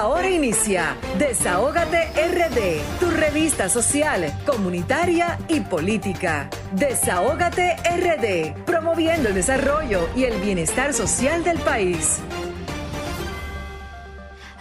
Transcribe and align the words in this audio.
Ahora 0.00 0.30
inicia 0.30 0.96
Desahógate 1.18 2.08
RD, 2.16 2.98
tu 3.00 3.10
revista 3.10 3.68
social, 3.68 4.32
comunitaria 4.46 5.38
y 5.46 5.60
política. 5.60 6.48
Desahógate 6.72 7.76
RD, 7.84 8.64
promoviendo 8.64 9.28
el 9.28 9.34
desarrollo 9.34 10.08
y 10.16 10.24
el 10.24 10.40
bienestar 10.40 10.94
social 10.94 11.44
del 11.44 11.58
país. 11.58 12.18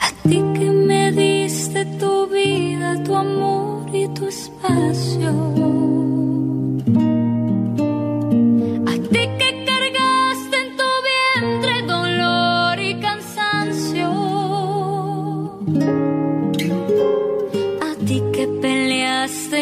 A 0.02 0.12
ti 0.28 0.44
que 0.56 0.70
me 0.72 1.14
diste 1.14 1.86
tu 1.86 2.28
vida, 2.28 3.02
tu 3.06 3.16
amor 3.16 3.96
y 3.96 4.10
tu 4.10 4.28
espacio 4.28 5.70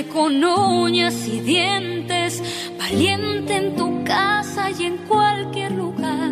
con 0.06 0.44
uñas 0.44 1.28
y 1.28 1.40
dientes, 1.40 2.44
valiente 2.78 3.56
en 3.56 3.76
tu 3.76 4.04
casa 4.04 4.70
y 4.70 4.86
en 4.86 4.98
cualquier 4.98 5.72
lugar. 5.72 6.32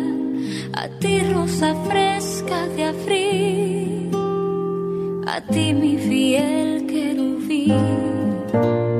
A 0.72 0.88
ti 0.88 1.20
rosa 1.20 1.74
fresca 1.88 2.68
de 2.68 2.84
abril, 2.84 4.10
a 5.26 5.40
ti 5.40 5.74
mi 5.74 5.98
fiel 5.98 6.86
querubín. 6.86 8.95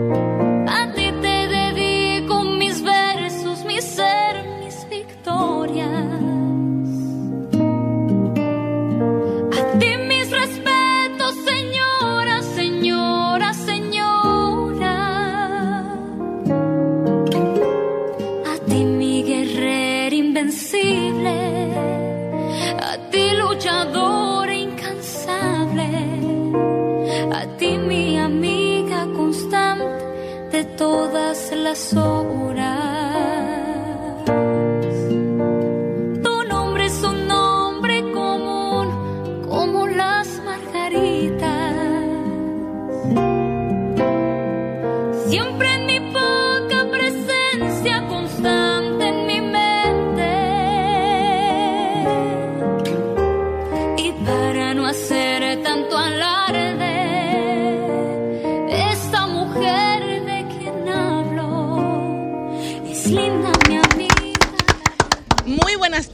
Las 31.67 31.97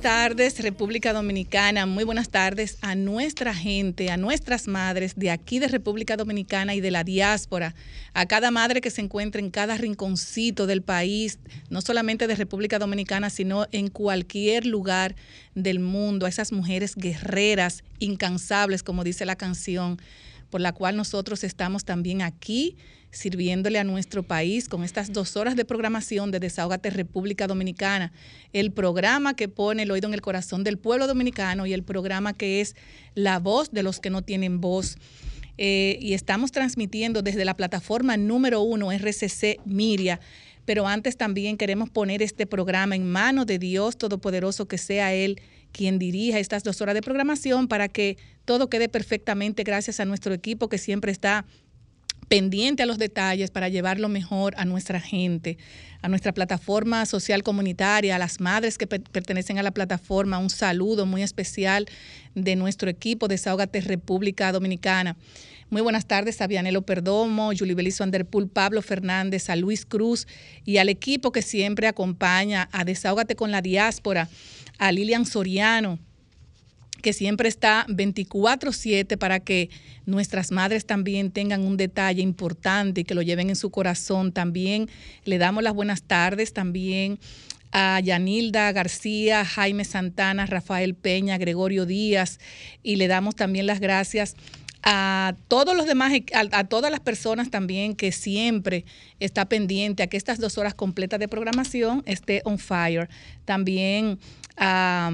tardes, 0.03 0.59
República 0.59 1.13
Dominicana. 1.13 1.87
Muy 1.87 2.03
buenas 2.03 2.29
tardes 2.29 2.77
a 2.81 2.97
nuestra 2.97 3.55
gente, 3.55 4.11
a 4.11 4.17
nuestras 4.17 4.67
madres 4.67 5.13
de 5.15 5.31
aquí 5.31 5.61
de 5.61 5.69
República 5.69 6.17
Dominicana 6.17 6.75
y 6.75 6.81
de 6.81 6.91
la 6.91 7.05
diáspora, 7.05 7.77
a 8.13 8.27
cada 8.27 8.51
madre 8.51 8.81
que 8.81 8.91
se 8.91 9.01
encuentra 9.01 9.41
en 9.41 9.51
cada 9.51 9.79
rinconcito 9.79 10.67
del 10.67 10.83
país, 10.83 11.39
no 11.71 11.81
solamente 11.83 12.27
de 12.27 12.35
República 12.35 12.81
Dominicana, 12.81 13.31
sino 13.31 13.69
en 13.71 13.91
cualquier 13.91 14.67
lugar 14.67 15.15
del 15.55 15.79
mundo, 15.79 16.27
a 16.27 16.31
esas 16.31 16.51
mujeres 16.51 16.97
guerreras, 16.97 17.85
incansables, 18.01 18.83
como 18.83 19.05
dice 19.05 19.25
la 19.25 19.37
canción, 19.37 20.01
por 20.53 20.61
la 20.61 20.73
cual 20.73 20.99
nosotros 20.99 21.45
estamos 21.45 21.87
también 21.87 22.21
aquí 22.21 22.77
sirviéndole 23.11 23.79
a 23.79 23.85
nuestro 23.85 24.23
país 24.23 24.69
con 24.69 24.85
estas 24.85 25.11
dos 25.11 25.35
horas 25.35 25.57
de 25.57 25.65
programación 25.65 26.31
de 26.31 26.41
Desahogate 26.41 26.91
República 26.91 27.47
Dominicana, 27.47 28.13
el 28.53 28.71
programa 28.71 29.35
que 29.35 29.49
pone 29.49 29.85
el 29.85 29.91
oído 29.91 30.09
en 30.09 30.15
el 30.15 30.21
corazón 30.21 30.63
del 30.63 30.77
pueblo 30.77 31.07
dominicano 31.07 31.65
y 31.65 31.73
el 31.73 31.85
programa 31.85 32.35
que 32.35 32.61
es 32.61 32.77
la 33.15 33.39
voz 33.39 33.71
de 33.71 33.83
los 33.83 33.99
que 33.99 34.11
no 34.11 34.21
tienen 34.21 34.61
voz. 34.61 34.99
Eh, 35.57 35.97
y 36.03 36.13
estamos 36.13 36.53
transmitiendo 36.53 37.23
desde 37.23 37.47
la 37.47 37.57
plataforma 37.57 38.19
número 38.19 38.61
uno 38.61 38.93
RCC 38.93 39.59
Miria. 39.65 40.21
Pero 40.67 40.87
antes 40.87 41.17
también 41.17 41.57
queremos 41.57 41.89
poner 41.89 42.23
este 42.23 42.47
programa 42.47 42.95
en 42.95 43.11
manos 43.11 43.47
de 43.47 43.59
Dios 43.59 43.97
Todopoderoso, 43.97 44.69
que 44.69 44.77
sea 44.77 45.15
Él 45.15 45.41
quien 45.73 45.99
dirija 45.99 46.39
estas 46.39 46.63
dos 46.63 46.81
horas 46.81 46.95
de 46.95 47.03
programación 47.03 47.69
para 47.69 47.89
que 47.89 48.17
todo 48.45 48.69
quede 48.69 48.89
perfectamente 48.89 49.65
gracias 49.65 50.01
a 50.01 50.05
nuestro 50.05 50.35
equipo 50.35 50.69
que 50.69 50.79
siempre 50.79 51.13
está 51.13 51.45
pendiente 52.29 52.83
a 52.83 52.87
los 52.87 52.97
detalles 52.97 53.51
para 53.51 53.69
llevarlo 53.69 54.09
mejor 54.09 54.55
a 54.57 54.65
nuestra 54.65 55.01
gente, 55.01 55.59
a 56.01 56.09
nuestra 56.09 56.33
plataforma 56.33 57.05
social 57.05 57.43
comunitaria, 57.43 58.17
a 58.17 58.19
las 58.19 58.41
madres 58.41 58.79
que 58.79 58.87
pertenecen 58.87 59.59
a 59.59 59.63
la 59.63 59.71
plataforma, 59.71 60.39
un 60.39 60.49
saludo 60.49 61.05
muy 61.05 61.23
especial 61.23 61.87
de 62.35 62.57
nuestro 62.57 62.89
equipo 62.89 63.29
de 63.29 63.35
Desahogate 63.35 63.83
República 63.83 64.51
Dominicana. 64.51 65.17
Muy 65.69 65.83
buenas 65.83 66.07
tardes 66.07 66.41
a 66.41 66.47
Vianelo 66.47 66.83
Perdomo, 66.83 67.53
Julie 67.59 67.75
Belizo 67.75 68.05
Anderpool, 68.05 68.49
Pablo 68.49 68.83
Fernández, 68.83 69.49
a 69.49 69.57
Luis 69.57 69.87
Cruz 69.87 70.27
y 70.65 70.79
al 70.79 70.89
equipo 70.89 71.33
que 71.33 71.43
siempre 71.43 71.87
acompaña 71.87 72.69
a 72.73 72.85
Desahógate 72.85 73.37
con 73.37 73.51
la 73.51 73.63
Diáspora, 73.63 74.29
a 74.83 74.91
Lilian 74.91 75.25
Soriano, 75.27 76.01
que 77.03 77.13
siempre 77.13 77.49
está 77.49 77.87
24/7 77.89 79.17
para 79.17 79.39
que 79.39 79.71
nuestras 80.07 80.51
madres 80.51 80.87
también 80.87 81.31
tengan 81.31 81.63
un 81.63 81.77
detalle 81.77 82.21
importante 82.21 83.03
y 83.03 83.05
que 83.05 83.15
lo 83.15 83.23
lleven 83.23 83.49
en 83.49 83.55
su 83.55 83.71
corazón. 83.71 84.33
También 84.33 84.89
le 85.25 85.39
damos 85.39 85.63
las 85.63 85.73
buenas 85.73 86.03
tardes 86.03 86.53
también 86.53 87.21
a 87.71 88.01
Yanilda 88.01 88.73
García, 88.73 89.45
Jaime 89.45 89.85
Santana, 89.85 90.47
Rafael 90.47 90.97
Peña, 90.97 91.39
Gregorio 91.39 91.87
Díaz 91.87 92.41
y 92.83 92.97
le 92.97 93.07
damos 93.07 93.37
también 93.37 93.67
las 93.69 93.79
gracias 93.79 94.35
todos 95.49 95.77
los 95.77 95.87
demás, 95.87 96.13
a, 96.35 96.65
todas 96.65 96.91
las 96.91 97.01
personas 97.01 97.51
también 97.51 97.95
que 97.95 98.13
siempre 98.13 98.85
está 99.21 99.47
pendiente 99.47 100.03
a 100.03 100.07
que 100.09 100.17
estas 100.17 100.39
dos 100.39 100.59
horas 100.59 100.75
completas 100.75 101.21
de 101.21 101.29
programación 101.29 102.03
esté 102.07 102.43
on 102.45 102.59
fire. 102.59 103.09
También 103.45 104.19
a... 104.57 105.11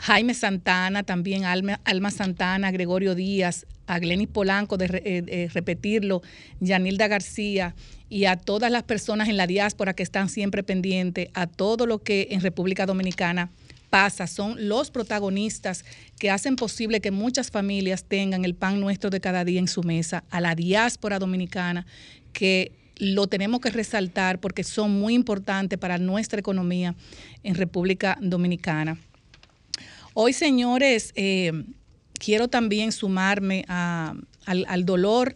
Jaime 0.00 0.32
Santana, 0.32 1.02
también 1.02 1.44
Alma, 1.44 1.78
Alma 1.84 2.10
Santana, 2.10 2.70
Gregorio 2.70 3.14
Díaz, 3.14 3.66
a 3.86 3.98
Glenis 3.98 4.28
Polanco, 4.28 4.78
de 4.78 4.86
eh, 5.04 5.48
repetirlo, 5.52 6.22
Yanilda 6.60 7.06
García 7.06 7.74
y 8.08 8.24
a 8.24 8.36
todas 8.36 8.72
las 8.72 8.82
personas 8.82 9.28
en 9.28 9.36
la 9.36 9.46
diáspora 9.46 9.92
que 9.92 10.02
están 10.02 10.30
siempre 10.30 10.62
pendientes 10.62 11.28
a 11.34 11.46
todo 11.46 11.84
lo 11.84 11.98
que 11.98 12.28
en 12.30 12.40
República 12.40 12.86
Dominicana 12.86 13.50
pasa. 13.90 14.26
Son 14.26 14.68
los 14.68 14.90
protagonistas 14.90 15.84
que 16.18 16.30
hacen 16.30 16.56
posible 16.56 17.00
que 17.00 17.10
muchas 17.10 17.50
familias 17.50 18.04
tengan 18.04 18.44
el 18.44 18.54
pan 18.54 18.80
nuestro 18.80 19.10
de 19.10 19.20
cada 19.20 19.44
día 19.44 19.60
en 19.60 19.68
su 19.68 19.82
mesa, 19.82 20.24
a 20.30 20.40
la 20.40 20.54
diáspora 20.54 21.18
dominicana 21.18 21.86
que 22.32 22.72
lo 22.96 23.26
tenemos 23.26 23.60
que 23.60 23.70
resaltar 23.70 24.40
porque 24.40 24.62
son 24.62 25.00
muy 25.00 25.14
importantes 25.14 25.78
para 25.78 25.98
nuestra 25.98 26.38
economía 26.38 26.94
en 27.42 27.54
República 27.54 28.18
Dominicana. 28.20 28.98
Hoy, 30.12 30.32
señores, 30.32 31.12
eh, 31.16 31.64
quiero 32.12 32.48
también 32.48 32.92
sumarme 32.92 33.64
al, 33.68 34.84
dolor 34.84 35.34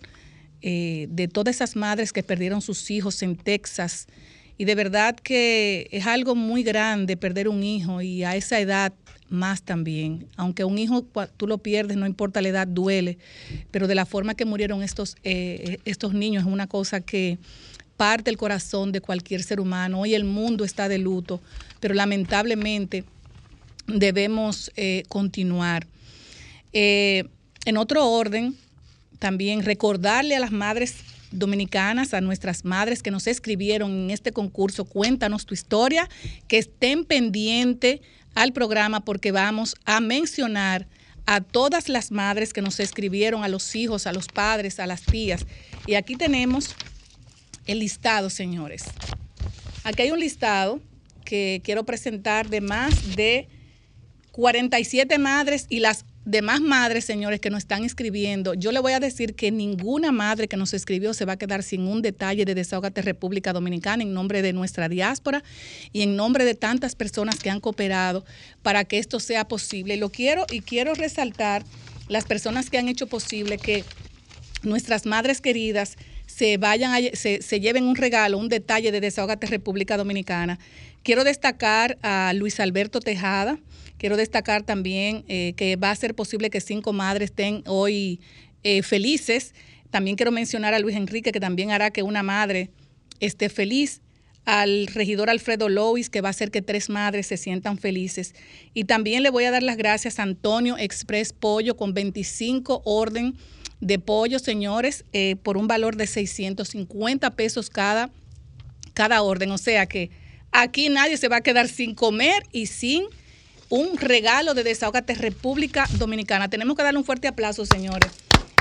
eh, 0.61 1.07
de 1.11 1.29
todas 1.29 1.57
esas 1.57 1.75
madres 1.75 2.12
que 2.12 2.23
perdieron 2.23 2.61
sus 2.61 2.91
hijos 2.91 3.23
en 3.23 3.37
Texas. 3.37 4.07
Y 4.56 4.65
de 4.65 4.75
verdad 4.75 5.17
que 5.17 5.89
es 5.91 6.06
algo 6.06 6.35
muy 6.35 6.62
grande 6.62 7.17
perder 7.17 7.49
un 7.49 7.62
hijo 7.62 8.03
y 8.03 8.25
a 8.25 8.37
esa 8.37 8.61
edad 8.61 8.93
más 9.29 9.62
también. 9.62 10.27
Aunque 10.37 10.65
un 10.65 10.79
hijo 10.79 11.05
tú 11.37 11.47
lo 11.47 11.59
pierdes, 11.59 11.97
no 11.97 12.06
importa 12.06 12.41
la 12.41 12.49
edad, 12.49 12.67
duele. 12.67 13.19
Pero 13.71 13.89
de 13.89 13.95
la 13.95 14.06
forma 14.06 14.35
que 14.35 14.45
murieron 14.45 14.83
estos, 14.83 15.17
eh, 15.25 15.79
estos 15.85 16.15
niños 16.15 16.45
es 16.45 16.53
una 16.53 16.67
cosa 16.67 17.01
que 17.01 17.39
parte 17.97 18.31
el 18.31 18.37
corazón 18.37 18.93
de 18.93 19.01
cualquier 19.01 19.43
ser 19.43 19.61
humano. 19.61 20.01
Hoy 20.01 20.15
el 20.15 20.25
mundo 20.25 20.65
está 20.65 20.89
de 20.89 20.99
luto, 20.99 21.41
pero 21.81 21.95
lamentablemente 21.95 23.05
debemos 23.87 24.73
eh, 24.77 25.05
continuar. 25.09 25.87
Eh, 26.73 27.25
en 27.67 27.77
otro 27.77 28.09
orden, 28.09 28.57
también 29.19 29.65
recordarle 29.65 30.37
a 30.37 30.41
las 30.41 30.53
madres 30.53 30.97
dominicanas, 31.35 32.15
a 32.15 32.21
nuestras 32.21 32.65
madres 32.65 33.03
que 33.03 33.11
nos 33.11 33.27
escribieron 33.27 33.91
en 33.91 34.11
este 34.11 34.33
concurso, 34.33 34.85
cuéntanos 34.85 35.47
tu 35.47 35.55
historia, 35.55 36.09
que 36.49 36.59
estén 36.59 37.05
pendientes 37.05 38.01
al 38.35 38.53
programa 38.53 39.05
porque 39.05 39.33
vamos 39.33 39.77
a 39.85 40.01
mencionar 40.01 40.87
a 41.27 41.41
todas 41.41 41.89
las 41.89 42.11
madres 42.11 42.53
que 42.53 42.63
nos 42.63 42.81
escribieron, 42.81 43.45
a 43.45 43.49
los 43.49 43.75
hijos, 43.75 44.07
a 44.07 44.13
los 44.13 44.29
padres, 44.29 44.79
a 44.79 44.87
las 44.87 45.03
tías. 45.03 45.47
Y 45.87 45.95
aquí 45.95 46.17
tenemos 46.17 46.75
el 47.67 47.79
listado, 47.79 48.31
señores. 48.31 48.85
Aquí 49.85 50.03
hay 50.03 50.11
un 50.11 50.21
listado 50.21 50.81
que 51.25 51.63
quiero 51.65 51.85
presentar 51.85 52.51
de 52.51 52.61
más 52.61 53.17
de 53.17 53.49
47 54.33 55.19
madres 55.19 55.67
y 55.69 55.81
las 55.81 56.05
demás 56.25 56.61
madres, 56.61 57.05
señores, 57.05 57.41
que 57.41 57.50
nos 57.50 57.59
están 57.59 57.85
escribiendo, 57.85 58.55
yo 58.55 58.73
le 58.73 58.81
voy 58.81 58.93
a 58.93 59.00
decir 59.00 59.35
que 59.35 59.50
ninguna 59.50 60.12
madre 60.12 60.49
que 60.49 60.56
nos 60.56 60.73
escribió 60.73 61.12
se 61.15 61.25
va 61.25 61.35
a 61.35 61.37
quedar 61.37 61.62
sin 61.62 61.87
un 61.87 62.03
detalle 62.03 62.44
de 62.44 62.55
Desahogate 62.55 63.03
República 63.03 63.53
Dominicana 63.53 64.03
en 64.03 64.15
nombre 64.15 64.43
de 64.43 64.53
nuestra 64.53 64.88
diáspora 64.88 65.43
y 65.93 66.03
en 66.03 66.17
nombre 66.17 66.44
de 66.44 66.55
tantas 66.55 66.94
personas 66.94 67.37
que 67.37 67.50
han 67.50 67.61
cooperado 67.61 68.25
para 68.62 68.85
que 68.85 68.99
esto 68.99 69.21
sea 69.21 69.47
posible. 69.47 69.97
Lo 69.97 70.11
quiero 70.11 70.47
y 70.50 70.61
quiero 70.61 70.94
resaltar 70.94 71.65
las 72.09 72.25
personas 72.25 72.71
que 72.71 72.79
han 72.79 72.88
hecho 72.88 73.06
posible 73.06 73.59
que 73.59 73.85
nuestras 74.62 75.06
madres 75.06 75.41
queridas 75.41 75.97
se 76.26 76.56
vayan 76.56 76.93
se, 77.12 77.43
se, 77.43 77.61
lleven 77.61 77.85
un 77.85 77.97
regalo, 77.97 78.38
un 78.38 78.49
detalle 78.49 78.91
de 78.93 79.00
Desahogate 79.00 79.47
República 79.47 79.97
Dominicana. 79.97 80.59
Quiero 81.03 81.23
destacar 81.23 81.99
a 82.03 82.32
Luis 82.35 82.61
Alberto 82.61 83.00
Tejada, 83.00 83.59
Quiero 84.05 84.19
destacar 84.19 84.65
también 84.65 85.25
eh, 85.29 85.55
que 85.56 85.77
va 85.77 85.91
a 85.91 85.97
ser 85.97 86.15
posible 86.15 86.51
que 86.51 86.61
cinco 86.61 86.93
madres 86.93 87.31
estén 87.31 87.62
hoy 87.67 88.21
eh, 88.62 88.83
felices. 88.83 89.55
También 89.89 90.15
quiero 90.15 90.31
mencionar 90.31 90.75
a 90.75 90.79
Luis 90.79 90.95
Enrique, 90.95 91.33
que 91.33 91.41
también 91.41 91.71
hará 91.71 91.91
que 91.91 92.03
una 92.03 92.23
madre 92.23 92.69
esté 93.21 93.49
feliz. 93.49 94.03
Al 94.45 94.89
regidor 94.89 95.31
Alfredo 95.31 95.71
Lois, 95.71 96.11
que 96.11 96.21
va 96.21 96.29
a 96.29 96.33
hacer 96.33 96.51
que 96.51 96.61
tres 96.61 96.91
madres 96.91 97.29
se 97.29 97.39
sientan 97.39 97.79
felices. 97.79 98.35
Y 98.75 98.85
también 98.85 99.23
le 99.23 99.31
voy 99.31 99.45
a 99.45 99.51
dar 99.51 99.62
las 99.62 99.79
gracias 99.79 100.19
a 100.19 100.25
Antonio 100.25 100.77
Express 100.77 101.33
Pollo 101.33 101.75
con 101.75 101.95
25 101.95 102.83
orden 102.85 103.35
de 103.81 103.99
pollo, 103.99 104.39
señores, 104.39 105.07
eh, 105.15 105.37
por 105.43 105.57
un 105.57 105.67
valor 105.67 105.97
de 105.97 106.07
650 106.07 107.31
pesos 107.31 107.71
cada, 107.71 108.11
cada 108.93 109.23
orden. 109.23 109.50
O 109.50 109.57
sea 109.57 109.87
que 109.87 110.11
aquí 110.53 110.91
nadie 110.91 111.17
se 111.17 111.29
va 111.29 111.37
a 111.37 111.41
quedar 111.41 111.69
sin 111.69 111.95
comer 111.95 112.43
y 112.53 112.67
sin 112.67 113.05
un 113.75 113.97
regalo 113.99 114.55
de 114.55 114.62
Desahogate 114.62 115.17
República 115.17 115.88
Dominicana. 115.99 116.49
Tenemos 116.49 116.76
que 116.76 116.85
darle 116.85 117.00
un 117.00 117.05
fuerte 117.05 117.26
aplauso, 117.26 117.67
señores. 117.67 118.09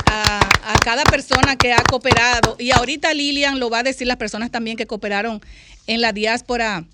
A, 0.08 0.40
cada 0.84 1.04
persona 1.04 1.56
que 1.56 1.72
ha 1.72 1.84
cooperado. 1.84 2.56
Y 2.58 2.72
ahorita 2.72 3.14
Lilian 3.14 3.60
lo 3.60 3.70
va 3.70 3.80
a 3.80 3.84
decir 3.84 4.08
las 4.08 4.18
personas 4.18 4.50
también 4.50 4.76
que 4.76 4.88
cooperaron 4.88 5.40
en 5.86 6.02
la 6.02 6.14
diáspora 6.14 6.86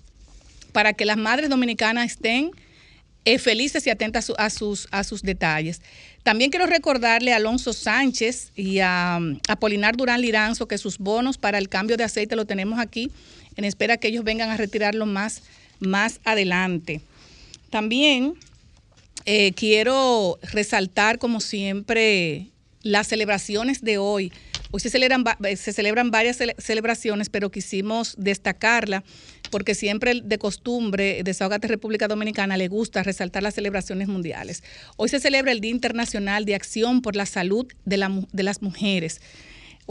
para 0.72 0.92
que 0.92 1.06
las 1.06 1.16
madres 1.16 1.48
dominicanas 1.48 2.12
estén 2.12 2.50
eh, 3.24 3.38
felices 3.38 3.86
y 3.86 3.90
atentas 3.90 4.30
a 4.36 4.50
sus, 4.50 4.86
a 4.90 5.02
sus 5.02 5.22
detalles. 5.22 5.80
También 6.22 6.50
quiero 6.50 6.66
recordarle 6.66 7.32
a 7.32 7.36
Alonso 7.36 7.72
Sánchez 7.72 8.52
y 8.54 8.80
a, 8.80 9.18
a 9.48 9.56
Polinar 9.56 9.96
Durán 9.96 10.20
Liranzo 10.20 10.68
que 10.68 10.76
sus 10.76 10.98
bonos 10.98 11.38
para 11.38 11.56
el 11.56 11.70
cambio 11.70 11.96
de 11.96 12.04
aceite 12.04 12.36
lo 12.36 12.44
tenemos 12.44 12.78
aquí 12.78 13.10
en 13.56 13.64
espera 13.64 13.96
que 13.96 14.08
ellos 14.08 14.24
vengan 14.24 14.50
a 14.50 14.58
retirarlo 14.58 15.06
más, 15.06 15.42
más 15.80 16.20
adelante. 16.24 17.00
También 17.70 18.34
eh, 19.24 19.52
quiero 19.52 20.38
resaltar, 20.42 21.18
como 21.18 21.40
siempre, 21.40 22.48
las 22.82 23.06
celebraciones 23.06 23.82
de 23.82 23.98
hoy. 23.98 24.32
Hoy 24.72 24.80
se 24.80 24.90
celebran, 24.90 25.24
eh, 25.44 26.10
varias 26.10 26.38
celebraciones, 26.58 27.28
pero 27.28 27.50
quisimos 27.50 28.14
destacarla 28.18 29.02
porque 29.50 29.74
siempre 29.74 30.20
de 30.22 30.38
costumbre 30.38 31.22
Desahogate 31.24 31.66
República 31.68 32.08
Dominicana 32.08 32.56
le 32.56 32.68
gusta 32.68 33.02
resaltar 33.02 33.42
las 33.42 33.54
celebraciones 33.54 34.08
mundiales. 34.08 34.62
Hoy 34.96 35.08
se 35.08 35.20
celebra 35.20 35.52
el 35.52 35.60
Día 35.60 35.72
Internacional 35.72 36.44
de 36.44 36.54
Acción 36.54 37.02
por 37.02 37.16
la 37.16 37.26
Salud 37.26 37.66
de 37.84 37.96
las 38.42 38.62
Mujeres. 38.62 39.20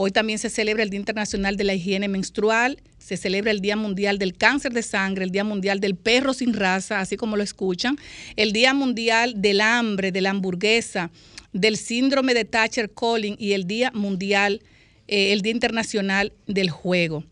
Hoy 0.02 0.12
también 0.12 0.40
se 0.40 0.50
celebra 0.50 0.84
el 0.84 0.90
Día 0.90 1.02
Internacional 1.02 1.58
de 1.58 1.66
la 1.66 1.74
Higiene 1.74 2.08
Menstrual, 2.08 2.82
se 3.00 3.18
celebra 3.18 3.52
el 3.52 3.60
Día 3.60 3.76
Mundial 3.76 4.18
del 4.18 4.34
Cáncer 4.34 4.72
de 4.72 4.82
Sangre, 4.82 5.26
el 5.26 5.32
Día 5.32 5.44
Mundial 5.44 5.82
del 5.82 5.96
Perro 5.96 6.34
sin 6.34 6.54
Raza, 6.54 7.02
así 7.02 7.18
como 7.18 7.36
lo 7.36 7.44
escuchan, 7.44 7.98
el 8.38 8.54
Día 8.54 8.74
Mundial 8.74 9.42
del 9.42 9.60
Hambre, 9.60 10.14
de 10.14 10.22
la 10.22 10.30
Hamburguesa, 10.30 11.12
del 11.52 11.76
Síndrome 11.76 12.34
de 12.34 12.46
Thatcher-Collin 12.46 13.36
y 13.38 13.52
el 13.52 13.68
Día 13.68 13.92
Mundial, 13.94 14.62
eh, 15.10 15.34
el 15.34 15.42
Día 15.42 15.52
Internacional 15.52 16.32
del 16.48 16.70
Juego. 16.70 17.26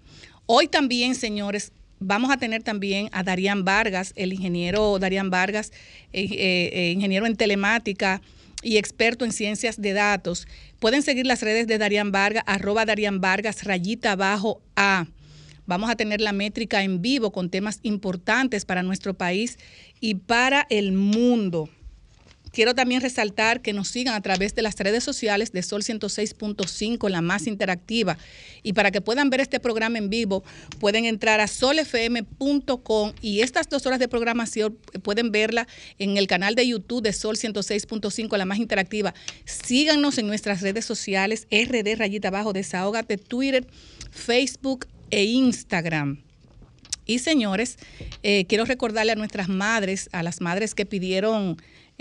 Hoy 0.45 0.67
también, 0.67 1.15
señores, 1.15 1.71
vamos 1.99 2.31
a 2.31 2.37
tener 2.37 2.63
también 2.63 3.07
a 3.13 3.23
Darían 3.23 3.63
Vargas, 3.63 4.11
el 4.17 4.33
ingeniero 4.33 4.99
Darían 4.99 5.29
Vargas, 5.29 5.71
eh, 6.11 6.27
eh, 6.29 6.91
ingeniero 6.91 7.27
en 7.27 7.37
telemática 7.37 8.21
y 8.67 8.77
experto 8.77 9.23
en 9.23 9.31
ciencias 9.31 9.79
de 9.81 9.93
datos. 9.93 10.45
Pueden 10.79 11.01
seguir 11.01 11.25
las 11.25 11.41
redes 11.41 11.67
de 11.67 11.77
Darían 11.77 12.11
Vargas, 12.11 12.43
arroba 12.45 12.85
Darían 12.85 13.21
Vargas, 13.21 13.63
rayita 13.63 14.11
abajo 14.11 14.61
A. 14.75 15.07
Vamos 15.65 15.89
a 15.89 15.95
tener 15.95 16.19
la 16.19 16.33
métrica 16.33 16.83
en 16.83 17.01
vivo 17.01 17.31
con 17.31 17.49
temas 17.49 17.79
importantes 17.83 18.65
para 18.65 18.83
nuestro 18.83 19.13
país 19.13 19.57
y 20.01 20.15
para 20.15 20.67
el 20.69 20.91
mundo. 20.91 21.69
Quiero 22.57 22.73
también 22.73 23.01
resaltar 23.01 23.61
que 23.61 23.71
nos 23.71 23.87
sigan 23.87 24.15
a 24.15 24.21
través 24.21 24.55
de 24.55 24.63
las 24.63 24.75
redes 24.79 25.03
sociales 25.03 25.51
de 25.51 25.61
Sol 25.61 25.83
106.5, 25.83 27.07
la 27.07 27.21
más 27.21 27.45
interactiva. 27.45 28.17
Y 28.63 28.73
para 28.73 28.89
que 28.89 28.99
puedan 28.99 29.29
ver 29.29 29.41
este 29.41 29.59
programa 29.59 29.99
en 29.99 30.09
vivo, 30.09 30.43
pueden 30.79 31.05
entrar 31.05 31.39
a 31.39 31.45
solfm.com 31.45 33.13
y 33.21 33.41
estas 33.41 33.69
dos 33.69 33.85
horas 33.85 33.99
de 33.99 34.07
programación 34.07 34.75
pueden 35.03 35.31
verla 35.31 35.67
en 35.99 36.17
el 36.17 36.25
canal 36.25 36.55
de 36.55 36.67
YouTube 36.67 37.03
de 37.03 37.13
Sol 37.13 37.35
106.5, 37.35 38.35
la 38.35 38.45
más 38.45 38.57
interactiva. 38.57 39.13
Síganos 39.45 40.17
en 40.17 40.25
nuestras 40.25 40.61
redes 40.61 40.83
sociales, 40.83 41.45
RD 41.51 41.95
Rayita 41.95 42.29
Abajo, 42.29 42.53
Desahógate, 42.53 43.19
Twitter, 43.19 43.67
Facebook 44.09 44.87
e 45.11 45.25
Instagram. 45.25 46.23
Y 47.05 47.19
señores, 47.19 47.77
eh, 48.23 48.45
quiero 48.49 48.65
recordarle 48.65 49.11
a 49.11 49.15
nuestras 49.15 49.47
madres, 49.47 50.09
a 50.11 50.23
las 50.23 50.41
madres 50.41 50.73
que 50.73 50.87
pidieron 50.87 51.57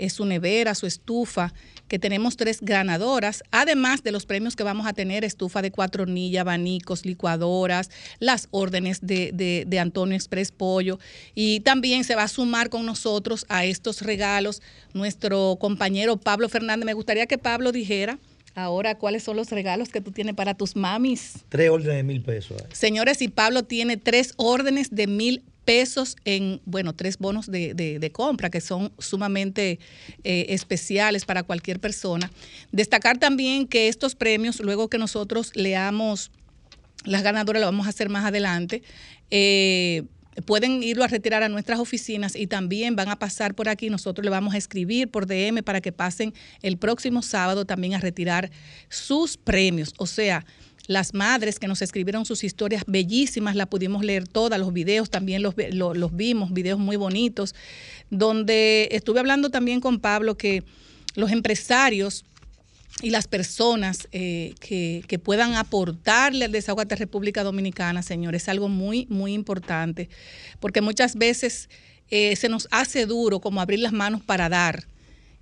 su 0.09 0.25
nevera, 0.25 0.75
su 0.75 0.85
estufa, 0.85 1.53
que 1.87 1.99
tenemos 1.99 2.37
tres 2.37 2.59
ganadoras, 2.61 3.43
además 3.51 4.03
de 4.03 4.11
los 4.11 4.25
premios 4.25 4.55
que 4.55 4.63
vamos 4.63 4.87
a 4.87 4.93
tener, 4.93 5.23
estufa 5.23 5.61
de 5.61 5.71
cuatro 5.71 6.03
hornillas, 6.03 6.41
abanicos, 6.41 7.05
licuadoras, 7.05 7.89
las 8.19 8.47
órdenes 8.51 8.99
de, 9.01 9.31
de, 9.33 9.63
de 9.65 9.79
Antonio 9.79 10.15
Express 10.15 10.51
Pollo. 10.51 10.99
Y 11.33 11.61
también 11.61 12.03
se 12.03 12.15
va 12.15 12.23
a 12.23 12.27
sumar 12.27 12.69
con 12.69 12.85
nosotros 12.85 13.45
a 13.49 13.65
estos 13.65 14.01
regalos 14.01 14.61
nuestro 14.93 15.57
compañero 15.59 16.17
Pablo 16.17 16.49
Fernández. 16.49 16.85
Me 16.85 16.93
gustaría 16.93 17.25
que 17.25 17.37
Pablo 17.37 17.71
dijera 17.71 18.19
Ahora, 18.57 18.97
¿cuáles 18.97 19.21
son 19.21 19.37
los 19.37 19.51
regalos 19.51 19.89
que 19.89 20.01
tú 20.01 20.11
tienes 20.11 20.33
para 20.33 20.55
tus 20.55 20.75
mamis? 20.75 21.45
Tres 21.47 21.69
órdenes 21.69 21.97
de 21.97 22.03
mil 22.03 22.23
pesos. 22.23 22.57
Señores, 22.73 23.21
y 23.21 23.27
Pablo 23.27 23.61
tiene 23.61 23.97
tres 23.97 24.33
órdenes 24.35 24.89
de 24.89 25.05
mil 25.05 25.43
pesos 25.67 26.15
en, 26.23 26.61
bueno, 26.63 26.93
tres 26.93 27.17
bonos 27.17 27.51
de, 27.51 28.11
compra 28.13 28.49
que 28.49 28.61
son 28.61 28.93
sumamente 28.99 29.79
eh, 30.23 30.45
especiales 30.47 31.25
para 31.25 31.43
cualquier 31.43 31.81
persona. 31.81 32.31
Destacar 32.71 33.17
también 33.17 33.67
que 33.67 33.89
estos 33.89 34.15
premios, 34.15 34.61
luego 34.61 34.87
que 34.87 34.97
nosotros 34.97 35.51
leamos 35.55 36.31
las 37.03 37.21
ganadoras, 37.21 37.59
lo 37.59 37.67
vamos 37.67 37.85
a 37.85 37.89
hacer 37.89 38.07
más 38.07 38.23
adelante. 38.23 38.81
Eh, 39.29 40.03
pueden 40.45 40.83
irlo 40.83 41.03
a 41.03 41.07
retirar 41.07 41.43
a 41.43 41.49
nuestras 41.49 41.79
oficinas 41.79 42.37
y 42.37 42.47
también 42.47 42.95
van 42.95 43.09
a 43.09 43.19
pasar 43.19 43.53
por 43.53 43.67
aquí. 43.67 43.89
Nosotros 43.89 44.23
le 44.23 44.31
vamos 44.31 44.53
a 44.53 44.57
escribir 44.57 45.09
por 45.09 45.27
DM 45.27 45.63
para 45.63 45.81
que 45.81 45.91
pasen 45.91 46.33
el 46.61 46.77
próximo 46.77 47.21
sábado 47.21 47.65
también 47.65 47.93
a 47.93 47.99
retirar 47.99 48.51
sus 48.87 49.35
premios. 49.35 49.93
O 49.97 50.07
sea, 50.07 50.45
las 50.87 51.13
madres 51.13 51.59
que 51.59 51.67
nos 51.67 51.81
escribieron 51.81 52.25
sus 52.25 52.43
historias 52.43 52.83
bellísimas, 52.87 53.55
la 53.55 53.65
pudimos 53.65 54.03
leer 54.03 54.27
todas, 54.27 54.59
los 54.59 54.73
videos 54.73 55.09
también 55.09 55.43
los, 55.43 55.53
los, 55.71 56.15
vimos, 56.15 56.53
videos 56.53 56.79
muy 56.79 56.95
bonitos, 56.95 57.53
donde 58.09 58.89
estuve 58.91 59.19
hablando 59.19 59.49
también 59.49 59.81
con 59.81 59.99
Pablo 59.99 60.37
que 60.37 60.63
los 61.15 61.31
empresarios 61.31 62.25
y 63.01 63.11
las 63.11 63.27
personas 63.27 64.07
eh, 64.11 64.55
que, 64.59 65.03
que, 65.07 65.19
puedan 65.19 65.53
aportarle 65.53 66.45
al 66.45 66.51
desahogate 66.51 66.95
República 66.95 67.43
Dominicana, 67.43 68.01
señores, 68.01 68.43
es 68.43 68.49
algo 68.49 68.69
muy, 68.69 69.05
muy 69.09 69.33
importante, 69.33 70.09
porque 70.59 70.81
muchas 70.81 71.15
veces 71.15 71.69
eh, 72.09 72.35
se 72.35 72.49
nos 72.49 72.67
hace 72.71 73.05
duro 73.05 73.39
como 73.39 73.61
abrir 73.61 73.79
las 73.79 73.93
manos 73.93 74.21
para 74.21 74.49
dar 74.49 74.87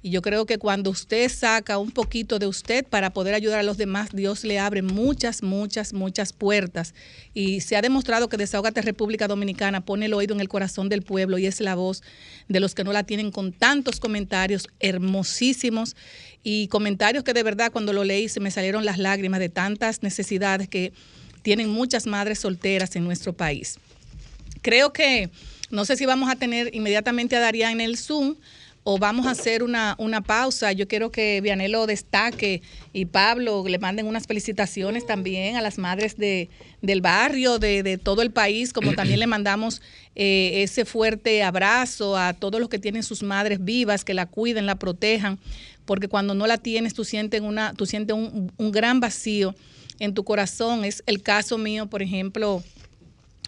y 0.06 0.12
yo 0.12 0.22
creo 0.22 0.46
que 0.46 0.60
cuando 0.60 0.92
usted 0.92 1.28
saca 1.30 1.80
un 1.80 1.90
poquito 1.90 2.38
de 2.38 2.46
usted 2.46 2.86
para 2.86 3.10
poder 3.10 3.34
ayudar 3.34 3.58
a 3.58 3.64
los 3.64 3.76
demás, 3.76 4.10
Dios 4.14 4.44
le 4.44 4.60
abre 4.60 4.84
muchas, 4.84 5.42
muchas, 5.42 5.94
muchas 5.94 6.32
puertas. 6.32 6.94
Y 7.34 7.62
se 7.62 7.76
ha 7.76 7.82
demostrado 7.82 8.30
que 8.30 8.38
Desahogate 8.38 8.84
República 8.84 9.28
Dominicana 9.28 9.84
pone 9.84 10.06
el 10.06 10.14
oído 10.14 10.36
en 10.36 10.42
el 10.42 10.48
corazón 10.48 10.90
del 10.90 11.02
pueblo 11.02 11.40
y 11.40 11.48
es 11.48 11.60
la 11.60 11.74
voz 11.74 12.04
de 12.48 12.60
los 12.60 12.76
que 12.76 12.84
no 12.84 12.94
la 12.94 13.02
tienen 13.02 13.32
con 13.32 13.52
tantos 13.52 14.00
comentarios 14.00 14.68
hermosísimos 14.80 15.96
y 16.44 16.68
comentarios 16.68 17.24
que 17.24 17.34
de 17.34 17.42
verdad 17.42 17.72
cuando 17.72 17.92
lo 17.92 18.04
leí 18.04 18.30
se 18.30 18.40
me 18.40 18.52
salieron 18.52 18.86
las 18.86 19.00
lágrimas 19.00 19.40
de 19.40 19.50
tantas 19.50 20.04
necesidades 20.04 20.70
que 20.70 20.94
tienen 21.42 21.72
muchas 21.72 22.06
madres 22.06 22.38
solteras 22.38 22.96
en 22.96 23.06
nuestro 23.06 23.34
país. 23.34 23.80
Creo 24.62 24.94
que 24.94 25.32
no 25.72 25.84
sé 25.84 25.98
si 25.98 26.06
vamos 26.06 26.30
a 26.30 26.36
tener 26.36 26.76
inmediatamente 26.76 27.36
a 27.36 27.40
Daría 27.40 27.72
en 27.72 27.82
el 27.82 27.98
Zoom 27.98 28.36
o 28.88 29.00
vamos 29.00 29.26
a 29.26 29.32
hacer 29.32 29.64
una, 29.64 29.96
una 29.98 30.22
pausa. 30.22 30.72
Yo 30.72 30.88
quiero 30.88 31.12
que 31.12 31.42
Vianelo 31.42 31.88
destaque 31.88 32.62
y 32.94 33.06
Pablo 33.06 33.66
le 33.68 33.80
manden 33.80 34.06
unas 34.06 34.28
felicitaciones 34.28 35.08
también 35.08 35.56
a 35.56 35.62
las 35.62 35.80
madres 35.80 36.18
de, 36.18 36.50
del 36.84 37.02
barrio, 37.02 37.58
de, 37.58 37.82
de 37.82 37.98
todo 37.98 38.22
el 38.22 38.30
país, 38.30 38.74
como 38.74 38.94
también 38.94 39.20
le 39.20 39.26
mandamos 39.26 39.82
eh, 40.14 40.62
ese 40.62 40.86
fuerte 40.86 41.42
abrazo 41.42 42.16
a 42.16 42.34
todos 42.34 42.62
los 42.62 42.70
que 42.70 42.78
tienen 42.78 43.02
sus 43.02 43.24
madres 43.24 43.66
vivas, 43.66 44.06
que 44.06 44.14
la 44.14 44.28
cuiden, 44.28 44.68
la 44.68 44.76
protejan, 44.76 45.40
porque 45.86 46.08
cuando 46.08 46.36
no 46.36 46.46
la 46.46 46.60
tienes 46.60 46.94
tú 46.94 47.04
sientes, 47.06 47.42
una, 47.42 47.74
tú 47.74 47.88
sientes 47.88 48.16
un, 48.16 48.52
un 48.56 48.72
gran 48.72 49.00
vacío 49.00 49.56
en 49.98 50.14
tu 50.14 50.24
corazón. 50.24 50.86
Es 50.86 51.02
el 51.08 51.24
caso 51.24 51.58
mío, 51.58 51.88
por 51.88 52.04
ejemplo, 52.04 52.64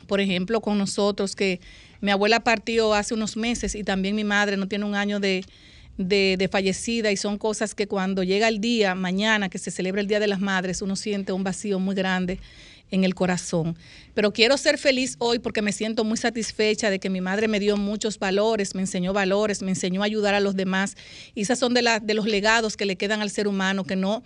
por 0.08 0.20
ejemplo, 0.20 0.62
con 0.62 0.79
nosotros, 0.79 1.36
que 1.36 1.60
mi 2.01 2.12
abuela 2.12 2.39
partió 2.39 2.94
hace 2.94 3.13
unos 3.13 3.38
meses 3.38 3.75
y 3.75 3.84
también 3.84 4.16
mi 4.16 4.24
madre 4.24 4.58
no 4.58 4.68
tiene 4.68 4.86
un 4.86 4.96
año 4.96 5.20
de, 5.20 5.44
de, 5.98 6.50
fallecida 6.51 7.12
y 7.12 7.18
son 7.18 7.38
cosas 7.38 7.74
que 7.74 7.88
cuando 7.88 8.24
llega 8.24 8.48
el 8.48 8.60
día, 8.60 8.96
mañana 8.96 9.50
que 9.50 9.58
se 9.58 9.72
celebra 9.72 10.01
el 10.01 10.08
Día 10.08 10.20
de 10.20 10.27
las 10.27 10.39
Madres, 10.39 10.82
uno 10.82 10.96
siente 10.96 11.32
un 11.32 11.44
vacío 11.44 11.80
muy 11.80 11.96
grande 11.96 12.39
en 12.92 13.04
el 13.04 13.16
corazón. 13.16 13.75
Pero 14.13 14.32
quiero 14.32 14.58
ser 14.58 14.77
feliz 14.77 15.16
hoy 15.20 15.39
porque 15.39 15.62
me 15.62 15.72
siento 15.72 16.04
muy 16.04 16.18
satisfecha 16.18 16.89
de 16.89 17.00
que 17.00 17.10
mi 17.10 17.20
madre 17.20 17.48
me 17.48 17.60
dio 17.60 17.75
muchos 17.75 18.18
valores, 18.20 18.75
me 18.75 18.82
enseñó 18.82 19.12
valores, 19.12 19.62
me 19.62 19.72
enseñó 19.72 20.04
a 20.04 20.06
ayudar 20.06 20.36
a 20.36 20.39
los 20.39 20.56
demás. 20.56 20.96
Y 21.36 21.42
esas 21.42 21.60
son 21.60 21.74
de, 21.74 21.82
la, 21.82 22.00
de 22.00 22.13
los 22.13 22.25
legados 22.25 22.77
que 22.77 22.86
le 22.86 22.96
quedan 22.96 23.22
al 23.22 23.30
ser 23.30 23.48
humano, 23.48 23.84
que 23.84 23.96
no 23.96 24.24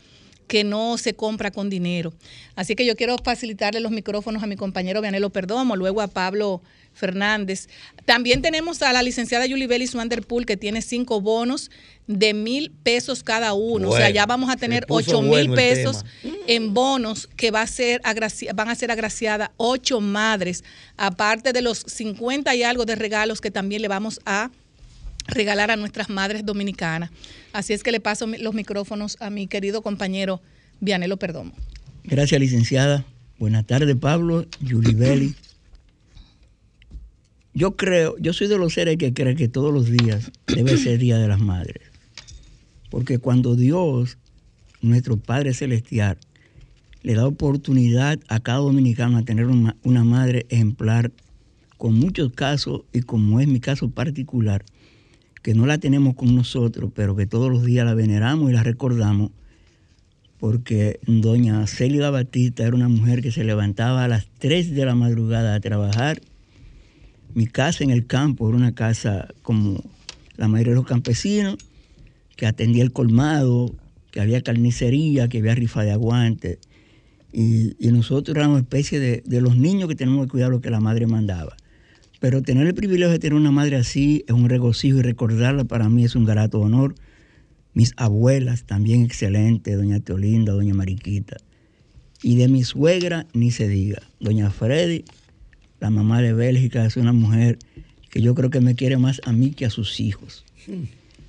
que 0.48 0.66
no 0.66 0.98
se 0.98 1.14
compra 1.14 1.50
con 1.50 1.70
dinero. 1.70 2.12
Así 2.58 2.76
que 2.76 2.86
yo 2.86 2.98
quiero 2.98 3.16
facilitarle 3.24 3.80
los 3.80 3.94
micrófonos 3.94 4.44
a 4.44 4.48
mi 4.48 4.58
compañero 4.58 5.00
Vianelo 5.00 5.30
Perdomo, 5.30 5.78
luego 5.78 6.02
a 6.02 6.08
Pablo 6.08 6.62
Fernández. 6.94 7.68
También 8.06 8.42
tenemos 8.42 8.82
a 8.82 8.94
la 8.94 9.04
licenciada 9.04 9.46
Julie 9.48 9.68
Bellis 9.68 9.96
Wanderpool, 9.96 10.46
que 10.46 10.58
tiene 10.58 10.82
cinco 10.82 11.22
bonos 11.22 11.72
de 12.08 12.34
mil 12.34 12.72
pesos 12.84 13.24
cada 13.24 13.54
uno. 13.54 13.90
o 13.90 13.96
sea, 13.96 14.10
ya 14.10 14.26
vamos 14.26 14.50
a 14.50 14.58
tener 14.58 14.86
ocho 14.90 15.22
mil 15.22 15.52
pesos 15.52 16.04
en 16.48 16.74
bonos 16.74 17.28
que 17.36 17.52
va 17.52 17.62
a 17.62 17.68
ser 17.68 18.02
van 18.54 18.70
a 18.70 18.76
ser 18.76 18.92
agraciadas 18.92 19.52
ocho 19.58 20.02
madres, 20.02 20.64
aparte 20.98 21.54
de 21.54 21.62
los 21.62 21.80
50 21.80 22.54
y 22.56 22.64
algo 22.64 22.86
de 22.86 22.96
regalos 22.96 23.42
que 23.42 23.52
también 23.52 23.82
le 23.82 23.88
vamos 23.88 24.20
a 24.26 24.52
regalar 25.28 25.72
a 25.72 25.76
nuestras 25.76 26.10
madres 26.10 26.46
dominicanas. 26.46 27.12
Así 27.54 27.74
es 27.74 27.84
que 27.84 27.92
le 27.92 28.00
paso 28.00 28.28
los 28.28 28.54
micrófonos 28.54 29.18
a 29.20 29.30
mi 29.30 29.48
querido 29.48 29.82
compañero 29.82 30.42
Vianelo 30.80 31.18
Perdomo. 31.18 31.54
Gracias, 32.04 32.40
licenciada. 32.42 33.06
Buenas 33.38 33.66
tardes, 33.66 33.96
Pablo, 33.96 34.46
Julie 34.68 34.94
Belli. 34.94 35.36
Yo 37.54 37.76
creo, 37.76 38.16
yo 38.18 38.32
soy 38.32 38.48
de 38.48 38.58
los 38.58 38.74
seres 38.74 38.96
que 38.96 39.14
creen 39.14 39.36
que 39.36 39.50
todos 39.50 39.74
los 39.74 39.92
días 39.92 40.32
debe 40.48 40.78
ser 40.78 41.00
Día 41.00 41.18
de 41.18 41.28
las 41.28 41.42
Madres. 41.42 41.92
Porque 42.90 43.18
cuando 43.18 43.58
Dios, 43.58 44.18
nuestro 44.82 45.18
Padre 45.18 45.54
Celestial, 45.54 46.18
le 47.04 47.14
da 47.14 47.28
oportunidad 47.28 48.20
a 48.30 48.40
cada 48.40 48.60
dominicano 48.60 49.18
a 49.18 49.24
tener 49.24 49.48
una, 49.48 50.04
madre 50.04 50.46
ejemplar, 50.50 51.12
con 51.78 51.96
muchos 51.96 52.32
casos, 52.32 52.84
y 52.94 53.02
como 53.02 53.42
es 53.42 53.48
mi 53.48 53.60
caso 53.60 53.90
particular, 53.90 54.64
que 55.42 55.54
no 55.54 55.66
la 55.66 55.78
tenemos 55.78 56.16
con 56.16 56.34
nosotros, 56.34 56.92
pero 56.96 57.16
que 57.18 57.26
todos 57.26 57.52
los 57.52 57.66
días 57.66 57.86
la 57.86 57.96
veneramos 57.96 58.50
y 58.50 58.54
la 58.54 58.64
recordamos, 58.64 59.32
porque 60.38 61.00
doña 61.06 61.68
Célida 61.68 62.12
Batista 62.12 62.64
era 62.64 62.76
una 62.76 62.88
mujer 62.88 63.22
que 63.22 63.32
se 63.32 63.44
levantaba 63.44 64.06
a 64.06 64.08
las 64.08 64.28
3 64.38 64.72
de 64.72 64.86
la 64.86 64.96
madrugada 64.96 65.56
a 65.56 65.60
trabajar 65.60 66.22
mi 67.34 67.48
casa 67.48 67.84
en 67.84 67.92
el 67.92 68.06
campo 68.06 68.48
era 68.48 68.58
una 68.58 68.74
casa 68.74 69.28
como 69.42 69.82
la 70.38 70.48
mayoría 70.48 70.72
de 70.72 70.78
los 70.78 70.86
campesinos, 70.86 71.58
que 72.36 72.46
atendía 72.46 72.84
el 72.84 72.92
colmado, 72.92 73.76
que 74.12 74.20
había 74.20 74.42
carnicería, 74.42 75.28
que 75.28 75.40
había 75.40 75.56
rifa 75.56 75.84
de 75.84 75.92
aguante. 75.92 76.60
Y, 77.32 77.76
nosotros 77.92 78.36
éramos 78.36 78.60
especie 78.60 79.00
de, 79.00 79.42
los 79.42 79.56
niños 79.56 79.88
que 79.88 79.96
tenemos 79.96 80.26
que 80.26 80.32
cuidar 80.32 80.50
lo 80.50 80.62
que 80.62 80.70
la 80.70 80.80
madre 80.80 81.08
mandaba. 81.08 81.56
Pero 82.20 82.42
tener 82.42 82.68
el 82.68 82.74
privilegio 82.74 83.12
de 83.12 83.20
tener 83.20 83.36
una 83.36 83.52
madre 83.52 83.78
así 83.78 84.24
es 84.28 84.34
un 84.34 84.50
regocijo 84.50 85.00
y 85.00 85.02
recordarla 85.02 85.64
para 85.64 85.90
mí 85.90 86.04
es 86.04 86.16
un 86.16 86.26
grato 86.26 86.60
honor. 86.60 86.96
Mis 87.74 87.94
abuelas 87.98 88.66
también 88.66 89.04
excelentes, 89.04 89.78
doña 89.78 90.00
Teolinda, 90.00 90.54
doña 90.54 90.74
Mariquita. 90.74 91.38
Y 92.22 92.36
de 92.36 92.48
mi 92.48 92.64
suegra 92.64 93.26
ni 93.34 93.50
se 93.50 93.68
diga, 93.68 94.02
doña 94.20 94.52
Freddy 94.52 95.04
la 95.82 95.90
mamá 95.90 96.22
de 96.22 96.32
Bélgica 96.32 96.86
es 96.86 96.96
una 96.96 97.12
mujer 97.12 97.58
que 98.12 98.22
yo 98.22 98.36
creo 98.36 98.52
que 98.52 98.62
me 98.62 98.76
quiere 98.76 98.98
más 98.98 99.20
a 99.26 99.34
mí 99.34 99.50
que 99.50 99.66
a 99.66 99.72
sus 99.72 100.00
hijos. 100.00 100.46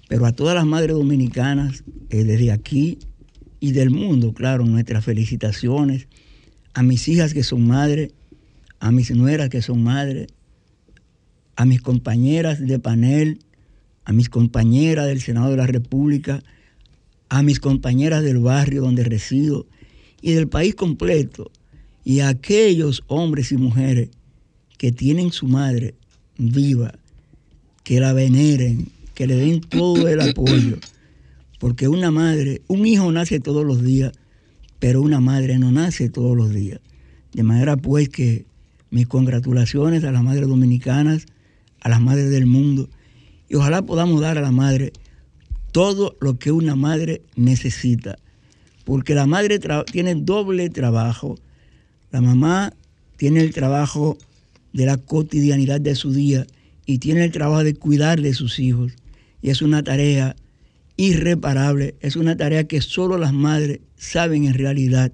Pero 0.09 0.27
a 0.27 0.33
todas 0.33 0.55
las 0.55 0.67
madres 0.67 0.95
dominicanas, 0.95 1.85
eh, 2.11 2.23
desde 2.23 2.53
aquí 2.53 2.99
y 3.61 3.73
del 3.73 3.91
mundo, 3.91 4.35
claro, 4.35 4.67
nuestras 4.67 5.05
felicitaciones. 5.05 6.07
A 6.75 6.83
mis 6.83 7.09
hijas 7.09 7.33
que 7.33 7.43
son 7.45 7.67
madres, 7.67 8.13
a 8.79 8.93
mis 8.93 9.11
nueras 9.13 9.49
que 9.49 9.63
son 9.63 9.83
madres, 9.83 10.27
a 11.57 11.65
mis 11.65 11.81
compañeras 11.81 12.61
de 12.61 12.79
panel, 12.79 13.39
a 14.05 14.13
mis 14.13 14.29
compañeras 14.29 15.07
del 15.07 15.23
Senado 15.23 15.51
de 15.51 15.57
la 15.57 15.67
República, 15.67 16.43
a 17.31 17.43
mis 17.43 17.59
compañeras 17.59 18.23
del 18.23 18.39
barrio 18.39 18.83
donde 18.83 19.05
resido 19.05 19.67
y 20.21 20.33
del 20.33 20.49
país 20.49 20.75
completo, 20.75 21.51
y 22.05 22.21
a 22.21 22.29
aquellos 22.29 23.03
hombres 23.07 23.51
y 23.53 23.57
mujeres 23.57 24.11
que 24.83 24.91
tienen 24.91 25.31
su 25.31 25.47
madre 25.47 25.95
viva, 26.37 26.93
que 27.85 28.01
la 28.01 28.13
veneren, 28.13 28.89
que 29.15 29.29
le 29.29 29.37
den 29.37 29.61
todo 29.61 30.09
el 30.09 30.21
apoyo. 30.21 30.77
Porque 31.61 31.87
una 31.87 32.11
madre, 32.11 32.63
un 32.67 32.85
hijo 32.85 33.13
nace 33.13 33.39
todos 33.39 33.65
los 33.65 33.85
días, 33.85 34.11
pero 34.81 35.01
una 35.01 35.21
madre 35.21 35.57
no 35.61 35.71
nace 35.71 36.11
todos 36.11 36.37
los 36.37 36.53
días. 36.53 36.81
De 37.33 37.45
manera 37.45 37.77
pues 37.77 38.09
que 38.09 38.45
mis 38.91 39.07
congratulaciones 39.07 40.03
a 40.03 40.11
las 40.11 40.25
madres 40.25 40.49
dominicanas, 40.49 41.27
a 41.79 41.89
las 41.89 42.01
madres 42.01 42.31
del 42.31 42.47
mundo, 42.47 42.91
y 43.49 43.55
ojalá 43.55 43.83
podamos 43.83 44.21
dar 44.21 44.37
a 44.37 44.43
la 44.43 44.51
madre 44.51 44.93
todo 45.71 46.17
lo 46.21 46.41
que 46.41 46.51
una 46.51 46.75
madre 46.75 47.23
necesita. 47.37 48.19
Porque 48.83 49.15
la 49.15 49.27
madre 49.27 49.61
tiene 49.93 50.17
doble 50.17 50.71
trabajo. 50.71 51.39
La 52.11 52.21
mamá 52.21 52.73
tiene 53.17 53.43
el 53.43 53.55
trabajo 53.55 54.19
de 54.73 54.87
la 54.87 54.97
cotidianidad 54.97 55.81
de 55.81 55.95
su 55.95 56.13
día 56.13 56.47
y 56.87 56.99
tiene 56.99 57.25
el 57.25 57.33
trabajo 57.33 57.65
de 57.65 57.75
cuidar 57.75 58.21
de 58.21 58.35
sus 58.35 58.59
hijos. 58.59 58.93
Y 59.41 59.51
es 59.51 59.63
una 59.63 59.83
tarea 59.83 60.37
irreparable, 60.97 61.95
es 62.01 62.17
una 62.17 62.37
tarea 62.37 62.65
que 62.65 62.81
solo 62.81 63.19
las 63.19 63.33
madres 63.33 63.81
saben 63.97 64.45
en 64.45 64.55
realidad 64.55 65.13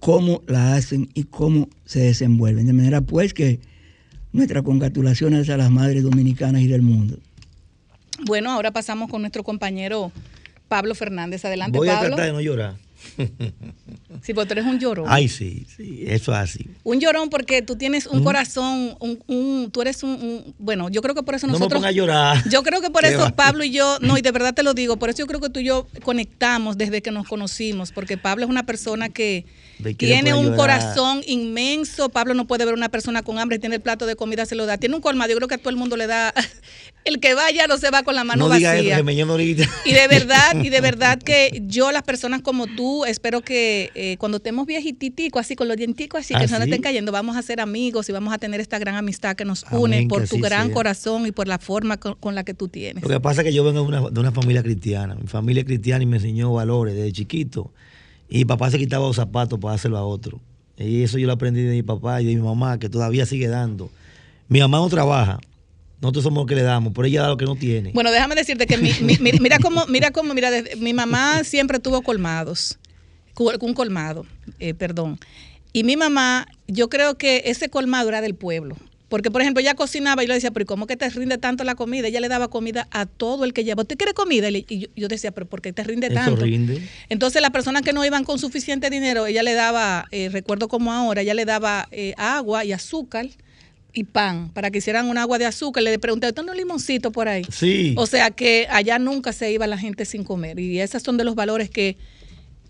cómo 0.00 0.42
la 0.46 0.74
hacen 0.74 1.08
y 1.14 1.24
cómo 1.24 1.68
se 1.84 2.00
desenvuelven. 2.00 2.66
De 2.66 2.72
manera 2.72 3.00
pues 3.00 3.34
que 3.34 3.60
nuestras 4.32 4.62
congratulaciones 4.62 5.48
a 5.48 5.56
las 5.56 5.70
madres 5.70 6.02
dominicanas 6.02 6.62
y 6.62 6.66
del 6.66 6.82
mundo. 6.82 7.18
Bueno, 8.26 8.50
ahora 8.50 8.70
pasamos 8.70 9.10
con 9.10 9.22
nuestro 9.22 9.44
compañero 9.44 10.12
Pablo 10.68 10.94
Fernández. 10.94 11.44
Adelante, 11.44 11.78
Voy 11.78 11.88
Pablo. 11.88 12.00
a 12.00 12.06
tratar 12.08 12.26
de 12.26 12.32
no 12.32 12.40
llorar. 12.40 12.83
Sí, 14.22 14.32
porque 14.32 14.48
tú 14.48 14.52
eres 14.52 14.64
un 14.64 14.78
llorón. 14.78 15.06
Ay, 15.08 15.28
sí, 15.28 15.66
sí, 15.76 16.04
eso 16.06 16.32
es 16.32 16.38
así. 16.38 16.66
Un 16.82 17.00
llorón 17.00 17.30
porque 17.30 17.62
tú 17.62 17.76
tienes 17.76 18.06
un 18.06 18.24
corazón, 18.24 18.96
un, 19.00 19.70
tú 19.70 19.82
eres 19.82 20.02
un, 20.02 20.54
bueno, 20.58 20.88
yo 20.88 21.02
creo 21.02 21.14
que 21.14 21.22
por 21.22 21.34
eso 21.34 21.46
nosotros... 21.46 21.70
No 21.70 21.74
me 21.74 21.80
ponga 21.80 21.88
a 21.88 21.92
llorar. 21.92 22.48
Yo 22.48 22.62
creo 22.62 22.80
que 22.80 22.90
por 22.90 23.04
eso 23.04 23.34
Pablo 23.34 23.64
y 23.64 23.70
yo, 23.70 23.98
no, 24.00 24.16
y 24.16 24.22
de 24.22 24.30
verdad 24.30 24.54
te 24.54 24.62
lo 24.62 24.74
digo, 24.74 24.96
por 24.96 25.10
eso 25.10 25.18
yo 25.18 25.26
creo 25.26 25.40
que 25.40 25.50
tú 25.50 25.60
y 25.60 25.64
yo 25.64 25.86
conectamos 26.02 26.78
desde 26.78 27.02
que 27.02 27.10
nos 27.10 27.26
conocimos, 27.26 27.92
porque 27.92 28.16
Pablo 28.16 28.44
es 28.44 28.50
una 28.50 28.66
persona 28.66 29.08
que 29.08 29.44
tiene 29.96 30.34
un 30.34 30.54
corazón 30.56 31.22
inmenso, 31.26 32.08
Pablo 32.08 32.34
no 32.34 32.46
puede 32.46 32.64
ver 32.64 32.74
una 32.74 32.88
persona 32.88 33.22
con 33.22 33.38
hambre, 33.38 33.58
tiene 33.58 33.76
el 33.76 33.82
plato 33.82 34.06
de 34.06 34.16
comida, 34.16 34.46
se 34.46 34.54
lo 34.54 34.66
da, 34.66 34.78
tiene 34.78 34.94
un 34.94 35.02
colmado, 35.02 35.30
yo 35.30 35.36
creo 35.36 35.48
que 35.48 35.56
a 35.56 35.58
todo 35.58 35.70
el 35.70 35.76
mundo 35.76 35.96
le 35.96 36.06
da, 36.06 36.32
el 37.04 37.20
que 37.20 37.34
vaya 37.34 37.66
no 37.66 37.78
se 37.78 37.90
va 37.90 38.02
con 38.02 38.14
la 38.14 38.24
mano 38.24 38.44
no 38.44 38.48
vacía. 38.48 38.72
Diga 38.74 38.96
eso, 38.96 39.04
me 39.04 39.20
ahorita. 39.20 39.68
Y 39.84 39.92
de 39.92 40.08
verdad, 40.08 40.54
y 40.62 40.70
de 40.70 40.80
verdad 40.94 41.18
que 41.18 41.62
yo, 41.66 41.92
las 41.92 42.02
personas 42.02 42.42
como 42.42 42.66
tú, 42.66 42.93
espero 43.06 43.40
que 43.40 43.90
eh, 43.94 44.16
cuando 44.18 44.36
estemos 44.36 44.66
viejititicos, 44.66 45.40
así 45.40 45.56
con 45.56 45.68
los 45.68 45.76
dienticos, 45.76 46.20
así 46.20 46.34
que 46.34 46.46
no 46.46 46.56
estén 46.58 46.82
cayendo, 46.82 47.12
vamos 47.12 47.36
a 47.36 47.42
ser 47.42 47.60
amigos 47.60 48.08
y 48.08 48.12
vamos 48.12 48.32
a 48.32 48.38
tener 48.38 48.60
esta 48.60 48.78
gran 48.78 48.94
amistad 48.94 49.36
que 49.36 49.44
nos 49.44 49.64
une 49.70 50.06
por 50.08 50.28
tu 50.28 50.38
gran 50.38 50.70
corazón 50.70 51.26
y 51.26 51.32
por 51.32 51.48
la 51.48 51.58
forma 51.58 51.96
con, 51.96 52.34
la 52.34 52.44
que 52.44 52.54
tú 52.54 52.68
tienes. 52.68 53.02
Lo 53.02 53.08
que 53.08 53.20
pasa 53.20 53.42
es 53.42 53.46
que 53.46 53.52
yo 53.52 53.64
vengo 53.64 53.80
de 53.80 53.86
una, 53.86 54.10
de 54.10 54.20
una 54.20 54.32
familia 54.32 54.62
cristiana. 54.62 55.14
Mi 55.14 55.26
familia 55.26 55.60
es 55.60 55.66
cristiana 55.66 56.02
y 56.02 56.06
me 56.06 56.16
enseñó 56.16 56.52
valores 56.52 56.94
desde 56.94 57.12
chiquito. 57.12 57.70
Y 58.28 58.44
papá 58.44 58.70
se 58.70 58.78
quitaba 58.78 59.06
los 59.06 59.16
zapatos 59.16 59.58
para 59.58 59.74
hacerlo 59.74 59.98
a 59.98 60.04
otro. 60.04 60.40
Y 60.76 61.02
eso 61.02 61.18
yo 61.18 61.26
lo 61.26 61.34
aprendí 61.34 61.62
de 61.62 61.72
mi 61.72 61.82
papá 61.82 62.20
y 62.20 62.26
de 62.26 62.34
mi 62.34 62.42
mamá, 62.42 62.78
que 62.78 62.88
todavía 62.88 63.26
sigue 63.26 63.48
dando. 63.48 63.90
Mi 64.48 64.60
mamá 64.60 64.78
no 64.78 64.88
trabaja, 64.88 65.38
nosotros 66.04 66.24
somos 66.24 66.42
los 66.42 66.46
que 66.46 66.54
le 66.54 66.62
damos, 66.62 66.92
pero 66.94 67.06
ella 67.06 67.22
da 67.22 67.28
lo 67.28 67.36
que 67.36 67.46
no 67.46 67.56
tiene. 67.56 67.92
Bueno, 67.92 68.10
déjame 68.10 68.34
decirte 68.34 68.66
que 68.66 68.76
mira 68.76 69.58
cómo, 69.58 69.86
mira 69.86 70.10
cómo, 70.10 70.34
mira, 70.34 70.50
mi 70.78 70.92
mamá 70.92 71.44
siempre 71.44 71.78
tuvo 71.78 72.02
colmados, 72.02 72.78
un 73.38 73.74
colmado, 73.74 74.26
eh, 74.58 74.74
perdón. 74.74 75.18
Y 75.72 75.82
mi 75.84 75.96
mamá, 75.96 76.46
yo 76.68 76.88
creo 76.88 77.18
que 77.18 77.42
ese 77.46 77.68
colmado 77.68 78.08
era 78.08 78.20
del 78.20 78.36
pueblo 78.36 78.76
Porque, 79.08 79.30
por 79.30 79.42
ejemplo, 79.42 79.60
ella 79.60 79.74
cocinaba 79.74 80.22
y 80.22 80.26
yo 80.26 80.28
le 80.28 80.34
decía, 80.34 80.52
pero 80.52 80.62
¿y 80.62 80.66
¿cómo 80.66 80.86
que 80.86 80.96
te 80.96 81.08
rinde 81.10 81.36
tanto 81.36 81.64
la 81.64 81.74
comida? 81.74 82.08
Ella 82.08 82.20
le 82.20 82.28
daba 82.28 82.48
comida 82.48 82.86
a 82.90 83.06
todo 83.06 83.44
el 83.44 83.52
que 83.52 83.64
lleva. 83.64 83.82
¿Usted 83.82 83.96
quiere 83.96 84.14
comida? 84.14 84.48
Y, 84.50 84.88
yo, 84.94 85.08
decía, 85.08 85.32
pero 85.32 85.46
¿por 85.46 85.62
qué 85.62 85.72
te 85.72 85.82
rinde 85.82 86.06
Eso 86.06 86.14
tanto? 86.14 86.44
rinde. 86.44 86.80
Entonces, 87.08 87.42
las 87.42 87.50
personas 87.50 87.82
que 87.82 87.92
no 87.92 88.04
iban 88.04 88.24
con 88.24 88.38
suficiente 88.38 88.88
dinero, 88.88 89.26
ella 89.26 89.42
le 89.42 89.54
daba, 89.54 90.06
eh, 90.10 90.28
recuerdo 90.30 90.68
como 90.68 90.92
ahora, 90.92 91.22
ella 91.22 91.34
le 91.34 91.44
daba 91.44 91.88
eh, 91.90 92.14
agua 92.16 92.64
y 92.64 92.72
azúcar 92.72 93.26
y 93.92 94.04
pan 94.04 94.50
para 94.52 94.70
que 94.70 94.78
hicieran 94.78 95.08
un 95.08 95.18
agua 95.18 95.38
de 95.38 95.46
azúcar. 95.46 95.82
Le 95.82 95.98
pregunté, 95.98 96.26
¿usted 96.26 96.42
un 96.42 96.56
limoncito 96.56 97.12
por 97.12 97.28
ahí? 97.28 97.44
Sí. 97.50 97.94
O 97.96 98.06
sea 98.06 98.30
que 98.30 98.66
allá 98.70 98.98
nunca 98.98 99.32
se 99.32 99.52
iba 99.52 99.66
la 99.66 99.78
gente 99.78 100.04
sin 100.04 100.24
comer. 100.24 100.58
Y 100.58 100.80
esos 100.80 101.02
son 101.02 101.16
de 101.16 101.24
los 101.24 101.34
valores 101.34 101.70
que 101.70 101.96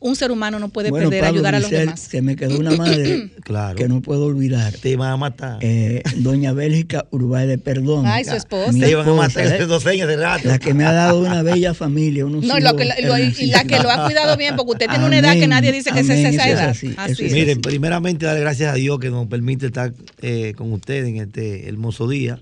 un 0.06 0.16
ser 0.16 0.30
humano 0.30 0.58
no 0.58 0.68
puede 0.68 0.90
Bueno, 0.90 1.08
perder, 1.08 1.25
Pablo 1.25 1.38
ayudar 1.38 1.54
a 1.54 1.61
los 1.61 1.70
demás. 1.70 1.99
Se 1.99 2.20
me 2.20 2.37
quedó 2.37 2.58
una 2.58 2.73
madre 2.73 3.30
Claro. 3.42 3.75
que 3.75 3.88
no 3.88 4.02
puedo 4.02 4.26
olvidar. 4.26 4.75
Te 4.75 4.90
iban 4.90 5.11
a 5.11 5.16
matar. 5.16 5.58
Eh, 5.62 6.02
doña 6.16 6.52
Bélgica 6.52 7.06
Urbay 7.11 7.46
de 7.46 7.56
Perdón. 7.56 8.04
Ay, 8.06 8.25
su 8.25 8.34
esposa. 8.34 8.70
Mi 8.73 8.80
te 8.80 8.90
iban 8.90 9.08
a 9.08 9.14
matar 9.14 9.46
hace 9.46 9.64
dos 9.64 9.87
años 9.87 10.06
de 10.06 10.16
rato. 10.18 10.46
La 10.46 10.58
que 10.58 10.75
me 10.75 10.84
ha 10.84 10.92
dado 10.92 11.18
una 11.20 11.42
bella 11.42 11.73
familia. 11.73 12.26
Unos 12.26 12.44
No, 12.44 12.58
y, 12.58 12.61
lo 12.61 12.76
que, 12.76 12.84
lo- 12.84 13.18
y- 13.18 13.46
la 13.46 13.64
que 13.64 13.78
lo 13.80 13.90
ha 13.90 14.04
cuidado 14.04 14.37
bien, 14.37 14.56
porque 14.56 14.73
usted 14.73 14.88
tiene 14.90 15.06
una 15.06 15.18
edad 15.18 15.32
que 15.34 15.46
nadie 15.49 15.73
dice 15.73 15.90
que 15.90 16.00
esa 16.00 16.12
amén, 16.12 16.26
es 16.26 16.34
esa 16.34 16.44
eso 16.44 16.52
es 16.52 16.58
edad. 16.61 16.68
así, 17.06 17.12
es. 17.12 17.20
es 17.20 17.32
Miren, 17.32 17.50
así. 17.58 17.61
primeramente 17.61 18.26
dar 18.26 18.38
gracias 18.38 18.73
a 18.73 18.75
Dios 18.75 18.99
que 18.99 19.08
nos 19.08 19.26
permite 19.28 19.66
estar 19.66 19.94
eh, 20.20 20.52
con 20.54 20.70
ustedes 20.73 21.08
en 21.08 21.16
este 21.16 21.66
hermoso 21.66 22.06
día, 22.08 22.40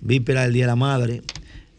víspera 0.00 0.44
del 0.44 0.54
Día 0.54 0.62
de 0.64 0.68
la 0.68 0.76
Madre. 0.76 1.20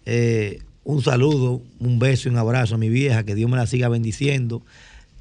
Eh, 0.05 0.59
un 0.83 1.01
saludo, 1.01 1.63
un 1.79 1.97
beso 1.97 2.29
y 2.29 2.31
un 2.31 2.37
abrazo 2.37 2.75
a 2.75 2.77
mi 2.77 2.89
vieja, 2.89 3.23
que 3.23 3.33
Dios 3.33 3.49
me 3.49 3.57
la 3.57 3.65
siga 3.65 3.89
bendiciendo, 3.89 4.63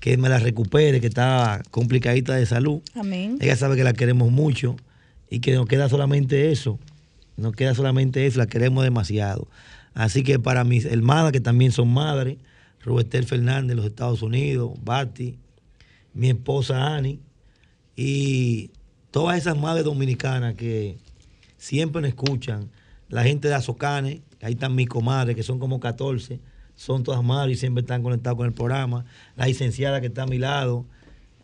que 0.05 0.19
me 0.19 0.29
la 0.29 0.39
recupere, 0.39 1.01
que 1.01 1.07
está 1.07 1.63
complicadita 1.71 2.35
de 2.35 2.45
salud. 2.45 2.83
Amén. 2.95 3.39
Ella 3.41 3.57
sabe 3.57 3.75
que 3.75 3.85
la 3.85 3.95
queremos 3.95 4.31
mucho 4.31 4.77
y 5.31 5.41
que 5.41 5.55
nos 5.55 5.67
queda 5.67 5.89
solamente 5.89 6.53
eso. 6.53 6.79
Nos 7.39 7.57
queda 7.57 7.75
solamente 7.75 8.27
eso, 8.27 8.39
la 8.39 8.47
queremos 8.47 8.85
demasiado. 8.85 9.49
Así 9.95 10.23
que 10.23 10.39
para 10.39 10.63
mis 10.63 10.85
hermanas, 10.85 11.33
que 11.33 11.41
también 11.41 11.73
son 11.73 11.89
madres, 11.89 12.37
Rubestel 12.83 13.25
Fernández 13.25 13.69
de 13.69 13.75
los 13.77 13.87
Estados 13.87 14.21
Unidos, 14.21 14.73
Bati, 14.85 15.39
mi 16.13 16.29
esposa 16.29 16.95
Ani, 16.95 17.19
y 17.97 18.73
todas 19.11 19.39
esas 19.39 19.57
madres 19.57 19.87
dominicanas 19.87 20.55
que 20.55 20.99
siempre 21.57 22.03
nos 22.03 22.11
escuchan, 22.11 22.69
la 23.09 23.23
gente 23.23 23.49
de 23.49 23.55
Azocanes, 23.55 24.21
ahí 24.43 24.53
están 24.53 24.75
mis 24.75 24.87
comadres, 24.87 25.35
que 25.35 25.43
son 25.43 25.59
como 25.59 25.81
14, 25.81 26.41
son 26.77 27.03
todas 27.05 27.23
madres 27.23 27.57
y 27.57 27.61
siempre 27.61 27.83
están 27.83 28.03
conectados 28.03 28.37
con 28.37 28.47
el 28.47 28.53
programa, 28.53 29.05
la 29.37 29.47
licenciada 29.47 30.01
que 30.01 30.09
está 30.09 30.23
a 30.23 30.27
mi 30.27 30.39
lado, 30.39 30.85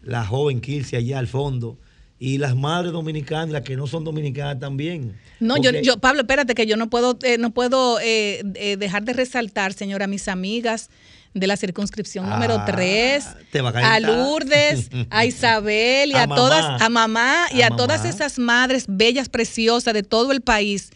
la 0.02 0.24
joven 0.26 0.60
Kirsi 0.60 0.96
allá 0.96 1.18
al 1.18 1.28
fondo, 1.28 1.78
y 2.18 2.36
las 2.38 2.54
madres 2.54 2.92
dominicanas, 2.92 3.48
las 3.50 3.62
que 3.62 3.76
no 3.76 3.86
son 3.86 4.04
dominicanas 4.04 4.58
también. 4.58 5.16
No, 5.40 5.56
yo, 5.56 5.70
Porque- 5.70 5.82
yo, 5.82 5.96
Pablo, 5.98 6.20
espérate, 6.22 6.54
que 6.54 6.66
yo 6.66 6.76
no 6.76 6.90
puedo, 6.90 7.18
eh, 7.22 7.38
no 7.38 7.50
puedo 7.50 7.98
eh, 8.00 8.42
eh, 8.56 8.76
dejar 8.76 9.04
de 9.04 9.14
resaltar, 9.14 9.72
señora, 9.72 10.06
mis 10.06 10.28
amigas 10.28 10.90
de 11.32 11.46
la 11.46 11.56
circunscripción 11.56 12.28
número 12.28 12.56
Ah, 12.58 12.64
3, 12.66 13.24
te 13.52 13.60
va 13.62 13.68
a 13.68 13.70
a 13.70 13.74
calentar. 13.74 14.02
Lourdes, 14.02 14.90
a 15.10 15.24
Isabel 15.24 16.10
y 16.10 16.14
a, 16.16 16.24
A 16.24 16.26
mamá. 16.26 16.36
todas, 16.36 16.82
a 16.82 16.88
mamá 16.88 17.44
y 17.54 17.62
A 17.62 17.68
a, 17.68 17.70
todas 17.76 18.04
esas 18.04 18.38
madres 18.38 18.84
bellas, 18.88 19.28
preciosas 19.28 19.94
de 19.94 20.02
todo 20.02 20.32
el 20.32 20.40
país. 20.42 20.90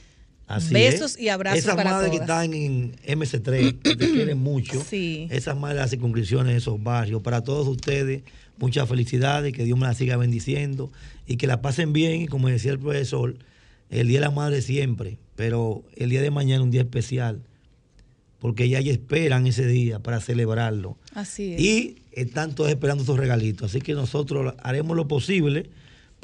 Así 0.56 0.72
Besos 0.72 1.16
es. 1.16 1.20
y 1.20 1.28
abrazos 1.28 1.58
Esas 1.58 1.76
para 1.76 1.90
madres 1.90 2.10
que 2.10 2.16
están 2.18 2.54
en 2.54 2.92
MC3, 3.06 3.78
que 3.82 3.96
te 3.96 4.10
quieren 4.12 4.38
mucho. 4.38 4.82
Sí. 4.88 5.28
Esas 5.30 5.56
madres 5.56 5.76
de 5.76 5.80
las 5.82 5.90
circunscripciones 5.90 6.56
esos 6.56 6.82
barrios. 6.82 7.22
Para 7.22 7.42
todos 7.42 7.66
ustedes, 7.68 8.22
muchas 8.58 8.88
felicidades, 8.88 9.52
que 9.52 9.64
Dios 9.64 9.78
me 9.78 9.86
la 9.86 9.94
siga 9.94 10.16
bendiciendo 10.16 10.90
y 11.26 11.36
que 11.36 11.46
la 11.46 11.60
pasen 11.62 11.92
bien. 11.92 12.22
Y 12.22 12.26
como 12.26 12.48
decía 12.48 12.72
el 12.72 12.78
profesor, 12.78 13.36
el 13.90 14.08
Día 14.08 14.20
de 14.20 14.26
la 14.26 14.30
Madre 14.30 14.62
siempre, 14.62 15.18
pero 15.36 15.82
el 15.96 16.10
día 16.10 16.22
de 16.22 16.30
mañana 16.30 16.62
un 16.62 16.70
día 16.70 16.82
especial, 16.82 17.42
porque 18.38 18.68
ya 18.68 18.80
ya 18.80 18.92
esperan 18.92 19.46
ese 19.46 19.66
día 19.66 19.98
para 19.98 20.20
celebrarlo. 20.20 20.96
Así 21.14 21.54
es. 21.54 21.60
Y 21.60 21.96
están 22.12 22.54
todos 22.54 22.70
esperando 22.70 23.02
esos 23.02 23.18
regalitos. 23.18 23.70
Así 23.70 23.80
que 23.80 23.94
nosotros 23.94 24.54
haremos 24.62 24.96
lo 24.96 25.08
posible 25.08 25.70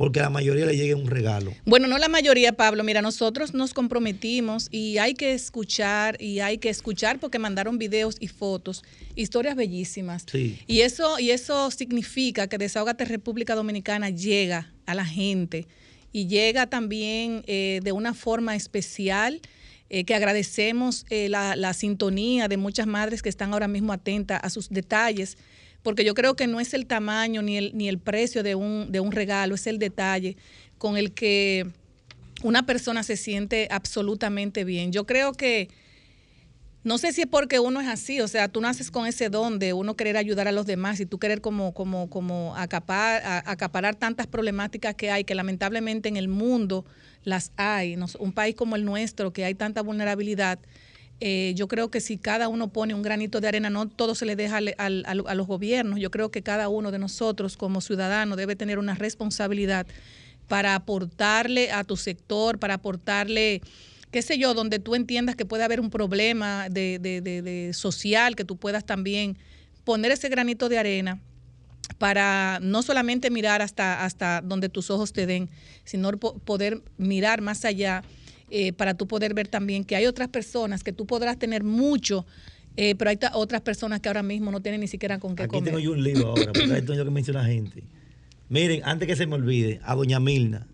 porque 0.01 0.19
a 0.19 0.23
la 0.23 0.31
mayoría 0.31 0.65
le 0.65 0.75
llegue 0.79 0.95
un 0.95 1.09
regalo. 1.09 1.53
Bueno, 1.67 1.87
no 1.87 1.99
la 1.99 2.09
mayoría, 2.09 2.55
Pablo. 2.55 2.83
Mira, 2.85 3.03
nosotros 3.03 3.53
nos 3.53 3.75
comprometimos 3.75 4.69
y 4.71 4.97
hay 4.97 5.13
que 5.13 5.35
escuchar 5.35 6.17
y 6.19 6.41
hay 6.41 6.57
que 6.57 6.71
escuchar 6.71 7.21
porque 7.21 7.39
mandaron 7.39 7.77
videos 7.77 8.17
y 8.19 8.29
fotos, 8.29 8.83
historias 9.15 9.57
bellísimas. 9.57 10.25
Sí. 10.25 10.59
Y 10.67 10.81
eso 10.81 11.19
y 11.19 11.33
eso 11.33 11.71
significa 11.71 12.47
que 12.47 12.57
Desahogate 12.57 13.05
República 13.05 13.55
Dominicana 13.55 14.09
llega 14.09 14.73
a 14.87 14.95
la 14.95 15.05
gente 15.05 15.67
y 16.13 16.29
llega 16.29 16.67
también 16.67 17.43
eh, 17.47 17.81
de 17.85 17.93
una 17.93 18.15
forma 18.15 18.57
especial. 18.57 19.43
eh, 19.91 20.05
que 20.05 20.15
agradecemos 20.15 21.05
eh, 21.11 21.29
la, 21.29 21.57
la 21.57 21.75
sintonía 21.75 22.49
de 22.49 22.57
muchas 22.57 22.87
madres 22.87 23.23
que 23.23 23.29
están 23.29 23.53
ahora 23.53 23.69
mismo 23.69 23.93
atentas 23.93 24.41
a 24.43 24.49
sus 24.49 24.71
detalles, 24.71 25.37
porque 25.83 26.05
yo 26.05 26.15
creo 26.15 26.35
que 26.37 26.47
no 26.47 26.61
es 26.61 26.75
el 26.75 26.87
tamaño 26.87 27.43
ni 27.43 27.57
el, 27.57 27.73
ni 27.75 27.89
el 27.89 27.99
precio 27.99 28.43
de 28.43 28.55
un, 28.55 28.93
de 28.93 29.01
un 29.01 29.13
regalo, 29.13 29.55
es 29.55 29.67
el 29.67 29.79
detalle 29.79 30.37
con 30.79 30.97
el 30.97 31.13
que 31.13 31.67
una 32.43 32.65
persona 32.65 33.03
se 33.03 33.17
siente 33.17 33.69
absolutamente 33.71 34.65
bien. 34.65 34.93
Yo 34.93 35.07
creo 35.07 35.33
que, 35.33 35.69
no 36.83 36.97
sé 36.97 37.13
si 37.13 37.23
es 37.23 37.27
porque 37.27 37.61
uno 37.61 37.81
es 37.81 37.89
así, 37.89 38.21
o 38.21 38.29
sea, 38.29 38.49
tú 38.49 38.61
naces 38.61 38.91
con 38.91 39.07
ese 39.07 39.29
don 39.29 39.59
de 39.59 39.73
uno 39.75 39.97
querer 39.97 40.17
ayudar 40.17 40.49
a 40.49 40.53
los 40.53 40.67
demás 40.67 41.01
y 41.01 41.07
tú 41.07 41.19
querer 41.19 41.41
como, 41.41 41.75
como, 41.75 42.09
como 42.09 42.57
acapar, 42.57 43.43
acaparar 43.45 43.95
tantas 43.95 44.27
problemáticas 44.27 44.95
que 44.95 45.11
hay, 45.11 45.25
que 45.25 45.35
lamentablemente 45.35 46.09
en 46.09 46.17
el 46.17 46.29
mundo 46.29 46.87
las 47.23 47.53
hay. 47.57 47.99
Un 48.19 48.33
país 48.33 48.55
como 48.55 48.77
el 48.77 48.85
nuestro, 48.85 49.33
que 49.33 49.45
hay 49.45 49.55
tanta 49.55 49.83
vulnerabilidad, 49.83 50.59
eh, 51.21 51.53
yo 51.55 51.69
creo 51.69 51.91
que 51.91 52.01
si 52.01 52.17
cada 52.19 52.49
uno 52.49 52.69
pone 52.69 52.95
un 52.95 53.03
granito 53.03 53.41
de 53.41 53.49
arena, 53.49 53.69
no 53.71 53.87
todo 53.89 54.15
se 54.15 54.25
le 54.27 54.37
deja 54.37 54.59
a 54.79 54.91
los 55.35 55.47
gobiernos. 55.47 56.01
Yo 56.01 56.11
creo 56.11 56.31
que 56.31 56.43
cada 56.43 56.69
uno 56.69 56.91
de 56.91 56.99
nosotros 56.99 57.57
como 57.57 57.81
ciudadanos 57.81 58.37
debe 58.39 58.57
tener 58.57 58.79
una 58.79 58.95
responsabilidad 58.95 59.87
para 60.49 60.75
aportarle 60.75 61.71
a 61.73 61.85
tu 61.85 61.97
sector, 61.97 62.59
para 62.59 62.75
aportarle, 62.75 63.61
qué 64.11 64.23
sé 64.23 64.39
yo, 64.39 64.55
donde 64.55 64.79
tú 64.79 64.95
entiendas 64.95 65.37
que 65.37 65.45
puede 65.45 65.63
haber 65.63 65.81
un 65.81 65.91
problema 65.91 66.69
de, 66.69 66.99
de- 66.99 67.21
de- 67.21 67.73
social, 67.75 68.35
que 68.35 68.45
tú 68.45 68.57
puedas 68.57 68.85
también 68.85 69.39
poner 69.85 70.11
ese 70.13 70.29
granito 70.29 70.69
de 70.69 70.79
arena 70.79 71.21
para 71.99 72.59
no 72.63 72.83
solamente 72.83 73.31
mirar 73.31 73.63
hasta, 73.63 74.05
hasta 74.05 74.41
donde 74.41 74.69
tus 74.69 74.91
ojos 74.91 75.13
te 75.13 75.27
den, 75.27 75.49
sino 75.85 76.11
po- 76.13 76.39
poder 76.39 76.83
mirar 76.97 77.41
más 77.43 77.65
allá 77.65 78.03
eh, 78.51 78.73
para 78.73 78.95
tú 78.95 79.07
poder 79.07 79.33
ver 79.35 79.49
también 79.49 79.85
que 79.85 79.97
hay 79.97 80.07
otras 80.07 80.29
personas 80.29 80.83
que 80.85 80.93
tú 80.93 81.07
podrás 81.07 81.39
tener 81.39 81.63
mucho, 81.65 82.27
eh, 82.77 82.95
pero 82.97 83.11
hay 83.11 83.19
otras 83.35 83.61
personas 83.63 84.01
que 84.01 84.09
ahora 84.09 84.23
mismo 84.23 84.51
no 84.51 84.61
tienen 84.61 84.81
ni 84.81 84.89
siquiera 84.89 85.19
con 85.19 85.35
qué 85.37 85.45
Aquí 85.45 85.51
comer. 85.51 85.65
tengo 85.65 85.79
yo 85.79 85.93
un 85.93 86.03
libro 86.03 86.29
ahora, 86.29 86.47
porque 86.53 86.73
ahí 86.73 86.81
tengo 86.83 86.95
yo 86.95 87.05
que 87.05 87.11
menciona 87.11 87.45
gente. 87.45 87.83
Miren, 88.49 88.83
antes 88.85 89.07
que 89.07 89.17
se 89.17 89.27
me 89.27 89.35
olvide, 89.37 89.81
a 89.85 89.95
doña 89.95 90.19
Milna. 90.21 90.67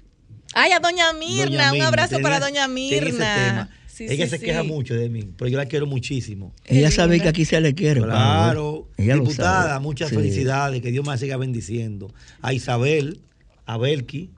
Ay, 0.55 0.73
a 0.73 0.79
doña 0.81 1.13
Mirna, 1.13 1.45
Doña 1.45 1.67
un 1.67 1.73
Mirna, 1.73 1.89
abrazo 1.89 2.11
tenía- 2.17 2.23
para 2.23 2.41
doña 2.41 2.69
Mirna. 2.69 3.71
Sí, 3.87 4.05
Ella 4.11 4.25
sí, 4.27 4.31
se 4.33 4.39
sí. 4.39 4.45
queja 4.45 4.63
mucho 4.63 4.95
de 4.95 5.09
mí, 5.09 5.31
pero 5.39 5.49
yo 5.49 5.57
la 5.57 5.65
quiero 5.67 5.87
muchísimo. 5.87 6.53
Ella 6.67 6.91
sabe 6.91 7.19
que 7.19 7.29
aquí 7.29 7.47
se 7.47 7.59
le 7.63 7.75
quiere. 7.75 8.03
Claro, 8.03 8.89
Ella 8.99 9.17
lo 9.17 9.23
diputada, 9.25 9.69
sabe. 9.71 9.81
muchas 9.83 10.11
Sí. 10.11 10.17
felicidades, 10.17 10.83
que 10.83 10.91
Dios 10.91 11.03
me 11.05 11.13
la 11.13 11.17
siga 11.19 11.39
bendiciendo. 11.39 12.13
A 12.43 12.53
Isabel, 12.53 13.21
a 13.65 13.79
Belki, 13.79 14.31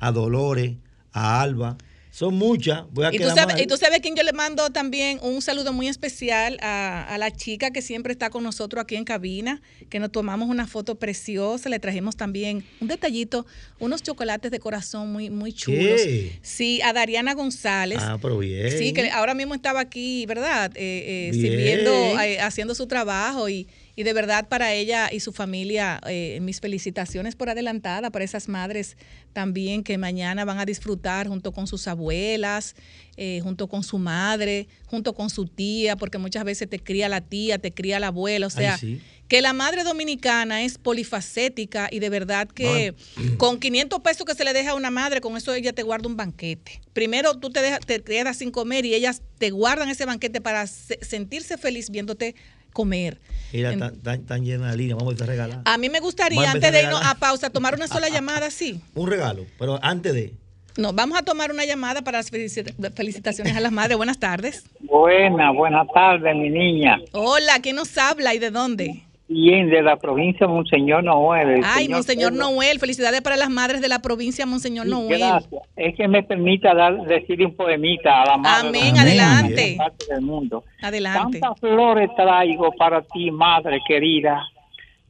a 0.00 0.12
Dolores, 0.12 0.74
a 1.12 1.40
Alba. 1.40 1.78
Son 2.16 2.34
muchas. 2.34 2.84
Voy 2.92 3.04
a 3.04 3.14
Y 3.14 3.18
tú, 3.18 3.28
sabes, 3.28 3.60
y 3.60 3.66
tú 3.66 3.76
sabes 3.76 4.00
quién 4.00 4.16
yo 4.16 4.22
le 4.22 4.32
mando 4.32 4.70
también 4.70 5.18
un 5.20 5.42
saludo 5.42 5.74
muy 5.74 5.86
especial 5.86 6.56
a, 6.62 7.02
a 7.02 7.18
la 7.18 7.30
chica 7.30 7.72
que 7.72 7.82
siempre 7.82 8.10
está 8.10 8.30
con 8.30 8.42
nosotros 8.42 8.80
aquí 8.80 8.96
en 8.96 9.04
cabina, 9.04 9.60
que 9.90 10.00
nos 10.00 10.10
tomamos 10.10 10.48
una 10.48 10.66
foto 10.66 10.94
preciosa, 10.94 11.68
le 11.68 11.78
trajimos 11.78 12.16
también 12.16 12.64
un 12.80 12.88
detallito, 12.88 13.44
unos 13.80 14.02
chocolates 14.02 14.50
de 14.50 14.58
corazón 14.58 15.12
muy, 15.12 15.28
muy 15.28 15.52
chulos. 15.52 15.78
¿Qué? 15.78 16.38
Sí, 16.40 16.80
a 16.80 16.94
Dariana 16.94 17.34
González. 17.34 17.98
Ah, 18.00 18.16
pero 18.22 18.38
bien. 18.38 18.70
Sí, 18.70 18.94
que 18.94 19.10
ahora 19.10 19.34
mismo 19.34 19.54
estaba 19.54 19.80
aquí, 19.80 20.24
¿verdad? 20.24 20.72
Eh, 20.74 21.28
eh, 21.28 21.34
sirviendo, 21.34 22.18
eh, 22.18 22.40
haciendo 22.40 22.74
su 22.74 22.86
trabajo 22.86 23.50
y, 23.50 23.68
y 23.96 24.02
de 24.02 24.12
verdad 24.12 24.46
para 24.48 24.74
ella 24.74 25.08
y 25.10 25.20
su 25.20 25.32
familia, 25.32 26.00
eh, 26.06 26.38
mis 26.42 26.60
felicitaciones 26.60 27.34
por 27.34 27.48
adelantada, 27.48 28.10
para 28.10 28.24
esas 28.24 28.46
madres 28.48 28.96
también 29.32 29.82
que 29.82 29.96
mañana 29.98 30.44
van 30.44 30.58
a 30.58 30.66
disfrutar 30.66 31.26
junto 31.28 31.52
con 31.52 31.66
sus 31.66 31.88
abuelas, 31.88 32.74
eh, 33.16 33.40
junto 33.42 33.68
con 33.68 33.82
su 33.82 33.98
madre, 33.98 34.68
junto 34.86 35.14
con 35.14 35.30
su 35.30 35.46
tía, 35.46 35.96
porque 35.96 36.18
muchas 36.18 36.44
veces 36.44 36.68
te 36.68 36.78
cría 36.78 37.08
la 37.08 37.22
tía, 37.22 37.58
te 37.58 37.72
cría 37.72 37.98
la 37.98 38.08
abuela, 38.08 38.46
o 38.46 38.50
sea, 38.50 38.74
Ay, 38.74 38.78
sí. 38.80 39.00
que 39.28 39.40
la 39.40 39.52
madre 39.54 39.82
dominicana 39.82 40.62
es 40.62 40.76
polifacética 40.78 41.88
y 41.90 41.98
de 42.00 42.10
verdad 42.10 42.48
que 42.48 42.94
con 43.38 43.58
500 43.58 44.00
pesos 44.00 44.26
que 44.26 44.34
se 44.34 44.44
le 44.44 44.52
deja 44.52 44.70
a 44.72 44.74
una 44.74 44.90
madre, 44.90 45.20
con 45.20 45.36
eso 45.36 45.54
ella 45.54 45.72
te 45.72 45.82
guarda 45.82 46.08
un 46.08 46.16
banquete. 46.16 46.80
Primero 46.92 47.34
tú 47.38 47.50
te, 47.50 47.60
dejas- 47.60 47.80
te 47.86 48.02
quedas 48.02 48.36
sin 48.38 48.50
comer 48.50 48.84
y 48.84 48.94
ellas 48.94 49.22
te 49.38 49.50
guardan 49.50 49.88
ese 49.88 50.04
banquete 50.04 50.40
para 50.40 50.66
se- 50.66 50.98
sentirse 51.02 51.56
feliz 51.58 51.90
viéndote 51.90 52.34
comer. 52.76 53.18
Mira, 53.52 53.72
En- 53.72 53.78
tan, 53.80 53.96
tan, 54.02 54.26
tan 54.26 54.44
llena 54.44 54.66
la 54.68 54.76
línea. 54.76 54.94
Vamos 54.96 55.18
a 55.20 55.24
regalar. 55.26 55.62
a 55.64 55.78
mí 55.78 55.88
me 55.88 56.00
gustaría, 56.00 56.50
antes 56.50 56.70
de 56.72 56.82
irnos 56.82 57.00
a 57.04 57.14
pausa, 57.14 57.48
tomar 57.48 57.74
una 57.74 57.86
sola 57.94 58.08
llamada 58.10 58.46
así. 58.46 58.80
Un 58.94 59.08
regalo, 59.08 59.46
pero 59.58 59.78
antes 59.82 60.12
de. 60.12 60.34
No, 60.76 60.92
vamos 60.92 61.16
a 61.18 61.22
tomar 61.22 61.50
una 61.50 61.64
llamada 61.64 62.02
para 62.02 62.18
las 62.18 62.30
felicita- 62.30 62.74
felicitaciones 62.94 63.56
a 63.56 63.60
las 63.60 63.72
madres. 63.72 63.96
Buenas 63.96 64.18
tardes. 64.18 64.64
Buena, 64.80 65.50
buenas 65.50 65.86
tardes, 65.94 66.36
mi 66.36 66.50
niña. 66.50 66.98
Hola, 67.12 67.60
¿quién 67.62 67.76
nos 67.76 67.96
habla 67.96 68.34
y 68.34 68.38
de 68.38 68.50
dónde? 68.50 69.05
Bien, 69.28 69.68
de 69.68 69.82
la 69.82 69.96
provincia 69.96 70.46
Monseñor 70.46 71.02
Noel. 71.02 71.48
el 71.50 71.64
Ay, 71.64 71.84
señor 71.86 71.96
Monseñor 71.96 72.32
Pedro. 72.32 72.44
Noel. 72.50 72.78
Felicidades 72.78 73.20
para 73.22 73.36
las 73.36 73.50
madres 73.50 73.80
de 73.80 73.88
la 73.88 73.98
provincia 74.00 74.46
Monseñor 74.46 74.84
Sí, 74.86 74.90
Noel. 74.92 75.18
Gracias. 75.18 75.62
Es 75.74 75.96
que 75.96 76.06
me 76.06 76.22
permita 76.22 76.72
dar, 76.74 76.96
decir 77.06 77.44
un 77.44 77.54
poemita 77.56 78.22
a 78.22 78.26
la 78.26 78.36
madre 78.36 78.68
Amén, 78.68 78.94
de 78.94 79.00
adelante. 79.00 79.74
la 79.76 79.84
parte 79.84 80.04
del 80.08 80.20
mundo. 80.22 80.62
Adelante. 80.80 81.40
Tantas 81.40 81.58
flores 81.60 82.08
traigo 82.16 82.70
para 82.72 83.02
ti, 83.02 83.30
madre 83.32 83.80
querida. 83.88 84.46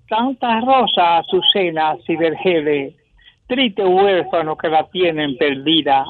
Tantas 0.08 0.64
rosas, 0.64 1.24
azucenas 1.26 1.98
y 2.08 2.16
vergeles. 2.16 2.94
Triste 3.48 3.84
huérfano 3.84 4.56
que 4.56 4.68
la 4.68 4.84
tienen 4.88 5.36
perdida. 5.36 6.04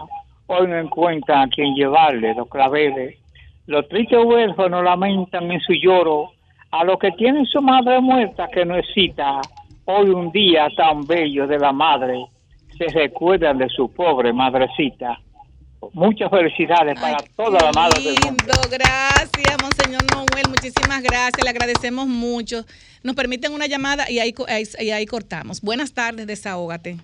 Hoy 0.46 0.68
no 0.68 0.78
encuentran 0.78 1.48
a 1.48 1.48
quien 1.48 1.74
llevarle 1.74 2.34
los 2.34 2.48
claveles. 2.48 3.18
Los 3.66 3.88
tristes 3.88 4.20
huérfanos 4.24 4.84
lamentan 4.84 5.50
en 5.50 5.60
su 5.60 5.72
lloro 5.72 6.30
a 6.80 6.84
los 6.84 6.98
que 6.98 7.10
tienen 7.12 7.46
su 7.46 7.60
madre 7.60 8.00
muerta 8.00 8.48
que 8.52 8.64
no 8.64 8.76
excita. 8.76 9.40
Hoy 9.84 10.10
un 10.10 10.30
día 10.32 10.68
tan 10.76 11.06
bello 11.06 11.46
de 11.46 11.58
la 11.58 11.72
madre 11.72 12.26
se 12.76 12.86
recuerdan 12.88 13.58
de 13.58 13.68
su 13.68 13.92
pobre 13.92 14.32
madrecita. 14.32 15.18
Muchas 15.92 16.28
felicidades 16.30 16.98
para 17.00 17.18
las 17.50 17.74
madres 17.76 18.02
del 18.04 18.14
mundo. 18.24 18.42
Lindo, 18.44 18.54
gracias, 18.70 19.56
Monseñor 19.62 20.02
Noel. 20.12 20.48
Muchísimas 20.48 21.02
gracias, 21.02 21.44
le 21.44 21.50
agradecemos 21.50 22.06
mucho. 22.06 22.64
Nos 23.04 23.14
permiten 23.14 23.52
una 23.52 23.66
llamada 23.66 24.10
y 24.10 24.18
ahí, 24.18 24.34
y 24.80 24.90
ahí 24.90 25.06
cortamos. 25.06 25.60
Buenas 25.60 25.94
tardes, 25.94 26.26
desahógate. 26.26 26.96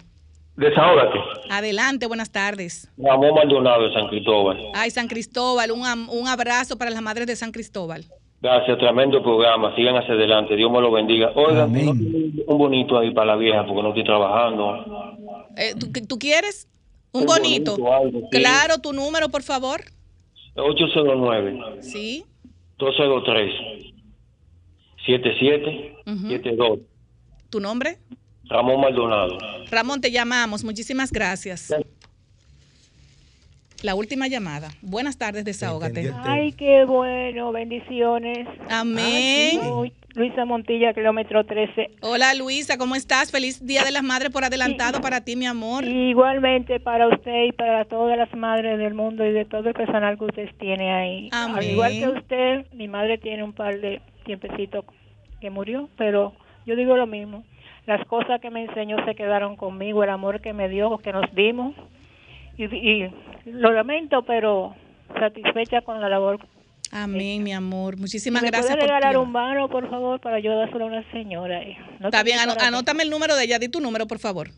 Desahógate. 0.56 1.18
Adelante, 1.50 2.06
buenas 2.06 2.30
tardes. 2.32 2.90
Ramón 2.98 3.35
Maldonado 3.35 3.87
de 3.88 3.94
San 3.94 4.08
Cristóbal. 4.08 4.58
Ay, 4.74 4.90
San 4.90 5.06
Cristóbal, 5.06 5.70
un, 5.70 5.87
am- 5.87 6.08
un 6.11 6.26
abrazo 6.28 6.76
para 6.76 6.90
las 6.90 7.00
madres 7.02 7.26
de 7.26 7.37
San 7.37 7.52
Cristóbal. 7.52 8.04
Gracias, 8.42 8.76
tremendo 8.78 9.22
programa. 9.22 9.74
Sigan 9.76 9.94
hacia 9.96 10.14
adelante. 10.14 10.57
Dios 10.57 10.70
me 10.70 10.81
lo 10.81 10.90
bendiga. 10.90 11.31
Oigan, 11.37 11.62
Amén. 11.62 12.33
un 12.46 12.59
bonito 12.59 12.98
ahí 12.98 13.12
para 13.14 13.28
la 13.28 13.37
vieja 13.37 13.64
porque 13.64 13.83
no 13.83 13.88
estoy 13.90 14.05
trabajando. 14.05 14.85
Eh, 15.57 15.74
¿tú, 15.78 15.87
¿Tú 16.09 16.18
quieres? 16.18 16.68
Un 17.12 17.20
Un 17.22 17.26
bonito. 17.28 17.72
bonito, 17.76 17.92
algo, 17.94 18.20
sí. 18.33 18.38
Claro, 18.38 18.78
tu 18.78 18.92
número, 18.92 19.28
por 19.28 19.42
favor. 19.42 19.83
809 20.57 21.83
Sí. 21.83 22.24
203 22.78 23.52
7772 25.07 26.78
¿Tu 27.50 27.61
nombre? 27.61 27.98
Ramón 28.44 28.81
Maldonado. 28.81 29.38
Ramón, 29.70 30.00
te 30.00 30.11
llamamos. 30.11 30.64
Muchísimas 30.64 31.12
gracias. 31.12 31.72
La 33.83 33.97
última 33.97 34.29
llamada. 34.29 34.68
Buenas 34.81 35.18
tardes, 35.18 35.45
desahógate. 35.45 36.12
Ay, 36.23 36.53
qué 36.53 36.85
bueno, 36.85 37.51
bendiciones. 37.51 38.47
Amén. 38.71 39.59
Soy 39.61 39.92
Luisa 40.14 40.45
Montilla, 40.45 40.95
kilómetro 40.95 41.45
13. 41.45 41.90
Hola 42.01 42.33
Luisa, 42.35 42.79
¿cómo 42.79 42.95
estás? 42.95 43.33
Feliz 43.33 43.66
Día 43.66 43.83
de 43.83 43.90
las 43.90 44.05
Madres 44.05 44.31
por 44.31 44.45
adelantado 44.45 45.01
para 45.01 45.23
ti, 45.23 45.35
mi 45.35 45.47
amor. 45.47 45.83
Igualmente 45.83 46.79
para 46.79 47.09
usted 47.09 47.47
y 47.49 47.53
para 47.53 47.85
todas 47.85 48.16
las 48.16 48.33
madres 48.37 48.79
del 48.79 48.95
mundo 48.95 49.27
y 49.27 49.33
de 49.33 49.45
todo 49.47 49.68
el 49.68 49.75
personal 49.75 50.16
que 50.16 50.27
usted 50.27 50.49
tiene 50.61 50.92
ahí. 50.92 51.29
Amén. 51.33 51.57
Al 51.57 51.64
igual 51.64 51.92
que 51.92 52.09
usted, 52.09 52.66
mi 52.75 52.87
madre 52.87 53.18
tiene 53.18 53.42
un 53.42 53.53
par 53.53 53.81
de 53.81 54.01
tiempecitos 54.25 54.85
que 55.40 55.51
murió, 55.51 55.88
pero 55.97 56.35
yo 56.66 56.77
digo 56.77 56.97
lo 56.97 57.09
mismo. 57.09 57.42
Las 57.87 58.07
cosas 58.07 58.40
que 58.40 58.51
me 58.51 58.62
enseñó 58.62 59.05
se 59.05 59.16
quedaron 59.16 59.57
conmigo, 59.57 60.05
el 60.05 60.11
amor 60.11 60.40
que 60.40 60.53
me 60.53 60.68
dio, 60.68 60.99
que 60.99 61.12
nos 61.12 61.35
dimos. 61.35 61.75
Y, 62.57 62.65
y 62.65 63.11
lo 63.47 63.73
lamento, 63.73 64.23
pero 64.23 64.75
satisfecha 65.19 65.83
con 65.83 66.01
la 66.01 66.09
labor. 66.09 66.38
Amén, 66.91 67.43
mi 67.43 67.53
amor. 67.55 67.97
Muchísimas 67.97 68.43
¿Me 68.43 68.49
gracias 68.51 68.73
puede 68.77 68.81
por 68.81 68.88
tu 68.88 68.95
regalar 68.95 69.17
un 69.17 69.33
mano, 69.33 69.69
por 69.71 69.88
favor, 69.88 70.21
para 70.21 70.41
yo 70.41 70.55
dárselo 70.55 70.85
a 70.85 70.88
una 70.88 71.11
señora? 71.11 71.59
ahí? 71.59 71.75
No 72.01 72.09
Está 72.09 72.23
bien, 72.23 72.38
qué. 72.59 72.65
anótame 72.67 73.03
el 73.03 73.11
número 73.11 73.35
de 73.35 73.45
ella. 73.45 73.59
Di 73.59 73.69
tu 73.69 73.81
número, 73.81 74.07
por 74.07 74.19
favor. 74.19 74.51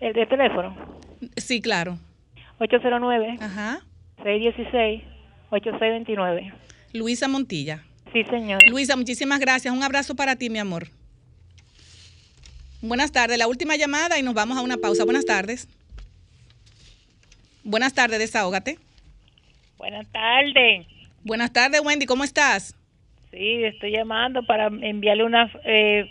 El 0.00 0.12
de 0.14 0.26
teléfono, 0.26 0.74
Sí, 1.36 1.60
claro. 1.60 1.98
809 2.58 3.36
Ajá. 3.40 3.80
616 4.22 5.02
8629. 5.50 6.52
Luisa 6.92 7.28
Montilla. 7.28 7.84
Sí, 8.12 8.24
señor. 8.24 8.58
Luisa, 8.68 8.96
muchísimas 8.96 9.38
gracias. 9.38 9.72
Un 9.72 9.82
abrazo 9.82 10.16
para 10.16 10.34
ti, 10.36 10.50
mi 10.50 10.58
amor. 10.58 10.88
Buenas 12.82 13.12
tardes. 13.12 13.38
La 13.38 13.46
última 13.46 13.76
llamada 13.76 14.18
y 14.18 14.22
nos 14.22 14.34
vamos 14.34 14.56
a 14.58 14.62
una 14.62 14.78
pausa. 14.78 15.04
Buenas 15.04 15.24
tardes. 15.26 15.68
Buenas 17.64 17.94
tardes, 17.94 18.18
desahógate. 18.18 18.78
Buenas 19.78 20.06
tardes. 20.12 20.86
Buenas 21.24 21.52
tardes, 21.52 21.80
Wendy. 21.84 22.06
¿Cómo 22.06 22.24
estás? 22.24 22.74
Sí, 23.30 23.64
estoy 23.64 23.92
llamando 23.92 24.42
para 24.42 24.66
enviarle 24.66 25.24
una 25.24 25.50
eh, 25.64 26.10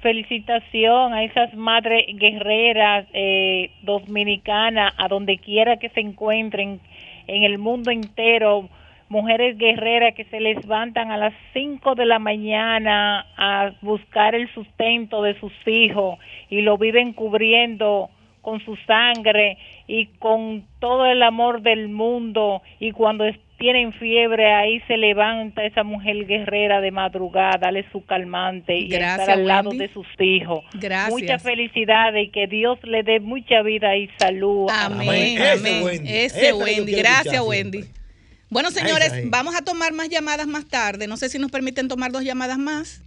felicitación 0.00 1.12
a 1.12 1.24
esas 1.24 1.52
madres 1.54 2.06
guerreras 2.14 3.06
eh, 3.12 3.70
dominicanas, 3.82 4.94
a 4.96 5.08
donde 5.08 5.38
quiera 5.38 5.78
que 5.78 5.88
se 5.90 6.00
encuentren 6.00 6.80
en 7.26 7.42
el 7.42 7.58
mundo 7.58 7.90
entero, 7.90 8.68
mujeres 9.08 9.58
guerreras 9.58 10.14
que 10.14 10.24
se 10.24 10.40
levantan 10.40 11.10
a 11.10 11.16
las 11.16 11.34
5 11.52 11.94
de 11.94 12.06
la 12.06 12.18
mañana 12.18 13.26
a 13.36 13.72
buscar 13.82 14.34
el 14.34 14.52
sustento 14.54 15.22
de 15.22 15.38
sus 15.38 15.52
hijos 15.66 16.18
y 16.50 16.62
lo 16.62 16.78
viven 16.78 17.12
cubriendo 17.12 18.10
con 18.42 18.64
su 18.64 18.76
sangre 18.86 19.58
y 19.86 20.06
con 20.18 20.66
todo 20.80 21.06
el 21.06 21.22
amor 21.22 21.62
del 21.62 21.88
mundo 21.88 22.62
y 22.80 22.92
cuando 22.92 23.24
tienen 23.58 23.92
fiebre 23.94 24.52
ahí 24.52 24.80
se 24.86 24.96
levanta 24.96 25.64
esa 25.64 25.82
mujer 25.82 26.26
guerrera 26.26 26.80
de 26.80 26.90
madrugada, 26.90 27.58
darle 27.58 27.86
su 27.90 28.04
calmante 28.04 28.76
y 28.76 28.88
Gracias, 28.88 29.20
estar 29.20 29.38
al 29.38 29.46
lado 29.46 29.70
Wendy. 29.70 29.86
de 29.86 29.92
sus 29.94 30.06
hijos. 30.18 30.64
Gracias. 30.74 31.10
Muchas 31.10 31.42
felicidades 31.42 32.28
y 32.28 32.30
que 32.30 32.46
Dios 32.46 32.78
le 32.82 33.02
dé 33.02 33.20
mucha 33.20 33.62
vida 33.62 33.96
y 33.96 34.10
salud. 34.18 34.68
Amén, 34.70 35.38
Ese 35.40 35.50
amén. 35.52 35.82
Wendy. 35.82 36.08
Ese 36.12 36.40
que 36.40 36.48
yo 36.48 36.56
Wendy. 36.58 36.92
Gracias, 36.92 37.42
Wendy. 37.46 37.82
siempre. 37.82 38.02
Bueno, 38.48 38.70
señores, 38.70 39.12
vamos 39.28 39.56
a 39.56 39.62
tomar 39.62 39.92
más 39.92 40.08
llamadas 40.08 40.46
más 40.46 40.68
tarde. 40.68 41.06
No 41.08 41.16
sé 41.16 41.28
si 41.28 41.38
nos 41.38 41.50
permiten 41.50 41.88
tomar 41.88 42.12
dos 42.12 42.22
llamadas 42.22 42.58
más. 42.58 43.02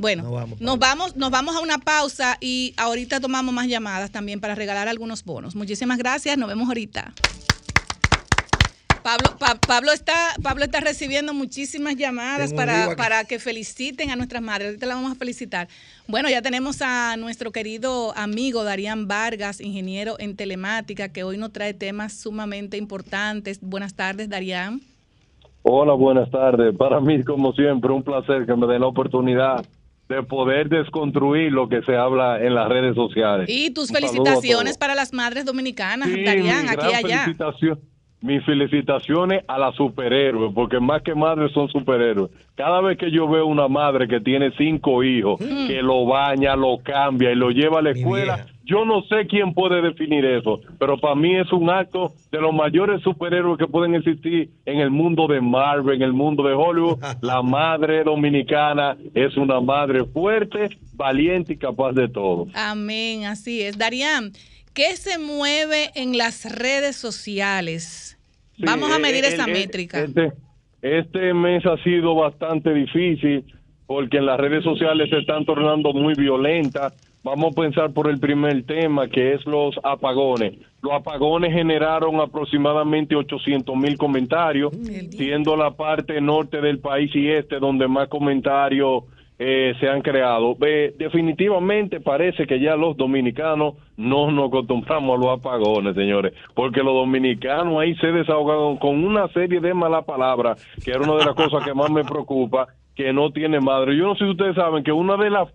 Bueno, 0.00 0.30
vamos, 0.30 0.60
nos 0.60 0.78
vamos, 0.78 1.16
nos 1.16 1.30
vamos 1.30 1.54
a 1.56 1.60
una 1.60 1.76
pausa 1.76 2.38
y 2.40 2.72
ahorita 2.78 3.20
tomamos 3.20 3.52
más 3.54 3.66
llamadas 3.66 4.10
también 4.10 4.40
para 4.40 4.54
regalar 4.54 4.88
algunos 4.88 5.22
bonos. 5.24 5.54
Muchísimas 5.54 5.98
gracias, 5.98 6.38
nos 6.38 6.48
vemos 6.48 6.68
ahorita. 6.68 7.12
Pablo, 9.02 9.36
Pa- 9.38 9.54
Pablo 9.66 9.92
está, 9.92 10.14
Pablo 10.42 10.64
está 10.64 10.80
recibiendo 10.80 11.34
muchísimas 11.34 11.96
llamadas 11.96 12.52
para, 12.54 12.96
para 12.96 13.24
que 13.24 13.38
feliciten 13.38 14.10
a 14.10 14.16
nuestras 14.16 14.42
madres. 14.42 14.68
Ahorita 14.68 14.86
la 14.86 14.94
vamos 14.94 15.12
a 15.12 15.14
felicitar. 15.16 15.68
Bueno, 16.06 16.28
ya 16.30 16.40
tenemos 16.40 16.80
a 16.82 17.16
nuestro 17.18 17.50
querido 17.50 18.16
amigo 18.16 18.64
Darían 18.64 19.06
Vargas, 19.06 19.60
ingeniero 19.60 20.16
en 20.18 20.34
telemática, 20.36 21.10
que 21.10 21.24
hoy 21.24 21.36
nos 21.36 21.52
trae 21.52 21.74
temas 21.74 22.14
sumamente 22.14 22.76
importantes. 22.78 23.58
Buenas 23.60 23.94
tardes, 23.94 24.28
Darían. 24.30 24.80
Hola, 25.62 25.92
buenas 25.92 26.30
tardes. 26.30 26.74
Para 26.76 27.00
mí, 27.00 27.22
como 27.22 27.52
siempre, 27.52 27.92
un 27.92 28.02
placer 28.02 28.46
que 28.46 28.54
me 28.54 28.66
den 28.66 28.80
la 28.80 28.86
oportunidad 28.86 29.64
de 30.10 30.22
poder 30.24 30.68
desconstruir 30.68 31.52
lo 31.52 31.68
que 31.68 31.82
se 31.82 31.96
habla 31.96 32.42
en 32.44 32.54
las 32.54 32.68
redes 32.68 32.96
sociales. 32.96 33.48
Y 33.48 33.70
tus 33.70 33.90
Un 33.90 33.96
felicitaciones 33.96 34.76
para 34.76 34.94
las 34.96 35.12
madres 35.12 35.44
dominicanas, 35.44 36.08
Sí, 36.08 36.24
Darían, 36.24 36.64
mi 36.64 36.68
aquí 36.68 36.86
y 36.90 36.94
allá. 36.94 37.24
felicitación- 37.24 37.78
mis 38.22 38.44
felicitaciones 38.44 39.44
a 39.48 39.56
las 39.58 39.74
superhéroes, 39.76 40.52
porque 40.54 40.78
más 40.80 41.00
que 41.02 41.14
madres 41.14 41.52
son 41.52 41.68
superhéroes. 41.68 42.30
Cada 42.56 42.80
vez 42.82 42.98
que 42.98 43.10
yo 43.10 43.26
veo 43.28 43.46
una 43.46 43.66
madre 43.68 44.08
que 44.08 44.20
tiene 44.20 44.50
cinco 44.58 45.02
hijos, 45.04 45.40
Mm. 45.40 45.68
que 45.68 45.80
lo 45.80 46.04
baña, 46.04 46.54
lo 46.56 46.78
cambia 46.82 47.30
y 47.32 47.36
lo 47.36 47.50
lleva 47.50 47.78
a 47.78 47.82
la 47.82 47.92
escuela. 47.92 48.46
Yo 48.70 48.84
no 48.84 49.02
sé 49.02 49.26
quién 49.26 49.52
puede 49.52 49.82
definir 49.82 50.24
eso, 50.24 50.60
pero 50.78 50.96
para 50.96 51.16
mí 51.16 51.36
es 51.36 51.52
un 51.52 51.68
acto 51.68 52.12
de 52.30 52.40
los 52.40 52.54
mayores 52.54 53.02
superhéroes 53.02 53.58
que 53.58 53.66
pueden 53.66 53.96
existir 53.96 54.48
en 54.64 54.78
el 54.78 54.90
mundo 54.90 55.26
de 55.26 55.40
Marvel, 55.40 55.96
en 55.96 56.02
el 56.02 56.12
mundo 56.12 56.44
de 56.44 56.54
Hollywood. 56.54 56.98
La 57.20 57.42
madre 57.42 58.04
dominicana 58.04 58.96
es 59.12 59.36
una 59.36 59.60
madre 59.60 60.04
fuerte, 60.04 60.68
valiente 60.94 61.54
y 61.54 61.56
capaz 61.56 61.92
de 61.92 62.08
todo. 62.08 62.46
Amén, 62.54 63.24
así 63.24 63.60
es. 63.60 63.76
Darían, 63.76 64.30
¿qué 64.72 64.96
se 64.96 65.18
mueve 65.18 65.90
en 65.96 66.16
las 66.16 66.44
redes 66.56 66.94
sociales? 66.94 68.16
Sí, 68.56 68.62
Vamos 68.64 68.92
a 68.92 68.98
eh, 68.98 69.00
medir 69.00 69.24
eh, 69.24 69.28
esa 69.28 69.46
eh, 69.46 69.52
métrica. 69.52 70.00
Este, 70.00 70.32
este 70.80 71.34
mes 71.34 71.66
ha 71.66 71.76
sido 71.82 72.14
bastante 72.14 72.72
difícil 72.72 73.44
porque 73.86 74.18
en 74.18 74.26
las 74.26 74.38
redes 74.38 74.62
sociales 74.62 75.10
se 75.10 75.18
están 75.18 75.44
tornando 75.44 75.92
muy 75.92 76.14
violentas. 76.14 76.94
Vamos 77.22 77.52
a 77.52 77.60
pensar 77.60 77.92
por 77.92 78.08
el 78.08 78.18
primer 78.18 78.64
tema, 78.64 79.06
que 79.08 79.34
es 79.34 79.44
los 79.44 79.78
apagones. 79.82 80.54
Los 80.80 80.92
apagones 80.92 81.52
generaron 81.52 82.18
aproximadamente 82.18 83.14
800 83.14 83.76
mil 83.76 83.98
comentarios, 83.98 84.72
día. 84.72 85.02
siendo 85.10 85.54
la 85.54 85.72
parte 85.72 86.18
norte 86.20 86.62
del 86.62 86.78
país 86.78 87.14
y 87.14 87.28
este 87.28 87.58
donde 87.58 87.86
más 87.88 88.08
comentarios 88.08 89.04
eh, 89.38 89.74
se 89.80 89.88
han 89.88 90.02
creado. 90.02 90.56
Eh, 90.66 90.94
definitivamente 90.98 92.00
parece 92.00 92.46
que 92.46 92.60
ya 92.60 92.76
los 92.76 92.96
dominicanos 92.96 93.74
no 93.98 94.30
nos 94.30 94.48
acostumbramos 94.48 95.18
a 95.18 95.22
los 95.22 95.38
apagones, 95.38 95.94
señores, 95.94 96.32
porque 96.54 96.82
los 96.82 96.94
dominicanos 96.94 97.80
ahí 97.80 97.94
se 97.96 98.08
desahogaron 98.08 98.76
con 98.76 99.02
una 99.02 99.28
serie 99.28 99.60
de 99.60 99.72
malas 99.72 100.04
palabras, 100.04 100.62
que 100.82 100.90
era 100.90 101.00
una 101.00 101.16
de 101.16 101.24
las 101.24 101.34
cosas 101.34 101.64
que 101.64 101.72
más 101.72 101.90
me 101.90 102.04
preocupa, 102.04 102.68
que 103.00 103.14
no 103.14 103.30
tiene 103.30 103.60
madre. 103.60 103.96
Yo 103.96 104.04
no 104.04 104.14
sé 104.14 104.26
si 104.26 104.30
ustedes 104.32 104.54
saben 104.56 104.84
que 104.84 104.92
una 104.92 105.16
de 105.16 105.30
las 105.30 105.48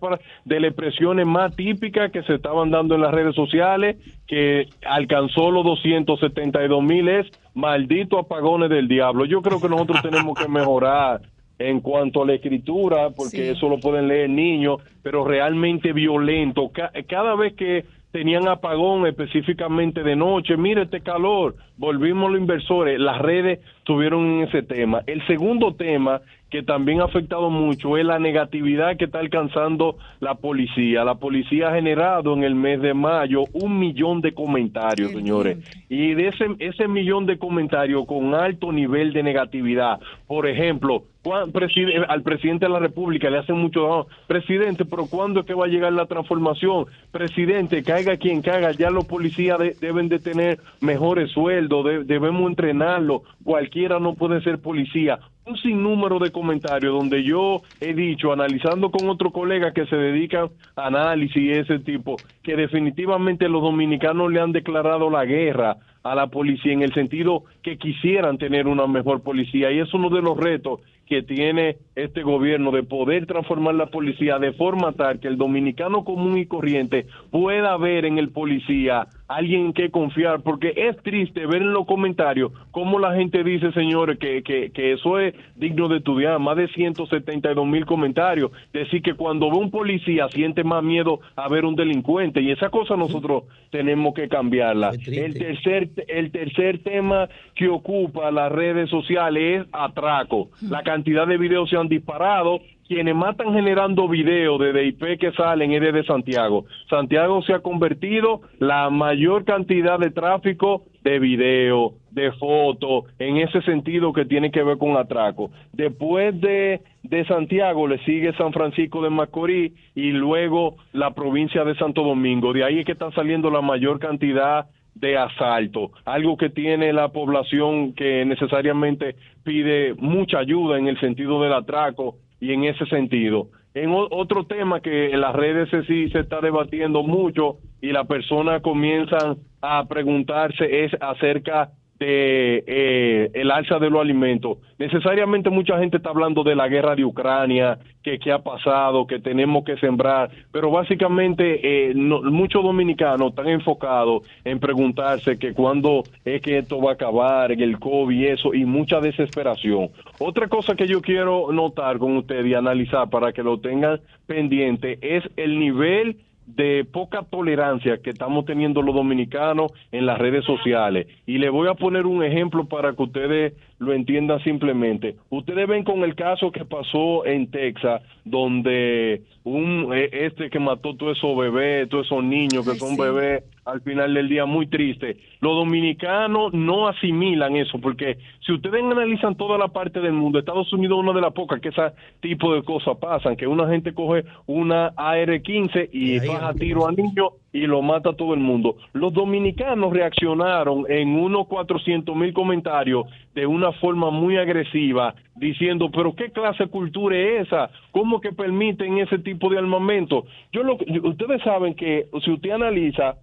de 0.44 0.58
las 0.58 0.70
expresiones 0.70 1.28
más 1.28 1.54
típicas 1.54 2.10
que 2.10 2.24
se 2.24 2.34
estaban 2.34 2.72
dando 2.72 2.96
en 2.96 3.02
las 3.02 3.14
redes 3.14 3.36
sociales, 3.36 3.98
que 4.26 4.66
alcanzó 4.84 5.52
los 5.52 5.64
272 5.64 6.82
mil, 6.82 7.08
es 7.08 7.28
maldito 7.54 8.18
apagones 8.18 8.68
del 8.68 8.88
diablo. 8.88 9.26
Yo 9.26 9.42
creo 9.42 9.60
que 9.60 9.68
nosotros 9.68 10.02
tenemos 10.02 10.36
que 10.36 10.48
mejorar 10.48 11.20
en 11.60 11.80
cuanto 11.82 12.24
a 12.24 12.26
la 12.26 12.34
escritura, 12.34 13.10
porque 13.16 13.52
eso 13.52 13.68
lo 13.68 13.78
pueden 13.78 14.08
leer 14.08 14.28
niños, 14.28 14.78
pero 15.04 15.24
realmente 15.24 15.92
violento. 15.92 16.72
cada 17.06 17.36
vez 17.36 17.54
que 17.54 17.84
tenían 18.10 18.48
apagón 18.48 19.06
específicamente 19.06 20.02
de 20.02 20.16
noche, 20.16 20.56
mire 20.56 20.82
este 20.82 21.00
calor, 21.00 21.54
volvimos 21.76 22.28
los 22.32 22.40
inversores, 22.40 22.98
las 22.98 23.18
redes 23.20 23.60
tuvieron 23.86 24.26
en 24.26 24.48
ese 24.48 24.62
tema. 24.62 25.02
El 25.06 25.24
segundo 25.28 25.74
tema 25.74 26.20
que 26.50 26.62
también 26.62 27.00
ha 27.00 27.04
afectado 27.04 27.50
mucho 27.50 27.96
es 27.96 28.04
la 28.04 28.18
negatividad 28.18 28.96
que 28.96 29.04
está 29.04 29.20
alcanzando 29.20 29.96
la 30.20 30.34
policía. 30.34 31.04
La 31.04 31.14
policía 31.14 31.68
ha 31.68 31.74
generado 31.74 32.34
en 32.34 32.42
el 32.42 32.56
mes 32.56 32.82
de 32.82 32.94
mayo 32.94 33.44
un 33.52 33.78
millón 33.78 34.20
de 34.20 34.32
comentarios, 34.32 35.12
señores. 35.12 35.58
Y 35.88 36.14
de 36.14 36.28
ese, 36.28 36.46
ese 36.58 36.88
millón 36.88 37.26
de 37.26 37.38
comentarios 37.38 38.06
con 38.06 38.34
alto 38.34 38.72
nivel 38.72 39.12
de 39.12 39.22
negatividad. 39.22 40.00
Por 40.26 40.48
ejemplo, 40.48 41.04
al 41.32 42.22
presidente 42.22 42.66
de 42.66 42.72
la 42.72 42.78
República 42.78 43.30
le 43.30 43.38
hacen 43.38 43.56
mucho 43.56 43.82
daño. 43.82 44.06
Presidente, 44.26 44.84
pero 44.84 45.06
¿cuándo 45.06 45.40
es 45.40 45.46
que 45.46 45.54
va 45.54 45.66
a 45.66 45.68
llegar 45.68 45.92
la 45.92 46.06
transformación? 46.06 46.86
Presidente, 47.10 47.82
caiga 47.82 48.16
quien 48.16 48.42
caiga, 48.42 48.72
ya 48.72 48.90
los 48.90 49.04
policías 49.04 49.58
deben 49.80 50.08
de 50.08 50.18
tener 50.18 50.58
mejores 50.80 51.30
sueldos, 51.32 52.06
debemos 52.06 52.48
entrenarlo. 52.48 53.22
Cualquiera 53.44 53.98
no 53.98 54.14
puede 54.14 54.42
ser 54.42 54.60
policía 54.60 55.18
un 55.46 55.56
sinnúmero 55.58 56.18
de 56.18 56.32
comentarios 56.32 56.92
donde 56.92 57.22
yo 57.22 57.62
he 57.80 57.94
dicho, 57.94 58.32
analizando 58.32 58.90
con 58.90 59.08
otro 59.08 59.30
colega 59.30 59.72
que 59.72 59.86
se 59.86 59.96
dedica 59.96 60.48
a 60.74 60.86
análisis 60.86 61.36
y 61.36 61.50
ese 61.50 61.78
tipo, 61.78 62.16
que 62.42 62.56
definitivamente 62.56 63.48
los 63.48 63.62
dominicanos 63.62 64.32
le 64.32 64.40
han 64.40 64.50
declarado 64.50 65.08
la 65.08 65.24
guerra 65.24 65.76
a 66.10 66.14
la 66.14 66.28
policía 66.28 66.72
en 66.72 66.82
el 66.82 66.94
sentido 66.94 67.44
que 67.62 67.78
quisieran 67.78 68.38
tener 68.38 68.66
una 68.66 68.86
mejor 68.86 69.22
policía. 69.22 69.70
Y 69.70 69.80
es 69.80 69.92
uno 69.94 70.10
de 70.10 70.22
los 70.22 70.36
retos 70.36 70.80
que 71.06 71.22
tiene 71.22 71.76
este 71.94 72.22
gobierno 72.22 72.72
de 72.72 72.82
poder 72.82 73.26
transformar 73.26 73.74
la 73.76 73.86
policía 73.86 74.38
de 74.38 74.52
forma 74.52 74.92
tal 74.92 75.20
que 75.20 75.28
el 75.28 75.38
dominicano 75.38 76.04
común 76.04 76.36
y 76.36 76.46
corriente 76.46 77.06
pueda 77.30 77.76
ver 77.76 78.04
en 78.04 78.18
el 78.18 78.30
policía 78.30 79.06
alguien 79.28 79.72
que 79.72 79.90
confiar, 79.90 80.42
porque 80.42 80.72
es 80.76 80.96
triste 81.02 81.46
ver 81.46 81.62
en 81.62 81.72
los 81.72 81.86
comentarios 81.86 82.52
cómo 82.70 82.98
la 82.98 83.14
gente 83.14 83.42
dice, 83.42 83.72
señores, 83.72 84.18
que, 84.18 84.42
que, 84.42 84.70
que 84.70 84.92
eso 84.92 85.18
es 85.18 85.34
digno 85.56 85.88
de 85.88 85.98
estudiar, 85.98 86.38
más 86.38 86.56
de 86.56 86.68
172 86.68 87.66
mil 87.66 87.86
comentarios, 87.86 88.50
decir 88.72 89.02
que 89.02 89.14
cuando 89.14 89.50
ve 89.50 89.56
un 89.56 89.70
policía 89.70 90.28
siente 90.28 90.64
más 90.64 90.82
miedo 90.82 91.20
a 91.34 91.48
ver 91.48 91.64
un 91.64 91.74
delincuente, 91.74 92.40
y 92.40 92.50
esa 92.50 92.70
cosa 92.70 92.96
nosotros 92.96 93.44
tenemos 93.70 94.14
que 94.14 94.28
cambiarla. 94.28 94.92
El 95.06 95.34
tercer, 95.34 95.90
el 96.08 96.30
tercer 96.30 96.82
tema 96.82 97.28
que 97.54 97.68
ocupa 97.68 98.30
las 98.30 98.52
redes 98.52 98.88
sociales 98.90 99.62
es 99.62 99.66
atraco. 99.72 100.50
La 100.62 100.82
cantidad 100.82 101.26
de 101.26 101.36
videos 101.36 101.68
se 101.68 101.76
han 101.76 101.88
disparado, 101.88 102.60
quienes 102.86 103.14
más 103.14 103.32
están 103.32 103.52
generando 103.52 104.08
videos 104.08 104.58
de 104.60 104.86
IP 104.86 105.18
que 105.18 105.32
salen 105.32 105.72
es 105.72 105.80
de 105.80 106.04
Santiago. 106.04 106.64
Santiago 106.88 107.42
se 107.42 107.54
ha 107.54 107.60
convertido 107.60 108.42
la 108.58 108.90
mayor 108.90 109.44
cantidad 109.44 109.98
de 109.98 110.10
tráfico 110.10 110.84
de 111.02 111.18
video, 111.18 111.94
de 112.10 112.32
fotos, 112.32 113.04
en 113.18 113.36
ese 113.36 113.62
sentido 113.62 114.12
que 114.12 114.24
tiene 114.24 114.50
que 114.50 114.62
ver 114.62 114.78
con 114.78 114.96
atraco. 114.96 115.50
Después 115.72 116.40
de, 116.40 116.80
de 117.02 117.24
Santiago 117.26 117.86
le 117.86 117.98
sigue 118.04 118.32
San 118.36 118.52
Francisco 118.52 119.02
de 119.02 119.10
Macorís 119.10 119.72
y 119.94 120.10
luego 120.10 120.76
la 120.92 121.14
provincia 121.14 121.64
de 121.64 121.76
Santo 121.76 122.02
Domingo. 122.02 122.52
De 122.52 122.64
ahí 122.64 122.80
es 122.80 122.86
que 122.86 122.92
están 122.92 123.12
saliendo 123.12 123.50
la 123.50 123.60
mayor 123.60 123.98
cantidad 123.98 124.66
de 124.94 125.16
asalto, 125.18 125.90
algo 126.06 126.38
que 126.38 126.48
tiene 126.48 126.92
la 126.92 127.08
población 127.08 127.92
que 127.92 128.24
necesariamente 128.24 129.14
pide 129.44 129.94
mucha 129.94 130.38
ayuda 130.38 130.78
en 130.78 130.88
el 130.88 130.98
sentido 130.98 131.42
del 131.42 131.52
atraco 131.52 132.16
y 132.40 132.52
en 132.52 132.64
ese 132.64 132.86
sentido. 132.86 133.48
En 133.74 133.90
otro 133.92 134.46
tema 134.46 134.80
que 134.80 135.10
en 135.10 135.20
las 135.20 135.34
redes 135.34 135.68
sí 135.86 136.08
se 136.08 136.20
está 136.20 136.40
debatiendo 136.40 137.02
mucho 137.02 137.58
y 137.82 137.92
las 137.92 138.06
personas 138.06 138.62
comienzan 138.62 139.36
a 139.60 139.84
preguntarse 139.86 140.84
es 140.84 140.92
acerca 141.00 141.70
de 141.98 142.62
eh, 142.66 143.30
el 143.34 143.50
alza 143.50 143.78
de 143.78 143.90
los 143.90 144.00
alimentos. 144.00 144.58
Necesariamente 144.78 145.48
mucha 145.48 145.78
gente 145.78 145.96
está 145.96 146.10
hablando 146.10 146.44
de 146.44 146.54
la 146.54 146.68
guerra 146.68 146.94
de 146.94 147.04
Ucrania, 147.04 147.78
que 148.02 148.18
qué 148.18 148.32
ha 148.32 148.38
pasado, 148.38 149.06
que 149.06 149.18
tenemos 149.18 149.64
que 149.64 149.76
sembrar, 149.78 150.30
pero 150.52 150.70
básicamente 150.70 151.90
eh, 151.90 151.94
muchos 151.94 152.62
dominicanos 152.62 153.30
están 153.30 153.48
enfocados 153.48 154.22
en 154.44 154.60
preguntarse 154.60 155.38
que 155.38 155.54
cuándo 155.54 156.02
es 156.24 156.42
que 156.42 156.58
esto 156.58 156.80
va 156.80 156.90
a 156.90 156.94
acabar, 156.94 157.50
el 157.52 157.78
COVID 157.78 158.16
y 158.16 158.26
eso, 158.26 158.54
y 158.54 158.64
mucha 158.64 159.00
desesperación. 159.00 159.88
Otra 160.18 160.48
cosa 160.48 160.74
que 160.74 160.86
yo 160.86 161.00
quiero 161.00 161.50
notar 161.52 161.98
con 161.98 162.16
ustedes 162.18 162.46
y 162.46 162.54
analizar 162.54 163.08
para 163.08 163.32
que 163.32 163.42
lo 163.42 163.58
tengan 163.58 164.00
pendiente 164.26 164.98
es 165.00 165.24
el 165.36 165.58
nivel 165.58 166.18
de 166.46 166.84
poca 166.84 167.22
tolerancia 167.22 167.98
que 167.98 168.10
estamos 168.10 168.44
teniendo 168.44 168.80
los 168.82 168.94
dominicanos 168.94 169.72
en 169.92 170.06
las 170.06 170.18
redes 170.18 170.44
sociales. 170.44 171.06
Y 171.26 171.38
le 171.38 171.50
voy 171.50 171.68
a 171.68 171.74
poner 171.74 172.06
un 172.06 172.22
ejemplo 172.22 172.66
para 172.66 172.92
que 172.92 173.02
ustedes 173.02 173.54
lo 173.78 173.92
entiendan 173.92 174.40
simplemente. 174.40 175.16
Ustedes 175.30 175.68
ven 175.68 175.84
con 175.84 176.02
el 176.02 176.14
caso 176.14 176.50
que 176.50 176.64
pasó 176.64 177.26
en 177.26 177.50
Texas, 177.50 178.02
donde 178.24 179.22
un 179.44 179.92
eh, 179.94 180.08
este 180.12 180.50
que 180.50 180.58
mató 180.58 180.96
todos 180.96 181.16
esos 181.16 181.36
bebés, 181.36 181.88
todos 181.88 182.06
esos 182.06 182.24
niños 182.24 182.68
que 182.68 182.76
son 182.76 182.96
bebés 182.96 183.44
al 183.64 183.80
final 183.82 184.14
del 184.14 184.28
día 184.28 184.46
muy 184.46 184.66
triste. 184.66 185.18
Los 185.40 185.54
dominicanos 185.56 186.54
no 186.54 186.88
asimilan 186.88 187.56
eso, 187.56 187.78
porque 187.80 188.16
si 188.44 188.52
ustedes 188.52 188.82
analizan 188.82 189.36
toda 189.36 189.58
la 189.58 189.68
parte 189.68 190.00
del 190.00 190.12
mundo, 190.12 190.38
Estados 190.38 190.72
Unidos 190.72 190.98
es 190.98 191.02
una 191.04 191.12
de 191.12 191.20
las 191.20 191.32
pocas 191.32 191.60
que 191.60 191.68
ese 191.68 191.92
tipo 192.20 192.54
de 192.54 192.62
cosas 192.62 192.96
pasan, 192.98 193.36
que 193.36 193.46
una 193.46 193.68
gente 193.68 193.92
coge 193.92 194.24
una 194.46 194.92
AR-15 194.96 195.90
y 195.92 196.26
baja 196.26 196.54
tiro 196.54 196.88
a 196.88 196.92
niños 196.92 197.30
y 197.56 197.66
lo 197.66 197.80
mata 197.82 198.12
todo 198.12 198.34
el 198.34 198.40
mundo. 198.40 198.76
Los 198.92 199.12
dominicanos 199.14 199.92
reaccionaron 199.92 200.84
en 200.88 201.18
unos 201.18 201.46
400 201.46 202.14
mil 202.14 202.32
comentarios 202.34 203.06
de 203.34 203.46
una 203.46 203.72
forma 203.72 204.10
muy 204.10 204.36
agresiva, 204.36 205.14
diciendo, 205.34 205.90
pero 205.90 206.14
¿qué 206.14 206.30
clase 206.30 206.64
de 206.64 206.70
cultura 206.70 207.16
es 207.16 207.46
esa? 207.46 207.70
¿Cómo 207.92 208.20
que 208.20 208.32
permiten 208.32 208.98
ese 208.98 209.18
tipo 209.18 209.48
de 209.48 209.58
armamento? 209.58 210.24
Yo 210.52 210.62
lo, 210.62 210.76
ustedes 211.04 211.42
saben 211.42 211.74
que 211.74 212.06
si 212.24 212.30
usted 212.30 212.50
analiza 212.50 213.16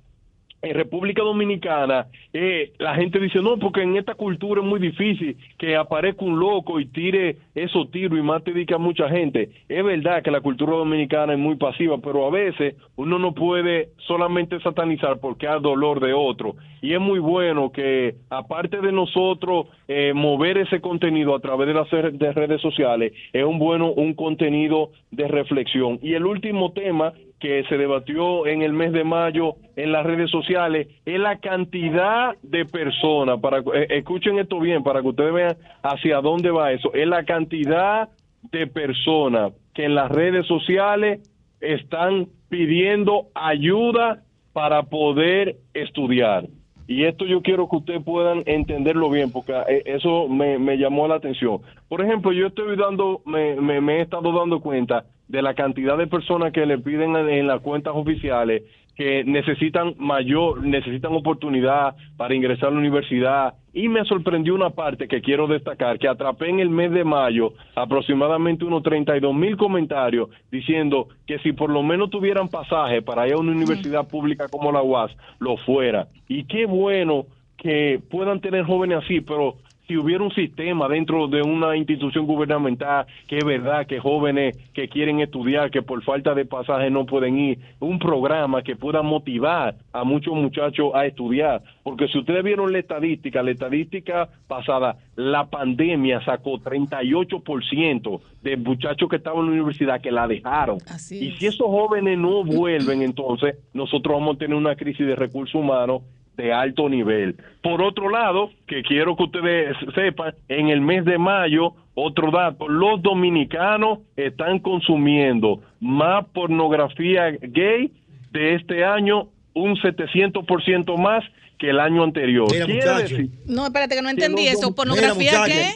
en 0.64 0.76
República 0.76 1.22
Dominicana, 1.22 2.08
eh, 2.32 2.72
la 2.80 2.96
gente 2.96 3.20
dice, 3.20 3.42
no, 3.42 3.60
porque 3.60 3.82
en 3.82 3.98
esta 3.98 4.16
cultura 4.16 4.62
es 4.62 4.68
muy 4.68 4.80
difícil 4.80 5.36
que 5.58 5.76
aparezca 5.76 6.24
un 6.24 6.40
loco 6.40 6.80
y 6.80 6.86
tire 6.86 7.36
esos 7.54 7.92
tiros 7.92 8.18
y 8.18 8.22
mate 8.22 8.54
a 8.74 8.78
mucha 8.78 9.10
gente. 9.10 9.50
Es 9.68 9.84
verdad 9.84 10.24
que 10.24 10.32
la 10.32 10.40
cultura 10.40 10.78
dominicana 10.78 11.34
es 11.34 11.40
muy 11.40 11.56
pasiva, 11.58 11.98
pero 11.98 12.26
a 12.26 12.32
veces 12.32 12.76
uno 12.96 13.20
no 13.20 13.34
puede 13.34 13.90
solamente 14.08 14.58
satanizar 14.62 15.20
porque 15.20 15.50
hay 15.50 15.62
dolor 15.62 16.00
de 16.00 16.14
otro. 16.14 16.56
Y 16.82 16.94
es 16.94 17.00
muy 17.00 17.20
bueno 17.20 17.72
que, 17.72 18.16
aparte 18.30 18.80
de 18.80 18.92
nosotros 18.94 19.68
eh, 19.90 20.14
mover 20.14 20.58
ese 20.58 20.80
contenido 20.80 21.36
a 21.36 21.40
través 21.40 21.68
de 21.68 21.74
las 21.74 22.36
redes 22.36 22.62
sociales, 22.62 23.12
es 23.34 23.44
un 23.44 23.60
bueno 23.60 23.92
un 23.92 24.14
contenido 24.14 24.92
de 25.12 25.28
reflexión. 25.28 26.00
Y 26.02 26.14
el 26.14 26.26
último 26.26 26.72
tema 26.72 27.14
que 27.44 27.66
se 27.66 27.78
debatió 27.78 28.48
en 28.48 28.62
el 28.62 28.72
mes 28.72 28.94
de 28.94 29.04
mayo 29.04 29.56
en 29.76 29.92
las 29.92 30.06
redes 30.06 30.32
sociales 30.32 30.88
es 31.06 31.20
la 31.20 31.40
cantidad 31.40 32.38
de 32.42 32.64
personas, 32.64 33.42
para 33.42 33.58
eh, 33.58 33.88
escuchen 33.90 34.40
esto 34.40 34.62
bien 34.62 34.82
para 34.82 35.02
que 35.02 35.10
ustedes 35.10 35.34
vean 35.34 35.58
hacia 35.84 36.22
dónde 36.22 36.52
va 36.52 36.72
eso, 36.72 36.94
es 36.94 37.06
la 37.06 37.26
cantidad 37.26 38.08
de 38.50 38.66
personas 38.68 39.52
que 39.74 39.84
en 39.84 39.94
las 39.94 40.10
redes 40.10 40.48
sociales 40.48 41.20
están 41.60 42.30
pidiendo 42.48 43.28
ayuda 43.36 44.24
para 44.54 44.84
poder 44.84 45.58
estudiar. 45.74 46.46
Y 46.88 47.04
esto 47.04 47.26
yo 47.26 47.42
quiero 47.42 47.68
que 47.68 47.76
ustedes 47.76 48.04
puedan 48.04 48.44
entenderlo 48.46 49.10
bien, 49.10 49.34
porque 49.34 49.52
eh, 49.68 49.84
eso 49.86 50.30
me, 50.30 50.78
llamó 50.78 51.10
la 51.10 51.16
atención. 51.16 51.60
Por 51.90 52.02
ejemplo, 52.02 52.32
yo 52.32 52.48
estoy 52.48 52.78
dando, 52.78 53.22
me, 53.26 53.56
me, 53.56 53.98
he 53.98 54.02
estado 54.02 54.32
dando 54.32 54.62
cuenta 54.62 55.04
de 55.28 55.42
la 55.42 55.54
cantidad 55.54 55.98
de 55.98 56.08
personas 56.08 56.52
que 56.52 56.66
le 56.66 56.78
piden 56.78 57.16
en, 57.16 57.30
en 57.30 57.48
las 57.48 57.62
cuentas 57.62 57.94
oficiales 57.96 58.64
que 58.96 59.24
necesitan 59.24 59.96
mayor, 59.98 60.64
necesitan 60.64 61.14
oportunidad 61.14 61.96
para 62.16 62.36
ingresar 62.36 62.70
a 62.70 62.72
la 62.72 62.78
universidad. 62.78 63.56
Y 63.74 63.90
me 63.90 64.06
sorprendió 64.06 64.54
una 64.54 64.70
parte 64.70 65.08
que 65.08 65.22
quiero 65.22 65.48
destacar, 65.48 65.98
que 65.98 66.08
atrapé 66.08 66.50
en 66.50 66.60
el 66.60 66.70
mes 66.70 66.92
de 66.92 67.04
mayo 67.04 67.54
aproximadamente 67.76 68.66
unos 68.66 68.84
32 68.84 69.34
mil 69.34 69.58
comentarios 69.58 70.30
diciendo 70.52 71.08
que 71.26 71.40
si 71.40 71.54
por 71.54 71.72
lo 71.72 71.82
menos 71.82 72.12
tuvieran 72.12 72.50
pasaje 72.50 73.02
para 73.02 73.28
ir 73.28 73.34
a 73.34 73.40
una 73.40 73.52
universidad 73.52 74.08
pública 74.08 74.48
como 74.48 74.72
la 74.72 74.84
UAS, 74.84 75.12
lo 75.40 75.58
fuera. 75.58 76.08
Y 76.28 76.44
qué 76.44 76.68
bueno 76.68 77.26
que 77.58 78.00
puedan 78.12 78.42
tener 78.42 78.64
jóvenes 78.66 79.00
así, 79.04 79.22
pero 79.22 79.56
si 79.88 79.98
hubiera 79.98 80.24
un 80.24 80.34
sistema 80.34 80.88
dentro 80.88 81.28
de 81.28 81.42
una 81.42 81.76
institución 81.76 82.26
gubernamental 82.26 83.06
que 83.28 83.38
es 83.38 83.46
verdad 83.46 83.86
que 83.86 84.00
jóvenes 84.00 84.58
que 84.74 84.88
quieren 84.88 85.20
estudiar, 85.20 85.72
que 85.72 85.82
por 85.82 86.02
falta 86.04 86.34
de 86.34 86.46
pasaje 86.46 86.90
no 86.90 87.06
pueden 87.06 87.38
ir, 87.38 87.60
un 87.80 88.00
programa 88.00 88.62
que 88.62 88.76
pueda 88.76 89.02
motivar 89.02 89.76
a 89.92 90.04
muchos 90.04 90.34
muchachos 90.36 90.92
a 90.94 91.06
estudiar, 91.06 91.62
porque 91.84 92.08
si 92.08 92.20
ustedes 92.20 92.44
vieron 92.44 92.72
la 92.72 92.80
estadística, 92.80 93.44
la 93.44 93.52
estadística 93.52 94.30
pasada, 94.48 94.98
la 95.16 95.50
pandemia 95.50 96.24
sacó 96.24 96.60
38% 96.60 98.22
de 98.42 98.58
muchachos 98.58 99.10
que 99.10 99.18
estaban 99.18 99.42
en 99.42 99.46
la 99.48 99.52
universidad 99.54 100.02
que 100.02 100.12
la 100.12 100.28
dejaron. 100.28 100.78
y 101.12 101.32
si 101.32 101.46
esos 101.46 101.68
jóvenes 101.68 102.18
no 102.18 102.44
vuelven, 102.44 103.02
entonces 103.02 103.58
nosotros 103.74 104.16
vamos 104.16 104.36
a 104.36 104.40
tener 104.40 104.56
una 104.56 104.76
crisis 104.76 105.06
de 105.06 105.16
recursos 105.16 105.56
humanos 105.56 106.04
de 106.38 106.54
alto 106.54 106.90
nivel. 106.90 107.36
Por 107.62 107.82
otro 107.82 108.10
lado, 108.10 108.52
que 108.68 108.82
quiero 108.84 109.16
que 109.16 109.24
ustedes 109.24 109.78
sepan, 109.96 110.34
en 110.50 110.70
el 110.70 110.82
mes 110.82 111.06
de 111.06 111.18
mayo, 111.18 111.74
otro 111.96 112.32
dato, 112.32 112.68
los 112.68 113.02
dominicanos 113.02 114.00
están 114.16 114.60
consumiendo 114.60 115.62
más 115.80 116.26
pornografía 116.34 117.32
gay 117.42 117.92
de 118.32 118.56
este 118.56 118.84
año, 118.84 119.28
un 119.54 119.76
700% 119.76 120.98
más 120.98 121.24
que 121.60 121.70
el 121.70 121.80
año 121.80 122.04
anterior. 122.04 122.48
Mira, 122.52 122.66
Quiere 122.66 122.82
muchacho. 122.82 123.16
decir 123.16 123.30
No, 123.46 123.66
espérate 123.66 123.96
que 123.96 124.02
no 124.02 124.08
Que 124.10 124.14
entendí 124.14 124.46
los 124.46 124.54
eso. 124.54 124.76
¿Pornografía 124.76 125.44
qué? 125.46 125.70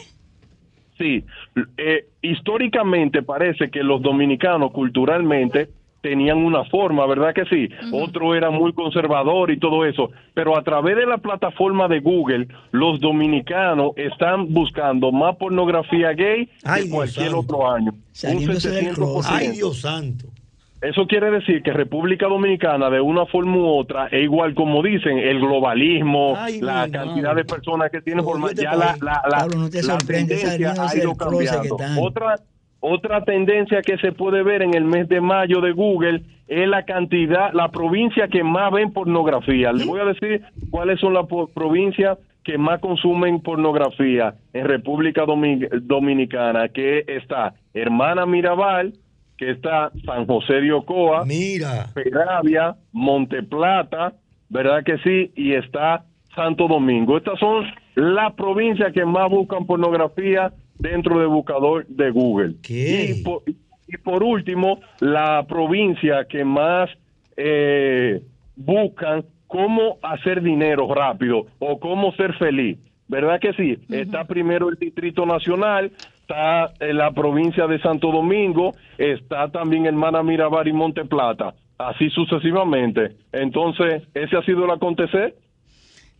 Sí, 0.98 1.24
eh, 1.76 2.06
históricamente 2.22 3.22
parece 3.22 3.70
que 3.70 3.84
los 3.84 4.02
dominicanos 4.02 4.72
culturalmente 4.72 5.68
tenían 6.08 6.38
una 6.38 6.64
forma, 6.64 7.06
¿verdad 7.06 7.34
que 7.34 7.44
sí? 7.44 7.68
Otro 7.92 8.34
era 8.34 8.50
muy 8.50 8.72
conservador 8.72 9.50
y 9.50 9.58
todo 9.58 9.84
eso, 9.84 10.10
pero 10.32 10.56
a 10.56 10.62
través 10.62 10.96
de 10.96 11.04
la 11.04 11.18
plataforma 11.18 11.86
de 11.86 12.00
Google, 12.00 12.48
los 12.72 12.98
dominicanos 12.98 13.92
están 13.96 14.54
buscando 14.54 15.12
más 15.12 15.36
pornografía 15.36 16.12
gay 16.12 16.48
Ay, 16.64 16.82
que 16.82 16.86
Dios 16.88 16.94
cualquier 16.96 17.30
santo. 17.30 17.38
otro 17.40 17.70
año. 17.70 17.92
Saliéndose 18.12 18.70
del 18.70 18.86
700%. 18.86 18.94
closet. 18.94 19.32
Ay, 19.34 19.48
Dios 19.48 19.80
santo. 19.82 20.26
Eso 20.80 21.06
quiere 21.08 21.30
decir 21.32 21.60
que 21.62 21.72
República 21.72 22.26
Dominicana, 22.28 22.88
de 22.88 23.00
una 23.00 23.26
forma 23.26 23.56
u 23.56 23.66
otra, 23.66 24.06
es 24.06 24.22
igual 24.22 24.54
como 24.54 24.80
dicen, 24.80 25.18
el 25.18 25.40
globalismo, 25.40 26.36
Ay, 26.38 26.60
la 26.60 26.88
cantidad 26.88 27.34
de 27.34 27.44
personas 27.44 27.90
que 27.90 28.00
tienen 28.00 28.20
Oye, 28.20 28.30
forma, 28.32 28.48
este 28.50 28.62
ya 28.62 28.76
la, 28.76 28.96
la, 29.02 29.20
la, 29.28 29.38
Pablo, 29.40 29.58
no 29.58 29.68
te 29.70 29.82
la 29.82 29.98
sorprende, 29.98 30.36
tendencia 30.36 30.84
ha 30.88 30.96
ido 30.96 31.16
cambiando. 31.16 31.76
Otra, 32.00 32.36
otra 32.80 33.24
tendencia 33.24 33.82
que 33.82 33.98
se 33.98 34.12
puede 34.12 34.42
ver 34.42 34.62
en 34.62 34.74
el 34.74 34.84
mes 34.84 35.08
de 35.08 35.20
mayo 35.20 35.60
de 35.60 35.72
Google 35.72 36.22
es 36.46 36.68
la 36.68 36.84
cantidad, 36.84 37.52
la 37.52 37.68
provincia 37.70 38.28
que 38.28 38.42
más 38.42 38.72
ven 38.72 38.92
pornografía. 38.92 39.72
Les 39.72 39.86
voy 39.86 40.00
a 40.00 40.04
decir 40.04 40.42
cuáles 40.70 40.98
son 41.00 41.12
las 41.14 41.26
provincias 41.54 42.18
que 42.44 42.56
más 42.56 42.80
consumen 42.80 43.40
pornografía 43.40 44.34
en 44.54 44.66
República 44.66 45.26
Domi- 45.26 45.68
Dominicana, 45.82 46.68
que 46.68 47.04
está 47.06 47.52
Hermana 47.74 48.24
Mirabal, 48.24 48.94
que 49.36 49.50
está 49.50 49.90
San 50.06 50.26
José 50.26 50.54
de 50.54 50.72
Ocoa, 50.72 51.24
Mira. 51.26 51.86
Peravia, 51.94 52.74
Monteplata, 52.92 54.14
¿verdad 54.48 54.82
que 54.84 54.98
sí? 54.98 55.30
Y 55.36 55.52
está 55.52 56.04
Santo 56.34 56.68
Domingo. 56.68 57.16
Estas 57.18 57.38
son 57.38 57.64
las 57.94 58.32
provincias 58.34 58.92
que 58.92 59.04
más 59.04 59.28
buscan 59.30 59.66
pornografía 59.66 60.52
dentro 60.78 61.18
del 61.18 61.28
buscador 61.28 61.86
de 61.86 62.10
Google. 62.10 62.54
¿Qué? 62.62 63.16
Y, 63.16 63.22
por, 63.22 63.42
y 63.46 63.96
por 63.96 64.22
último, 64.22 64.80
la 65.00 65.44
provincia 65.48 66.26
que 66.28 66.44
más 66.44 66.90
eh, 67.36 68.22
buscan 68.56 69.24
cómo 69.46 69.98
hacer 70.02 70.42
dinero 70.42 70.92
rápido 70.94 71.46
o 71.58 71.80
cómo 71.80 72.12
ser 72.12 72.34
feliz. 72.34 72.78
¿Verdad 73.08 73.40
que 73.40 73.54
sí? 73.54 73.78
Está 73.88 74.24
primero 74.24 74.68
el 74.68 74.76
Distrito 74.76 75.24
Nacional, 75.24 75.90
está 76.20 76.72
en 76.78 76.98
la 76.98 77.10
provincia 77.12 77.66
de 77.66 77.80
Santo 77.80 78.12
Domingo, 78.12 78.74
está 78.98 79.48
también 79.50 79.86
Hermana 79.86 80.22
Mirabal 80.22 80.68
y 80.68 80.74
Monte 80.74 81.06
Plata, 81.06 81.54
así 81.78 82.10
sucesivamente. 82.10 83.16
Entonces, 83.32 84.02
ese 84.12 84.36
ha 84.36 84.42
sido 84.42 84.66
el 84.66 84.72
acontecer. 84.72 85.34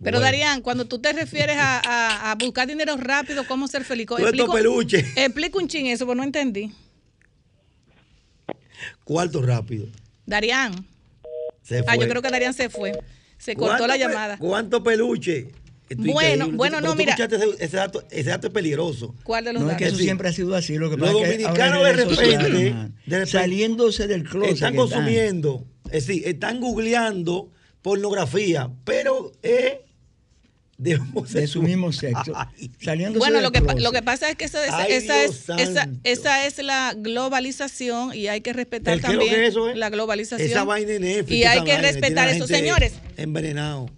Pero 0.01 0.19
Bueno. 0.19 0.21
Darían, 0.21 0.63
cuando 0.63 0.85
tú 0.87 1.01
te 1.01 1.13
refieres 1.13 1.57
a, 1.59 1.81
a- 1.81 2.31
a 2.31 2.35
buscar 2.37 2.69
dinero 2.69 2.97
rápido, 2.97 3.45
¿cómo 3.49 3.67
ser 3.67 3.85
feliz? 3.85 4.07
Explico- 4.09 4.53
peluche. 4.55 4.99
Explica 5.17 5.59
un 5.59 5.67
ching 5.67 5.87
eso, 5.87 6.07
porque 6.07 6.19
no 6.19 6.23
entendí. 6.25 6.73
Cuarto 9.05 9.43
rápido. 9.43 9.87
Darían. 10.27 10.87
Se 11.63 11.79
Ah, 11.81 11.83
fue. 11.95 11.99
yo 11.99 12.09
creo 12.09 12.23
que 12.23 12.31
Darían 12.31 12.55
se 12.55 12.69
fue. 12.69 12.93
Se 13.39 13.55
cortó 13.55 13.71
¿Cuánto 13.71 13.87
la 13.87 13.95
pe- 13.95 13.99
llamada. 14.01 14.39
¿Cuánto 14.39 14.83
peluche? 14.83 15.51
Bueno, 15.97 16.11
increíble. 16.45 16.57
bueno, 16.57 16.77
Pero 16.79 16.89
no, 16.89 16.95
mira. 16.95 17.15
Ese, 17.15 17.65
ese 17.65 17.77
dato, 17.77 18.05
ese 18.11 18.29
dato 18.31 18.47
es 18.49 18.53
peligroso. 18.53 19.15
¿Cuál 19.25 19.45
de 19.47 19.53
los 19.55 19.63
No, 19.63 19.71
es 19.71 19.77
que 19.79 19.85
datos? 19.85 19.95
eso 19.95 19.99
Sí. 19.99 20.05
siempre 20.05 20.29
ha 20.29 20.33
sido 20.33 20.55
así. 20.55 20.77
Lo 20.77 20.91
que 20.91 20.97
Los 20.97 21.09
pasa 21.11 21.19
que 21.23 21.27
dominicanos 21.39 21.83
de 21.97 22.05
sociales, 22.05 22.43
repente, 22.43 22.71
man, 22.75 22.95
de 23.07 23.17
repente, 23.19 23.27
saliéndose 23.27 24.07
del 24.07 24.25
closet. 24.25 24.55
están 24.55 24.77
consumiendo, 24.77 25.65
es 25.91 26.07
decir, 26.07 26.29
están 26.29 26.61
googleando 26.61 27.51
pornografía, 27.81 28.71
pero 28.85 29.33
es 29.43 29.75
de 30.79 30.99
de 31.33 31.47
su 31.49 31.61
mismo 31.61 31.93
sexo. 31.93 32.33
Saliéndose 32.81 33.19
Bueno, 33.19 33.41
lo 33.41 33.51
que, 33.51 33.61
lo 33.61 33.91
que 33.93 34.01
pasa 34.03 34.31
es 34.31 34.37
que 34.37 34.45
eso 34.45 34.63
es- 34.63 34.71
Ay, 34.73 34.93
esa, 34.93 35.21
Dios 35.23 35.51
es, 35.59 35.69
esa, 35.69 35.89
esa 36.05 36.47
es 36.47 36.59
la 36.59 36.95
globalización 36.97 38.15
y 38.15 38.29
hay 38.29 38.41
que 38.41 38.53
respetar 38.53 38.95
¿El 38.95 39.01
qué 39.01 39.07
es 39.09 39.13
lo 39.13 39.19
también 39.19 39.35
que 39.35 39.45
es 39.47 39.51
eso, 39.51 39.69
eh? 39.69 39.75
la 39.77 39.91
globalización. 39.91 40.49
Esa 40.49 40.63
vaina 40.65 40.89
de 40.93 41.01
Netflix, 41.01 41.37
y 41.37 41.43
esa 41.43 41.51
hay 41.51 41.65
que 41.65 41.73
vaina, 41.73 41.83
respetar 41.89 42.29
eso. 42.29 42.47
Señores, 42.47 42.93
Envenenado. 43.17 43.91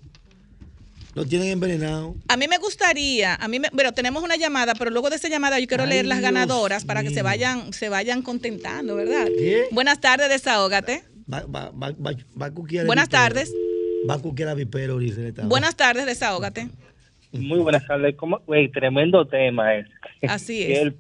Lo 1.14 1.26
tienen 1.26 1.48
envenenado. 1.48 2.14
a 2.28 2.36
mí 2.36 2.46
me 2.46 2.56
gustaría, 2.58 3.34
a 3.34 3.48
mí 3.48 3.58
me, 3.58 3.68
bueno, 3.72 3.92
tenemos 3.92 4.22
una 4.22 4.36
llamada, 4.36 4.74
pero 4.74 4.90
luego 4.92 5.10
de 5.10 5.16
esa 5.16 5.28
llamada 5.28 5.58
yo 5.58 5.66
quiero 5.66 5.82
Ay, 5.82 5.90
leer 5.90 6.06
las 6.06 6.20
Dios 6.20 6.30
ganadoras 6.32 6.84
para 6.84 7.02
que 7.02 7.10
se 7.10 7.20
vayan, 7.22 7.72
se 7.72 7.88
vayan 7.88 8.22
contentando, 8.22 8.94
¿verdad? 8.94 9.26
¿Qué? 9.26 9.64
Buenas 9.72 10.00
tardes, 10.00 10.28
desahógate. 10.28 11.02
Va, 11.32 11.40
va, 11.42 11.70
va, 11.70 11.90
va, 11.90 12.12
va 12.40 12.46
a 12.46 12.50
cuquear 12.52 12.82
el 12.82 12.86
Buenas 12.86 13.08
tardes. 13.08 13.52
Va 14.08 14.14
a 14.14 14.18
cuquear 14.18 14.48
a 14.50 14.54
vipero. 14.54 14.98
Buenas 15.44 15.76
tardes, 15.76 16.06
desahógate. 16.06 16.68
Muy 17.32 17.60
buenas 17.60 17.86
tardes. 17.86 18.14
Tremendo 18.72 19.24
tema 19.26 19.74
es. 19.76 19.86
Así 20.28 20.66
que 20.66 20.82
es. 20.82 20.94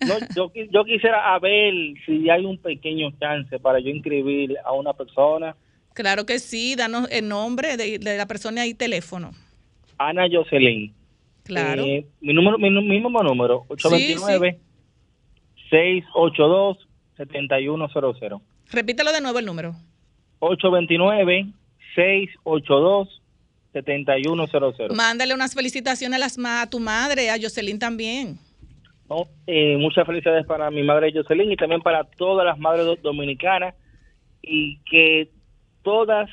No, 0.00 0.14
yo, 0.34 0.50
qui- 0.52 0.68
yo 0.72 0.84
quisiera 0.84 1.34
a 1.34 1.38
ver 1.38 1.72
si 2.04 2.28
hay 2.28 2.44
un 2.44 2.58
pequeño 2.58 3.10
chance 3.20 3.58
para 3.60 3.78
yo 3.78 3.88
inscribir 3.90 4.56
a 4.64 4.72
una 4.72 4.92
persona. 4.92 5.54
Claro 5.94 6.26
que 6.26 6.38
sí, 6.40 6.74
danos 6.74 7.06
el 7.12 7.28
nombre 7.28 7.76
de, 7.76 7.98
de 7.98 8.16
la 8.16 8.26
persona 8.26 8.66
y 8.66 8.74
teléfono. 8.74 9.30
Ana 9.98 10.24
Jocelyn. 10.30 10.92
Claro. 11.44 11.84
Eh, 11.84 12.06
mi 12.20 12.32
número, 12.32 12.58
mi, 12.58 12.70
mismo 12.70 13.22
número, 13.22 13.66
Sí, 13.78 14.16
829-682-7100. 15.70 18.40
Repítelo 18.70 19.12
de 19.12 19.20
nuevo 19.20 19.38
el 19.38 19.46
número. 19.46 19.74
829-682-7100. 23.74 24.92
Mándale 24.94 25.34
unas 25.34 25.54
felicitaciones 25.54 26.16
a, 26.16 26.20
las 26.20 26.38
ma- 26.38 26.62
a 26.62 26.70
tu 26.70 26.80
madre, 26.80 27.30
a 27.30 27.36
Jocelyn 27.40 27.78
también. 27.78 28.38
No, 29.08 29.26
eh, 29.46 29.76
muchas 29.78 30.06
felicidades 30.06 30.46
para 30.46 30.70
mi 30.70 30.82
madre 30.82 31.12
Jocelyn 31.12 31.50
y 31.52 31.56
también 31.56 31.82
para 31.82 32.04
todas 32.04 32.46
las 32.46 32.58
madres 32.58 32.86
do- 32.86 32.96
dominicanas 32.96 33.74
y 34.42 34.78
que 34.90 35.30
todas 35.82 36.28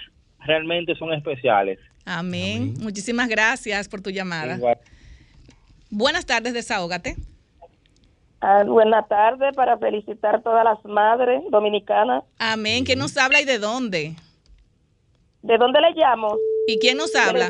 realmente 0.45 0.95
son 0.95 1.13
especiales. 1.13 1.79
Amén. 2.05 2.73
Muchísimas 2.79 3.27
gracias 3.27 3.87
por 3.89 4.01
tu 4.01 4.09
llamada. 4.09 4.55
Igual. 4.55 4.77
Buenas 5.89 6.25
tardes, 6.25 6.53
desahógate. 6.53 7.15
Ah, 8.41 8.63
buena 8.63 9.03
tarde 9.03 9.51
para 9.53 9.77
felicitar 9.77 10.35
a 10.35 10.41
todas 10.41 10.63
las 10.63 10.83
madres 10.85 11.41
dominicanas. 11.51 12.23
Amén. 12.37 12.85
¿Quién 12.85 12.99
nos 12.99 13.17
habla 13.17 13.41
y 13.41 13.45
de 13.45 13.59
dónde? 13.59 14.15
¿De 15.41 15.57
dónde 15.57 15.79
le 15.81 15.91
llamo? 15.95 16.37
¿Y 16.67 16.79
quién 16.79 16.97
nos 16.97 17.15
habla? 17.15 17.49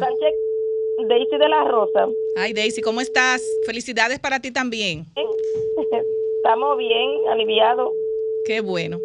Daisy 1.08 1.38
de 1.38 1.50
la 1.50 1.64
Rosa. 1.64 2.08
Ay, 2.36 2.54
Daisy, 2.54 2.82
¿cómo 2.82 3.02
estás? 3.02 3.42
Felicidades 3.66 4.20
para 4.20 4.40
ti 4.40 4.52
también. 4.52 5.06
Estamos 6.38 6.78
bien, 6.78 7.28
aliviados. 7.30 7.90
Qué 8.46 8.62
bueno. 8.62 9.00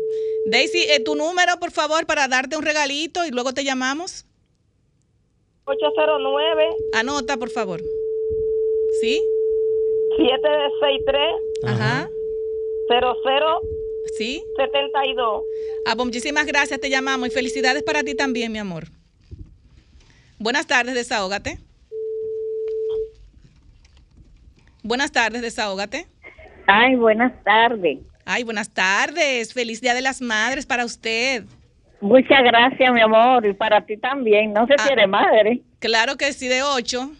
Daisy, 0.46 0.82
eh, 0.90 1.00
tu 1.00 1.14
número, 1.14 1.52
por 1.60 1.70
favor, 1.70 2.06
para 2.06 2.28
darte 2.28 2.56
un 2.56 2.62
regalito 2.62 3.24
y 3.24 3.30
luego 3.30 3.52
te 3.54 3.64
llamamos. 3.64 4.26
809 5.66 6.68
Anota, 6.94 7.36
por 7.36 7.50
favor. 7.50 7.80
¿Sí? 9.00 9.22
763 10.16 11.20
Ajá. 11.64 12.08
¿Sí? 14.18 14.42
72. 14.56 15.42
Ah, 15.86 15.94
pues 15.94 16.04
muchísimas 16.06 16.46
gracias, 16.46 16.80
te 16.80 16.90
llamamos 16.90 17.28
y 17.28 17.30
felicidades 17.32 17.82
para 17.82 18.02
ti 18.02 18.14
también, 18.14 18.52
mi 18.52 18.58
amor. 18.58 18.84
Buenas 20.38 20.66
tardes, 20.66 20.94
desahógate. 20.94 21.58
Buenas 24.82 25.12
tardes, 25.12 25.42
desahógate. 25.42 26.06
Ay, 26.66 26.94
buenas 26.96 27.32
tardes. 27.44 27.98
Ay, 28.26 28.42
buenas 28.44 28.70
tardes. 28.72 29.52
Feliz 29.52 29.80
Día 29.80 29.94
de 29.94 30.00
las 30.02 30.20
Madres 30.20 30.66
para 30.66 30.84
usted. 30.84 31.44
Muchas 32.00 32.42
gracias, 32.42 32.92
mi 32.92 33.00
amor, 33.00 33.46
y 33.46 33.54
para 33.54 33.84
ti 33.84 33.96
también. 33.96 34.52
No 34.52 34.66
sé 34.66 34.74
si 34.78 34.88
Ah. 34.88 34.92
eres 34.92 35.08
madre. 35.08 35.62
Claro 35.78 36.16
que 36.16 36.32
sí, 36.32 36.48
de 36.48 36.62
ocho. 36.62 37.10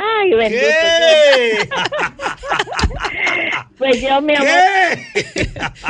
Ay, 0.00 0.30
bendito. 0.34 1.68
pues 3.78 4.00
yo, 4.00 4.20
mi 4.20 4.34
amor, 4.36 4.48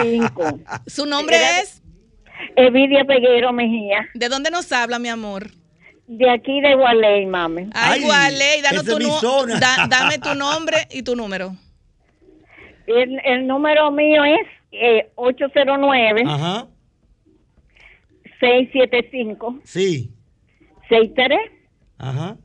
cinco. 0.03 0.59
¿Su 0.87 1.07
nombre 1.07 1.37
Era- 1.37 1.61
es? 1.61 1.83
Evidia 2.57 3.05
Peguero 3.05 3.53
Mejía. 3.53 4.09
¿De 4.15 4.29
dónde 4.29 4.51
nos 4.51 4.71
habla, 4.73 4.99
mi 4.99 5.09
amor? 5.09 5.51
De 6.07 6.31
aquí 6.31 6.61
de 6.61 6.75
Gualey, 6.75 7.27
mami. 7.27 7.69
Ay, 7.75 8.03
Gualey, 8.03 8.63
danos 8.63 8.85
tu 8.85 8.99
da- 9.61 9.87
dame 9.89 10.19
tu 10.19 10.35
nombre 10.35 10.87
y 10.91 11.03
tu 11.03 11.15
número. 11.15 11.55
El, 12.87 13.21
el 13.25 13.47
número 13.47 13.91
mío 13.91 14.25
es 14.25 14.47
eh, 14.73 15.11
809 15.17 16.23
Ajá. 16.27 16.67
675 18.41 19.59
Sí. 19.65 20.11
63 20.89 21.39
Ajá. 21.99 22.37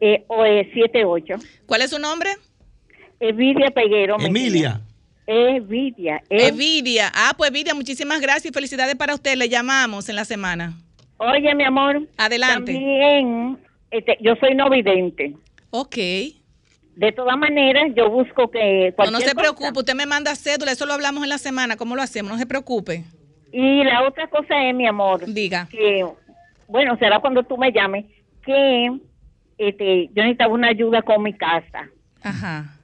Eh, 0.00 0.24
o 0.28 0.44
eh, 0.44 0.64
78. 0.74 1.34
¿Cuál 1.66 1.82
es 1.82 1.90
su 1.90 1.98
nombre? 1.98 2.30
Evidia 3.20 3.70
Peguero. 3.70 4.16
Emilia. 4.20 4.80
Evidia. 5.26 6.22
eh. 6.30 6.48
Evidia. 6.48 7.10
Ah, 7.14 7.34
pues 7.36 7.50
Evidia, 7.50 7.74
muchísimas 7.74 8.20
gracias 8.20 8.46
y 8.46 8.52
felicidades 8.54 8.94
para 8.96 9.14
usted. 9.14 9.36
Le 9.36 9.48
llamamos 9.48 10.08
en 10.08 10.16
la 10.16 10.24
semana. 10.24 10.74
Oye, 11.18 11.54
mi 11.54 11.64
amor. 11.64 12.06
Adelante. 12.16 12.72
También, 12.72 13.58
este, 13.90 14.16
yo 14.20 14.34
soy 14.36 14.54
no 14.54 14.70
vidente. 14.70 15.34
Ok. 15.70 15.96
De 16.96 17.12
todas 17.12 17.36
maneras, 17.36 17.90
yo 17.94 18.08
busco 18.10 18.50
que 18.50 18.94
No, 18.98 19.10
no 19.10 19.18
se 19.18 19.24
cosa- 19.26 19.36
preocupe, 19.36 19.78
usted 19.78 19.94
me 19.94 20.06
manda 20.06 20.34
cédula, 20.34 20.72
eso 20.72 20.86
lo 20.86 20.94
hablamos 20.94 21.22
en 21.22 21.28
la 21.28 21.38
semana, 21.38 21.76
¿cómo 21.76 21.94
lo 21.94 22.02
hacemos? 22.02 22.32
No 22.32 22.38
se 22.38 22.46
preocupe. 22.46 23.04
Y 23.52 23.84
la 23.84 24.02
otra 24.06 24.28
cosa 24.28 24.68
es, 24.68 24.74
mi 24.74 24.86
amor. 24.86 25.24
Diga. 25.26 25.68
Que, 25.70 26.04
bueno, 26.66 26.96
será 26.98 27.20
cuando 27.20 27.42
tú 27.44 27.56
me 27.56 27.70
llames, 27.72 28.04
que 28.44 28.90
este, 29.58 30.06
yo 30.08 30.22
necesitaba 30.22 30.52
una 30.54 30.68
ayuda 30.68 31.02
con 31.02 31.22
mi 31.22 31.32
casa. 31.34 31.88
Ajá. 32.22 32.74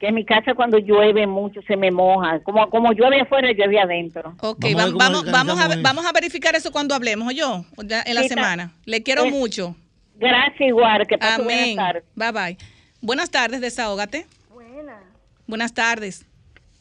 Que 0.00 0.08
en 0.08 0.14
mi 0.14 0.24
casa 0.26 0.54
cuando 0.54 0.78
llueve 0.78 1.26
mucho 1.26 1.60
se 1.62 1.76
me 1.76 1.90
moja. 1.90 2.40
Como, 2.42 2.68
como 2.68 2.92
llueve 2.92 3.22
afuera, 3.22 3.50
llueve 3.52 3.80
adentro. 3.80 4.34
Ok, 4.40 4.66
vamos, 4.74 4.94
vamos, 4.94 5.30
vamos, 5.30 5.58
a, 5.58 5.68
vamos 5.80 6.04
a 6.04 6.12
verificar 6.12 6.54
eso 6.54 6.70
cuando 6.70 6.94
hablemos, 6.94 7.34
yo, 7.34 7.64
en 7.78 8.14
la 8.14 8.22
semana. 8.24 8.72
Le 8.84 9.02
quiero 9.02 9.24
es- 9.24 9.32
mucho. 9.32 9.74
Gracias 10.18 10.60
igual, 10.68 11.06
que 11.06 11.18
pase 11.18 11.42
buenas 11.42 11.62
Amén. 11.62 11.76
tardes. 11.76 12.04
Bye 12.14 12.32
bye. 12.32 12.58
Buenas 13.02 13.30
tardes, 13.30 13.60
desahógate. 13.60 14.26
Buena, 14.50 14.98
Buenas 15.46 15.72
tardes. 15.74 16.26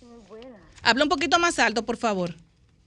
muy 0.01 0.19
buena. 0.27 0.57
Habla 0.81 1.03
un 1.03 1.09
poquito 1.09 1.37
más 1.39 1.59
alto, 1.59 1.85
por 1.85 1.97
favor. 1.97 2.33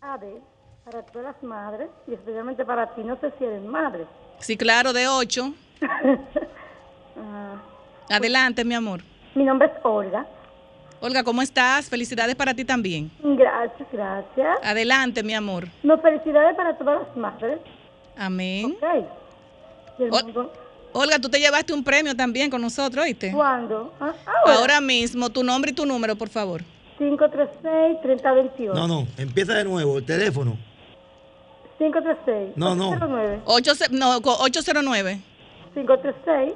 A 0.00 0.16
ver, 0.16 0.40
para 0.84 1.02
todas 1.06 1.34
las 1.34 1.42
madres 1.42 1.88
y 2.06 2.14
especialmente 2.14 2.64
para 2.64 2.94
ti, 2.94 3.02
no 3.02 3.18
sé 3.20 3.30
si 3.38 3.44
eres 3.44 3.62
madre. 3.62 4.04
Sí, 4.40 4.56
claro, 4.56 4.92
de 4.94 5.06
8. 5.08 5.52
Ah, 7.20 7.60
adelante, 8.10 8.64
mi 8.64 8.74
amor. 8.74 9.00
Mi 9.34 9.44
nombre 9.44 9.66
es 9.66 9.72
Olga. 9.82 10.24
Olga, 11.00 11.24
¿cómo 11.24 11.42
estás? 11.42 11.88
Felicidades 11.88 12.34
para 12.34 12.54
ti 12.54 12.64
también. 12.64 13.10
Gracias, 13.22 13.88
gracias. 13.92 14.58
Adelante, 14.62 15.22
mi 15.22 15.34
amor. 15.34 15.68
No, 15.82 15.98
felicidades 15.98 16.56
para 16.56 16.76
todas 16.76 17.06
las 17.06 17.16
madres. 17.16 17.58
Amén. 18.16 18.76
Okay. 18.76 19.04
Olga, 20.92 21.18
tú 21.18 21.28
te 21.28 21.38
llevaste 21.38 21.72
un 21.72 21.84
premio 21.84 22.16
también 22.16 22.50
con 22.50 22.60
nosotros, 22.60 23.04
¿oíste? 23.04 23.32
¿Cuándo? 23.32 23.92
Ah, 24.00 24.12
ahora. 24.46 24.80
mismo, 24.80 25.30
tu 25.30 25.44
nombre 25.44 25.70
y 25.70 25.74
tu 25.74 25.84
número, 25.86 26.16
por 26.16 26.28
favor. 26.28 26.62
536-3028. 26.98 28.74
No, 28.74 28.88
no, 28.88 29.06
empieza 29.16 29.54
de 29.54 29.64
nuevo, 29.64 29.98
el 29.98 30.04
teléfono. 30.04 30.56
536. 31.78 32.56
No, 32.56 32.72
809. 32.72 33.42
no. 33.92 34.20
no, 34.20 34.34
809. 34.40 35.20
536 35.74 36.54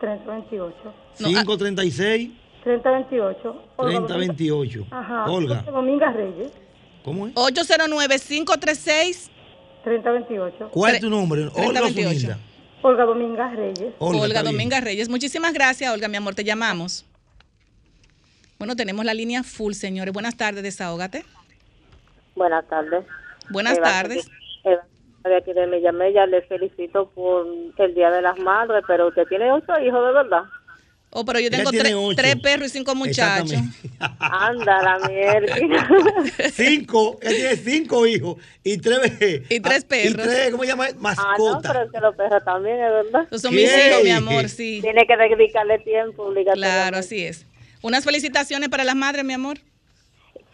3028. 0.00 0.94
536 1.18 2.30
3028. 2.62 3.62
3028. 3.78 4.86
Ajá. 4.90 5.24
Olga. 5.30 5.58
José 5.58 5.70
Domínguez 5.70 6.14
Reyes. 6.14 6.52
¿Cómo 7.04 7.26
es? 7.26 7.32
809 7.36 8.16
536 8.18 9.30
3028. 9.84 10.70
¿Cuál 10.70 10.94
es 10.94 11.00
tu 11.00 11.10
nombre? 11.10 11.48
Olga 11.54 11.82
Olga 12.84 13.04
Domingas 13.06 13.56
Reyes. 13.56 13.94
Olga, 13.98 14.42
Domingas 14.42 14.84
Reyes. 14.84 15.08
Muchísimas 15.08 15.54
gracias, 15.54 15.90
Olga, 15.90 16.06
mi 16.06 16.18
amor, 16.18 16.34
te 16.34 16.44
llamamos. 16.44 17.06
Bueno, 18.58 18.76
tenemos 18.76 19.06
la 19.06 19.14
línea 19.14 19.42
full, 19.42 19.72
señores. 19.72 20.12
Buenas 20.12 20.36
tardes, 20.36 20.62
desahógate. 20.62 21.24
Buenas 22.36 22.68
tardes. 22.68 23.06
Buenas 23.50 23.80
tardes 23.80 24.30
de 25.28 25.36
aquí 25.36 25.52
de 25.52 25.66
Millamella, 25.66 26.26
le 26.26 26.42
felicito 26.42 27.10
por 27.14 27.46
el 27.78 27.94
Día 27.94 28.10
de 28.10 28.22
las 28.22 28.38
Madres, 28.38 28.84
pero 28.86 29.08
usted 29.08 29.24
tiene 29.28 29.50
ocho 29.52 29.72
hijos, 29.80 30.06
¿de 30.06 30.12
verdad? 30.12 30.42
Oh, 31.16 31.24
pero 31.24 31.38
yo 31.38 31.48
tengo 31.48 31.70
tres, 31.70 31.94
tres 32.16 32.36
perros 32.36 32.66
y 32.68 32.70
cinco 32.70 32.94
muchachos. 32.96 33.52
Anda, 34.18 34.82
la 34.82 34.98
mierda. 35.08 35.54
cinco, 36.50 37.18
él 37.22 37.34
tiene 37.36 37.56
cinco 37.56 38.04
hijos 38.06 38.36
y 38.64 38.78
tres, 38.78 39.12
y 39.48 39.60
tres 39.60 39.84
Y 39.84 39.86
perros. 39.86 40.26
tres, 40.26 40.50
¿cómo 40.50 40.64
se 40.64 40.70
llama? 40.70 40.86
Ah, 40.86 40.92
no, 40.94 41.00
Mascotas. 41.00 41.72
pero 41.72 41.84
es 41.84 41.92
que 41.92 42.00
los 42.00 42.16
perros 42.16 42.44
también, 42.44 42.76
es 42.80 42.90
verdad. 42.90 43.22
Esos 43.28 43.42
son 43.42 43.54
mis 43.54 43.64
hijos, 43.72 44.02
mi 44.02 44.10
amor, 44.10 44.48
sí. 44.48 44.80
Tiene 44.82 45.06
que 45.06 45.16
dedicarle 45.16 45.78
tiempo 45.78 46.24
obligatoriamente. 46.24 46.80
Claro, 46.82 46.96
así 46.98 47.24
es. 47.24 47.46
Unas 47.80 48.04
felicitaciones 48.04 48.68
para 48.68 48.82
las 48.82 48.96
madres, 48.96 49.24
mi 49.24 49.34
amor. 49.34 49.58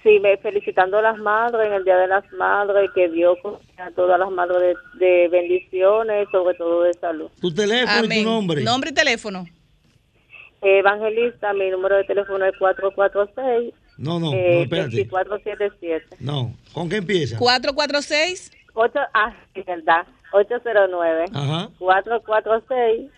Sí, 0.02 0.18
me 0.18 0.36
felicitando 0.38 0.98
a 0.98 1.02
las 1.02 1.18
madres 1.18 1.66
en 1.68 1.72
el 1.74 1.84
Día 1.84 1.96
de 1.96 2.06
las 2.06 2.24
Madres, 2.32 2.90
que 2.94 3.08
Dios 3.10 3.36
a 3.80 3.90
todas 3.92 4.18
las 4.18 4.30
madres 4.30 4.76
de, 4.98 5.06
de 5.06 5.28
bendiciones, 5.28 6.28
sobre 6.30 6.54
todo 6.56 6.82
de 6.82 6.94
salud. 6.94 7.30
Tu 7.40 7.52
teléfono 7.52 8.02
y 8.02 8.04
Amén. 8.06 8.24
tu 8.24 8.30
nombre. 8.30 8.62
Nombre 8.62 8.90
y 8.90 8.94
teléfono. 8.94 9.46
Evangelista, 10.62 11.52
mi 11.54 11.70
número 11.70 11.96
de 11.96 12.04
teléfono 12.04 12.44
es 12.44 12.52
446 12.58 13.74
No, 13.96 14.20
no, 14.20 14.30
no, 14.30 14.36
eh, 14.36 14.62
espérate. 14.62 14.96
2477. 14.96 16.16
No, 16.20 16.54
¿con 16.72 16.88
qué 16.88 16.96
empieza? 16.96 17.38
446. 17.38 18.52
8, 18.74 18.98
ah, 19.14 19.34
sí, 19.54 19.62
verdad. 19.66 20.06
809 20.32 21.24
Ajá. 21.32 21.70
446 21.78 23.10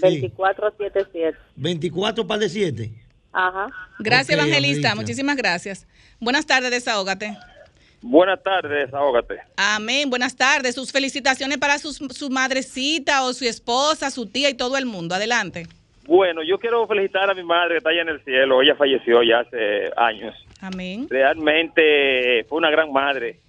2477. 0.00 1.38
24 1.56 2.26
para 2.26 2.40
de 2.40 2.48
7. 2.48 2.90
Ajá. 3.32 3.66
Gracias, 3.98 4.28
Ok, 4.28 4.44
Evangelista. 4.44 4.88
Evangelista. 4.88 4.94
Muchísimas 4.94 5.36
gracias. 5.36 5.86
Buenas 6.20 6.46
tardes, 6.46 6.70
desahógate. 6.70 7.36
Buenas 8.06 8.42
tardes, 8.42 8.70
desahógate. 8.86 9.38
Amén. 9.56 10.10
Buenas 10.10 10.36
tardes. 10.36 10.74
Sus 10.74 10.92
felicitaciones 10.92 11.56
para 11.56 11.78
sus- 11.78 11.96
su 11.96 12.28
madrecita 12.28 13.24
o 13.24 13.32
su 13.32 13.46
esposa, 13.46 14.10
su 14.10 14.30
tía 14.30 14.50
y 14.50 14.54
todo 14.54 14.76
el 14.76 14.84
mundo. 14.84 15.14
Adelante. 15.14 15.62
Bueno, 16.06 16.42
yo 16.42 16.58
quiero 16.58 16.86
felicitar 16.86 17.30
a 17.30 17.34
mi 17.34 17.42
madre 17.42 17.70
que 17.70 17.78
está 17.78 17.88
allá 17.90 18.02
en 18.02 18.10
el 18.10 18.22
cielo. 18.24 18.60
Ella 18.60 18.74
falleció 18.76 19.22
ya 19.22 19.40
hace 19.40 19.90
años. 19.96 20.34
Amén. 20.60 21.06
Realmente 21.08 22.44
fue 22.44 22.58
una 22.58 22.70
gran 22.70 22.92
madre. 22.92 23.40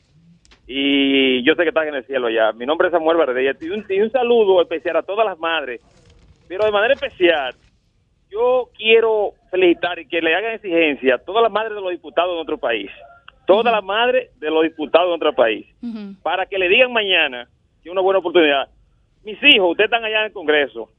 Y 0.67 1.43
yo 1.43 1.53
sé 1.55 1.63
que 1.63 1.69
está 1.69 1.85
en 1.85 1.95
el 1.95 2.05
cielo 2.05 2.29
ya. 2.29 2.53
Mi 2.53 2.65
nombre 2.65 2.87
es 2.87 2.93
Samuel 2.93 3.17
Verde. 3.17 3.53
Y 3.59 3.69
un, 3.69 3.85
y 3.89 3.99
un 3.99 4.09
saludo 4.11 4.61
especial 4.61 4.95
a 4.95 5.03
todas 5.03 5.25
las 5.25 5.37
madres. 5.37 5.81
Pero 6.47 6.63
de 6.63 6.71
manera 6.71 6.93
especial, 6.93 7.53
yo 8.31 8.69
quiero 8.77 9.33
felicitar 9.51 9.99
y 9.99 10.07
que 10.07 10.21
le 10.21 10.33
hagan 10.33 10.53
exigencia 10.53 11.15
a 11.15 11.17
todas 11.17 11.43
las 11.43 11.51
madres 11.51 11.75
de 11.75 11.81
los 11.81 11.91
diputados 11.91 12.29
de 12.31 12.35
nuestro 12.35 12.57
país. 12.57 12.89
Todas 13.45 13.71
las 13.71 13.83
madres 13.83 14.29
de 14.39 14.49
los 14.49 14.63
diputados 14.63 15.07
de 15.07 15.09
nuestro 15.17 15.33
país. 15.35 15.65
Para 16.23 16.45
que 16.45 16.57
le 16.57 16.67
digan 16.69 16.91
mañana, 16.91 17.47
que 17.81 17.89
es 17.89 17.91
una 17.91 18.01
buena 18.01 18.19
oportunidad. 18.19 18.69
Mis 19.23 19.37
hijos, 19.43 19.71
ustedes 19.71 19.87
están 19.87 20.03
allá 20.03 20.19
en 20.21 20.25
el 20.27 20.31
Congreso. 20.33 20.89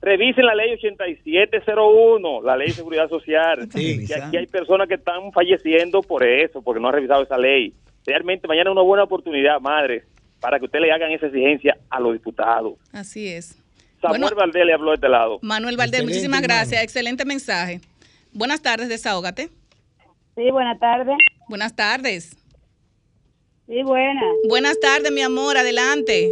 Revisen 0.00 0.44
la 0.44 0.54
ley 0.54 0.72
8701, 0.74 2.42
la 2.42 2.56
ley 2.56 2.68
de 2.68 2.74
seguridad 2.74 3.08
social. 3.08 3.68
Que 3.70 4.06
aquí 4.22 4.36
hay 4.36 4.46
personas 4.46 4.86
que 4.88 4.94
están 4.94 5.32
falleciendo 5.32 6.02
por 6.02 6.22
eso, 6.24 6.62
porque 6.62 6.80
no 6.80 6.88
han 6.88 6.94
revisado 6.94 7.22
esa 7.22 7.38
ley. 7.38 7.72
Realmente 8.06 8.46
mañana 8.46 8.70
es 8.70 8.72
una 8.72 8.82
buena 8.82 9.04
oportunidad, 9.04 9.60
madres, 9.60 10.04
para 10.40 10.58
que 10.58 10.66
ustedes 10.66 10.84
le 10.84 10.92
hagan 10.92 11.10
esa 11.12 11.26
exigencia 11.26 11.78
a 11.88 12.00
los 12.00 12.12
diputados. 12.12 12.74
Así 12.92 13.28
es. 13.28 13.58
Samuel 14.02 14.20
Bueno. 14.20 14.36
Valdés 14.36 14.66
le 14.66 14.74
habló 14.74 14.90
de 14.90 14.96
este 14.96 15.08
lado. 15.08 15.38
Manuel 15.40 15.78
Valdés, 15.78 16.00
Excelente, 16.00 16.14
muchísimas 16.14 16.42
gracias. 16.42 16.82
Excelente 16.82 17.24
mensaje. 17.24 17.80
Buenas 18.32 18.60
tardes, 18.60 18.90
desahógate. 18.90 19.48
Sí, 20.36 20.50
buenas 20.50 20.78
tardes. 20.78 21.16
Buenas 21.48 21.76
tardes. 21.76 22.36
Sí, 23.66 23.82
buenas. 23.82 24.36
Buenas 24.48 24.78
tardes, 24.80 25.10
mi 25.12 25.22
amor. 25.22 25.56
Adelante. 25.56 26.30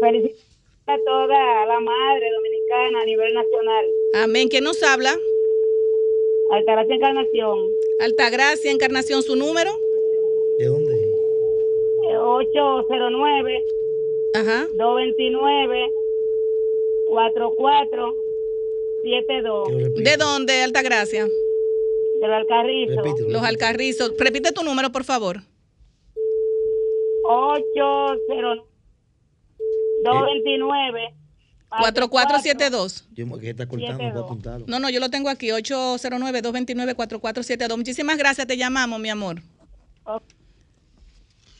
Felicidades 0.00 0.44
a 0.86 0.96
toda 1.04 1.66
la 1.66 1.80
madre 1.80 2.30
dominicana 2.32 3.02
a 3.02 3.04
nivel 3.04 3.34
nacional. 3.34 3.84
Amén. 4.14 4.48
¿Quién 4.48 4.64
nos 4.64 4.82
habla? 4.82 5.14
Altagracia 6.52 6.94
Encarnación. 6.94 7.68
Altagracia, 8.00 8.70
Encarnación, 8.70 9.22
su 9.22 9.36
número. 9.36 9.72
809 12.36 13.64
Ajá. 14.34 14.68
229 14.74 15.90
4472 17.08 19.94
¿De 20.02 20.16
dónde, 20.16 20.62
Altagracia? 20.62 21.28
Del 22.20 22.32
Alcarrizo. 22.32 23.02
Los 23.28 23.42
Alcarrizos. 23.42 24.12
Repite 24.18 24.52
tu 24.52 24.62
número, 24.62 24.92
por 24.92 25.02
favor. 25.04 25.42
809 27.24 28.62
229 30.04 31.14
4472. 31.68 33.08
Yo 33.12 33.38
que 33.38 33.50
está 33.50 33.66
cortando, 33.66 33.98
voy 33.98 34.06
a 34.06 34.20
apuntarlo. 34.20 34.64
No, 34.68 34.78
no, 34.78 34.88
yo 34.88 35.00
lo 35.00 35.10
tengo 35.10 35.28
aquí, 35.28 35.48
809-229-4472. 35.48 37.76
Muchísimas 37.76 38.16
gracias, 38.16 38.46
te 38.46 38.56
llamamos, 38.56 39.00
mi 39.00 39.10
amor. 39.10 39.42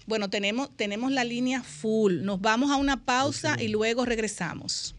Bueno, 0.06 0.30
tenemos, 0.30 0.70
tenemos 0.76 1.10
la 1.10 1.24
línea 1.24 1.64
full. 1.64 2.22
Nos 2.22 2.40
vamos 2.40 2.70
a 2.70 2.76
una 2.76 3.04
pausa 3.04 3.56
y 3.60 3.66
luego 3.68 4.04
regresamos. 4.04 4.94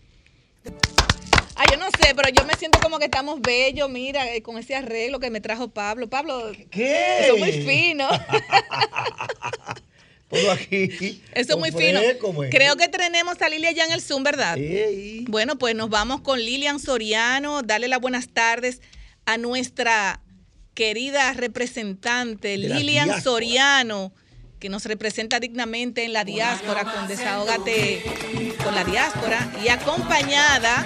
Ay, 1.57 1.67
yo 1.71 1.77
no 1.77 1.87
sé, 1.87 2.13
pero 2.15 2.29
yo 2.29 2.45
me 2.45 2.53
siento 2.53 2.79
como 2.79 2.99
que 2.99 3.05
estamos 3.05 3.41
bellos, 3.41 3.89
mira, 3.89 4.31
eh, 4.33 4.43
con 4.43 4.59
ese 4.59 4.75
arreglo 4.75 5.19
que 5.19 5.31
me 5.31 5.41
trajo 5.41 5.69
Pablo. 5.69 6.07
Pablo, 6.07 6.51
¿Qué? 6.69 7.21
eso 7.21 7.33
es 7.35 7.39
muy 7.39 7.51
fino. 7.51 8.07
Ponlo 10.29 10.51
aquí. 10.51 11.21
Eso 11.33 11.53
es 11.53 11.57
muy 11.57 11.71
fino. 11.71 11.99
Creo 12.51 12.75
que 12.75 12.89
tenemos 12.89 13.41
a 13.41 13.49
Lilia 13.49 13.71
ya 13.71 13.85
en 13.85 13.93
el 13.93 14.01
Zoom, 14.01 14.23
¿verdad? 14.23 14.55
Sí. 14.55 15.25
Bueno, 15.29 15.57
pues 15.57 15.73
nos 15.73 15.89
vamos 15.89 16.21
con 16.21 16.39
Lilian 16.39 16.79
Soriano. 16.79 17.63
Darle 17.63 17.87
las 17.87 18.01
buenas 18.01 18.27
tardes 18.27 18.81
a 19.25 19.37
nuestra 19.37 20.19
querida 20.73 21.31
representante, 21.33 22.49
De 22.49 22.57
Lilian. 22.57 23.21
Soriano, 23.21 24.11
que 24.59 24.69
nos 24.69 24.85
representa 24.85 25.39
dignamente 25.39 26.03
en 26.03 26.13
la 26.13 26.23
diáspora 26.23 26.83
con 26.83 27.07
Desahógate 27.07 28.03
con 28.63 28.75
la 28.75 28.83
diáspora 28.83 29.51
y 29.63 29.69
acompañada 29.69 30.85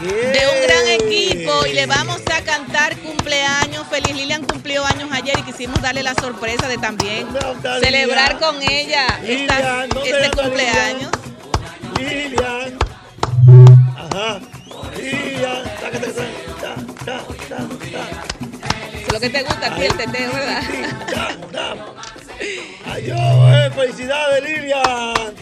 de 0.00 0.42
un 0.48 0.62
gran 0.66 0.86
equipo 0.88 1.66
y 1.66 1.72
le 1.74 1.86
vamos 1.86 2.20
a 2.34 2.40
cantar 2.42 2.96
cumpleaños. 2.98 3.86
Feliz 3.88 4.14
Lilian 4.16 4.44
cumplió 4.44 4.84
años 4.84 5.10
ayer 5.12 5.38
y 5.38 5.42
quisimos 5.42 5.80
darle 5.82 6.02
la 6.02 6.14
sorpresa 6.14 6.68
de 6.68 6.78
también 6.78 7.26
celebrar 7.80 8.38
con 8.38 8.62
ella 8.62 9.06
esta- 9.24 9.56
Lilian, 9.56 9.88
¿dónde 9.90 10.10
este 10.10 10.30
cumpleaños. 10.30 11.10
Lilian. 11.98 12.78
Ajá. 13.96 14.40
Lilian. 14.96 15.62
Es 18.94 19.12
lo 19.12 19.20
que 19.20 19.30
te 19.30 19.42
gusta 19.42 19.66
a 19.66 19.74
ti, 19.76 19.82
el 19.82 19.96
teteo, 19.96 20.32
¿verdad? 20.32 20.62
Adiós, 22.86 23.18
eh, 23.18 23.70
felicidades, 23.74 24.42
Lilian. 24.44 25.34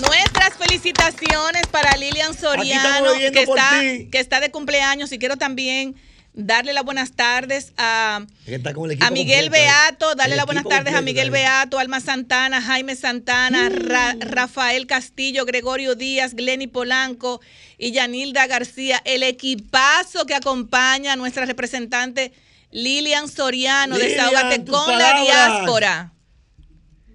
Nuestras 0.00 0.54
felicitaciones 0.58 1.66
para 1.70 1.96
Lilian 1.96 2.34
Soriano, 2.34 3.12
que 3.14 3.42
está, 3.42 3.80
que 4.10 4.18
está 4.18 4.40
de 4.40 4.50
cumpleaños. 4.50 5.12
Y 5.12 5.18
quiero 5.18 5.36
también 5.36 5.96
darle 6.32 6.72
las 6.72 6.84
buenas 6.84 7.12
tardes 7.12 7.72
a, 7.76 8.24
Miguel 8.46 8.62
completo, 8.62 9.30
eh. 9.32 9.48
Beato, 9.48 10.14
darle 10.14 10.36
las 10.36 10.46
buenas 10.46 10.64
tardes 10.64 10.94
a 10.94 11.00
Miguel 11.00 11.30
dale. 11.30 11.42
Beato, 11.42 11.78
Alma 11.78 12.00
Santana, 12.00 12.62
Jaime 12.62 12.94
Santana, 12.96 13.68
Ra- 13.68 14.16
Rafael 14.18 14.86
Castillo, 14.86 15.44
Gregorio 15.44 15.94
Díaz, 15.94 16.34
Glenny 16.34 16.66
Polanco 16.66 17.40
y 17.78 17.92
Yanilda 17.92 18.46
García, 18.46 19.02
el 19.04 19.22
equipazo 19.22 20.26
que 20.26 20.34
acompaña 20.34 21.14
a 21.14 21.16
nuestra 21.16 21.46
representante 21.46 22.32
Lilian 22.70 23.28
Soriano, 23.28 23.96
Lilian, 23.96 24.10
Desahógate 24.30 24.64
con 24.64 24.98
la 24.98 25.20
diáspora. 25.22 26.12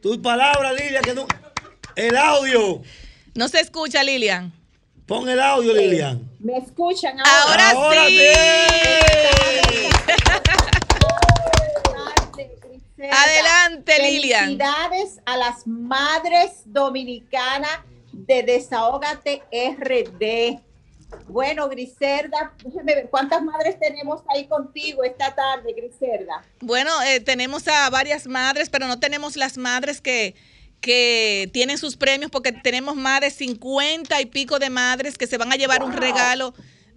Tus 0.02 0.18
palabras, 0.18 0.74
Lilian, 0.78 1.04
que 1.04 1.14
no. 1.14 1.26
El 1.96 2.18
audio. 2.18 2.82
No 3.36 3.48
se 3.48 3.62
escucha, 3.62 4.04
Lilian. 4.04 4.52
Pon 5.06 5.30
el 5.30 5.40
audio, 5.40 5.74
Lilian. 5.74 6.30
¿Me 6.40 6.58
escuchan 6.58 7.18
ahora? 7.20 7.70
Ahora 7.72 8.08
sí. 8.08 8.20
Adelante, 13.12 14.00
Lilian. 14.02 14.58
Felicidades 14.58 15.20
a 15.26 15.38
las 15.38 15.66
madres 15.66 16.64
dominicanas 16.66 17.80
de 18.12 18.44
Desahógate 18.44 19.44
RD. 19.52 20.60
Bueno, 21.28 21.70
Griselda, 21.70 22.52
déjeme 22.64 22.96
ver 22.96 23.10
cuántas 23.10 23.42
madres 23.42 23.80
tenemos 23.80 24.22
ahí 24.28 24.48
contigo 24.48 25.04
esta 25.04 25.34
tarde, 25.34 25.72
Griselda. 25.74 26.44
Bueno, 26.60 26.92
eh, 27.04 27.22
tenemos 27.22 27.68
a 27.70 27.90
varias 27.90 28.28
madres, 28.28 28.70
pero 28.70 28.88
no 28.88 29.00
tenemos 29.00 29.38
las 29.38 29.58
madres 29.58 30.02
que, 30.02 30.36
que 30.86 31.50
tienen 31.52 31.80
sus 31.80 31.98
premios 31.98 32.30
porque 32.30 32.52
tenemos 32.52 32.96
más 32.96 33.20
de 33.20 33.32
50 33.32 34.22
y 34.22 34.28
pico 34.28 34.60
de 34.60 34.70
madres 34.70 35.18
que 35.18 35.26
se 35.26 35.36
van 35.36 35.52
a 35.52 35.56
llevar 35.56 35.82
un 35.82 35.94
regalo 35.94 36.54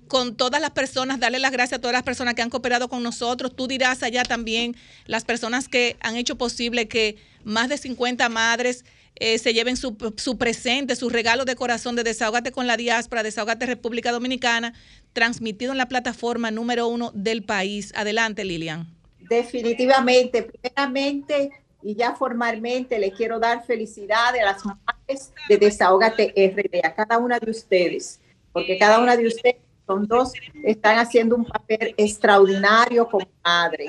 con 0.08 0.36
todas 0.36 0.60
las 0.60 0.72
personas, 0.72 1.18
darle 1.18 1.38
las 1.38 1.52
gracias 1.52 1.78
a 1.78 1.80
todas 1.80 1.94
las 1.94 2.02
personas 2.02 2.34
que 2.34 2.42
han 2.42 2.50
cooperado 2.50 2.90
con 2.90 3.02
nosotros. 3.02 3.56
Tú 3.56 3.66
dirás 3.66 4.02
allá 4.02 4.24
también 4.24 4.76
las 5.06 5.24
personas 5.24 5.68
que 5.68 5.96
han 6.00 6.16
hecho 6.16 6.36
posible 6.36 6.86
que 6.86 7.16
más 7.44 7.70
de 7.70 7.78
50 7.78 8.28
madres 8.28 8.84
eh, 9.14 9.38
se 9.38 9.54
lleven 9.54 9.78
su, 9.78 9.96
su 10.18 10.36
presente, 10.36 10.94
su 10.94 11.08
regalo 11.08 11.46
de 11.46 11.56
corazón 11.56 11.96
de 11.96 12.04
Desahógate 12.04 12.52
con 12.52 12.66
la 12.66 12.76
Diáspora, 12.76 13.22
Desahógate 13.22 13.64
República 13.64 14.12
Dominicana, 14.12 14.74
transmitido 15.14 15.72
en 15.72 15.78
la 15.78 15.88
plataforma 15.88 16.50
número 16.50 16.88
uno 16.88 17.10
del 17.14 17.42
país. 17.42 17.94
Adelante, 17.96 18.44
Lilian. 18.44 18.94
Definitivamente, 19.30 20.42
primeramente 20.42 21.52
y 21.82 21.94
ya 21.94 22.14
formalmente 22.14 22.98
le 22.98 23.12
quiero 23.12 23.38
dar 23.38 23.64
felicidades 23.64 24.42
a 24.42 24.46
las 24.46 24.64
madres 24.64 25.32
de 25.48 25.56
Desahógate 25.56 26.32
RD, 26.36 26.84
a 26.84 26.94
cada 26.94 27.18
una 27.18 27.38
de 27.38 27.50
ustedes, 27.50 28.20
porque 28.52 28.78
cada 28.78 28.98
una 28.98 29.16
de 29.16 29.26
ustedes 29.26 29.56
son 29.86 30.06
dos, 30.06 30.32
están 30.64 30.98
haciendo 30.98 31.36
un 31.36 31.44
papel 31.44 31.94
extraordinario 31.96 33.08
como 33.08 33.26
madre. 33.44 33.86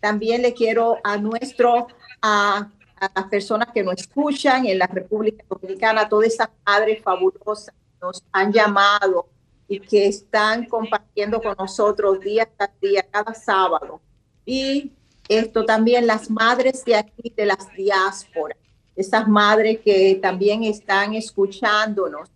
También 0.00 0.42
le 0.42 0.54
quiero 0.54 0.96
a 1.04 1.16
nuestro, 1.16 1.88
a, 2.22 2.70
a 2.96 3.10
las 3.14 3.24
personas 3.26 3.68
que 3.72 3.84
nos 3.84 4.00
escuchan 4.00 4.66
en 4.66 4.78
la 4.78 4.86
República 4.86 5.44
Dominicana, 5.48 6.08
todas 6.08 6.28
esas 6.28 6.48
madres 6.66 7.02
fabulosas 7.02 7.74
que 7.74 7.98
nos 8.00 8.24
han 8.32 8.52
llamado 8.52 9.28
y 9.68 9.80
que 9.80 10.06
están 10.06 10.64
compartiendo 10.64 11.40
con 11.42 11.54
nosotros 11.58 12.20
día 12.20 12.48
tras 12.56 12.70
día, 12.80 13.06
cada 13.08 13.34
sábado. 13.34 14.00
Y 14.46 14.92
esto 15.28 15.64
también 15.64 16.06
las 16.06 16.30
madres 16.30 16.84
de 16.84 16.96
aquí, 16.96 17.32
de 17.36 17.46
las 17.46 17.70
diásporas, 17.76 18.58
esas 18.96 19.28
madres 19.28 19.80
que 19.84 20.18
también 20.20 20.64
están 20.64 21.14
escuchándonos 21.14 22.30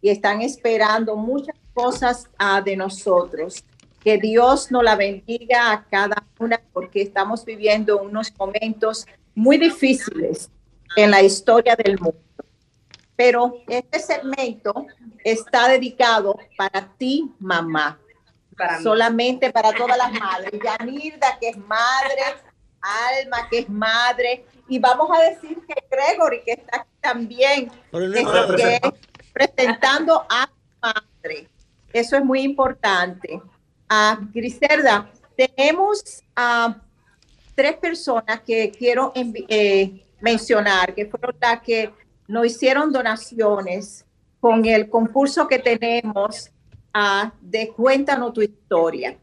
y 0.00 0.08
están 0.08 0.42
esperando 0.42 1.14
muchas 1.16 1.56
cosas 1.74 2.28
ah, 2.38 2.60
de 2.60 2.76
nosotros. 2.76 3.62
Que 4.02 4.16
Dios 4.16 4.70
nos 4.70 4.82
la 4.82 4.96
bendiga 4.96 5.72
a 5.72 5.84
cada 5.84 6.24
una 6.38 6.60
porque 6.72 7.02
estamos 7.02 7.44
viviendo 7.44 8.00
unos 8.00 8.32
momentos 8.38 9.06
muy 9.34 9.58
difíciles 9.58 10.50
en 10.96 11.10
la 11.10 11.22
historia 11.22 11.76
del 11.76 11.98
mundo. 11.98 12.18
Pero 13.16 13.56
este 13.68 13.98
segmento 13.98 14.86
está 15.24 15.68
dedicado 15.68 16.38
para 16.56 16.88
ti, 16.96 17.30
mamá. 17.38 17.98
Para 18.58 18.76
mí. 18.78 18.82
Solamente 18.82 19.50
para 19.52 19.72
todas 19.72 19.96
las 19.96 20.12
madres. 20.12 20.52
Yanilda, 20.62 21.38
que 21.40 21.50
es 21.50 21.56
madre, 21.56 22.20
Alma, 22.80 23.48
que 23.48 23.60
es 23.60 23.68
madre. 23.70 24.44
Y 24.68 24.78
vamos 24.78 25.08
a 25.16 25.22
decir 25.22 25.58
que 25.66 25.74
Gregory, 25.90 26.42
que 26.44 26.52
está 26.52 26.80
aquí 26.80 26.90
también, 27.00 27.70
Pero 27.90 28.08
no 28.08 28.56
que- 28.56 28.74
es 28.76 28.80
presentando 29.32 30.26
a 30.28 30.50
madre. 30.82 31.48
Eso 31.92 32.16
es 32.16 32.24
muy 32.24 32.40
importante. 32.42 33.40
Ah, 33.88 34.18
Griselda, 34.34 35.10
tenemos 35.36 36.22
a 36.36 36.76
tres 37.54 37.76
personas 37.76 38.40
que 38.40 38.70
quiero 38.70 39.12
eh, 39.14 40.04
mencionar, 40.20 40.94
que 40.94 41.06
fueron 41.06 41.34
las 41.40 41.62
que 41.62 41.94
nos 42.26 42.44
hicieron 42.46 42.92
donaciones 42.92 44.04
con 44.40 44.64
el 44.66 44.90
concurso 44.90 45.48
que 45.48 45.58
tenemos 45.58 46.50
ah, 46.98 47.32
de 47.40 47.72
Cuéntanos 47.72 48.32
tu 48.32 48.42
historia. 48.42 49.16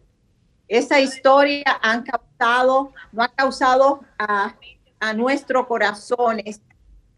Esa 0.67 0.99
historia 0.99 1.80
han 1.82 2.03
causado, 2.03 2.93
no 3.11 3.23
ha 3.23 3.28
causado 3.28 4.01
a, 4.17 4.55
a 4.99 5.13
nuestros 5.13 5.67
corazones, 5.67 6.61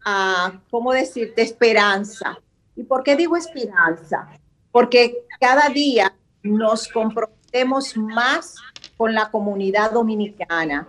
a, 0.04 0.60
¿cómo 0.70 0.92
decirte? 0.92 1.42
Esperanza. 1.42 2.38
¿Y 2.76 2.82
por 2.82 3.02
qué 3.02 3.16
digo 3.16 3.36
esperanza? 3.36 4.28
Porque 4.70 5.24
cada 5.40 5.68
día 5.68 6.14
nos 6.42 6.88
comprometemos 6.88 7.96
más 7.96 8.56
con 8.96 9.14
la 9.14 9.30
comunidad 9.30 9.92
dominicana. 9.92 10.88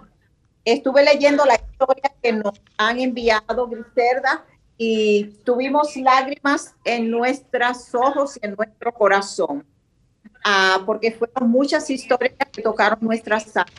Estuve 0.66 1.04
leyendo 1.04 1.46
la 1.46 1.56
historia 1.56 2.12
que 2.22 2.34
nos 2.34 2.60
han 2.78 3.00
enviado, 3.00 3.68
Griselda, 3.68 4.46
y 4.80 5.26
tuvimos 5.44 5.96
lágrimas 5.98 6.74
en 6.84 7.12
nuestros 7.12 7.94
ojos 7.94 8.40
y 8.42 8.46
en 8.48 8.56
nuestro 8.56 8.92
corazón, 8.92 9.64
Ah, 10.44 10.82
porque 10.86 11.12
fueron 11.12 11.50
muchas 11.50 11.90
historias 11.90 12.34
que 12.52 12.62
tocaron 12.62 13.00
nuestras 13.02 13.56
almas. 13.58 13.74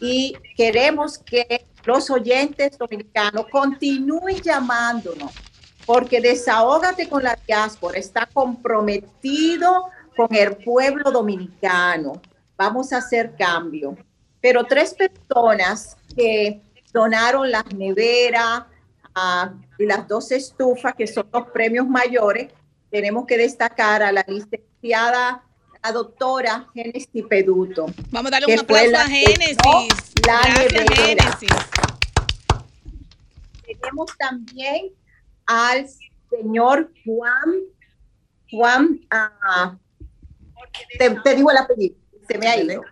Y 0.00 0.34
queremos 0.56 1.18
que 1.18 1.66
los 1.84 2.10
oyentes 2.10 2.78
dominicanos, 2.78 3.46
continúen 3.50 4.40
llamándonos, 4.40 5.32
porque 5.84 6.20
Desahógate 6.20 7.08
con 7.08 7.22
la 7.22 7.38
diáspora 7.46 7.98
está 7.98 8.26
comprometido 8.26 9.90
con 10.16 10.34
el 10.34 10.56
pueblo 10.56 11.10
dominicano. 11.10 12.20
Vamos 12.56 12.92
a 12.92 12.98
hacer 12.98 13.34
cambio. 13.36 13.96
Pero 14.40 14.64
tres 14.64 14.94
personas 14.94 15.96
que 16.16 16.62
donaron 16.92 17.50
las 17.50 17.66
neveras 17.74 18.62
ah, 19.14 19.52
y 19.78 19.86
las 19.86 20.06
dos 20.06 20.30
estufas, 20.32 20.94
que 20.94 21.06
son 21.06 21.26
los 21.32 21.48
premios 21.48 21.86
mayores, 21.88 22.52
tenemos 22.90 23.26
que 23.26 23.36
destacar 23.36 24.02
a 24.02 24.12
la 24.12 24.24
licenciada, 24.28 25.42
la 25.82 25.92
doctora 25.92 26.68
Génesis 26.74 27.24
Peduto. 27.28 27.86
Vamos 28.10 28.32
a 28.32 28.38
darle 28.38 28.54
un 28.54 28.60
aplauso 28.60 28.90
la 28.90 29.02
a 29.02 29.08
Génesis. 29.08 29.58
La 30.26 30.40
Gracias. 30.42 30.84
Génesis. 30.94 31.50
Tenemos 33.66 34.16
también 34.16 34.90
al 35.46 35.86
señor 36.30 36.90
Juan, 37.04 37.54
Juan, 38.50 39.00
ah, 39.10 39.76
te, 40.98 41.10
te 41.10 41.34
digo 41.34 41.50
el 41.50 41.56
apellido, 41.56 41.96
se 42.28 42.38
me 42.38 42.46
ha 42.46 42.56
ido, 42.56 42.82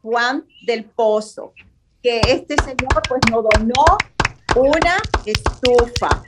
Juan 0.00 0.46
del 0.66 0.84
Pozo, 0.84 1.52
que 2.02 2.20
este 2.26 2.56
señor 2.62 3.02
pues 3.08 3.20
nos 3.30 3.44
donó 3.44 3.84
una 4.54 4.96
estufa. 5.24 6.22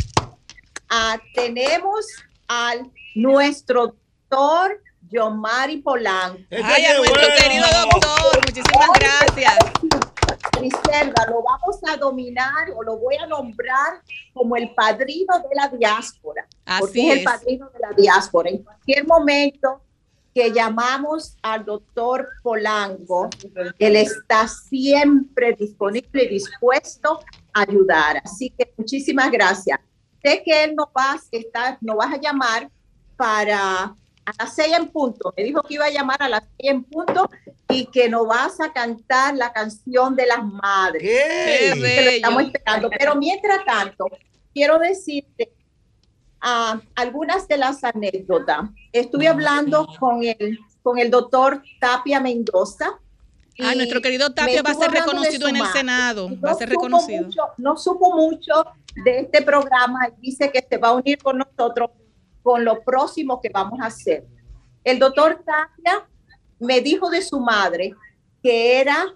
Ah, 0.89 1.18
tenemos 1.35 2.07
al 2.49 2.91
nuestro 3.14 3.95
doctor 4.29 4.81
Yomari 5.11 5.79
Polanco. 5.79 6.41
Ay, 6.51 6.85
a 6.85 6.97
nuestro 6.99 7.20
querido 7.41 7.66
doctor, 7.91 8.37
muchísimas 8.47 8.89
gracias. 8.99 9.59
Griselda, 10.59 11.27
lo 11.29 11.43
vamos 11.43 11.79
a 11.89 11.97
dominar 11.97 12.70
o 12.77 12.83
lo 12.83 12.97
voy 12.99 13.16
a 13.16 13.27
nombrar 13.27 14.01
como 14.33 14.57
el 14.57 14.72
padrino 14.75 15.39
de 15.39 15.55
la 15.55 15.68
diáspora. 15.68 16.47
porque 16.79 16.85
Así 16.85 17.07
es 17.09 17.12
el 17.12 17.18
es. 17.18 17.25
padrino 17.25 17.68
de 17.70 17.79
la 17.81 17.91
diáspora. 17.93 18.51
En 18.51 18.62
cualquier 18.62 19.07
momento 19.07 19.81
que 20.35 20.51
llamamos 20.51 21.37
al 21.43 21.64
doctor 21.64 22.28
Polanco, 22.43 23.30
él 23.78 23.97
está 23.97 24.49
siempre 24.49 25.55
disponible 25.59 26.24
y 26.24 26.28
dispuesto 26.28 27.20
a 27.53 27.61
ayudar. 27.61 28.20
Así 28.24 28.51
que 28.51 28.72
muchísimas 28.76 29.30
gracias. 29.30 29.78
Sé 30.22 30.43
que 30.45 30.64
él 30.64 30.74
nos 30.74 30.89
va, 30.89 31.12
a 31.12 31.20
estar, 31.30 31.78
nos 31.80 31.97
vas 31.97 32.14
a 32.14 32.20
llamar 32.20 32.68
para 33.16 33.95
a 34.26 34.32
las 34.39 34.55
seis 34.55 34.74
en 34.76 34.89
punto. 34.89 35.32
Me 35.37 35.45
dijo 35.45 35.62
que 35.62 35.74
iba 35.74 35.85
a 35.85 35.91
llamar 35.91 36.20
a 36.22 36.28
las 36.28 36.43
seis 36.57 36.72
en 36.72 36.82
punto 36.82 37.30
y 37.68 37.87
que 37.87 38.09
nos 38.09 38.26
vas 38.26 38.61
a 38.61 38.72
cantar 38.72 39.37
la 39.37 39.53
canción 39.53 40.16
de 40.16 40.26
las 40.26 40.45
madres. 40.45 41.03
¡Qué 41.03 41.72
que 41.74 42.05
lo 42.05 42.11
estamos 42.11 42.43
esperando. 42.43 42.91
Pero 42.99 43.14
mientras 43.16 43.64
tanto, 43.64 44.07
quiero 44.53 44.78
decirte 44.78 45.53
ah, 46.45 46.80
algunas 46.95 47.49
de 47.49 47.57
las 47.59 47.82
anécdotas. 47.82 48.68
Estuve 48.92 49.26
hablando 49.26 49.86
con 49.99 50.22
el, 50.22 50.59
con 50.82 50.99
el 50.99 51.11
doctor 51.11 51.62
Tapia 51.80 52.20
Mendoza. 52.20 53.01
Ah, 53.61 53.74
nuestro 53.74 54.01
querido 54.01 54.32
Tapia 54.34 54.62
va 54.62 54.70
a 54.70 54.74
ser 54.74 54.90
reconocido 54.90 55.49
en 55.49 55.57
el. 55.57 55.66
Senado. 55.66 56.28
Y 56.30 56.36
Va 56.36 56.51
a 56.51 56.53
no 56.53 56.59
ser 56.59 56.68
supo 56.68 56.80
reconocido. 56.82 57.24
mucho- 57.24 57.42
no 57.57 57.76
supo 57.76 58.14
mucho 58.16 58.53
de 59.05 59.20
este 59.20 59.42
programa 59.42 60.09
y 60.18 60.20
dice 60.30 60.51
que 60.53 60.64
se 60.68 60.76
va 60.78 60.88
a 60.88 60.92
unir 60.92 61.18
con 61.18 61.38
nosotros 61.38 61.90
con 62.42 62.64
lo 62.64 62.82
próximo 62.84 63.40
que 63.40 63.49
vamos 63.49 63.80
a 63.80 63.86
hacer. 63.86 64.24
El 64.84 64.99
doctor 64.99 65.42
Tapia 65.47 66.07
me 66.61 66.80
dijo 66.80 67.09
de 67.11 67.22
su 67.22 67.40
madre 67.40 67.95
que 68.42 68.80
era 68.80 69.07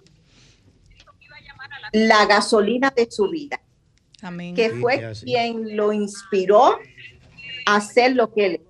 la 1.91 2.25
gasolina 2.25 2.91
de 2.95 3.09
su 3.09 3.29
vida, 3.29 3.59
Amén. 4.21 4.55
que 4.55 4.69
fue 4.71 5.13
quien 5.23 5.75
lo 5.75 5.91
inspiró 5.93 6.77
hacer 7.65 8.15
lo 8.15 8.31
que 8.33 8.45
él. 8.45 8.61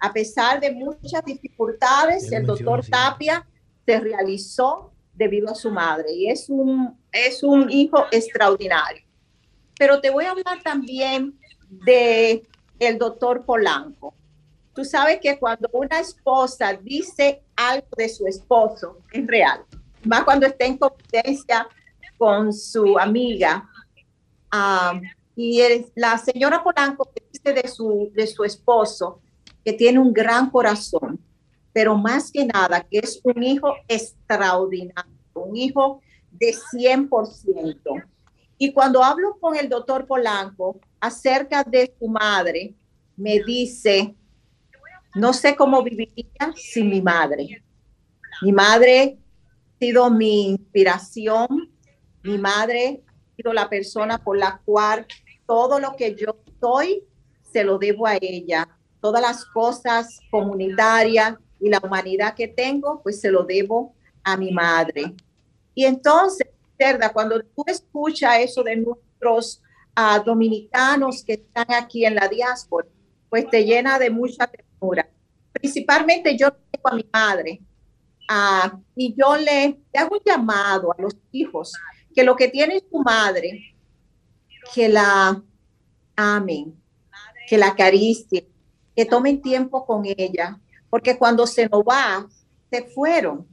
A 0.00 0.12
pesar 0.12 0.60
de 0.60 0.70
muchas 0.70 1.24
dificultades, 1.24 2.30
el 2.30 2.44
doctor 2.44 2.84
Tapia 2.86 3.46
se 3.86 4.00
realizó 4.00 4.92
debido 5.14 5.50
a 5.50 5.54
su 5.54 5.70
madre 5.70 6.12
y 6.12 6.28
es 6.28 6.48
un, 6.48 6.98
es 7.12 7.42
un 7.42 7.70
hijo 7.70 8.04
extraordinario. 8.10 9.02
Pero 9.78 10.00
te 10.00 10.10
voy 10.10 10.24
a 10.24 10.32
hablar 10.32 10.62
también 10.62 11.38
de 11.68 12.42
el 12.78 12.98
doctor 12.98 13.44
Polanco. 13.44 14.14
Tú 14.74 14.84
sabes 14.84 15.20
que 15.20 15.38
cuando 15.38 15.68
una 15.72 16.00
esposa 16.00 16.74
dice 16.74 17.42
algo 17.56 17.86
de 17.96 18.08
su 18.08 18.26
esposo, 18.26 18.98
es 19.12 19.26
real. 19.26 19.64
Más 20.04 20.24
cuando 20.24 20.46
está 20.46 20.64
en 20.64 20.76
confidencia 20.76 21.66
con 22.18 22.52
su 22.52 22.98
amiga. 22.98 23.68
Ah, 24.50 25.00
y 25.36 25.60
es 25.60 25.86
la 25.94 26.16
señora 26.18 26.62
Polanco 26.62 27.10
dice 27.32 27.52
de 27.52 27.68
su, 27.68 28.10
de 28.14 28.26
su 28.26 28.44
esposo 28.44 29.20
que 29.64 29.72
tiene 29.72 29.98
un 29.98 30.12
gran 30.12 30.50
corazón, 30.50 31.18
pero 31.72 31.96
más 31.96 32.30
que 32.30 32.44
nada 32.44 32.82
que 32.82 32.98
es 32.98 33.20
un 33.24 33.42
hijo 33.42 33.74
extraordinario, 33.88 35.12
un 35.34 35.56
hijo 35.56 36.00
de 36.30 36.54
100%. 36.54 38.04
Y 38.58 38.72
cuando 38.72 39.02
hablo 39.02 39.36
con 39.40 39.56
el 39.56 39.68
doctor 39.68 40.06
Polanco 40.06 40.78
acerca 41.00 41.64
de 41.64 41.92
su 41.98 42.06
madre, 42.06 42.74
me 43.16 43.40
dice, 43.40 44.14
no 45.14 45.32
sé 45.32 45.56
cómo 45.56 45.82
viviría 45.82 46.52
sin 46.54 46.90
mi 46.90 47.00
madre. 47.00 47.62
Mi 48.42 48.52
madre 48.52 49.18
ha 49.18 49.78
sido 49.78 50.10
mi 50.10 50.48
inspiración, 50.50 51.72
mi 52.22 52.38
madre 52.38 53.02
ha 53.06 53.36
sido 53.36 53.52
la 53.52 53.68
persona 53.68 54.18
por 54.18 54.38
la 54.38 54.60
cual 54.64 55.06
todo 55.46 55.78
lo 55.78 55.96
que 55.96 56.14
yo 56.14 56.36
soy 56.60 57.04
se 57.52 57.64
lo 57.64 57.78
debo 57.78 58.06
a 58.06 58.16
ella. 58.20 58.68
Todas 59.00 59.22
las 59.22 59.44
cosas 59.44 60.20
comunitarias 60.30 61.34
y 61.60 61.68
la 61.68 61.80
humanidad 61.82 62.34
que 62.34 62.48
tengo, 62.48 63.00
pues 63.02 63.20
se 63.20 63.30
lo 63.30 63.44
debo 63.44 63.94
a 64.22 64.36
mi 64.36 64.50
madre. 64.50 65.14
Y 65.74 65.84
entonces, 65.84 66.48
Cerda, 66.78 67.12
cuando 67.12 67.40
tú 67.40 67.64
escuchas 67.66 68.38
eso 68.40 68.62
de 68.62 68.76
nuestros 68.76 69.62
ah, 69.94 70.18
dominicanos 70.24 71.22
que 71.22 71.34
están 71.34 71.66
aquí 71.72 72.04
en 72.04 72.16
la 72.16 72.28
diáspora, 72.28 72.88
pues 73.28 73.48
te 73.48 73.64
llena 73.64 73.98
de 73.98 74.10
mucha 74.10 74.46
ternura. 74.46 75.08
Principalmente 75.52 76.36
yo 76.36 76.52
tengo 76.52 76.88
a 76.88 76.94
mi 76.96 77.08
madre 77.12 77.60
ah, 78.28 78.78
y 78.96 79.14
yo 79.16 79.36
le, 79.36 79.78
le 79.92 80.00
hago 80.00 80.16
un 80.16 80.22
llamado 80.24 80.92
a 80.92 81.00
los 81.00 81.16
hijos 81.30 81.72
que 82.14 82.24
lo 82.24 82.36
que 82.36 82.48
tiene 82.48 82.82
su 82.90 82.98
madre, 82.98 83.73
que 84.72 84.88
la 84.88 85.42
amen, 86.16 86.80
que 87.48 87.58
la 87.58 87.68
acaricien, 87.68 88.46
que 88.94 89.04
tomen 89.04 89.42
tiempo 89.42 89.84
con 89.84 90.04
ella, 90.04 90.60
porque 90.88 91.18
cuando 91.18 91.46
se 91.46 91.68
nos 91.68 91.82
va, 91.82 92.28
se 92.70 92.82
fueron. 92.82 93.46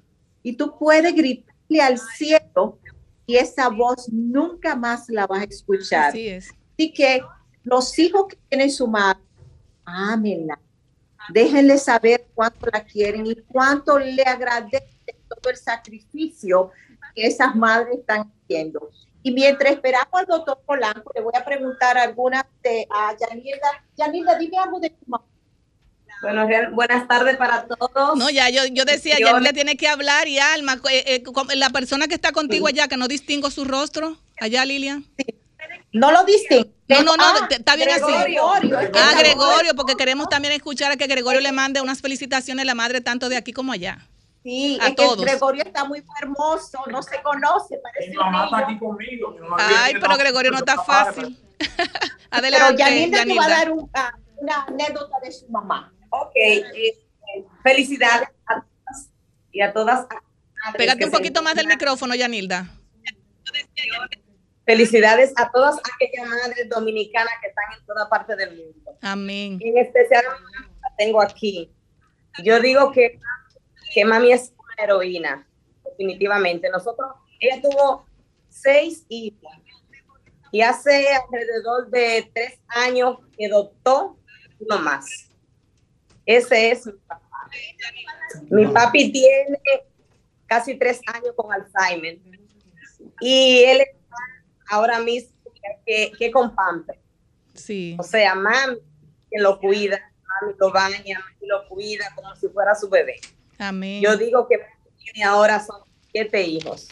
Y 0.43 0.53
tú 0.53 0.77
puedes 0.77 1.13
gritarle 1.13 1.81
al 1.81 1.97
cielo 1.97 2.79
y 3.25 3.35
esa 3.35 3.69
voz 3.69 4.09
nunca 4.09 4.75
más 4.75 5.09
la 5.09 5.27
vas 5.27 5.41
a 5.41 5.45
escuchar. 5.45 6.09
Así 6.09 6.27
es. 6.27 6.49
Así 6.49 6.93
que 6.93 7.21
los 7.63 7.97
hijos 7.99 8.27
que 8.29 8.37
tienen 8.49 8.71
su 8.71 8.87
madre, 8.87 9.21
ámenla. 9.85 10.59
Déjenle 11.29 11.77
saber 11.77 12.27
cuánto 12.33 12.67
la 12.71 12.83
quieren 12.83 13.25
y 13.27 13.35
cuánto 13.35 13.99
le 13.99 14.23
agradecen 14.23 15.15
todo 15.27 15.51
el 15.51 15.57
sacrificio 15.57 16.71
que 17.15 17.27
esas 17.27 17.55
madres 17.55 17.99
están 17.99 18.31
haciendo. 18.43 18.89
Y 19.23 19.31
mientras 19.31 19.73
esperamos 19.73 20.13
al 20.13 20.25
doctor 20.25 20.59
Polanco, 20.65 21.11
le 21.15 21.21
voy 21.21 21.33
a 21.35 21.45
preguntar 21.45 21.97
algunas 21.97 22.43
de 22.63 22.87
a 22.89 23.15
Yanilda. 23.19 23.83
Yanilda, 23.97 24.37
dime 24.37 24.57
algo 24.57 24.79
de 24.79 24.89
tu 24.89 25.05
mamá. 25.07 25.23
Bueno, 26.21 26.47
buenas 26.73 27.07
tardes 27.07 27.35
para 27.37 27.65
todos. 27.65 28.15
No, 28.17 28.29
ya 28.29 28.49
yo, 28.49 28.61
yo 28.71 28.85
decía, 28.85 29.17
Yo- 29.19 29.27
ya 29.27 29.39
le 29.39 29.53
tiene 29.53 29.75
que 29.75 29.87
hablar 29.87 30.27
y 30.27 30.37
Alma, 30.37 30.79
eh, 30.91 31.03
eh, 31.07 31.23
con- 31.23 31.47
la 31.55 31.69
persona 31.71 32.07
que 32.07 32.13
está 32.15 32.31
contigo 32.31 32.67
allá, 32.67 32.87
que 32.87 32.97
no 32.97 33.07
distingo 33.07 33.49
su 33.49 33.65
rostro, 33.65 34.17
allá 34.39 34.63
Lilian. 34.65 35.05
No 35.93 36.11
lo 36.11 36.23
distingo. 36.23 36.69
No, 36.87 37.03
no, 37.03 37.15
no, 37.17 37.23
Ah, 37.23 37.47
está 37.49 37.75
bien 37.75 37.89
Gregorio. 37.89 38.15
así. 38.53 38.67
Gregorio. 38.67 38.91
Ah, 38.95 39.13
Gregorio, 39.17 39.75
porque 39.75 39.95
queremos 39.95 40.29
también 40.29 40.53
escuchar 40.53 40.91
a 40.91 40.95
que 40.97 41.07
Gregorio 41.07 41.41
le 41.41 41.51
mande 41.51 41.81
unas 41.81 42.01
felicitaciones 42.01 42.63
a 42.63 42.65
la 42.65 42.75
madre 42.75 43.01
tanto 43.01 43.27
de 43.29 43.37
aquí 43.37 43.51
como 43.53 43.71
allá. 43.71 44.07
Sí, 44.43 44.77
a 44.81 44.85
es 44.85 44.89
que 44.91 44.95
todos. 44.95 45.21
Gregorio 45.21 45.63
está 45.63 45.85
muy 45.85 46.03
hermoso, 46.21 46.79
no 46.89 47.03
se 47.03 47.21
conoce, 47.21 47.77
parece 47.77 48.17
un 48.17 48.31
niño. 48.31 48.79
conmigo. 48.79 49.35
Ay, 49.57 49.93
pero 50.01 50.17
Gregorio 50.17 50.51
no 50.51 50.57
está 50.57 50.81
fácil. 50.81 51.37
Pero 52.31 52.47
Adelante, 52.47 52.77
Yanilda 52.81 53.23
te 53.25 53.35
va 53.35 53.45
a 53.45 53.49
dar 53.49 53.71
un- 53.71 53.89
ah, 53.93 54.13
una 54.37 54.63
anécdota 54.63 55.17
de 55.21 55.31
su 55.31 55.47
mamá. 55.49 55.93
Ok, 56.09 56.31
eh, 56.35 56.95
felicidades 57.61 58.29
a 58.47 58.61
todas 58.61 59.09
y 59.51 59.61
a 59.61 59.73
todas. 59.73 60.07
Pégate 60.77 61.05
un 61.05 61.11
poquito 61.11 61.43
más 61.43 61.55
del 61.55 61.67
micrófono, 61.67 62.15
Yanilda. 62.15 62.67
Felicidades 64.65 65.33
a 65.35 65.51
todas 65.51 65.77
aquellas 65.93 66.27
madres 66.27 66.69
dominicanas 66.69 67.33
que 67.41 67.49
están 67.49 67.65
en 67.77 67.85
toda 67.85 68.07
parte 68.09 68.35
del 68.35 68.55
mundo. 68.55 68.97
Amén. 69.01 69.59
En 69.61 69.77
especial 69.77 70.23
la 70.23 70.95
tengo 70.97 71.21
aquí. 71.21 71.71
Yo 72.43 72.59
digo 72.59 72.91
que, 72.91 73.19
que 73.93 74.05
mami 74.05 74.31
es 74.31 74.53
una 74.57 74.83
heroína, 74.83 75.47
definitivamente. 75.83 76.69
Nosotros, 76.69 77.11
ella 77.39 77.61
tuvo 77.61 78.05
seis 78.49 79.05
hijos 79.09 79.51
Y 80.51 80.61
hace 80.61 81.07
alrededor 81.13 81.89
de 81.89 82.29
tres 82.33 82.59
años 82.67 83.19
que 83.37 83.45
adoptó 83.45 84.17
uno 84.59 84.79
más. 84.79 85.29
Ese 86.25 86.71
es 86.71 86.85
mi 86.85 86.93
papá. 86.93 87.49
Mi 88.49 88.67
papi 88.67 89.11
tiene 89.11 89.59
casi 90.45 90.75
tres 90.75 91.01
años 91.07 91.33
con 91.35 91.51
Alzheimer. 91.51 92.19
Y 93.19 93.63
él 93.63 93.81
está 93.81 94.17
ahora 94.69 94.99
mismo 94.99 95.31
que, 95.85 96.11
que 96.17 96.31
con 96.31 96.53
Pamper. 96.53 96.99
Sí. 97.53 97.95
O 97.99 98.03
sea, 98.03 98.35
mami 98.35 98.77
que 99.29 99.39
lo 99.39 99.59
cuida, 99.59 99.99
mami 100.41 100.53
lo 100.59 100.71
baña, 100.71 101.19
mami 101.19 101.47
lo 101.47 101.67
cuida 101.67 102.13
como 102.15 102.35
si 102.35 102.47
fuera 102.49 102.75
su 102.75 102.89
bebé. 102.89 103.19
Amén. 103.61 104.01
Yo 104.01 104.17
digo 104.17 104.47
que 104.47 104.57
tiene 104.97 105.23
ahora 105.23 105.63
son 105.63 105.81
siete 106.11 106.41
hijos. 106.41 106.87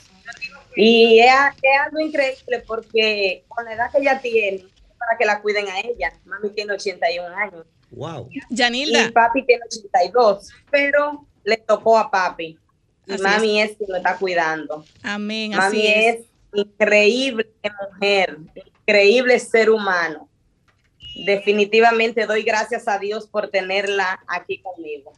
Y 0.76 1.20
es, 1.20 1.32
es 1.62 1.82
algo 1.86 2.00
increíble 2.00 2.64
porque 2.68 3.44
con 3.48 3.66
la 3.66 3.74
edad 3.74 3.92
que 3.92 3.98
ella 3.98 4.22
tiene, 4.22 4.66
para 4.98 5.18
que 5.18 5.26
la 5.26 5.42
cuiden 5.42 5.68
a 5.68 5.80
ella. 5.80 6.14
Mami 6.26 6.50
tiene 6.52 6.74
81 6.74 7.36
años. 7.36 7.66
Wow. 7.92 8.30
Yanilda. 8.50 9.06
Y 9.06 9.12
papi 9.12 9.44
tiene 9.46 9.64
82, 9.66 10.50
pero 10.70 11.26
le 11.44 11.58
tocó 11.58 11.98
a 11.98 12.12
papi. 12.12 12.60
Y 13.08 13.14
Así 13.14 13.24
mami 13.24 13.62
es. 13.62 13.76
quien 13.76 13.90
lo 13.90 13.98
está 13.98 14.18
cuidando. 14.18 14.86
Amén. 15.02 15.52
Mami 15.52 15.68
Así 15.80 15.88
es. 15.88 16.16
es. 16.20 16.26
increíble 16.54 17.50
mujer, 17.92 18.38
increíble 18.82 19.40
ser 19.40 19.70
humano. 19.72 20.30
Definitivamente 21.26 22.26
doy 22.26 22.44
gracias 22.44 22.88
a 22.88 23.00
Dios 23.00 23.28
por 23.28 23.50
tenerla 23.50 24.20
aquí 24.28 24.62
conmigo. 24.62 25.12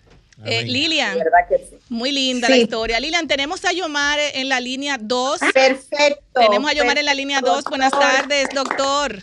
Eh, 0.45 0.63
Lilian, 0.63 1.13
De 1.17 1.23
verdad 1.23 1.47
que 1.47 1.57
sí. 1.59 1.77
muy 1.89 2.11
linda 2.11 2.47
Sí. 2.47 2.53
la 2.53 2.57
historia. 2.59 2.99
Lilian, 2.99 3.27
tenemos 3.27 3.63
a 3.65 3.71
Yomar 3.73 4.19
en 4.33 4.49
la 4.49 4.59
línea 4.59 4.97
2. 4.99 5.39
Perfecto. 5.53 6.21
Tenemos 6.33 6.71
a 6.71 6.73
Yomar 6.73 6.97
en 6.97 7.05
la 7.05 7.13
línea 7.13 7.41
2. 7.41 7.63
Buenas 7.65 7.91
doctor. 7.91 8.09
tardes, 8.11 8.49
doctor. 8.53 9.15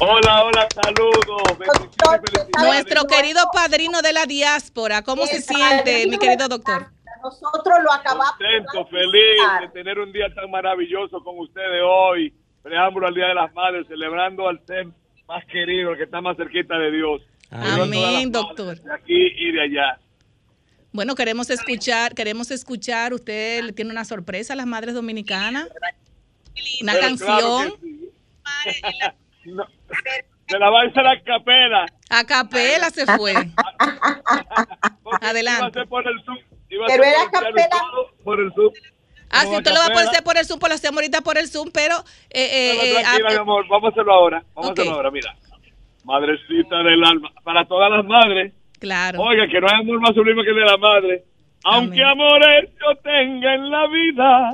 Hola, 0.00 0.44
hola, 0.44 0.66
saludos. 0.74 1.42
Bendiciones, 1.58 2.20
felicidades. 2.30 2.50
Nuestro 2.58 3.04
querido 3.06 3.40
padrino 3.52 4.02
de 4.02 4.12
la 4.12 4.26
diáspora, 4.26 5.02
¿cómo 5.02 5.26
se 5.26 5.40
siente, 5.40 6.06
mi 6.08 6.18
querido 6.18 6.48
doctor? 6.48 6.86
Nosotros 7.22 7.78
lo 7.82 7.92
acabamos. 7.92 8.32
Contento, 8.32 8.86
feliz 8.86 9.40
de 9.62 9.68
tener 9.72 9.98
un 9.98 10.12
día 10.12 10.26
tan 10.34 10.50
maravilloso 10.50 11.22
con 11.22 11.38
ustedes 11.38 11.80
hoy. 11.86 12.34
Preámbulo 12.62 13.06
al 13.06 13.14
Día 13.14 13.26
de 13.28 13.34
las 13.34 13.52
Madres, 13.54 13.86
celebrando 13.88 14.48
al 14.48 14.58
ser 14.66 14.86
más 15.28 15.44
querido, 15.46 15.92
el 15.92 15.96
que 15.98 16.04
está 16.04 16.20
más 16.20 16.36
cerquita 16.36 16.76
de 16.78 16.90
Dios. 16.90 17.22
Amén, 17.50 18.32
doctor. 18.32 18.78
De 18.80 18.92
aquí 18.92 19.32
y 19.38 19.52
de 19.52 19.62
allá. 19.62 19.98
Bueno, 20.94 21.16
queremos 21.16 21.50
escuchar, 21.50 22.14
queremos 22.14 22.52
escuchar, 22.52 23.12
usted 23.14 23.64
le 23.64 23.72
tiene 23.72 23.90
una 23.90 24.04
sorpresa 24.04 24.52
a 24.52 24.56
las 24.56 24.64
madres 24.66 24.94
dominicanas. 24.94 25.68
Una 26.82 26.92
Pero 26.92 27.04
canción. 27.04 27.28
claro 27.28 27.78
sí. 27.82 28.10
No, 29.50 29.66
Se 30.48 30.58
la 30.58 30.70
va 30.70 30.82
a 30.82 30.86
hacer 30.86 31.04
a 31.06 31.20
capela. 31.22 31.86
A 32.10 32.24
capela 32.24 32.90
se 32.90 33.04
fue. 33.06 33.34
Adelante. 35.20 35.58
Iba 35.60 35.66
a 35.66 35.72
ser 35.72 35.88
por 35.88 36.06
el 36.08 36.24
Zoom. 36.24 36.38
Iba 36.70 36.84
a 36.84 36.88
Pero 36.88 37.02
era 37.04 37.30
capela. 37.30 37.68
todo, 37.70 38.10
Por 38.22 38.40
el 38.40 38.52
Zoom. 38.54 38.72
Ah, 39.30 39.42
si 39.46 39.56
usted 39.56 39.72
lo 39.72 39.80
va 39.80 39.86
a 39.86 39.90
poder 39.90 40.08
hacer 40.08 40.22
por 40.22 40.38
el 40.38 40.46
Zoom, 40.46 40.60
pues 40.60 40.70
lo 40.70 40.74
hacemos 40.76 40.96
ahorita 40.98 41.20
por 41.22 41.36
el 41.38 41.48
Zoom, 41.48 41.70
pero... 41.72 41.96
eh, 42.30 42.48
eh, 42.52 42.74
No, 42.76 42.82
eh, 42.84 43.02
tranquila, 43.02 43.28
ah, 43.28 43.32
mi 43.32 43.38
amor, 43.40 43.66
vamos 43.68 43.88
a 43.88 43.90
hacerlo 43.90 44.14
ahora. 44.14 44.44
Vamos 44.54 44.70
Ok. 44.70 44.78
a 44.78 44.82
hacerlo 44.82 44.96
ahora, 44.96 45.10
mira. 45.10 45.36
Madrecita 46.04 46.76
del 46.84 47.04
alma. 47.04 47.32
Para 47.42 47.66
todas 47.66 47.90
las 47.90 48.04
madres. 48.04 48.52
Claro. 48.84 49.22
Oiga, 49.22 49.48
que 49.48 49.60
no 49.60 49.66
hay 49.66 49.80
amor 49.80 49.98
más 50.00 50.14
sublime 50.14 50.44
que 50.44 50.50
el 50.50 50.56
de 50.56 50.64
la 50.66 50.76
madre. 50.76 51.22
Aunque 51.64 52.04
amores 52.04 52.70
yo 52.78 52.94
tenga 53.02 53.54
en 53.54 53.70
la 53.70 53.86
vida 53.86 54.50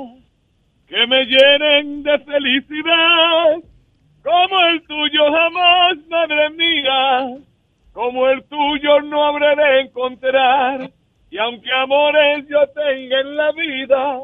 que 0.87 1.07
me 1.09 1.25
llenen 1.25 2.05
de 2.05 2.17
felicidad, 2.21 3.57
como 4.23 4.61
el 4.71 4.87
tuyo 4.87 5.33
jamás, 5.33 5.99
madre 6.09 6.51
mía, 6.51 7.39
como 7.93 8.29
el 8.29 8.45
tuyo 8.45 9.01
no 9.01 9.25
habré 9.25 9.57
de 9.57 9.81
encontrar. 9.81 10.91
Y 11.33 11.39
aunque 11.39 11.73
amores 11.73 12.47
yo 12.49 12.61
tenga 12.69 13.21
en 13.21 13.37
la 13.37 13.51
vida 13.51 14.21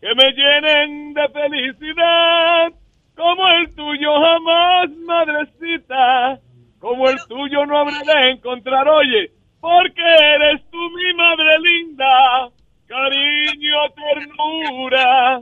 que 0.00 0.08
me 0.14 0.32
llenen 0.32 1.12
de 1.12 1.28
felicidad, 1.28 2.72
como 3.14 3.46
el 3.48 3.74
tuyo 3.74 4.10
jamás, 4.20 4.90
madrecita, 5.04 6.38
como 6.78 7.10
el 7.10 7.16
tuyo 7.28 7.66
no 7.66 7.78
habré 7.78 7.98
de 8.06 8.30
encontrar, 8.30 8.88
oye, 8.88 9.33
porque 9.64 10.02
eres 10.02 10.60
tú 10.70 10.76
mi 10.90 11.14
madre 11.14 11.58
linda, 11.58 12.50
cariño, 12.86 13.76
ternura 13.96 15.40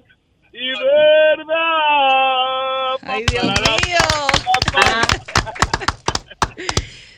y 0.53 0.69
verdad. 0.79 1.65
Ay, 3.03 3.25
Dios 3.29 3.45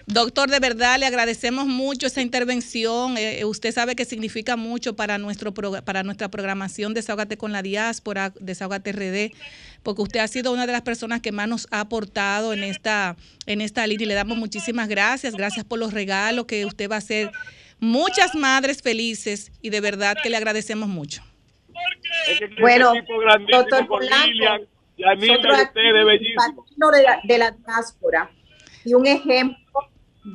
Doctor, 0.07 0.49
de 0.49 0.61
verdad 0.61 0.99
le 0.99 1.07
agradecemos 1.07 1.67
mucho 1.67 2.07
esa 2.07 2.23
intervención. 2.23 3.19
Eh, 3.19 3.41
eh, 3.41 3.45
usted 3.45 3.73
sabe 3.75 3.97
que 3.97 4.05
significa 4.05 4.57
mucho 4.57 4.97
para 4.97 5.19
nuestro 5.19 5.53
para 5.53 6.05
nuestra 6.05 6.29
programación 6.31 6.95
Desahógate 6.95 7.37
con 7.37 7.53
la 7.53 7.63
diáspora, 7.63 8.33
Desahógate 8.39 8.93
RD, 8.93 9.35
porque 9.85 10.03
usted 10.03 10.19
ha 10.21 10.27
sido 10.29 10.51
una 10.53 10.67
de 10.67 10.73
las 10.73 10.83
personas 10.83 11.21
que 11.21 11.31
más 11.31 11.47
nos 11.47 11.69
ha 11.71 11.81
aportado 11.81 12.53
en 12.53 12.65
esta 12.65 13.17
en 13.47 13.61
esta 13.61 13.87
línea 13.87 14.05
y 14.05 14.09
le 14.09 14.15
damos 14.15 14.37
muchísimas 14.39 14.89
gracias. 14.89 15.35
Gracias 15.37 15.65
por 15.65 15.79
los 15.79 15.93
regalos 15.93 16.47
que 16.47 16.65
usted 16.67 16.91
va 16.91 16.97
a 16.97 16.99
hacer 16.99 17.31
muchas 17.79 18.35
madres 18.35 18.83
felices 18.83 19.53
y 19.61 19.71
de 19.71 19.81
verdad 19.81 20.17
que 20.23 20.31
le 20.31 20.37
agradecemos 20.37 20.89
mucho. 20.89 21.23
Bueno, 22.61 22.93
doctor 23.51 23.87
Polanco, 23.87 24.67
de 24.97 27.03
la, 27.03 27.21
de 27.25 27.39
la 27.39 27.51
diáspora 27.51 28.31
y 28.85 28.95
un 28.95 29.07
ejemplo 29.07 29.59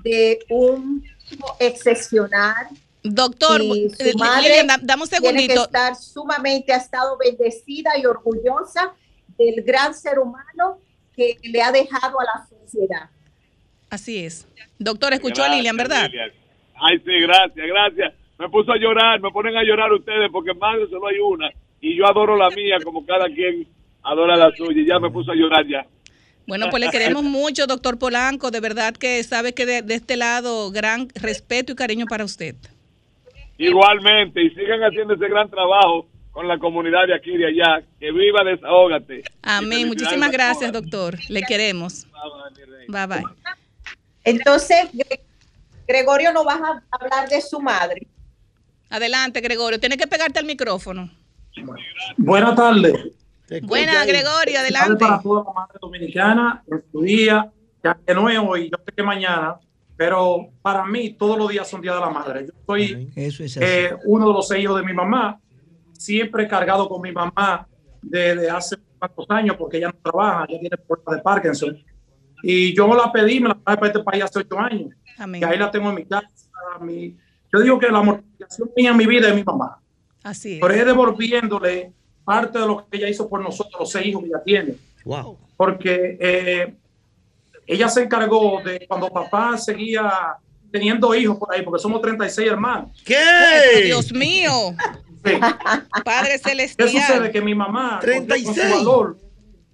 de 0.04 0.40
un 0.50 1.04
excepcional. 1.60 2.68
Doctor, 3.02 3.62
eh, 3.62 3.90
su 4.12 4.18
madre 4.18 4.50
Lilian, 4.50 4.68
da- 4.68 4.78
dame 4.82 5.04
un 5.04 5.10
tiene 5.10 5.24
que 5.24 5.30
segundito. 5.38 5.64
estar 5.66 5.96
sumamente, 5.96 6.74
ha 6.74 6.78
estado 6.78 7.18
bendecida 7.18 7.92
y 7.98 8.06
orgullosa 8.06 8.94
del 9.40 9.64
gran 9.64 9.94
ser 9.94 10.20
humano 10.20 10.80
que 11.16 11.38
le 11.44 11.62
ha 11.62 11.72
dejado 11.72 12.20
a 12.20 12.24
la 12.24 12.46
sociedad. 12.46 13.10
Así 13.90 14.24
es. 14.24 14.48
Doctor, 14.78 15.14
escuchó 15.14 15.44
a 15.44 15.50
Lilian, 15.50 15.78
¿verdad? 15.78 16.08
Lilian. 16.08 16.32
Ay, 16.76 17.00
sí, 17.00 17.12
gracias, 17.22 17.68
gracias. 17.68 18.14
Me 18.38 18.50
puso 18.50 18.72
a 18.72 18.78
llorar, 18.78 19.20
me 19.20 19.32
ponen 19.32 19.58
a 19.58 19.64
llorar 19.64 19.92
ustedes 19.92 20.30
porque 20.32 20.54
madre 20.54 20.88
solo 20.90 21.08
hay 21.08 21.20
una 21.20 21.50
y 21.82 21.98
yo 21.98 22.06
adoro 22.06 22.36
la 22.36 22.50
mía 22.50 22.78
como 22.84 23.06
cada 23.06 23.26
quien 23.26 23.68
adora 24.04 24.36
la 24.36 24.52
suya 24.56 24.82
y 24.82 24.86
ya 24.86 25.00
me 25.00 25.10
puso 25.10 25.32
a 25.32 25.36
llorar 25.36 25.66
ya. 25.68 25.86
Bueno, 26.48 26.68
pues 26.70 26.84
le 26.84 26.90
queremos 26.90 27.24
mucho, 27.24 27.68
doctor 27.68 28.00
Polanco. 28.00 28.50
De 28.50 28.60
verdad 28.60 28.94
que 28.96 29.24
sabe 29.24 29.54
que 29.54 29.66
de, 29.66 29.82
de 29.82 29.94
este 29.94 30.18
lado, 30.18 30.72
gran 30.72 31.08
respeto 31.16 31.74
y 31.74 31.76
cariño 31.76 32.06
para 32.08 32.26
usted. 32.26 32.56
Igualmente, 33.58 34.42
y 34.42 34.50
sigan 34.52 34.82
haciendo 34.82 35.14
ese 35.14 35.28
gran 35.28 35.50
trabajo 35.50 36.08
con 36.40 36.48
la 36.48 36.58
comunidad 36.58 37.06
de 37.06 37.14
aquí 37.14 37.32
y 37.32 37.38
de 37.38 37.48
allá. 37.48 37.86
Que 38.00 38.14
viva 38.14 38.46
Desahógate. 38.46 39.24
Amén. 39.42 39.90
Muchísimas 39.90 40.32
gracias, 40.32 40.72
doctor. 40.72 41.20
Le 41.28 41.42
queremos. 41.42 42.08
Bye 42.88 43.08
bye. 43.08 43.24
Entonces, 44.24 44.90
Gre- 44.94 45.20
Gregorio, 45.86 46.32
no 46.32 46.46
vas 46.46 46.62
a 46.62 46.82
hablar 46.92 47.28
de 47.28 47.42
su 47.42 47.60
madre. 47.60 48.08
Adelante, 48.90 49.42
Gregorio. 49.42 49.82
Tienes 49.82 49.98
que 49.98 50.08
pegarte 50.08 50.40
al 50.40 50.46
micrófono. 50.46 51.12
Buenas 52.16 52.56
tardes. 52.56 52.94
Buena, 53.64 54.06
Gregorio, 54.06 54.60
adelante. 54.60 54.96
Para 54.96 55.22
toda 55.22 55.44
la 55.44 55.52
madre 55.52 55.78
dominicana 55.82 56.64
en 56.72 56.82
su 56.90 57.02
día, 57.02 57.52
ya 57.84 57.98
que 58.08 58.14
no 58.14 58.30
es 58.30 58.40
hoy, 58.40 58.70
yo 58.72 58.78
sé 58.86 58.94
que 58.96 59.04
mañana, 59.04 59.56
pero 59.98 60.48
para 60.62 60.86
mí 60.86 61.10
todos 61.10 61.38
los 61.38 61.50
días 61.50 61.70
son 61.70 61.82
días 61.82 61.96
de 61.96 62.02
la 62.02 62.10
madre. 62.10 62.46
Yo 62.46 62.54
soy 62.66 63.12
Eso 63.14 63.44
es 63.44 63.58
eh, 63.58 63.94
uno 64.06 64.28
de 64.30 64.34
los 64.36 64.48
seis 64.48 64.64
hijos 64.64 64.80
de 64.80 64.86
mi 64.86 64.94
mamá, 64.94 65.38
siempre 66.00 66.48
cargado 66.48 66.88
con 66.88 67.02
mi 67.02 67.12
mamá 67.12 67.68
desde 68.02 68.50
hace 68.50 68.78
cuantos 68.98 69.26
años, 69.30 69.56
porque 69.58 69.78
ella 69.78 69.88
no 69.88 70.00
trabaja, 70.02 70.46
ella 70.48 70.60
tiene 70.62 70.78
problemas 70.78 71.16
de 71.18 71.22
Parkinson. 71.22 71.78
Y 72.42 72.74
yo 72.74 72.88
me 72.88 72.96
la 72.96 73.12
pedí, 73.12 73.40
me 73.42 73.50
la 73.50 73.56
traje 73.56 73.78
para 73.78 73.88
este 73.88 74.04
país 74.04 74.24
hace 74.24 74.40
ocho 74.40 74.58
años. 74.58 74.94
Amén. 75.18 75.42
Y 75.42 75.46
ahí 75.46 75.58
la 75.58 75.70
tengo 75.70 75.90
en 75.90 75.96
mi 75.96 76.06
casa. 76.06 76.28
mi- 76.82 77.18
yo 77.52 77.60
digo 77.62 77.80
que 77.80 77.88
la 77.90 78.02
mortificación 78.02 78.70
mía 78.78 78.92
en 78.92 78.98
mi 78.98 79.06
vida 79.08 79.28
es 79.30 79.36
mi 79.36 79.44
mamá. 79.44 79.80
Así 80.24 80.54
es. 80.56 80.60
Pero 80.62 80.74
es 80.74 80.86
devolviéndole 80.86 81.92
parte 82.24 82.60
de 82.60 82.66
lo 82.68 82.88
que 82.88 82.98
ella 82.98 83.10
hizo 83.10 83.28
por 83.28 83.42
nosotros, 83.42 83.76
los 83.80 83.92
seis 83.92 84.06
hijos 84.08 84.22
que 84.24 84.28
ella 84.30 84.44
tiene. 84.46 84.76
Wow. 85.04 85.38
Porque 85.58 86.18
eh, 86.22 86.74
ella 87.68 87.90
se 87.90 88.04
encargó 88.04 88.62
de 88.64 88.86
cuando 88.88 89.10
papá 89.10 89.58
seguía 89.58 90.38
teniendo 90.72 91.14
hijos 91.16 91.38
por 91.38 91.52
ahí, 91.54 91.64
porque 91.64 91.82
somos 91.82 92.00
36 92.02 92.48
hermanos. 92.50 92.92
Ay, 93.08 93.84
Dios 93.86 94.14
mío. 94.14 94.52
Padre 96.04 96.32
¿Qué 96.34 96.38
celestial. 96.50 96.90
sucede? 96.90 97.32
Que 97.32 97.42
mi 97.42 97.54
mamá 97.56 98.00
con 98.00 98.00
36. 98.02 98.56
su 98.56 98.78
valor 98.86 99.18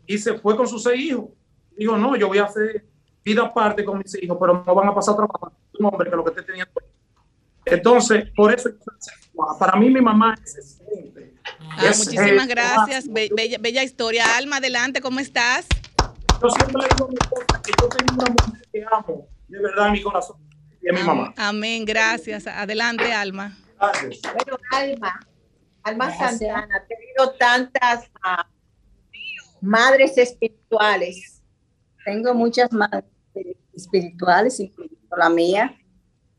y 0.07 0.17
se 0.17 0.33
fue 0.39 0.55
con 0.55 0.67
sus 0.67 0.83
seis 0.83 0.99
hijos. 1.11 1.25
Dijo, 1.77 1.97
no, 1.97 2.15
yo 2.15 2.27
voy 2.27 2.37
a 2.37 2.45
hacer 2.45 2.85
vida 3.23 3.43
aparte 3.43 3.83
con 3.83 3.97
mis 3.97 4.15
hijos, 4.21 4.37
pero 4.39 4.63
no 4.65 4.75
van 4.75 4.87
a 4.89 4.95
pasar 4.95 5.15
trabajo. 5.15 5.51
Un 5.79 5.85
hombre 5.87 6.09
que 6.09 6.15
lo 6.15 6.23
que 6.23 6.29
esté 6.31 6.43
teniendo. 6.43 6.71
Entonces, 7.65 8.25
por 8.35 8.53
eso, 8.53 8.69
para 9.59 9.75
mí 9.77 9.89
mi 9.89 9.99
mamá 10.01 10.35
es 10.43 10.55
excelente. 10.57 11.33
Ah, 11.71 11.87
Es, 11.89 11.97
muchísimas 12.05 12.47
gracias. 12.47 13.07
Be- 13.11 13.29
bella, 13.35 13.57
bella 13.59 13.83
historia. 13.83 14.23
Alma, 14.37 14.57
adelante, 14.57 15.01
¿cómo 15.01 15.19
estás? 15.19 15.65
Yo 16.41 16.49
siempre 16.49 16.81
le 16.81 16.87
digo 16.93 17.05
a 17.05 17.09
mi 17.09 17.15
esposa 17.19 17.61
que 17.63 17.71
yo 17.81 17.89
tengo 17.89 18.13
una 18.13 18.31
mujer 18.31 18.67
que 18.71 18.85
amo, 18.91 19.27
de 19.47 19.59
verdad, 19.61 19.87
en 19.87 19.93
mi 19.93 20.01
corazón, 20.03 20.37
y 20.81 20.87
es 20.89 20.93
mi 20.93 21.03
mamá. 21.03 21.33
Amén, 21.37 21.85
gracias. 21.85 22.45
Adelante, 22.45 23.11
Alma. 23.11 23.57
Bueno, 23.79 24.57
Alma, 24.71 25.19
Alma 25.86 26.11
Santana, 26.17 26.67
ha 26.75 26.88
tenido 26.88 27.38
tantas 27.38 28.09
ah, 28.23 28.49
madres 29.61 30.17
espirituales. 30.17 31.43
Tengo 32.03 32.33
muchas 32.33 32.71
madres 32.71 33.05
espirituales, 33.71 34.59
incluyendo 34.59 35.15
la 35.15 35.29
mía. 35.29 35.77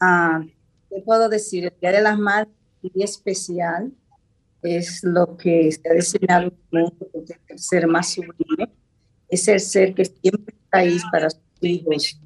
Ah, 0.01 0.43
¿Qué 0.91 1.01
puedo 1.01 1.29
decir? 1.29 1.67
El 1.67 1.81
Día 1.81 1.93
de 1.93 2.03
las 2.03 2.19
Madres 2.19 2.53
es 2.83 2.93
muy 2.93 3.05
especial. 3.05 3.93
Es 4.63 5.05
lo 5.05 5.37
que 5.37 5.71
ha 5.89 5.95
diseñado 5.95 6.53
en 6.73 6.93
el 7.49 7.59
ser 7.59 7.87
más 7.87 8.15
sublime. 8.15 8.73
Es 9.29 9.47
el 9.47 9.61
ser 9.61 9.95
que 9.95 10.07
siempre 10.07 10.57
está 10.61 10.79
ahí 10.79 10.99
para 11.13 11.31
sus 11.31 11.43
hijos, 11.61 12.21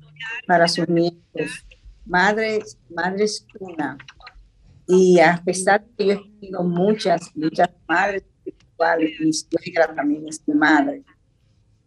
para 0.46 0.66
sus 0.68 0.88
nietos. 0.88 1.66
Madre, 2.06 2.60
madre 2.88 3.24
es 3.24 3.46
una. 3.58 3.98
Y 4.90 5.18
a 5.20 5.40
pesar 5.44 5.84
de 5.84 5.88
que 5.96 6.06
yo 6.06 6.12
he 6.12 6.16
tenido 6.40 6.62
muchas, 6.64 7.30
muchas 7.34 7.68
madres 7.88 8.24
espirituales, 8.44 9.20
mi 9.20 9.32
suegra 9.32 9.94
también 9.94 10.26
es 10.28 10.40
mi 10.46 10.54
madre, 10.54 11.02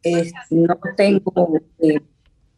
eh, 0.04 0.32
no 0.50 0.78
tengo 0.96 1.60
eh, 1.80 2.00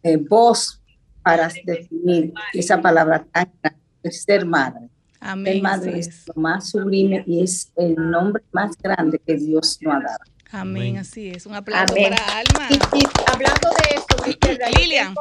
eh, 0.03 0.17
voz 0.17 0.81
para 1.23 1.49
definir 1.65 2.33
esa 2.53 2.79
palabra 2.81 3.25
tan 3.31 3.51
grande, 3.61 4.11
ser 4.11 4.45
madre. 4.45 4.89
Amén, 5.19 5.53
Ser 5.53 5.61
madre 5.63 5.99
es 5.99 6.27
lo 6.27 6.33
más 6.35 6.69
sublime 6.69 7.23
y 7.25 7.41
es 7.41 7.71
el 7.75 7.95
nombre 7.95 8.43
más 8.51 8.77
grande 8.77 9.19
que 9.25 9.35
Dios 9.35 9.79
nos 9.81 9.95
ha 9.95 9.99
dado. 9.99 10.19
Amén, 10.51 10.97
así 10.97 11.29
es. 11.29 11.45
Un 11.47 11.55
aplauso 11.55 11.93
Amén. 11.93 12.13
para 12.13 12.37
Alma. 12.39 12.67
Y, 12.93 12.99
y 12.99 13.03
hablando 13.33 13.69
de 13.69 14.37
yo 14.59 14.79
Lilian, 14.79 15.15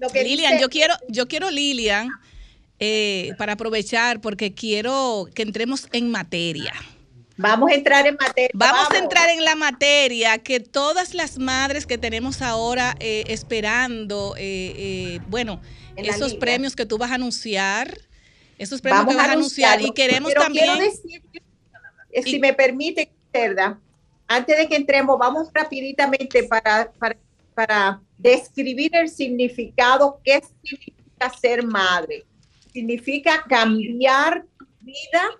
lo 0.00 0.08
que 0.08 0.24
Lilian, 0.24 0.52
dice- 0.54 0.62
yo 0.62 0.68
quiero, 0.68 0.94
yo 1.08 1.28
quiero 1.28 1.50
Lilian 1.50 2.08
eh, 2.78 3.32
para 3.38 3.54
aprovechar 3.54 4.20
porque 4.20 4.54
quiero 4.54 5.28
que 5.34 5.42
entremos 5.42 5.88
en 5.92 6.10
materia. 6.10 6.72
Vamos 7.38 7.70
a 7.70 7.74
entrar 7.74 8.06
en 8.06 8.16
materia. 8.18 8.50
Vamos, 8.54 8.90
a 8.90 8.98
entrar 8.98 9.28
en 9.28 9.44
la 9.44 9.54
materia 9.54 10.38
que 10.38 10.60
todas 10.60 11.12
las 11.12 11.38
madres 11.38 11.86
que 11.86 11.98
tenemos 11.98 12.40
ahora 12.40 12.96
eh, 12.98 13.24
esperando, 13.28 14.34
eh, 14.38 14.72
eh, 14.76 15.20
bueno, 15.28 15.60
esos 15.96 16.34
premios 16.34 16.74
que 16.74 16.86
tú 16.86 16.96
vas 16.96 17.10
a 17.10 17.14
anunciar, 17.14 17.98
esos 18.58 18.80
premios 18.80 19.04
Vamos 19.04 19.14
que 19.14 19.18
vas 19.18 19.28
a 19.28 19.32
anunciar 19.32 19.82
y 19.82 19.92
queremos 19.92 20.30
pero 20.30 20.42
también... 20.42 20.64
quiero 20.64 20.80
decir, 20.80 21.22
eh, 22.10 22.22
si 22.22 22.38
me 22.38 22.54
permite, 22.54 23.10
Cerda, 23.32 23.78
antes 24.26 24.56
de 24.56 24.66
que 24.66 24.76
entremos, 24.76 25.18
vamos 25.18 25.48
rapiditamente 25.52 26.44
para, 26.44 26.90
para, 26.98 27.16
para 27.54 28.00
describir 28.16 28.96
el 28.96 29.10
significado, 29.10 30.20
qué 30.24 30.42
significa 30.62 31.30
ser 31.38 31.62
madre. 31.62 32.24
Significa 32.76 33.42
cambiar 33.48 34.44
tu 34.58 34.66
vida, 34.82 35.30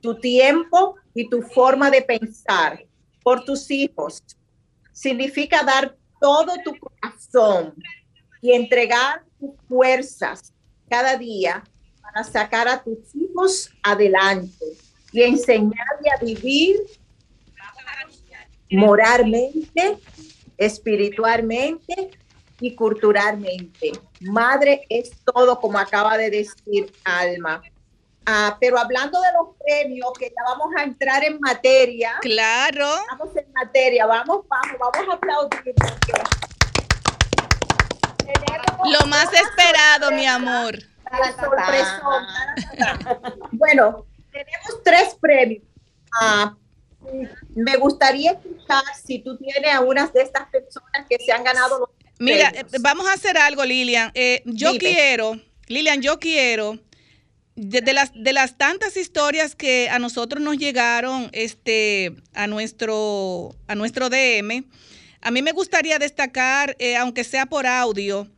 tu 0.00 0.14
tiempo 0.20 0.94
y 1.12 1.28
tu 1.28 1.42
forma 1.42 1.90
de 1.90 2.02
pensar 2.02 2.84
por 3.20 3.44
tus 3.44 3.68
hijos. 3.72 4.22
Significa 4.92 5.64
dar 5.64 5.96
todo 6.20 6.52
tu 6.64 6.78
corazón 6.78 7.74
y 8.40 8.52
entregar 8.52 9.24
tus 9.40 9.50
fuerzas 9.68 10.54
cada 10.88 11.16
día 11.16 11.64
para 12.00 12.22
sacar 12.22 12.68
a 12.68 12.80
tus 12.80 13.12
hijos 13.16 13.72
adelante 13.82 14.64
y 15.10 15.22
enseñarle 15.22 16.10
a 16.16 16.24
vivir 16.24 16.76
moralmente, 18.70 19.98
espiritualmente 20.56 22.10
y 22.60 22.74
culturalmente. 22.74 23.92
Madre 24.20 24.86
es 24.88 25.12
todo, 25.24 25.60
como 25.60 25.78
acaba 25.78 26.16
de 26.16 26.30
decir 26.30 26.92
Alma. 27.04 27.62
Ah, 28.26 28.58
pero 28.60 28.78
hablando 28.78 29.20
de 29.20 29.28
los 29.32 29.56
premios, 29.64 30.12
que 30.18 30.26
ya 30.26 30.42
vamos 30.44 30.68
a 30.76 30.82
entrar 30.82 31.24
en 31.24 31.40
materia. 31.40 32.18
Claro. 32.20 32.86
Vamos 33.10 33.34
en 33.36 33.50
materia, 33.52 34.04
vamos, 34.04 34.44
vamos, 34.46 34.78
vamos 34.78 35.08
a 35.08 35.14
aplaudir. 35.14 35.74
Lo 38.84 39.06
más 39.06 39.32
esperado, 39.32 40.10
mi 40.10 40.26
sorpresa. 40.26 40.34
amor. 40.34 40.78
La 41.10 41.32
sorpresón. 41.40 42.26
Bueno, 43.52 44.04
tenemos 44.30 44.82
tres 44.84 45.16
premios. 45.20 45.62
Ah, 46.20 46.54
me 47.54 47.76
gustaría 47.76 48.32
escuchar 48.32 48.82
si 49.02 49.20
tú 49.20 49.38
tienes 49.38 49.74
a 49.74 49.80
unas 49.80 50.12
de 50.12 50.22
estas 50.22 50.48
personas 50.48 51.06
que 51.08 51.18
se 51.18 51.32
han 51.32 51.44
ganado 51.44 51.78
los 51.78 51.88
Mira, 52.18 52.52
eh, 52.54 52.64
vamos 52.80 53.06
a 53.06 53.12
hacer 53.12 53.36
algo, 53.38 53.64
Lilian. 53.64 54.10
Eh, 54.14 54.42
yo 54.44 54.72
Dime. 54.72 54.78
quiero, 54.80 55.40
Lilian, 55.66 56.02
yo 56.02 56.18
quiero, 56.18 56.78
de, 57.54 57.80
de 57.80 57.92
las, 57.92 58.10
de 58.14 58.32
las 58.32 58.56
tantas 58.58 58.96
historias 58.96 59.54
que 59.54 59.88
a 59.88 59.98
nosotros 59.98 60.42
nos 60.42 60.56
llegaron 60.58 61.28
este, 61.32 62.14
a, 62.34 62.46
nuestro, 62.46 63.54
a 63.66 63.74
nuestro 63.74 64.08
DM, 64.10 64.64
a 65.20 65.30
mí 65.30 65.42
me 65.42 65.52
gustaría 65.52 65.98
destacar, 65.98 66.76
eh, 66.78 66.96
aunque 66.96 67.24
sea 67.24 67.46
por 67.46 67.66
audio, 67.66 68.28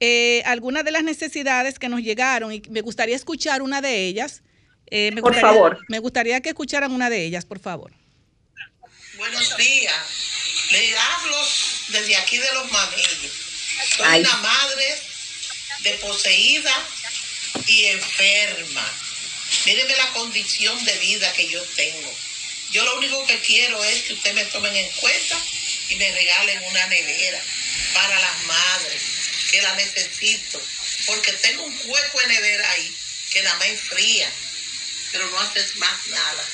eh, 0.00 0.42
algunas 0.46 0.84
de 0.84 0.90
las 0.90 1.04
necesidades 1.04 1.78
que 1.78 1.88
nos 1.88 2.00
llegaron 2.02 2.52
y 2.52 2.62
me 2.70 2.80
gustaría 2.80 3.14
escuchar 3.16 3.62
una 3.62 3.80
de 3.80 4.06
ellas. 4.06 4.42
Eh, 4.90 5.10
me 5.14 5.20
Por 5.22 5.32
gustaría- 5.32 5.54
favor. 5.54 5.78
Me 5.88 5.98
gustaría 5.98 6.40
que 6.40 6.50
escucharan 6.50 6.92
una 6.92 7.08
de 7.10 7.24
ellas, 7.24 7.44
por 7.46 7.58
favor. 7.58 7.92
Buenos 9.16 9.56
días. 9.56 9.94
Le 10.72 10.96
hablo 10.98 11.36
desde 11.88 12.16
aquí 12.16 12.38
de 12.38 12.52
los 12.52 12.70
mamillos. 12.70 13.32
Soy 13.96 14.06
Ay. 14.06 14.20
una 14.20 14.36
madre 14.38 14.98
desposeída 15.80 16.88
y 17.66 17.86
enferma. 17.86 18.92
Míreme 19.66 19.96
la 19.96 20.12
condición 20.12 20.84
de 20.84 20.98
vida 20.98 21.32
que 21.32 21.48
yo 21.48 21.62
tengo. 21.76 22.18
Yo 22.70 22.84
lo 22.84 22.96
único 22.96 23.24
que 23.26 23.38
quiero 23.40 23.82
es 23.84 24.02
que 24.02 24.14
ustedes 24.14 24.34
me 24.34 24.44
tomen 24.46 24.74
en 24.74 24.90
cuenta 24.92 25.38
y 25.90 25.96
me 25.96 26.10
regalen 26.10 26.64
una 26.64 26.86
nevera 26.86 27.40
para 27.92 28.18
las 28.20 28.42
madres, 28.44 29.02
que 29.50 29.62
la 29.62 29.74
necesito. 29.76 30.60
Porque 31.06 31.32
tengo 31.34 31.62
un 31.62 31.80
hueco 31.84 32.20
de 32.20 32.26
nevera 32.26 32.70
ahí 32.70 32.92
que 33.30 33.42
nada 33.42 33.56
más 33.58 33.68
enfría, 33.68 34.30
pero 35.12 35.30
no 35.30 35.38
haces 35.40 35.76
más 35.76 36.06
nada. 36.06 36.44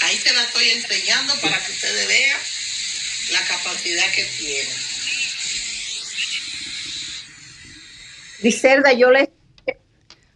Ahí 0.00 0.20
se 0.20 0.32
la 0.32 0.42
estoy 0.44 0.70
enseñando 0.70 1.40
para 1.40 1.64
que 1.64 1.72
ustedes 1.72 2.08
vean 2.08 2.40
la 3.32 3.44
capacidad 3.46 4.10
que 4.12 4.24
tiene. 4.38 4.68
Griselda, 8.40 8.92
yo 8.92 9.10
le 9.10 9.32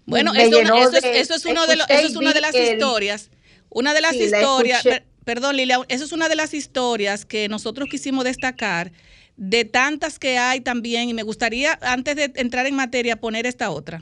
Bueno, 0.07 0.33
eso, 0.35 0.61
eso 0.61 0.97
es, 0.97 1.05
eso 1.05 1.35
es 1.35 1.45
uno 1.45 1.67
de 1.67 1.75
eso 1.75 1.87
es 2.07 2.17
una 2.17 2.33
de 2.33 2.41
las 2.41 2.55
el- 2.55 2.73
historias. 2.75 3.31
Una 3.71 3.93
de 3.93 4.01
las 4.01 4.13
Sí, 4.17 4.23
historias, 4.25 4.83
per- 4.83 5.05
perdón 5.25 5.57
Lilia, 5.57 5.81
eso 5.89 6.05
es 6.05 6.13
una 6.13 6.29
de 6.31 6.37
las 6.37 6.55
historias 6.55 7.27
que 7.27 7.49
nosotros 7.49 7.89
quisimos 7.91 8.25
destacar 8.25 8.93
de 9.37 9.67
tantas 9.67 10.19
que 10.19 10.39
hay 10.39 10.61
también 10.63 11.11
y 11.11 11.15
me 11.15 11.23
gustaría 11.23 11.79
antes 11.83 12.17
de 12.17 12.33
entrar 12.37 12.67
en 12.67 12.75
materia 12.77 13.17
poner 13.21 13.45
esta 13.47 13.69
otra. 13.71 14.01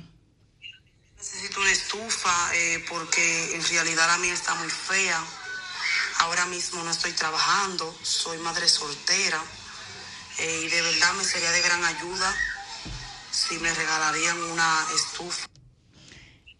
Necesito 1.18 1.60
una 1.60 1.72
estufa 1.72 2.50
eh, 2.54 2.84
porque 2.88 3.54
en 3.56 3.62
realidad 3.64 4.06
la 4.06 4.18
mía 4.18 4.32
está 4.34 4.54
muy 4.54 4.68
fea. 4.70 5.20
Ahora 6.18 6.46
mismo 6.46 6.82
no 6.82 6.90
estoy 6.90 7.12
trabajando, 7.12 7.94
soy 8.02 8.38
madre 8.38 8.68
soltera 8.68 9.42
eh, 10.38 10.62
y 10.64 10.68
de 10.68 10.82
verdad 10.82 11.12
me 11.14 11.24
sería 11.24 11.50
de 11.50 11.60
gran 11.62 11.84
ayuda 11.84 12.34
si 13.30 13.58
me 13.58 13.72
regalarían 13.72 14.40
una 14.42 14.86
estufa. 14.94 15.46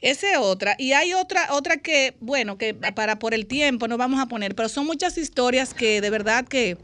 Esa 0.01 0.31
es 0.31 0.39
otra. 0.39 0.77
Y 0.79 0.93
hay 0.93 1.15
otra, 1.15 1.49
otra 1.53 1.79
que, 1.79 2.17
bueno, 2.21 2.59
que 2.59 2.75
para 2.75 3.19
por 3.19 3.33
el 3.33 3.47
tiempo 3.47 3.89
no 3.89 3.97
vamos 3.97 4.21
a 4.21 4.27
poner, 4.27 4.55
pero 4.55 4.69
son 4.69 4.87
muchas 4.87 5.17
historias 5.17 5.73
que 5.73 6.01
de 6.01 6.11
verdad 6.11 6.47
que, 6.47 6.77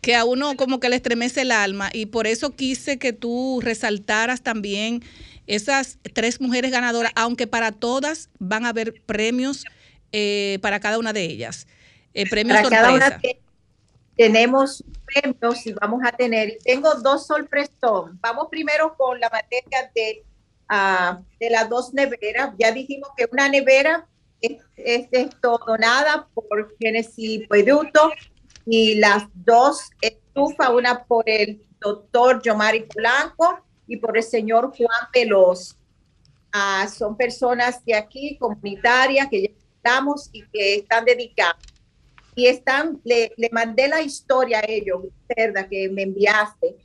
que 0.00 0.14
a 0.14 0.24
uno 0.24 0.56
como 0.56 0.78
que 0.78 0.88
le 0.88 0.96
estremece 0.96 1.42
el 1.42 1.50
alma. 1.50 1.90
Y 1.92 2.06
por 2.06 2.26
eso 2.26 2.54
quise 2.54 2.98
que 2.98 3.12
tú 3.12 3.60
resaltaras 3.62 4.42
también 4.42 5.02
esas 5.46 5.98
tres 6.14 6.40
mujeres 6.40 6.70
ganadoras, 6.70 7.12
aunque 7.16 7.46
para 7.46 7.72
todas 7.72 8.30
van 8.38 8.64
a 8.64 8.70
haber 8.70 9.02
premios 9.04 9.64
eh, 10.12 10.58
para 10.62 10.80
cada 10.80 10.98
una 10.98 11.12
de 11.12 11.24
ellas. 11.24 11.66
Eh, 12.22 12.28
premios 12.30 12.56
para 12.58 12.68
cada 12.70 12.88
sorpresa. 12.90 13.06
una 13.08 13.20
te- 13.20 13.40
tenemos 14.16 14.82
premios 15.04 15.66
y 15.66 15.72
vamos 15.74 16.00
a 16.04 16.12
tener. 16.12 16.48
y 16.50 16.58
Tengo 16.64 16.94
dos 16.96 17.26
sorpresón. 17.26 18.18
Vamos 18.20 18.48
primero 18.50 18.94
con 18.96 19.20
la 19.20 19.28
materia 19.30 19.90
de, 19.94 20.24
ah, 20.68 21.20
de 21.38 21.50
las 21.50 21.68
dos 21.68 21.92
neveras. 21.92 22.54
Ya 22.58 22.72
dijimos 22.72 23.10
que 23.16 23.28
una 23.30 23.48
nevera 23.48 24.06
es, 24.40 24.62
es 24.76 25.08
esto 25.12 25.60
donada 25.66 26.28
por 26.34 26.74
Genesis 26.80 27.46
Producto 27.48 28.10
y 28.64 28.94
las 28.96 29.24
dos 29.34 29.90
estufas, 30.00 30.70
una 30.70 31.04
por 31.04 31.28
el 31.28 31.62
doctor 31.80 32.40
Yomari 32.42 32.80
Polanco 32.84 33.60
y 33.86 33.96
por 33.98 34.16
el 34.16 34.22
señor 34.22 34.72
Juan 34.76 35.08
Veloz. 35.12 35.76
Ah, 36.52 36.88
son 36.88 37.16
personas 37.16 37.84
de 37.84 37.94
aquí, 37.94 38.38
comunitarias, 38.38 39.28
que 39.30 39.42
ya 39.42 39.48
estamos 39.76 40.30
y 40.32 40.42
que 40.48 40.76
están 40.76 41.04
dedicadas. 41.04 41.56
Y 42.36 42.46
están, 42.46 43.00
le, 43.02 43.32
le 43.36 43.48
mandé 43.50 43.88
la 43.88 44.00
historia 44.02 44.60
a 44.60 44.64
ellos, 44.68 45.02
Cerda, 45.34 45.68
que 45.68 45.88
me 45.88 46.02
enviaste, 46.02 46.76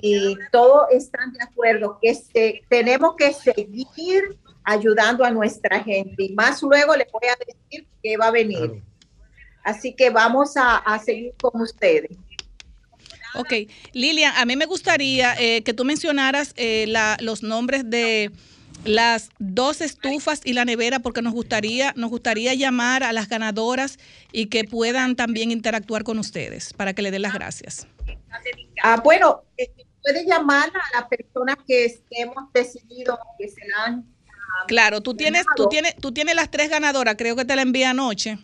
y 0.00 0.36
todos 0.52 0.86
están 0.92 1.32
de 1.32 1.42
acuerdo 1.42 1.98
que 2.00 2.14
se, 2.14 2.62
tenemos 2.68 3.16
que 3.16 3.32
seguir 3.32 4.38
ayudando 4.62 5.24
a 5.24 5.30
nuestra 5.32 5.82
gente. 5.82 6.22
Y 6.22 6.34
más 6.34 6.62
luego 6.62 6.94
les 6.94 7.10
voy 7.10 7.28
a 7.28 7.36
decir 7.44 7.88
que 8.00 8.16
va 8.16 8.26
a 8.28 8.30
venir. 8.30 8.80
Así 9.64 9.94
que 9.94 10.10
vamos 10.10 10.56
a, 10.56 10.76
a 10.76 10.98
seguir 11.00 11.34
con 11.40 11.60
ustedes. 11.60 12.10
Ok, 13.34 13.52
Lilian, 13.92 14.32
a 14.36 14.44
mí 14.44 14.54
me 14.56 14.66
gustaría 14.66 15.34
eh, 15.40 15.62
que 15.62 15.74
tú 15.74 15.84
mencionaras 15.84 16.54
eh, 16.56 16.86
la- 16.88 17.16
los 17.20 17.42
nombres 17.42 17.88
de 17.88 18.30
las 18.84 19.30
dos 19.38 19.80
estufas 19.80 20.40
y 20.44 20.52
la 20.52 20.64
nevera 20.64 21.00
porque 21.00 21.22
nos 21.22 21.32
gustaría 21.32 21.92
nos 21.96 22.10
gustaría 22.10 22.54
llamar 22.54 23.02
a 23.02 23.12
las 23.12 23.28
ganadoras 23.28 23.98
y 24.32 24.46
que 24.46 24.64
puedan 24.64 25.16
también 25.16 25.50
interactuar 25.50 26.04
con 26.04 26.18
ustedes 26.18 26.72
para 26.72 26.94
que 26.94 27.02
le 27.02 27.10
den 27.10 27.22
las 27.22 27.34
gracias. 27.34 27.86
Ah, 28.82 29.00
bueno, 29.02 29.42
eh, 29.56 29.70
puede 30.02 30.24
llamar 30.24 30.68
a 30.68 31.00
la 31.00 31.08
persona 31.08 31.56
que 31.66 32.00
hemos 32.10 32.52
decidido 32.52 33.18
que 33.38 33.48
serán. 33.48 34.04
ah, 34.28 34.64
Claro, 34.66 35.00
tú 35.00 35.14
tienes 35.14 35.44
tú 35.56 35.68
tienes 35.68 35.96
tú 35.96 36.12
tienes 36.12 36.34
las 36.34 36.50
tres 36.50 36.70
ganadoras, 36.70 37.16
creo 37.16 37.36
que 37.36 37.44
te 37.44 37.56
la 37.56 37.62
envié 37.62 37.86
anoche. 37.86 38.38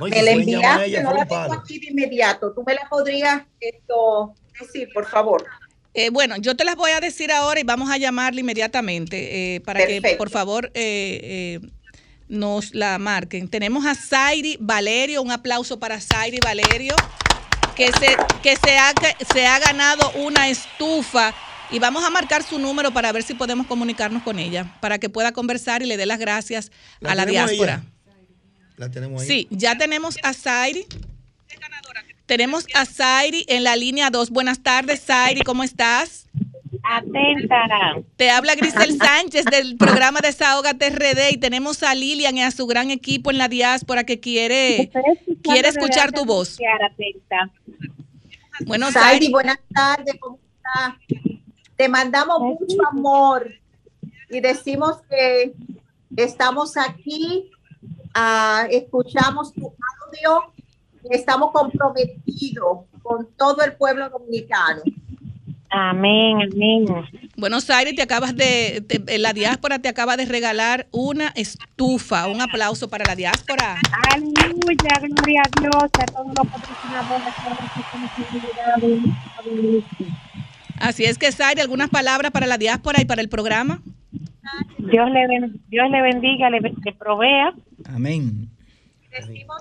me 0.00 0.22
la 0.22 0.30
enviaste, 0.30 1.02
no 1.02 1.14
la 1.14 1.26
tengo 1.26 1.54
aquí 1.54 1.80
de 1.80 1.86
inmediato. 1.88 2.52
Tú 2.52 2.62
me 2.64 2.74
la 2.74 2.88
podrías 2.88 3.42
esto, 3.58 4.34
decir, 4.60 4.88
por 4.92 5.06
favor. 5.06 5.44
Eh, 5.92 6.10
bueno, 6.10 6.36
yo 6.36 6.56
te 6.56 6.64
las 6.64 6.76
voy 6.76 6.92
a 6.92 7.00
decir 7.00 7.32
ahora 7.32 7.58
y 7.60 7.64
vamos 7.64 7.90
a 7.90 7.98
llamarla 7.98 8.40
inmediatamente 8.40 9.56
eh, 9.56 9.60
para 9.60 9.86
que 9.86 10.14
por 10.16 10.30
favor 10.30 10.70
eh, 10.74 11.60
eh, 11.62 11.68
nos 12.28 12.74
la 12.74 12.98
marquen. 12.98 13.48
Tenemos 13.48 13.84
a 13.86 13.94
Zairi 13.94 14.56
Valerio, 14.60 15.20
un 15.20 15.32
aplauso 15.32 15.80
para 15.80 16.00
Zairi 16.00 16.38
Valerio, 16.42 16.94
que 17.74 17.86
se, 17.86 18.16
que 18.42 18.56
se, 18.56 18.78
ha, 18.78 18.94
que 18.94 19.24
se 19.32 19.46
ha 19.46 19.58
ganado 19.58 20.12
una 20.12 20.48
estufa 20.48 21.34
y 21.72 21.80
vamos 21.80 22.04
a 22.04 22.10
marcar 22.10 22.44
su 22.44 22.58
número 22.58 22.92
para 22.92 23.10
ver 23.10 23.24
si 23.24 23.34
podemos 23.34 23.66
comunicarnos 23.66 24.22
con 24.22 24.38
ella, 24.38 24.76
para 24.80 24.98
que 24.98 25.08
pueda 25.08 25.32
conversar 25.32 25.82
y 25.82 25.86
le 25.86 25.96
dé 25.96 26.06
las 26.06 26.18
gracias 26.20 26.70
a 27.04 27.16
la 27.16 27.22
ahí 27.22 27.30
diáspora. 27.30 27.82
La 28.76 28.90
tenemos 28.90 29.22
ahí. 29.22 29.28
Sí, 29.28 29.48
ya 29.50 29.76
tenemos 29.76 30.18
a 30.22 30.32
Zairi. 30.34 30.86
Tenemos 32.30 32.64
a 32.76 32.86
Zairi 32.86 33.44
en 33.48 33.64
la 33.64 33.74
línea 33.74 34.08
2. 34.08 34.30
Buenas 34.30 34.62
tardes, 34.62 35.04
Zairi, 35.04 35.40
¿cómo 35.40 35.64
estás? 35.64 36.28
Atenta. 36.84 37.56
Te 38.14 38.30
habla 38.30 38.54
Grisel 38.54 38.96
Sánchez 38.98 39.46
del 39.46 39.76
programa 39.76 40.20
Desahogate 40.20 40.90
RD 40.90 41.32
y 41.32 41.38
tenemos 41.38 41.82
a 41.82 41.92
Lilian 41.92 42.36
y 42.36 42.42
a 42.42 42.52
su 42.52 42.68
gran 42.68 42.92
equipo 42.92 43.32
en 43.32 43.38
la 43.38 43.48
diáspora 43.48 44.04
que 44.04 44.20
quiere, 44.20 44.92
quiere 45.42 45.70
escuchar 45.70 46.12
tu 46.12 46.24
voz. 46.24 46.56
Atenta. 46.92 47.50
Bueno, 48.64 48.92
Zairi, 48.92 49.08
Zairi, 49.08 49.32
buenas 49.32 49.58
tardes, 49.74 50.14
¿cómo 50.20 50.38
estás? 50.54 51.24
Te 51.74 51.88
mandamos 51.88 52.38
mucho 52.42 52.76
amor 52.92 53.52
y 54.28 54.38
decimos 54.38 54.98
que 55.10 55.52
estamos 56.14 56.76
aquí, 56.76 57.50
ah, 58.14 58.68
escuchamos 58.70 59.52
tu 59.52 59.66
audio 59.66 60.52
estamos 61.10 61.50
comprometidos 61.52 62.80
con 63.02 63.26
todo 63.36 63.62
el 63.64 63.72
pueblo 63.74 64.08
dominicano. 64.10 64.82
Amén, 65.72 66.36
amén. 66.52 66.84
Bueno, 67.36 67.60
Zairi, 67.60 67.94
te 67.94 68.02
acabas 68.02 68.34
de, 68.34 68.82
te- 68.86 69.18
la 69.18 69.32
diáspora 69.32 69.78
te 69.78 69.88
acaba 69.88 70.16
de 70.16 70.26
regalar 70.26 70.88
una 70.90 71.28
estufa. 71.36 72.26
Un 72.26 72.40
aplauso 72.40 72.90
para 72.90 73.04
la 73.06 73.14
diáspora. 73.14 73.76
Aleluya, 74.12 74.98
gloria 75.00 75.42
a 75.42 75.48
Dios, 75.60 75.84
a 76.00 76.06
todos 76.06 76.26
los 76.26 76.46
patrocinadores, 76.48 77.28
a 77.28 77.32
todos 77.44 77.60
los 77.60 77.70
que 77.72 77.80
están 77.80 78.02
Así 80.80 81.04
es 81.04 81.18
que, 81.18 81.30
Zairi, 81.30 81.60
algunas 81.60 81.88
palabras 81.90 82.32
para 82.32 82.48
la 82.48 82.58
diáspora 82.58 83.00
y 83.00 83.04
para 83.04 83.22
el 83.22 83.28
programa. 83.28 83.80
Dios 84.78 85.08
le, 85.10 85.26
ben- 85.28 85.60
Dios 85.68 85.88
le 85.90 86.02
bendiga, 86.02 86.50
le, 86.50 86.58
le 86.60 86.92
provea. 86.98 87.52
Amén. 87.84 88.48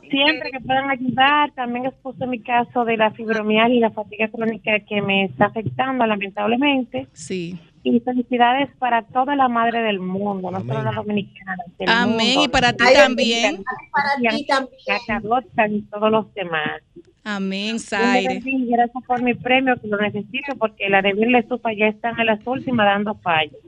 Siempre 0.10 0.52
que 0.52 0.60
puedan 0.60 0.90
ayudar, 0.90 1.52
también 1.54 1.88
expuse 1.88 2.26
mi 2.28 2.40
caso 2.40 2.86
de 2.86 2.98
la 2.98 3.12
fibromialgia 3.12 3.78
y 3.78 3.80
la 3.80 3.92
fatiga 3.92 4.28
crónica 4.28 4.80
que 4.82 5.02
me 5.02 5.26
está 5.26 5.46
afectando 5.46 6.06
lamentablemente. 6.06 7.08
Sí. 7.14 7.58
Y 7.82 8.00
felicidades 8.02 8.70
para 8.78 9.04
toda 9.04 9.36
la 9.36 9.48
madre 9.48 9.82
del 9.82 10.00
mundo, 10.00 10.52
no 10.52 10.60
solo 10.60 10.84
la 10.84 10.92
dominicana. 10.92 11.64
del 11.78 11.90
Amén, 11.90 12.28
mundo. 12.36 12.44
y 12.44 12.48
para 12.50 12.74
ti 12.74 12.84
Ay, 12.86 12.94
también. 12.96 13.64
Para 13.92 14.36
ti 14.36 14.46
también. 14.46 15.78
Y 15.78 15.82
todos 15.84 16.12
los 16.12 16.34
demás. 16.34 16.82
Amén, 17.24 17.80
Zaire. 17.80 18.42
Gracias 18.44 19.04
por 19.06 19.22
mi 19.22 19.34
premio, 19.34 19.76
que 19.80 19.88
lo 19.88 19.98
necesito 19.98 20.56
porque 20.58 20.90
la 20.90 21.02
de 21.02 21.14
Vir 21.14 21.30
la 21.30 21.40
estufa 21.40 21.74
ya 21.74 21.88
están 21.88 22.20
en 22.20 22.26
las 22.28 22.46
últimas 22.46 22.86
dando 22.86 23.16
fallos. 23.16 23.60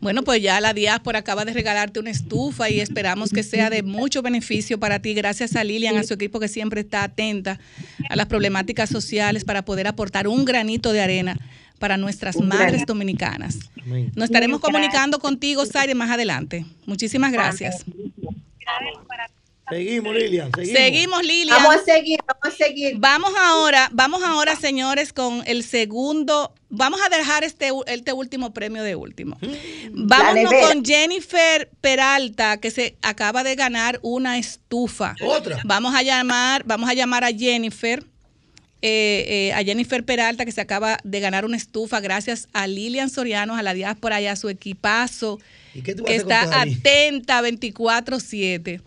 Bueno, 0.00 0.22
pues 0.22 0.40
ya 0.42 0.60
la 0.60 0.74
diáspora 0.74 1.20
acaba 1.20 1.44
de 1.44 1.52
regalarte 1.52 1.98
una 1.98 2.10
estufa 2.10 2.70
y 2.70 2.80
esperamos 2.80 3.30
que 3.30 3.42
sea 3.42 3.68
de 3.68 3.82
mucho 3.82 4.22
beneficio 4.22 4.78
para 4.78 5.00
ti. 5.00 5.12
Gracias 5.14 5.56
a 5.56 5.64
Lilian, 5.64 5.96
a 5.96 6.04
su 6.04 6.14
equipo 6.14 6.38
que 6.38 6.48
siempre 6.48 6.82
está 6.82 7.02
atenta 7.02 7.58
a 8.08 8.16
las 8.16 8.26
problemáticas 8.26 8.90
sociales 8.90 9.44
para 9.44 9.64
poder 9.64 9.86
aportar 9.88 10.28
un 10.28 10.44
granito 10.44 10.92
de 10.92 11.00
arena 11.00 11.36
para 11.78 11.96
nuestras 11.96 12.36
Un 12.36 12.48
madres 12.48 12.86
dominicanas. 12.86 13.58
Nos 14.14 14.26
estaremos 14.26 14.60
comunicando 14.60 15.18
contigo, 15.18 15.64
Zaire, 15.66 15.94
más 15.94 16.10
adelante. 16.10 16.64
Muchísimas 16.86 17.32
gracias. 17.32 17.84
Seguimos, 19.70 20.14
Lilian. 20.14 20.50
Seguimos. 20.54 20.78
Seguimos, 20.78 21.22
Lilian. 21.22 21.62
Vamos 21.62 21.76
a 21.76 21.84
seguir, 21.84 22.18
vamos 22.26 22.54
a 22.54 22.64
seguir. 22.64 22.94
Vamos 22.98 23.32
ahora, 23.38 23.88
vamos 23.92 24.22
ahora, 24.22 24.56
señores, 24.56 25.12
con 25.12 25.42
el 25.46 25.62
segundo. 25.62 26.52
Vamos 26.70 27.00
a 27.04 27.14
dejar 27.14 27.44
este, 27.44 27.70
este 27.86 28.12
último 28.12 28.52
premio 28.52 28.82
de 28.82 28.94
último. 28.96 29.38
Vámonos 29.92 30.50
nevera. 30.50 30.68
con 30.68 30.84
Jennifer 30.84 31.70
Peralta, 31.80 32.58
que 32.58 32.70
se 32.70 32.96
acaba 33.02 33.42
de 33.44 33.54
ganar 33.54 33.98
una 34.02 34.38
estufa. 34.38 35.14
Otra. 35.22 35.60
Vamos 35.64 35.94
a 35.94 36.02
llamar, 36.02 36.64
vamos 36.64 36.88
a 36.88 36.94
llamar 36.94 37.24
a 37.24 37.32
Jennifer. 37.32 38.04
eh, 38.80 39.50
eh, 39.50 39.52
a 39.54 39.64
Jennifer 39.64 40.04
Peralta 40.04 40.44
que 40.44 40.52
se 40.52 40.60
acaba 40.60 40.98
de 41.02 41.18
ganar 41.18 41.44
una 41.44 41.56
estufa 41.56 41.98
gracias 42.00 42.48
a 42.52 42.68
Lilian 42.68 43.10
Soriano, 43.10 43.56
a 43.56 43.62
la 43.62 43.74
diáspora 43.74 44.20
y 44.20 44.26
a 44.26 44.36
su 44.36 44.48
equipazo 44.48 45.40
¿Y 45.74 45.82
qué 45.82 45.96
tú 45.96 46.04
vas 46.04 46.10
que 46.10 46.16
está 46.16 46.60
atenta 46.60 47.42
24/7. 47.42 48.80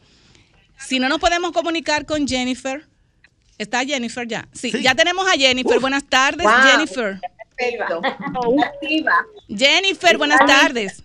Si 0.88 1.00
no 1.00 1.10
nos 1.10 1.20
podemos 1.20 1.52
comunicar 1.52 2.06
con 2.06 2.28
Jennifer, 2.28 2.86
¿está 3.58 3.86
Jennifer 3.86 4.28
ya? 4.28 4.48
Sí, 4.54 4.72
ya 4.82 4.96
tenemos 4.96 5.28
a 5.28 5.32
Jennifer. 5.32 5.80
Buenas 5.80 6.04
tardes, 6.06 6.46
Wow. 6.46 6.62
Jennifer. 6.64 7.20
Jennifer, 9.48 10.18
buenas 10.18 10.40
tardes. 10.46 11.04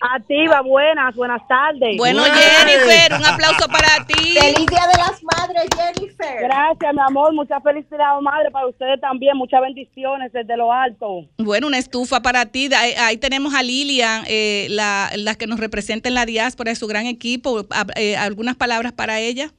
Activa, 0.00 0.60
buenas, 0.60 1.14
buenas 1.16 1.46
tardes. 1.48 1.96
Bueno, 1.96 2.22
Jennifer, 2.22 3.18
un 3.18 3.24
aplauso 3.24 3.66
para 3.66 4.04
ti. 4.06 4.14
Feliz 4.38 4.66
Día 4.66 4.86
de 4.92 4.96
las 4.98 5.20
Madres, 5.24 5.66
Jennifer. 5.76 6.36
Gracias, 6.40 6.94
mi 6.94 7.00
amor. 7.00 7.34
Muchas 7.34 7.60
felicidades, 7.64 8.22
madre, 8.22 8.50
para 8.52 8.68
ustedes 8.68 9.00
también. 9.00 9.36
Muchas 9.36 9.60
bendiciones 9.60 10.32
desde 10.32 10.56
lo 10.56 10.72
alto. 10.72 11.22
Bueno, 11.38 11.66
una 11.66 11.78
estufa 11.78 12.20
para 12.20 12.46
ti. 12.46 12.70
Ahí, 12.76 12.92
ahí 12.96 13.16
tenemos 13.16 13.54
a 13.54 13.62
Lilian, 13.64 14.22
eh, 14.28 14.68
la, 14.70 15.10
la 15.16 15.34
que 15.34 15.48
nos 15.48 15.58
representa 15.58 16.08
en 16.08 16.14
la 16.14 16.26
diáspora, 16.26 16.70
de 16.70 16.76
su 16.76 16.86
gran 16.86 17.06
equipo. 17.06 17.64
A- 17.70 17.86
eh, 17.96 18.16
algunas 18.16 18.54
palabras 18.54 18.92
para 18.92 19.18
ella. 19.18 19.50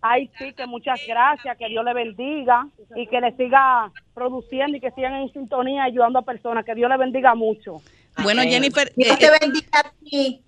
Ay, 0.00 0.30
sí, 0.38 0.52
que 0.54 0.66
muchas 0.66 1.00
gracias, 1.06 1.56
que 1.58 1.66
Dios 1.68 1.82
le 1.84 1.94
bendiga 1.94 2.66
y 2.94 3.06
que 3.06 3.20
le 3.22 3.32
siga 3.36 3.90
produciendo 4.14 4.76
y 4.76 4.80
que 4.80 4.90
sigan 4.90 5.14
en 5.14 5.32
sintonía 5.32 5.84
ayudando 5.84 6.18
a 6.18 6.22
personas. 6.22 6.64
Que 6.64 6.74
Dios 6.74 6.90
le 6.90 6.96
bendiga 6.96 7.34
mucho. 7.34 7.76
Bueno, 8.22 8.42
Jennifer, 8.42 8.92
Dios 8.96 9.16
eh, 9.16 9.18
te 9.18 9.26
eh, 9.26 9.30
bendiga 9.40 9.68
a 9.80 9.92
ti. 10.04 10.44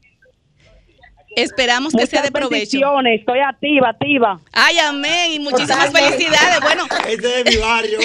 Esperamos 1.37 1.93
que 1.93 2.07
sea 2.07 2.23
de 2.23 2.31
provecho. 2.31 2.79
bendiciones, 2.79 3.21
Estoy 3.21 3.41
activa, 3.41 3.91
activa. 3.91 4.41
Ay, 4.53 4.79
amén. 4.79 5.33
Y 5.33 5.39
muchísimas 5.39 5.93
felicidades. 5.93 6.61
Bueno, 6.63 6.85
Este 7.09 7.41
es 7.41 7.45
mi 7.55 7.57
barrio. 7.63 7.99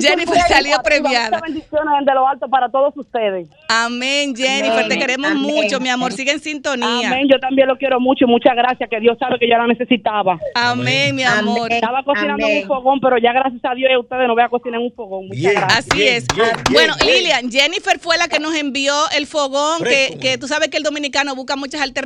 Jennifer 0.00 0.38
salió 0.48 0.78
premiada. 0.82 1.38
Muchas 1.38 1.42
bendiciones 1.42 1.94
desde 2.00 2.14
lo 2.14 2.26
alto 2.28 2.48
para 2.48 2.68
todos 2.70 2.96
ustedes. 2.96 3.48
Amén, 3.68 4.34
Jennifer. 4.34 4.72
Amén, 4.72 4.88
Te 4.88 4.98
queremos 4.98 5.30
amén. 5.30 5.42
mucho, 5.42 5.78
mi 5.78 5.88
amor. 5.88 6.12
Sigue 6.12 6.32
en 6.32 6.40
sintonía. 6.40 7.08
Amén, 7.08 7.28
yo 7.30 7.38
también 7.38 7.68
lo 7.68 7.76
quiero 7.76 8.00
mucho. 8.00 8.26
Muchas 8.26 8.54
gracias, 8.56 8.88
que 8.88 8.98
Dios 9.00 9.16
sabe 9.18 9.38
que 9.38 9.48
yo 9.48 9.56
la 9.58 9.66
necesitaba. 9.66 10.38
Amén, 10.54 11.14
mi 11.14 11.22
amor. 11.22 11.70
Estaba 11.70 12.02
cocinando 12.02 12.46
en 12.46 12.62
un 12.62 12.66
fogón, 12.66 13.00
pero 13.00 13.18
ya 13.18 13.32
gracias 13.32 13.60
a 13.64 13.74
Dios 13.74 13.90
ustedes 14.00 14.26
no 14.26 14.34
voy 14.34 14.42
a 14.42 14.48
cocinar 14.48 14.80
en 14.80 14.86
un 14.86 14.92
fogón. 14.94 15.28
Muchas 15.28 15.52
gracias. 15.52 15.86
Así 15.90 16.02
es. 16.08 16.24
bueno, 16.72 16.94
Lilian, 17.04 17.50
Jennifer 17.50 17.98
fue 17.98 18.16
la 18.16 18.28
que 18.28 18.38
nos 18.38 18.54
envió 18.54 18.94
el 19.16 19.26
fogón, 19.26 19.82
que, 19.84 20.16
que 20.20 20.38
tú 20.38 20.48
sabes 20.48 20.68
que 20.68 20.78
el 20.78 20.82
dominicano 20.82 21.34
busca 21.34 21.56
muchas 21.56 21.80
alternativas. 21.82 22.05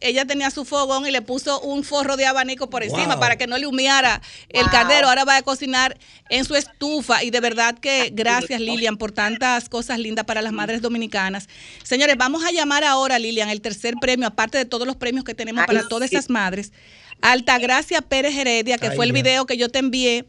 Ella 0.00 0.24
tenía 0.26 0.50
su 0.50 0.64
fogón 0.64 1.06
y 1.06 1.10
le 1.10 1.22
puso 1.22 1.60
un 1.60 1.82
forro 1.84 2.16
de 2.16 2.26
abanico 2.26 2.68
por 2.70 2.82
encima 2.82 3.14
Wow. 3.14 3.20
para 3.20 3.36
que 3.36 3.46
no 3.46 3.56
le 3.58 3.66
humeara 3.66 4.20
el 4.48 4.68
caldero. 4.70 5.08
Ahora 5.08 5.24
va 5.24 5.36
a 5.36 5.42
cocinar 5.42 5.96
en 6.28 6.44
su 6.44 6.54
estufa 6.54 7.24
y 7.24 7.30
de 7.30 7.40
verdad 7.40 7.78
que 7.78 8.10
gracias 8.12 8.60
Lilian 8.60 8.96
por 8.96 9.12
tantas 9.12 9.68
cosas 9.68 9.98
lindas 9.98 10.24
para 10.24 10.42
las 10.42 10.52
madres 10.52 10.82
dominicanas. 10.82 11.48
Señores, 11.82 12.16
vamos 12.16 12.44
a 12.44 12.52
llamar 12.52 12.84
ahora, 12.84 13.18
Lilian, 13.18 13.48
el 13.48 13.60
tercer 13.60 13.94
premio, 14.00 14.26
aparte 14.28 14.58
de 14.58 14.64
todos 14.64 14.86
los 14.86 14.96
premios 14.96 15.24
que 15.24 15.34
tenemos 15.34 15.62
Ay, 15.62 15.66
para 15.66 15.88
todas 15.88 16.10
sí. 16.10 16.16
esas 16.16 16.30
madres, 16.30 16.72
Altagracia 17.22 18.00
Pérez 18.02 18.34
Heredia, 18.36 18.78
que 18.78 18.88
Ay, 18.88 18.96
fue 18.96 19.04
el 19.06 19.12
video 19.12 19.46
que 19.46 19.56
yo 19.56 19.68
te 19.68 19.78
envié. 19.78 20.24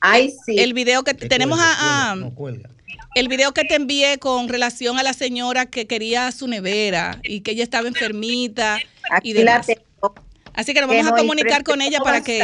Ay, 0.00 0.32
sí. 0.44 0.58
El 0.58 0.74
video 0.74 1.02
que 1.04 1.14
tenemos 1.14 1.58
a, 1.60 2.10
a- 2.12 2.16
No 2.16 2.34
cuelga. 2.34 2.68
El 3.14 3.28
video 3.28 3.52
que 3.52 3.64
te 3.64 3.74
envié 3.76 4.18
con 4.18 4.48
relación 4.48 4.98
a 4.98 5.02
la 5.02 5.12
señora 5.12 5.66
que 5.66 5.86
quería 5.86 6.30
su 6.32 6.46
nevera 6.48 7.20
y 7.22 7.40
que 7.40 7.52
ella 7.52 7.62
estaba 7.64 7.88
enfermita 7.88 8.78
y 9.22 9.34
la 9.34 9.40
demás. 9.60 9.66
tengo. 9.66 10.14
Así 10.54 10.72
que 10.72 10.80
nos 10.80 10.90
Que 10.90 10.96
vamos 10.98 11.12
a 11.12 11.16
comunicar 11.16 11.64
con 11.64 11.80
ella 11.80 11.98
para 12.00 12.22
que 12.22 12.40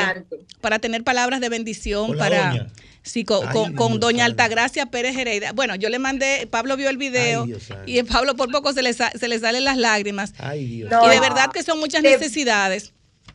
para 0.61 0.79
tener 0.79 1.05
palabras 1.05 1.41
de 1.41 1.49
bendición 1.49 2.17
para 2.19 2.51
doña. 2.51 2.67
sí, 3.03 3.25
con, 3.25 3.47
Ay, 3.47 3.75
con- 3.75 4.01
doña. 4.01 4.25
Altagracia 4.25 4.87
Pérez 4.87 5.17
Heredia. 5.17 5.53
Bueno, 5.53 5.77
yo 5.77 5.89
le 5.89 5.99
mandé, 6.01 6.49
Pablo 6.51 6.77
vio 6.77 6.91
el 6.91 6.97
video 6.97 7.43
Ay, 7.43 7.49
Dios 7.49 7.63
santo. 7.63 7.85
y 7.87 8.03
Pablo 8.03 8.35
por 8.35 8.51
poco 8.51 8.73
se 8.73 8.83
le, 8.83 8.93
sa- 8.93 9.13
se 9.13 9.29
le 9.29 9.39
salen 9.39 9.65
las 9.65 9.77
lágrimas. 9.77 10.35
Ay, 10.39 10.67
Dios. 10.67 10.91
No, 10.91 11.07
y 11.07 11.11
de 11.11 11.21
verdad 11.21 11.51
que 11.53 11.63
son 11.63 11.79
muchas 11.79 12.03
De- 12.03 12.11
necesidades. 12.11 12.93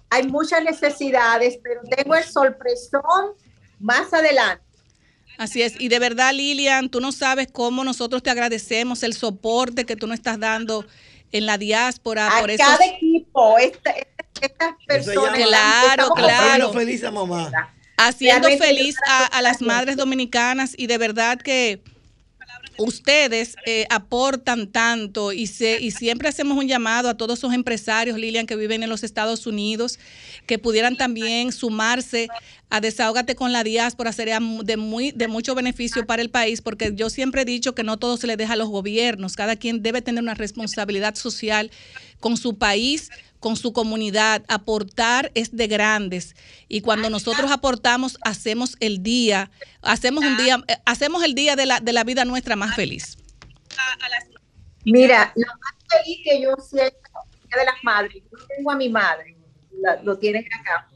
Hay 0.10 0.24
muchas 0.28 0.62
necesidades, 0.64 1.58
pero 1.64 1.82
tengo 1.96 2.16
el 2.16 2.24
sorpresón 2.26 3.32
más 3.80 4.14
adelante. 4.14 4.64
Así 5.38 5.62
es, 5.62 5.74
y 5.80 5.90
de 5.90 6.00
verdad 6.00 6.34
Lilian, 6.34 6.90
tú 6.90 7.02
no 7.02 7.12
sabes 7.12 7.48
cómo 7.52 7.84
nosotros 7.84 8.24
te 8.24 8.30
agradecemos 8.30 9.04
el 9.04 9.14
soporte 9.14 9.86
que 9.86 9.96
tú 9.96 10.08
nos 10.08 10.16
estás 10.16 10.40
dando 10.40 10.86
en 11.32 11.46
la 11.46 11.58
diáspora 11.58 12.28
A 12.38 12.42
por 12.42 12.52
esos 12.52 12.66
cada 12.66 12.86
equipo, 12.86 13.58
esta- 13.58 13.92
esta- 13.92 14.26
estas 14.42 14.74
personas. 14.88 15.36
Claro, 15.36 16.10
claro. 16.16 16.66
Haciendo 16.68 16.74
feliz 16.74 17.04
a 17.04 17.12
mamá. 17.12 17.52
haciendo 17.98 18.48
feliz 18.58 18.96
a 19.32 19.42
las 19.42 19.62
madres 19.62 19.96
dominicanas 19.98 20.74
y 20.78 20.88
de 20.88 20.98
verdad 20.98 21.38
que 21.40 21.82
ustedes 22.78 23.56
eh, 23.66 23.86
aportan 23.90 24.68
tanto 24.72 25.32
y, 25.32 25.48
se, 25.48 25.82
y 25.82 25.92
siempre 25.92 26.30
hacemos 26.30 26.58
un 26.58 26.68
llamado 26.68 27.10
a 27.10 27.18
todos 27.18 27.40
esos 27.40 27.54
empresarios, 27.54 28.18
Lilian, 28.18 28.48
que 28.48 28.56
viven 28.56 28.84
en 28.84 28.90
los 28.90 29.04
Estados 29.04 29.48
Unidos, 29.48 30.00
que 30.46 30.60
pudieran 30.60 30.98
también 30.98 31.52
sumarse 31.52 32.28
a 32.70 32.82
Desahógate 32.82 33.36
con 33.36 33.54
la 33.54 33.64
diáspora, 33.64 34.12
sería 34.12 34.40
de, 34.64 34.78
muy, 34.78 35.12
de 35.12 35.28
mucho 35.28 35.56
beneficio 35.56 36.06
para 36.06 36.22
el 36.22 36.30
país, 36.30 36.62
porque 36.62 36.92
yo 36.94 37.10
siempre 37.10 37.44
he 37.44 37.46
dicho 37.46 37.76
que 37.76 37.84
no 37.84 37.98
todo 37.98 38.18
se 38.18 38.28
le 38.28 38.38
deja 38.38 38.54
a 38.54 38.58
los 38.58 38.70
gobiernos, 38.70 39.36
cada 39.36 39.56
quien 39.56 39.82
debe 39.82 40.02
tener 40.02 40.24
una 40.24 40.34
responsabilidad 40.34 41.16
social 41.16 41.72
con 42.20 42.38
su 42.38 42.58
país, 42.58 43.10
con 43.40 43.56
su 43.56 43.74
comunidad. 43.74 44.44
Aportar 44.48 45.32
es 45.36 45.56
de 45.56 45.68
grandes. 45.68 46.36
Y 46.68 46.82
cuando 46.82 47.10
nosotros 47.10 47.52
aportamos, 47.52 48.18
hacemos 48.22 48.76
el 48.80 49.04
día, 49.04 49.52
hacemos 49.82 50.24
un 50.24 50.38
día, 50.38 50.64
eh, 50.68 50.78
hacemos 50.86 51.24
el 51.24 51.36
día 51.36 51.56
de 51.56 51.66
la, 51.66 51.80
de 51.80 51.94
la 51.94 52.04
vida 52.04 52.26
nuestra 52.26 52.56
más 52.56 52.76
feliz. 52.76 53.18
Mira, 54.86 55.34
lo 55.36 55.48
más 55.48 55.76
feliz 56.04 56.20
que 56.24 56.42
yo 56.42 56.56
siento 56.58 56.98
Día 57.48 57.60
de 57.60 57.66
las 57.66 57.84
madres, 57.84 58.24
yo 58.24 58.48
tengo 58.56 58.72
a 58.72 58.76
mi 58.76 58.90
madre, 58.90 59.38
la- 59.82 60.02
lo 60.04 60.18
tienen 60.18 60.46
acá, 60.60 60.88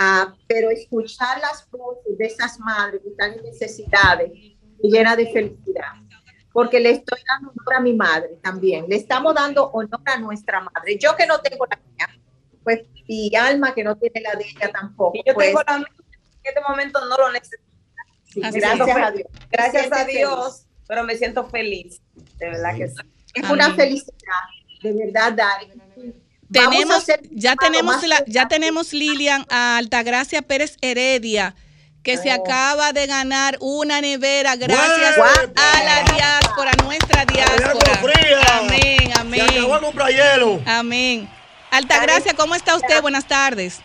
Ah, 0.00 0.32
pero 0.46 0.70
escuchar 0.70 1.40
las 1.40 1.68
voces 1.70 2.16
de 2.18 2.26
esas 2.26 2.60
madres 2.60 3.00
que 3.02 3.08
están 3.08 3.32
en 3.32 3.42
necesidades 3.42 4.30
me 4.30 4.90
llena 4.90 5.16
de 5.16 5.26
felicidad, 5.32 5.94
porque 6.58 6.80
le 6.80 6.90
estoy 6.90 7.20
dando 7.30 7.52
honor 7.52 7.74
a 7.76 7.80
mi 7.80 7.94
madre 7.94 8.30
también, 8.42 8.86
le 8.88 8.96
estamos 8.96 9.32
dando 9.32 9.70
honor 9.70 10.00
a 10.06 10.18
nuestra 10.18 10.60
madre. 10.60 10.98
Yo 10.98 11.14
que 11.14 11.24
no 11.24 11.38
tengo 11.40 11.64
la 11.66 11.76
mía, 11.76 12.08
pues, 12.64 12.80
y 13.06 13.32
Alma 13.36 13.72
que 13.72 13.84
no 13.84 13.96
tiene 13.96 14.20
la 14.22 14.34
de 14.34 14.44
ella 14.44 14.68
tampoco. 14.72 15.12
Y 15.14 15.22
yo 15.24 15.34
pues, 15.34 15.50
tengo 15.50 15.62
la 15.64 15.78
mía, 15.78 15.86
en 15.96 16.40
este 16.42 16.60
momento 16.68 16.98
no 17.04 17.16
lo 17.16 17.30
necesito. 17.30 17.62
sí, 18.24 18.40
gracias 18.40 18.96
a 18.96 19.10
Dios. 19.12 19.28
Gracias 19.52 19.92
a 19.92 20.04
Dios, 20.04 20.66
pero 20.88 21.04
me 21.04 21.16
siento 21.16 21.48
feliz. 21.48 22.02
De 22.38 22.46
verdad 22.46 22.76
que 22.76 22.88
sí. 22.88 22.96
Es 23.34 23.48
una 23.48 23.72
felicidad, 23.74 24.42
de 24.82 24.92
verdad, 24.94 25.34
Dari. 25.34 25.70
Tenemos, 26.50 27.06
ya 27.30 27.54
tenemos, 27.54 28.04
la, 28.04 28.24
ya 28.26 28.48
tenemos 28.48 28.92
Lilian 28.92 29.46
a 29.48 29.76
Altagracia 29.76 30.42
Pérez 30.42 30.76
Heredia, 30.80 31.54
que 32.08 32.16
se 32.16 32.30
acaba 32.30 32.94
de 32.94 33.06
ganar 33.06 33.58
una 33.60 34.00
nevera 34.00 34.56
gracias 34.56 35.18
a 35.18 35.84
la 35.84 36.14
diáspora, 36.14 36.70
nuestra 36.82 37.26
diáspora. 37.26 38.00
Amén, 38.60 39.12
amén. 39.20 39.46
Se 39.46 39.58
acabó 39.58 39.76
el. 39.76 40.62
Amén. 40.64 41.28
Altagracia, 41.70 42.32
¿cómo 42.32 42.54
está 42.54 42.76
usted? 42.76 43.02
Buenas 43.02 43.26
tardes. 43.26 43.82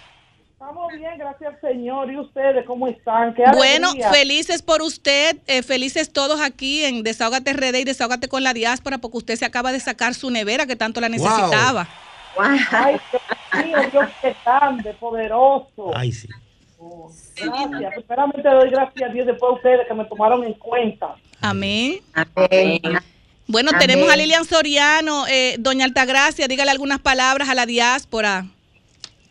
Estamos 0.53 0.93
bien, 0.93 1.17
gracias 1.17 1.53
al 1.53 1.59
Señor. 1.59 2.09
¿Y 2.13 2.17
ustedes 2.17 2.65
cómo 2.65 2.87
están? 2.87 3.33
¿Qué 3.33 3.43
Bueno, 3.57 3.89
alegría. 3.89 4.11
felices 4.11 4.61
por 4.61 4.81
usted, 4.81 5.35
eh, 5.47 5.61
felices 5.61 6.13
todos 6.13 6.39
aquí 6.39 6.85
en 6.85 7.03
Desahógate 7.03 7.51
RD 7.51 7.79
y 7.79 7.83
Desahógate 7.83 8.29
con 8.29 8.41
la 8.41 8.53
diáspora, 8.53 8.99
porque 8.99 9.17
usted 9.17 9.35
se 9.35 9.43
acaba 9.43 9.73
de 9.73 9.81
sacar 9.81 10.13
su 10.13 10.29
nevera 10.29 10.65
que 10.65 10.77
tanto 10.77 11.01
la 11.01 11.09
necesitaba. 11.09 11.89
Ay, 12.39 12.97
Dios 13.11 13.65
mío, 13.65 13.77
Dios 13.91 14.09
es 14.23 14.35
grande, 14.45 14.93
poderoso. 14.93 15.91
Ay, 15.93 16.13
sí. 16.13 16.29
Gracias. 17.35 18.03
Primeramente 18.05 18.49
doy 18.49 18.69
gracias 18.69 19.09
a 19.09 19.13
Dios 19.13 19.27
después 19.27 19.51
a 19.51 19.55
ustedes 19.55 19.87
que 19.87 19.93
me 19.93 20.05
tomaron 20.05 20.43
en 20.43 20.53
cuenta. 20.53 21.15
Amén. 21.41 21.99
Amén. 22.13 22.81
Bueno, 23.47 23.71
Amén. 23.73 23.79
tenemos 23.79 24.11
a 24.11 24.15
Lilian 24.15 24.45
Soriano. 24.45 25.27
Eh, 25.27 25.55
Doña 25.59 25.85
Altagracia, 25.85 26.47
dígale 26.47 26.71
algunas 26.71 26.99
palabras 26.99 27.49
a 27.49 27.55
la 27.55 27.65
diáspora. 27.65 28.45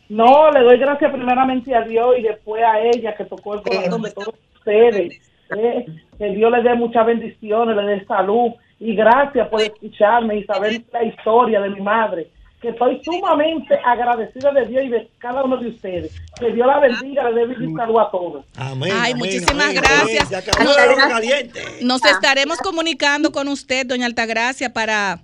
No, 0.08 0.50
le 0.50 0.60
doy 0.60 0.78
gracias 0.78 1.10
primeramente 1.10 1.74
a 1.74 1.82
Dios 1.82 2.16
y 2.18 2.22
después 2.22 2.62
a 2.62 2.80
ella 2.80 3.14
que 3.16 3.24
tocó 3.24 3.54
el 3.54 3.62
corazón 3.62 4.02
de 4.02 4.10
todos 4.10 4.34
ustedes. 4.56 5.20
Eh, 5.56 5.86
que 6.18 6.24
Dios 6.34 6.50
les 6.52 6.64
dé 6.64 6.74
muchas 6.74 7.06
bendiciones, 7.06 7.76
le 7.76 7.82
dé 7.82 8.04
salud 8.04 8.52
y 8.78 8.94
gracias 8.94 9.48
por 9.48 9.60
escucharme 9.62 10.38
y 10.38 10.44
saber 10.44 10.82
la 10.92 11.04
historia 11.04 11.60
de 11.60 11.70
mi 11.70 11.80
madre. 11.80 12.28
Que 12.62 12.68
estoy 12.68 13.02
sumamente 13.04 13.74
agradecida 13.84 14.52
de 14.52 14.66
Dios 14.66 14.84
y 14.84 14.88
de 14.88 15.10
cada 15.18 15.42
uno 15.42 15.56
de 15.56 15.68
ustedes. 15.68 16.12
Que 16.38 16.52
Dios 16.52 16.66
la 16.66 16.78
bendiga, 16.78 17.28
le 17.28 17.46
dé 17.48 17.54
salud 17.76 17.98
a 17.98 18.08
todos. 18.10 18.44
Amén. 18.56 18.92
Ay, 18.94 19.12
amén, 19.12 19.16
muchísimas 19.18 19.64
amén, 19.66 19.74
gracias. 19.82 20.26
amén. 20.26 20.26
Se 20.28 20.36
acabó 20.36 20.70
el 20.70 20.90
agua 20.90 21.08
caliente. 21.08 21.60
Nos 21.82 22.04
estaremos 22.04 22.58
comunicando 22.58 23.32
con 23.32 23.48
usted, 23.48 23.84
doña 23.84 24.06
Altagracia, 24.06 24.72
para 24.72 25.18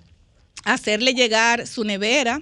hacerle 0.64 1.14
llegar 1.14 1.66
su 1.66 1.84
nevera. 1.84 2.40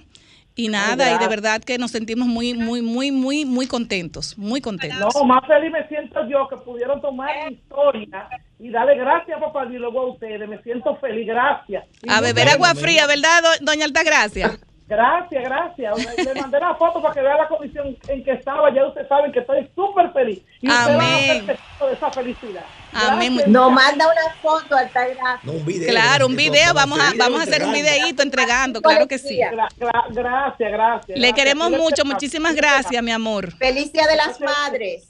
Y 0.59 0.69
nada, 0.69 1.13
y 1.13 1.19
de 1.19 1.27
verdad 1.27 1.61
que 1.63 1.77
nos 1.77 1.91
sentimos 1.91 2.27
muy, 2.27 2.55
muy, 2.55 2.81
muy, 2.81 3.11
muy, 3.11 3.45
muy 3.45 3.67
contentos, 3.67 4.35
muy 4.39 4.59
contentos. 4.59 5.13
No, 5.13 5.23
más 5.25 5.45
feliz 5.45 5.71
me 5.71 5.87
siento 5.87 6.27
yo 6.27 6.47
que 6.47 6.57
pudieron 6.57 6.99
tomar 6.99 7.29
mi 7.47 7.53
historia 7.53 8.27
y 8.57 8.71
darle 8.71 8.95
gracias 8.97 9.37
a 9.37 9.39
papá 9.39 9.65
Dios 9.65 9.75
y 9.75 9.77
luego 9.77 9.99
a 9.99 10.11
ustedes. 10.13 10.49
Me 10.49 10.59
siento 10.63 10.95
feliz, 10.95 11.27
gracias. 11.27 11.85
Y 12.01 12.09
A 12.11 12.21
beber 12.21 12.49
agua 12.49 12.73
fría, 12.73 13.05
¿verdad, 13.05 13.43
do- 13.43 13.65
doña 13.67 13.85
Altagracia? 13.85 14.57
Gracias, 14.87 15.43
gracias. 15.43 16.17
Le- 16.25 16.41
mandé 16.41 16.59
la 16.61 16.73
foto 16.75 17.01
para 17.01 17.13
que 17.13 17.21
vea 17.21 17.35
la 17.35 17.47
condición 17.49 17.97
en 18.07 18.23
que 18.23 18.31
estaba. 18.31 18.73
Ya 18.73 18.85
ustedes 18.87 19.07
saben 19.09 19.33
que 19.33 19.39
estoy 19.39 19.69
súper 19.75 20.13
feliz. 20.13 20.39
Y 20.61 20.69
ustedes 20.69 20.97
van 20.97 21.05
a 21.05 21.19
ser 21.19 21.45
de 21.45 21.93
esa 21.93 22.11
felicidad. 22.11 22.63
Amén. 22.93 23.41
Nos 23.47 23.71
manda 23.71 24.05
una 24.05 24.33
foto, 24.41 24.75
Altagracia. 24.77 25.39
No, 25.43 25.51
un 25.51 25.65
video. 25.65 25.89
Claro, 25.89 26.27
un 26.27 26.35
video, 26.37 26.73
vamos 26.73 26.99
a, 27.01 27.11
vamos 27.17 27.41
a 27.41 27.43
hacer 27.43 27.63
un 27.65 27.73
videíto 27.73 28.23
entregando, 28.23 28.81
claro 28.81 29.07
que 29.07 29.17
sí. 29.17 29.37
Gra- 29.39 29.67
gra- 29.77 30.05
gracias, 30.09 30.71
gracias. 30.71 31.19
Le 31.19 31.33
queremos 31.33 31.69
mucho, 31.69 32.05
muchísimas 32.05 32.55
gracias, 32.55 33.03
mi 33.03 33.11
amor. 33.11 33.51
Feliz 33.57 33.91
Día 33.91 34.07
de 34.07 34.15
las 34.15 34.39
Madres. 34.39 35.09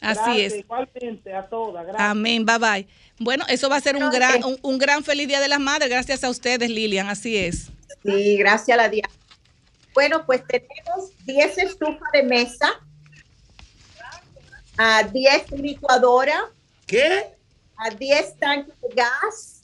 Así 0.00 0.18
Gracias, 0.24 0.52
es. 0.54 0.58
Igualmente, 0.60 1.34
a 1.34 1.42
todas. 1.46 1.84
Gracias. 1.86 2.10
Amén, 2.10 2.46
bye 2.46 2.56
bye. 2.58 2.88
Bueno, 3.18 3.44
eso 3.48 3.68
va 3.68 3.76
a 3.76 3.80
ser 3.80 3.96
un 3.96 4.08
gran, 4.10 4.42
un, 4.44 4.56
un 4.62 4.78
gran 4.78 5.04
feliz 5.04 5.28
Día 5.28 5.40
de 5.40 5.48
las 5.48 5.60
Madres, 5.60 5.90
gracias 5.90 6.24
a 6.24 6.30
ustedes, 6.30 6.70
Lilian, 6.70 7.10
así 7.10 7.36
es. 7.36 7.70
Sí, 8.02 8.36
gracias 8.38 8.78
a 8.78 8.82
la 8.82 8.88
Diana. 8.88 9.12
Bueno, 9.94 10.24
pues 10.24 10.42
tenemos 10.46 11.10
10 11.26 11.58
estufas 11.58 12.12
de 12.12 12.22
mesa, 12.22 12.70
a 14.78 15.02
10 15.02 15.50
licuadoras, 15.52 16.42
¿Qué? 16.86 17.34
a 17.76 17.90
10 17.90 18.36
tanques 18.38 18.74
de 18.80 18.88
gas 18.94 19.62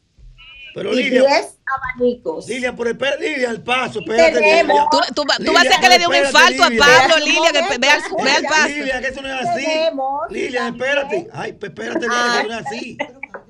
Pero 0.75 0.93
y 0.93 1.05
Lilian, 1.05 1.27
10 1.27 1.59
abanicos. 1.65 2.49
Lilian, 2.49 2.77
por 2.77 2.89
el 2.89 2.99
Lilian, 3.21 3.51
al 3.51 3.63
paso, 3.63 4.01
espérate. 4.01 4.41
Tenemos-. 4.41 4.89
Tú, 5.15 5.25
vas 5.27 5.39
a 5.41 5.69
hacer 5.69 5.81
que 5.81 5.89
le 5.89 5.99
dé 5.99 6.07
un 6.07 6.15
infarto 6.15 6.65
a. 6.65 6.69
Pablo, 6.79 7.17
Lilian, 7.25 7.53
que 7.53 7.79
vea, 7.79 7.95
al- 7.95 8.43
paso. 8.45 8.69
Lilian, 8.69 9.01
que 9.03 9.09
eso 9.09 9.23
no 9.23 9.29
es 9.29 9.49
así. 9.49 9.65
Tenemos 9.65 10.21
Lilian, 10.31 10.75
espérate. 10.75 11.29
Ay, 11.33 11.53
pues 11.55 11.71
espérate, 11.71 12.01
Lilian, 12.01 12.33
que 12.33 12.39
eso 12.41 12.49
no 12.49 12.59
es 12.59 12.67
así. 12.67 12.99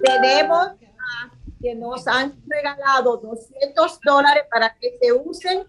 Tenemos 0.04 0.68
ah, 0.68 0.85
que 1.66 1.74
nos 1.74 2.06
han 2.06 2.32
regalado 2.46 3.16
200 3.16 4.00
dólares 4.04 4.44
para 4.48 4.76
que 4.80 4.96
se 5.02 5.12
usen 5.12 5.64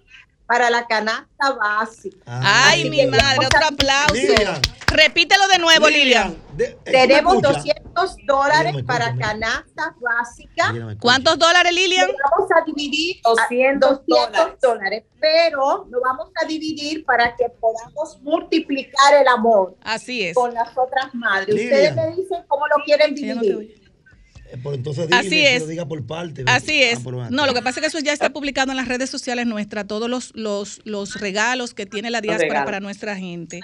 para 0.45 0.69
la 0.69 0.86
canasta 0.86 1.52
básica. 1.60 2.18
Ay, 2.28 2.82
Así 2.82 2.90
mi 2.91 3.06
madre, 3.07 3.45
otro 3.48 3.60
a- 3.64 3.68
aplauso. 3.68 4.14
Lilian. 4.14 4.61
Repítelo 4.90 5.48
de 5.48 5.57
nuevo, 5.57 5.90
Lilian. 5.90 6.38
de- 6.56 6.78
Tenemos 6.86 7.34
escucha. 7.38 7.53
200 7.57 8.15
dólares 8.28 8.72
Dígame, 8.74 8.84
para 8.84 9.06
escúchame. 9.07 9.40
canasta 9.40 9.95
básica. 9.99 10.68
Lilian, 10.72 10.90
escucha. 10.91 11.02
¿Cuántos 11.02 11.40
dólares, 11.40 11.74
Lilian? 11.74 12.10
Vamos 12.32 12.49
a 12.52 12.64
dividir 12.64 13.18
a 13.26 13.30
200 13.30 14.06
200 14.06 14.60
dólares, 14.61 15.03
pero 15.19 15.86
lo 15.90 15.99
vamos 16.02 16.30
a 16.41 16.45
dividir 16.45 17.03
para 17.06 17.36
que 17.36 17.49
podamos 17.60 18.22
multiplicar 18.22 19.15
el 19.19 19.28
amor 19.28 19.76
Así 19.82 20.28
es. 20.28 20.36
con 20.36 20.53
las 20.53 20.69
otras 20.78 21.14
madres. 21.15 21.56
Lilian. 21.56 21.74
Ustedes 21.74 21.95
me 21.95 22.15
dicen 22.22 22.44
cómo 22.48 22.68
lo 22.68 22.76
quieren 22.86 23.10
no 23.15 23.41
dividir. 23.41 23.87
Por 24.64 24.74
entonces 24.76 25.07
dile 25.07 25.19
Así 25.19 25.30
que 25.30 25.56
es. 25.56 25.61
lo 25.61 25.68
diga 25.68 25.86
por 25.86 26.06
parte. 26.06 26.44
Así 26.48 26.82
Ah, 26.84 26.91
es. 26.91 27.03
bueno. 27.03 27.28
No, 27.30 27.45
lo 27.45 27.53
que 27.53 27.61
pasa 27.61 27.80
es 27.80 27.82
que 27.82 27.88
eso 27.88 27.99
ya 27.99 28.14
está 28.14 28.30
publicado 28.32 28.72
en 28.72 28.78
las 28.78 28.88
redes 28.88 29.10
sociales 29.10 29.45
nuestras, 29.45 29.88
todos 29.88 30.10
los, 30.10 30.32
los, 30.36 30.80
los 30.86 31.19
regalos 31.19 31.74
que 31.74 31.86
tiene 31.86 32.10
la 32.10 32.22
diáspora 32.22 32.64
para 32.65 32.80
nuestra 32.80 33.15
gente. 33.18 33.60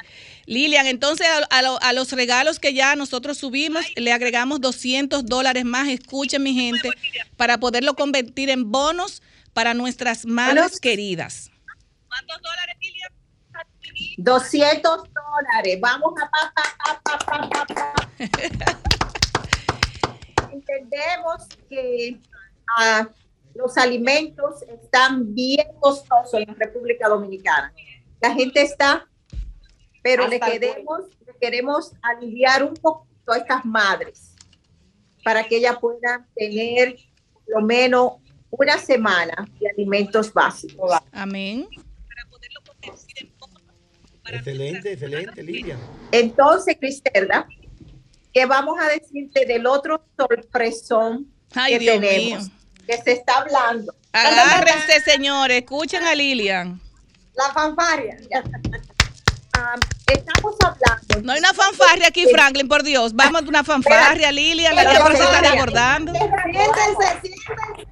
Lilian, 0.46 0.86
entonces 0.88 1.26
a, 1.28 1.58
a 1.58 1.62
lo- 1.62 1.82
a 1.82 1.94
los 1.94 2.12
regalos 2.12 2.60
que 2.60 2.74
ya 2.74 2.96
nosotros 2.96 3.38
subimos, 3.38 3.86
le 3.96 4.12
agregamos 4.12 4.60
200 4.62 5.26
dólares 5.26 5.64
más, 5.66 5.88
escuchen 5.88 6.44
mi 6.44 6.54
gente, 6.54 6.90
para 7.38 7.58
poderlo 7.60 7.94
convertir 7.96 8.50
en 8.50 8.72
bonos 8.72 9.22
para 9.54 9.74
nuestras 9.74 10.26
madres 10.26 10.80
queridas. 10.80 11.50
200 14.18 14.82
dólares. 15.14 15.78
Vamos 15.80 16.14
a 16.22 16.30
pa, 16.30 16.54
pa, 16.56 17.02
pa, 17.04 17.18
pa, 17.20 17.50
pa, 17.50 17.66
pa. 17.74 18.80
Entendemos 20.54 21.48
que 21.68 22.20
ah, 22.78 23.10
los 23.56 23.78
alimentos 23.78 24.62
están 24.64 25.34
bien 25.34 25.68
costosos 25.80 26.40
en 26.40 26.48
la 26.48 26.54
República 26.54 27.08
Dominicana. 27.08 27.74
La 28.22 28.34
gente 28.34 28.62
está, 28.62 29.08
pero 30.04 30.28
le 30.28 30.36
Hasta 30.36 30.52
queremos, 30.52 31.02
le 31.26 31.34
queremos 31.40 31.92
aliviar 32.02 32.64
un 32.64 32.76
poquito 32.76 33.32
a 33.32 33.38
estas 33.38 33.66
madres 33.66 34.36
para 35.24 35.44
que 35.44 35.58
ellas 35.58 35.78
puedan 35.80 36.28
tener 36.36 36.98
por 37.34 37.44
lo 37.48 37.62
menos 37.66 38.14
una 38.52 38.78
semana 38.78 39.48
de 39.60 39.70
alimentos 39.70 40.32
básicos. 40.32 40.92
Amén. 41.12 41.68
Excelente, 44.26 44.94
excelente, 44.94 45.44
Lilian. 45.44 45.80
Entonces, 46.12 46.78
Criselda, 46.80 47.48
¿qué 48.34 48.46
vamos 48.46 48.78
a 48.82 48.88
decirte 48.88 49.46
del 49.46 49.66
otro 49.66 50.06
sorpresón 50.18 51.28
Ay, 51.56 51.74
que 51.74 51.80
Dios 51.80 52.00
tenemos? 52.00 52.44
mío. 52.44 52.52
Que 52.88 52.98
se 53.02 53.12
está 53.14 53.38
hablando. 53.38 53.94
Agárrense, 54.12 55.00
señores, 55.02 55.58
escuchen 55.62 56.04
a 56.04 56.14
Lilian. 56.16 56.82
La 57.36 57.52
fanfarria. 57.54 58.18
Ah, 59.56 59.76
estamos 60.08 60.56
hablando. 60.66 61.22
No 61.22 61.32
hay 61.32 61.38
una 61.38 61.54
fanfarria 61.54 62.08
aquí, 62.08 62.26
Franklin, 62.26 62.68
por 62.68 62.82
Dios. 62.82 63.14
Vamos 63.14 63.44
a 63.44 63.48
una 63.48 63.64
fanfarria, 63.64 64.32
Lilian. 64.32 64.76
La 64.76 64.82
se 64.84 65.14
está 65.14 65.42
desbordando. 65.42 66.12
Siéntense, 66.12 67.22
siéntense. 67.22 67.88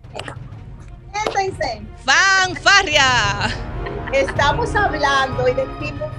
Siéntense. 1.14 1.82
Fanfarria. 2.04 3.06
Estamos 4.12 4.74
hablando 4.74 5.48
y 5.48 5.54
decimos 5.54 6.12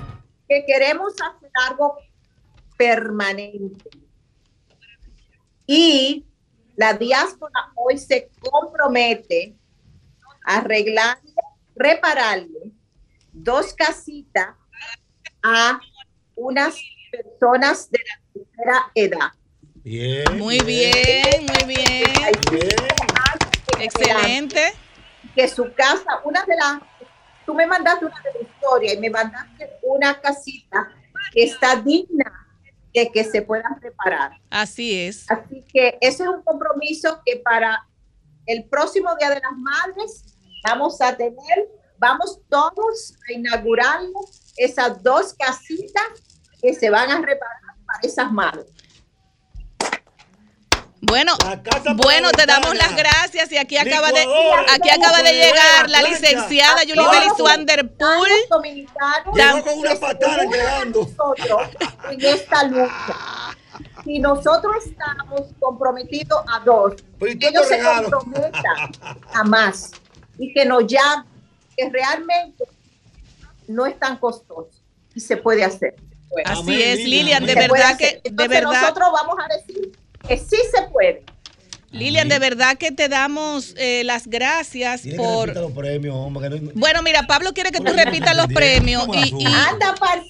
que 0.49 0.65
queremos 0.65 1.13
hacer 1.15 1.51
algo 1.69 1.99
permanente. 2.77 3.91
Y 5.75 6.27
la 6.77 6.93
diáspora 6.93 7.73
hoy 7.75 7.97
se 7.97 8.31
compromete 8.43 9.57
a 10.45 10.59
arreglarle, 10.59 11.33
repararle 11.75 12.73
dos 13.33 13.73
casitas 13.73 14.55
a 15.43 15.81
unas 16.35 16.77
personas 17.11 17.91
de 17.91 18.01
la 18.07 18.21
tercera 18.35 18.93
edad. 18.95 19.33
Bien. 19.77 20.37
Muy 20.37 20.59
bien, 20.59 21.47
muy 21.47 21.75
bien. 21.75 22.11
Excelente. 23.79 24.75
Que 25.35 25.49
su 25.49 25.73
casa, 25.73 26.21
una 26.23 26.45
de 26.45 26.55
las, 26.55 26.83
tú 27.47 27.55
me 27.55 27.67
mandaste 27.67 28.05
una 28.05 28.21
de 28.21 28.41
la 28.43 28.47
historia 28.47 28.93
y 28.93 28.99
me 28.99 29.09
mandaste 29.09 29.71
una 29.81 30.21
casita 30.21 30.93
que 31.33 31.45
está 31.45 31.77
digna 31.77 32.42
de 32.93 33.11
que 33.11 33.25
se 33.25 33.43
puedan 33.43 33.81
reparar. 33.81 34.33
Así 34.51 35.01
es. 35.01 35.31
Así 35.31 35.65
que 35.73 35.99
ese 36.01 36.25
es 36.25 36.29
un 36.29 36.43
compromiso 36.43 37.21
que 37.25 37.37
para 37.37 37.87
el 38.47 38.65
próximo 38.65 39.15
Día 39.19 39.31
de 39.31 39.41
las 39.41 39.57
Madres 39.57 40.37
vamos 40.65 41.01
a 41.01 41.17
tener, 41.17 41.69
vamos 41.99 42.41
todos 42.49 43.15
a 43.29 43.33
inaugurar 43.33 44.01
esas 44.57 45.03
dos 45.03 45.35
casitas 45.35 46.05
que 46.61 46.75
se 46.75 46.91
van 46.91 47.11
a 47.11 47.21
reparar 47.21 47.61
para 47.87 48.01
esas 48.03 48.33
madres. 48.33 48.67
Bueno, 51.05 51.33
bueno, 51.97 52.31
te 52.31 52.47
damos 52.47 52.77
las 52.77 52.95
gracias 52.95 53.51
y 53.51 53.59
aquí 53.59 53.77
acaba 53.77 54.13
de 54.13 54.25
aquí 54.71 54.89
acaba 54.89 55.21
de 55.21 55.33
llegar 55.33 55.91
la 55.91 56.01
licenciada 56.03 56.81
A 56.81 56.85
Yulibeli 56.85 57.27
todos. 57.27 57.39
Swanderpool. 57.39 58.29
Llegó 59.35 59.65
con 59.65 59.79
una 59.81 59.97
patada 59.97 60.45
llegando. 60.45 61.09
en 62.09 62.25
esta 62.25 62.65
lucha. 62.65 63.17
Si 64.05 64.21
nosotros 64.21 64.77
estamos 64.87 65.49
comprometidos 65.59 66.41
a 66.47 66.61
dos, 66.61 66.95
Pero 67.19 67.33
¿y 67.33 67.39
que 67.39 67.49
ellos 67.49 67.67
se 67.67 67.81
comprometan 67.83 68.93
a 69.35 69.43
más 69.43 69.91
y 70.39 70.53
que 70.55 70.65
nos 70.65 70.87
llamen, 70.87 71.27
que 71.77 71.91
realmente 71.91 72.65
no 73.67 73.87
es 73.87 73.99
tan 73.99 74.19
costoso 74.19 74.71
y 75.17 75.21
se 75.21 75.37
puede 75.37 75.65
hacer. 75.65 75.97
Así 76.45 76.81
es, 76.81 77.01
Lilian, 77.01 77.45
de 77.45 77.57
verdad 77.57 77.99
que 77.99 78.21
de 78.23 78.49
verdad 78.49 78.83
nosotros 78.83 79.09
vamos 79.13 79.37
a 79.45 79.49
decir 79.57 79.93
que 80.27 80.37
sí 80.39 80.57
se 80.75 80.83
puede. 80.91 81.25
Lilian, 81.91 82.29
de 82.29 82.39
verdad 82.39 82.79
que 82.79 82.91
te 82.91 83.09
damos 83.11 83.75
eh, 83.77 84.03
las 84.05 84.27
gracias 84.27 85.03
Tiene 85.03 85.19
por 85.19 85.49
repitar 85.49 85.63
los 85.63 85.73
premios, 85.73 86.17
hombre. 86.17 86.49
que 86.49 86.61
no- 86.61 86.71
Bueno, 86.75 87.03
mira, 87.03 87.25
Pablo 87.27 87.53
quiere 87.53 87.71
que 87.71 87.81
tú 87.81 87.93
repitas 87.93 88.35
los 88.35 88.47
premios 88.47 89.07
y, 89.13 89.43
y- 89.43 89.47
Anda, 89.47 89.95
par- 90.01 90.23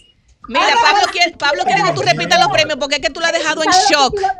mira, 0.48 0.66
Anda, 0.66 0.80
Pablo 0.82 1.02
par- 1.02 1.10
quiere, 1.12 1.36
Pablo 1.36 1.62
quiere 1.64 1.82
que 1.84 1.92
tú 1.92 2.02
repitas 2.02 2.40
los 2.40 2.48
premios 2.50 2.78
porque 2.80 2.96
es 2.96 3.00
que 3.00 3.10
tú 3.10 3.20
lo 3.20 3.26
has 3.26 3.32
dejado 3.32 3.62
en 3.62 3.72
¿Sabes 3.72 3.90
lo 3.92 4.10
que 4.10 4.18
shock. 4.18 4.32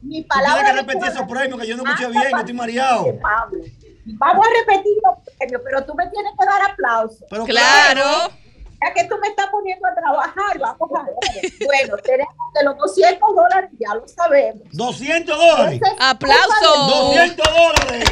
Mi 0.00 0.22
palabra 0.22 0.64
tienes 0.64 0.70
que 0.70 0.76
de 0.86 0.92
repetir 0.94 1.12
esos 1.12 1.28
premios 1.30 1.60
que 1.60 1.66
yo 1.66 1.76
no 1.76 1.82
Anda, 1.82 1.92
escuché 1.92 2.10
bien, 2.18 2.30
no 2.32 2.38
estoy 2.40 2.54
mareado. 2.54 3.04
Pablo. 3.20 3.64
Vamos 4.06 4.46
a 4.46 4.50
repetir 4.72 4.92
los 5.04 5.34
premios, 5.38 5.60
pero 5.62 5.84
tú 5.84 5.94
me 5.94 6.08
tienes 6.08 6.32
que 6.38 6.46
dar 6.46 6.70
aplausos. 6.70 7.24
Pero 7.28 7.44
Claro. 7.44 8.32
Ya 8.82 8.94
que 8.94 9.04
tú 9.04 9.16
me 9.20 9.28
estás 9.28 9.46
poniendo 9.50 9.86
a 9.86 9.94
trabajar, 9.94 10.58
vamos 10.58 10.90
a 10.96 11.02
ver. 11.04 11.52
Bueno, 11.66 11.96
tenemos 11.98 12.34
de 12.54 12.64
los 12.64 12.76
200 12.78 13.34
dólares, 13.34 13.70
ya 13.78 13.94
lo 13.94 14.08
sabemos. 14.08 14.62
200 14.72 15.38
dólares. 15.38 15.80
Ese 15.82 15.92
es 15.94 16.00
¡Aplauso! 16.00 16.76
200 16.88 17.46
dólares. 17.46 18.04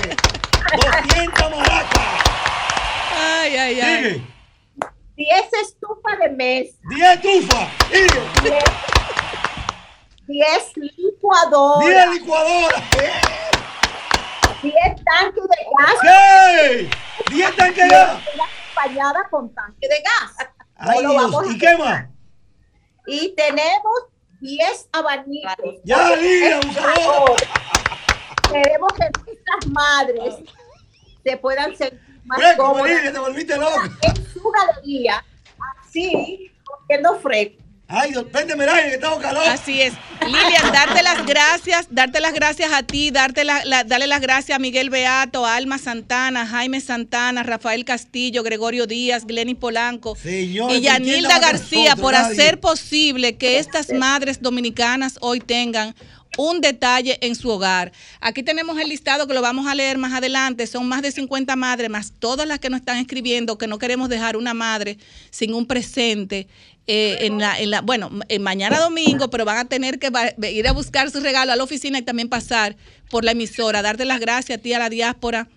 200 1.14 1.50
maracas. 1.50 1.98
Ay, 3.16 3.56
ay, 3.56 3.80
ay. 3.80 4.04
Sigue. 4.04 4.38
10 5.16 5.52
estufas 5.62 6.18
de 6.20 6.28
mesa, 6.28 6.76
10 6.90 7.14
estufas. 7.14 7.68
Sigue. 7.90 8.58
10 10.26 10.76
licuadoras, 10.98 11.86
10 11.86 12.10
licuadoras. 12.10 12.82
10 14.62 14.74
tanques 15.04 15.44
de 15.44 15.56
gas. 15.78 15.94
¿Qué? 16.02 16.90
10 17.30 17.56
tanques 17.56 17.84
de 17.84 17.88
gas. 17.88 18.20
acompañada 18.78 19.28
con 19.30 19.54
tanque 19.54 19.88
de 19.88 20.02
gas. 20.02 20.48
No 20.78 20.90
Ay, 20.90 21.02
lo 21.02 21.10
Dios. 21.10 21.54
¿Y 21.54 21.58
qué 21.58 21.76
más? 21.76 22.06
Y 23.06 23.34
tenemos 23.34 24.04
10 24.40 24.88
abanicos. 24.92 25.54
Ya, 25.84 26.14
Lidia, 26.16 26.60
Queremos 28.50 28.92
que 28.92 29.10
nuestras 29.24 29.66
madres 29.68 30.34
se 31.24 31.36
puedan 31.36 31.76
sentir 31.76 32.20
más 32.24 32.38
Fresco, 32.38 32.64
cómodas 32.64 32.90
Lidia, 32.90 33.12
te 33.12 33.18
volviste 33.18 33.56
loca. 33.56 33.90
en 34.02 34.26
su 34.32 34.50
galería, 34.50 35.24
así, 35.84 36.52
cogiendo 36.64 37.18
fresco. 37.18 37.62
Ay, 37.90 38.10
Dios, 38.10 38.26
préndeme 38.30 38.64
el 38.64 38.70
aire 38.70 38.90
que 38.90 38.98
tengo 38.98 39.18
calor. 39.18 39.42
Así 39.48 39.80
es. 39.80 39.94
Lilian, 40.20 40.72
darte 40.72 41.02
las 41.02 41.24
gracias, 41.24 41.86
darte 41.90 42.20
las 42.20 42.34
gracias 42.34 42.70
a 42.72 42.82
ti, 42.82 43.10
darte 43.10 43.44
la, 43.44 43.64
la- 43.64 43.84
darle 43.84 44.06
las 44.06 44.20
gracias 44.20 44.56
a 44.56 44.58
Miguel 44.58 44.90
Beato, 44.90 45.46
a 45.46 45.54
Alma 45.56 45.78
Santana, 45.78 46.46
Jaime 46.46 46.80
Santana, 46.82 47.42
Rafael 47.44 47.86
Castillo, 47.86 48.42
Gregorio 48.42 48.86
Díaz, 48.86 49.24
Glenny 49.26 49.54
Polanco 49.54 50.16
Señor, 50.16 50.70
y 50.72 50.80
Yanilda 50.82 51.38
García 51.38 51.90
nosotros, 51.94 52.00
por 52.02 52.12
nadie. 52.12 52.32
hacer 52.32 52.60
posible 52.60 53.38
que 53.38 53.58
estas 53.58 53.90
madres 53.92 54.42
dominicanas 54.42 55.16
hoy 55.22 55.40
tengan 55.40 55.94
un 56.36 56.60
detalle 56.60 57.18
en 57.20 57.34
su 57.34 57.48
hogar. 57.48 57.92
Aquí 58.20 58.42
tenemos 58.42 58.78
el 58.78 58.88
listado 58.88 59.26
que 59.26 59.34
lo 59.34 59.42
vamos 59.42 59.66
a 59.66 59.74
leer 59.74 59.98
más 59.98 60.12
adelante. 60.12 60.66
Son 60.66 60.86
más 60.86 61.02
de 61.02 61.10
50 61.10 61.56
madres, 61.56 61.88
más 61.90 62.12
todas 62.18 62.46
las 62.46 62.58
que 62.58 62.70
nos 62.70 62.80
están 62.80 62.98
escribiendo 62.98 63.58
que 63.58 63.66
no 63.66 63.78
queremos 63.78 64.08
dejar 64.08 64.36
una 64.36 64.54
madre 64.54 64.98
sin 65.30 65.54
un 65.54 65.66
presente. 65.66 66.46
eh, 66.90 67.26
en 67.26 67.38
la, 67.38 67.58
en 67.60 67.70
la, 67.70 67.82
bueno, 67.82 68.10
en 68.28 68.42
mañana 68.42 68.78
domingo, 68.78 69.28
pero 69.28 69.44
van 69.44 69.58
a 69.58 69.64
tener 69.66 69.98
que 69.98 70.10
ir 70.50 70.66
a 70.66 70.72
buscar 70.72 71.10
su 71.10 71.20
regalo 71.20 71.52
a 71.52 71.56
la 71.56 71.62
oficina 71.62 71.98
y 71.98 72.02
también 72.02 72.30
pasar 72.30 72.76
por 73.10 73.24
la 73.24 73.32
emisora, 73.32 73.82
darte 73.82 74.06
las 74.06 74.20
gracias 74.20 74.58
a 74.58 74.62
ti, 74.62 74.72
a 74.72 74.78
la 74.78 74.88
diáspora. 74.88 75.48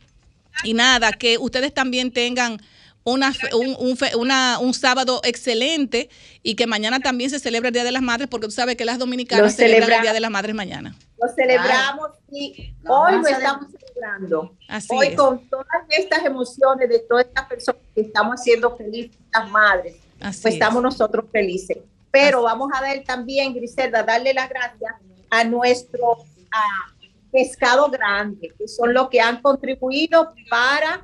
Y 0.66 0.74
nada, 0.74 1.14
que 1.14 1.38
ustedes 1.38 1.74
también 1.74 2.12
tengan 2.12 2.62
una, 3.04 3.34
un, 3.54 3.76
un 3.80 3.98
una- 4.18 4.60
un 4.60 4.74
sábado 4.74 5.22
excelente 5.24 6.10
y 6.44 6.56
que 6.56 6.68
mañana 6.68 7.00
también 7.00 7.30
se 7.30 7.40
celebra 7.40 7.70
el 7.70 7.74
Día 7.74 7.84
de 7.84 7.92
las 7.92 8.02
Madres, 8.04 8.28
porque 8.30 8.46
tú 8.48 8.52
sabes 8.52 8.76
que 8.76 8.86
las 8.86 9.00
dominicanas 9.00 9.56
celebran 9.56 9.84
el 9.84 9.88
celebra- 9.90 10.02
Día 10.04 10.14
de 10.14 10.20
las 10.20 10.32
Madres 10.32 10.56
mañana. 10.56 10.96
Lo 11.22 11.28
celebramos 11.34 12.10
y 12.32 12.74
hoy 12.88 13.14
lo 13.22 13.28
estamos 13.28 13.68
celebrando. 13.72 14.56
Así 14.68 14.88
hoy 14.92 15.08
es. 15.08 15.16
con 15.16 15.48
todas 15.50 15.66
estas 15.90 16.26
emociones 16.26 16.90
de 16.90 17.00
todas 17.00 17.26
estas 17.26 17.46
personas 17.48 17.82
que 17.96 18.02
estamos 18.02 18.40
haciendo 18.40 18.76
felices 18.76 19.18
las 19.34 19.50
madres, 19.50 19.96
Así 20.20 20.42
pues 20.42 20.54
es. 20.56 20.60
estamos 20.62 20.82
nosotros 20.84 21.26
felices. 21.32 21.78
Pero 22.12 22.44
vamos 22.44 22.70
a 22.76 22.82
dar 22.82 23.02
también, 23.04 23.54
Griselda, 23.54 24.04
darle 24.04 24.34
las 24.34 24.50
gracias 24.50 24.94
a 25.30 25.44
nuestro 25.44 26.18
a 26.52 26.92
Pescado 27.32 27.90
Grande, 27.90 28.54
que 28.58 28.68
son 28.68 28.94
los 28.94 29.08
que 29.10 29.22
han 29.22 29.42
contribuido 29.42 30.34
para 30.50 31.02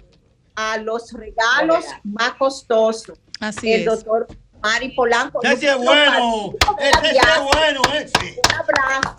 a 0.57 0.77
los 0.77 1.13
regalos 1.13 1.85
más 2.03 2.33
costosos. 2.33 3.17
Así 3.39 3.71
el 3.71 3.81
es. 3.81 3.85
doctor 3.85 4.27
Mari 4.61 4.89
Polanco. 4.95 5.39
Ese 5.43 5.69
es 5.69 5.77
bueno. 5.77 6.53
Ese 6.79 7.11
es 7.11 7.39
bueno, 7.53 7.81
ese. 7.93 8.41
Un 8.43 8.53
abrazo. 8.55 9.15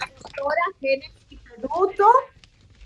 La 0.00 0.06
doctora 0.20 0.62
Genesis 0.80 1.38
Producto, 1.56 2.04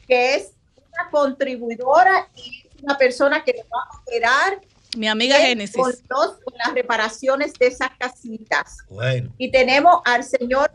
que 0.06 0.34
es 0.34 0.52
una 0.92 1.10
contribuidora 1.10 2.28
y 2.36 2.66
es 2.68 2.82
una 2.82 2.98
persona 2.98 3.42
que 3.42 3.54
nos 3.54 3.64
va 3.66 3.82
a 3.90 3.98
operar 4.02 4.60
Mi 4.94 5.08
amiga 5.08 5.36
Génesis. 5.38 5.74
con, 5.74 5.90
los- 5.90 6.32
con 6.44 6.54
las 6.58 6.74
reparaciones 6.74 7.54
de 7.54 7.68
esas 7.68 7.88
casitas. 7.98 8.76
Bueno. 8.90 9.32
Y 9.38 9.50
tenemos 9.50 10.02
al 10.04 10.22
señor 10.22 10.70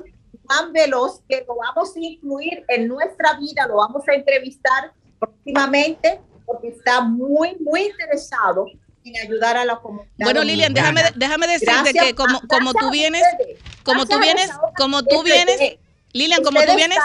Juan 0.48 0.74
Veloz, 0.74 1.22
que 1.30 1.46
lo 1.48 1.56
vamos 1.56 1.96
a 1.96 2.00
incluir 2.00 2.66
en 2.68 2.88
nuestra 2.88 3.34
vida, 3.38 3.68
lo 3.68 3.76
vamos 3.76 4.02
a 4.10 4.14
entrevistar 4.16 4.92
próximamente, 5.22 6.20
porque 6.46 6.70
está 6.70 7.02
muy, 7.02 7.56
muy 7.60 7.84
interesado 7.84 8.66
en 9.06 9.18
ayudar 9.18 9.56
a 9.58 9.66
la 9.66 9.78
comunidad. 9.78 10.10
Bueno, 10.18 10.44
Lilian, 10.44 10.74
déjame, 10.74 11.02
déjame 11.16 11.48
decirte 11.48 11.74
Gracias 11.74 12.06
que 12.06 12.16
como, 12.16 12.42
como 12.48 12.74
tú 12.74 12.90
vienes, 12.92 13.24
ustedes. 13.32 13.60
como 13.84 14.06
tú 14.06 14.20
vienes, 14.20 14.50
como 14.78 15.04
tú 15.04 15.24
vienes, 15.24 15.58
Lilian, 16.14 16.44
como 16.44 16.60
tú 16.62 16.76
vienes, 16.76 16.98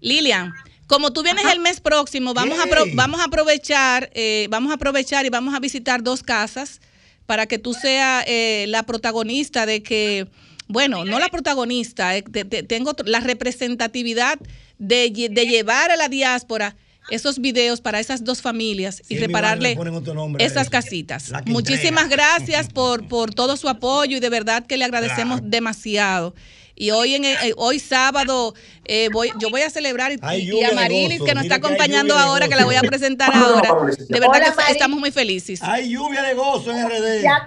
Lilian, 0.00 0.52
como 0.86 1.12
tú 1.12 1.22
vienes 1.22 1.44
el 1.46 1.60
mes 1.60 1.80
próximo, 1.80 2.34
vamos 2.34 2.58
a, 2.58 2.64
vamos 2.94 3.20
a 3.20 3.24
aprovechar, 3.24 4.10
eh, 4.14 4.46
vamos 4.50 4.70
a 4.72 4.74
aprovechar 4.74 5.24
y 5.24 5.30
vamos 5.30 5.54
a 5.54 5.60
visitar 5.60 6.02
dos 6.02 6.22
casas 6.22 6.80
para 7.26 7.46
que 7.46 7.58
tú 7.58 7.72
seas 7.72 8.24
eh, 8.26 8.66
la 8.68 8.82
protagonista 8.82 9.64
de 9.64 9.82
que, 9.82 10.26
bueno, 10.68 11.04
no 11.06 11.18
la 11.18 11.30
protagonista, 11.30 12.14
eh, 12.16 12.22
te- 12.22 12.44
te- 12.44 12.62
tengo 12.62 12.92
la 13.06 13.20
representatividad 13.20 14.38
de 14.78 15.10
llevar 15.10 15.90
a 15.90 15.96
la 15.96 16.08
diáspora 16.08 16.76
esos 17.10 17.38
videos 17.38 17.80
para 17.80 18.00
esas 18.00 18.24
dos 18.24 18.42
familias 18.42 19.02
y 19.08 19.16
Sí, 19.16 19.18
repararle 19.18 19.76
nombre 19.76 20.44
esas 20.44 20.70
casitas. 20.70 21.32
Muchísimas 21.46 22.08
gracias 22.08 22.68
por, 22.68 23.06
por 23.08 23.34
todo 23.34 23.56
su 23.56 23.68
apoyo 23.68 24.16
y 24.16 24.20
de 24.20 24.28
verdad 24.30 24.66
que 24.66 24.76
le 24.76 24.84
agradecemos 24.84 25.40
demasiado. 25.42 26.34
Y 26.76 26.90
hoy 26.90 27.14
en 27.14 27.24
eh, 27.24 27.52
hoy 27.56 27.78
sábado 27.78 28.52
eh, 28.84 29.08
voy, 29.12 29.30
yo 29.38 29.48
voy 29.48 29.62
a 29.62 29.70
celebrar 29.70 30.10
y, 30.12 30.64
a 30.64 30.72
Marilis 30.74 31.22
que 31.22 31.34
nos 31.34 31.44
mira 31.44 31.54
está 31.56 31.60
que 31.60 31.66
acompañando 31.66 32.16
ahora, 32.18 32.48
que 32.48 32.56
la 32.56 32.64
voy 32.64 32.74
a 32.74 32.80
presentar 32.80 33.32
ahora. 33.32 33.74
De 33.96 34.20
verdad 34.20 34.52
Hola, 34.52 34.66
que 34.66 34.72
estamos 34.72 34.98
muy 34.98 35.12
felices. 35.12 35.62
Hay 35.62 35.90
lluvia 35.90 36.22
de 36.22 36.34
gozo 36.34 36.72
en 36.72 36.88
RD. 36.88 37.22
Ya 37.22 37.44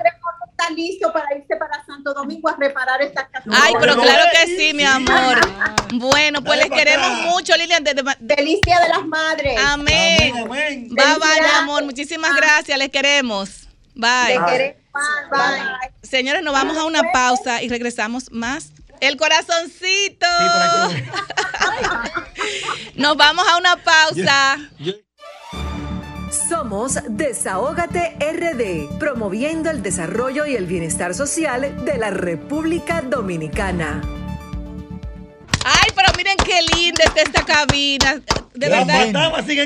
está 0.60 0.74
listo 0.74 1.14
para 1.14 1.28
irse 1.38 1.56
para 1.56 1.86
Santo 1.86 2.14
Domingo 2.14 2.50
a 2.50 2.56
reparar 2.58 3.02
estas 3.02 3.30
casitas. 3.30 3.60
Ay, 3.64 3.74
pero 3.80 3.96
claro 3.96 4.24
que 4.32 4.58
sí, 4.58 4.74
mi 4.74 4.84
amor. 4.84 5.40
Bueno, 5.94 6.44
pues 6.44 6.60
les 6.60 6.70
queremos 6.70 7.10
mucho, 7.22 7.56
Lilian. 7.56 7.82
de- 7.82 7.94
de- 7.94 8.36
Feliz 8.36 8.60
Día 8.66 8.78
de 8.82 8.90
las 8.90 9.06
Madres. 9.06 9.58
Amén. 9.58 10.34
Amén, 10.34 10.44
amén. 10.46 10.90
Bye, 10.90 11.16
bye, 11.18 11.42
mi 11.42 11.50
amor. 11.60 11.86
Muchísimas 11.86 12.36
gracias. 12.36 12.78
Les 12.78 12.90
queremos. 12.90 13.70
Bye. 13.96 14.38
Queremos. 14.50 14.82
Bye, 15.32 15.32
bye. 15.32 15.92
Señores, 16.04 16.44
nos 16.44 16.54
vamos 16.54 16.76
a 16.78 16.84
una 16.84 17.04
pausa 17.14 17.64
y 17.64 17.70
regresamos 17.70 18.30
más. 18.32 18.72
El 19.00 19.16
corazoncito. 19.16 20.28
Nos 22.96 23.16
vamos 23.16 23.48
a 23.48 23.58
una 23.58 23.78
pausa. 23.78 24.58
Somos 26.48 27.00
Desahógate 27.10 28.16
RD, 28.20 29.00
promoviendo 29.00 29.70
el 29.70 29.82
desarrollo 29.84 30.46
y 30.46 30.56
el 30.56 30.66
bienestar 30.66 31.14
social 31.14 31.84
de 31.84 31.98
la 31.98 32.10
República 32.12 33.02
Dominicana. 33.02 34.02
Ay, 35.66 35.90
pero 35.96 36.08
miren 36.16 36.38
qué 36.46 36.60
linda 36.76 37.04
está 37.04 37.22
esta 37.24 37.44
cabina. 37.44 38.22
De 38.54 38.70
Las 38.70 38.88
verdad 38.88 39.36
que 39.46 39.52
hacía 39.52 39.64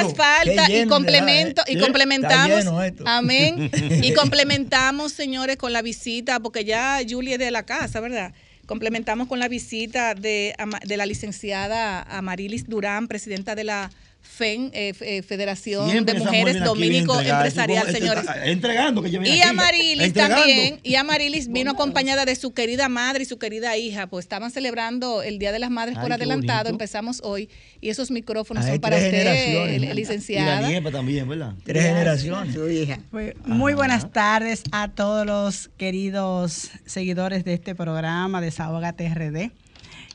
entregando. 0.00 0.14
falta 0.14 0.70
y 0.70 0.86
complemento 0.86 1.62
de- 1.64 1.72
y 1.72 1.76
¿eh? 1.76 1.80
complementamos. 1.80 2.92
Amén. 3.06 3.70
Y 4.02 4.12
complementamos, 4.14 5.12
señores, 5.12 5.56
con 5.56 5.72
la 5.72 5.80
visita, 5.82 6.40
porque 6.40 6.64
ya 6.64 6.98
Julie 7.08 7.34
es 7.34 7.38
de 7.38 7.50
la 7.50 7.62
casa, 7.62 8.00
¿verdad? 8.00 8.32
Complementamos 8.66 9.28
con 9.28 9.38
la 9.38 9.48
visita 9.48 10.14
de, 10.14 10.54
de 10.84 10.96
la 10.96 11.06
licenciada 11.06 12.02
Amarilis 12.02 12.68
Durán, 12.68 13.08
presidenta 13.08 13.54
de 13.54 13.64
la 13.64 13.90
FEN, 14.24 14.70
eh, 14.72 14.92
eh, 15.00 15.22
Federación 15.22 15.88
Siempre 15.90 16.14
de 16.14 16.20
Mujeres 16.20 16.64
Dominico 16.64 17.12
entregar. 17.12 17.46
Empresarial, 17.46 17.86
Este- 17.86 18.00
señores. 18.00 18.24
Entregando 18.44 19.02
que 19.02 19.10
Y 19.10 19.16
aquí. 19.16 19.42
Amarilis 19.42 20.12
también, 20.12 20.80
y 20.82 20.94
Amarilis 20.96 21.52
vino 21.52 21.70
acompañada 21.72 22.24
de 22.24 22.34
su 22.34 22.52
querida 22.52 22.88
madre 22.88 23.22
y 23.22 23.26
su 23.26 23.38
querida 23.38 23.76
hija, 23.76 24.08
pues 24.08 24.24
estaban 24.24 24.50
celebrando 24.50 25.22
el 25.22 25.38
Día 25.38 25.52
de 25.52 25.58
las 25.60 25.70
Madres 25.70 25.96
Ay, 25.98 26.02
por 26.02 26.12
adelantado, 26.12 26.64
bonito. 26.64 26.74
empezamos 26.74 27.20
hoy, 27.22 27.48
y 27.80 27.90
esos 27.90 28.10
micrófonos 28.10 28.64
son 28.64 28.80
para 28.80 28.96
usted, 28.96 29.94
licenciada. 29.94 30.58
Y 30.60 30.62
la 30.62 30.68
niepa 30.68 30.90
también, 30.90 31.28
¿verdad? 31.28 31.54
Tres 31.64 31.84
generaciones. 31.84 32.54
Su 32.54 32.68
hija. 32.68 32.98
Pues, 33.10 33.34
muy 33.44 33.74
buenas 33.74 34.10
tardes 34.10 34.62
a 34.72 34.88
todos 34.88 35.26
los 35.26 35.70
queridos 35.76 36.70
seguidores 36.86 37.44
de 37.44 37.54
este 37.54 37.74
programa 37.74 38.40
Desahógate 38.40 39.08
RD. 39.08 39.50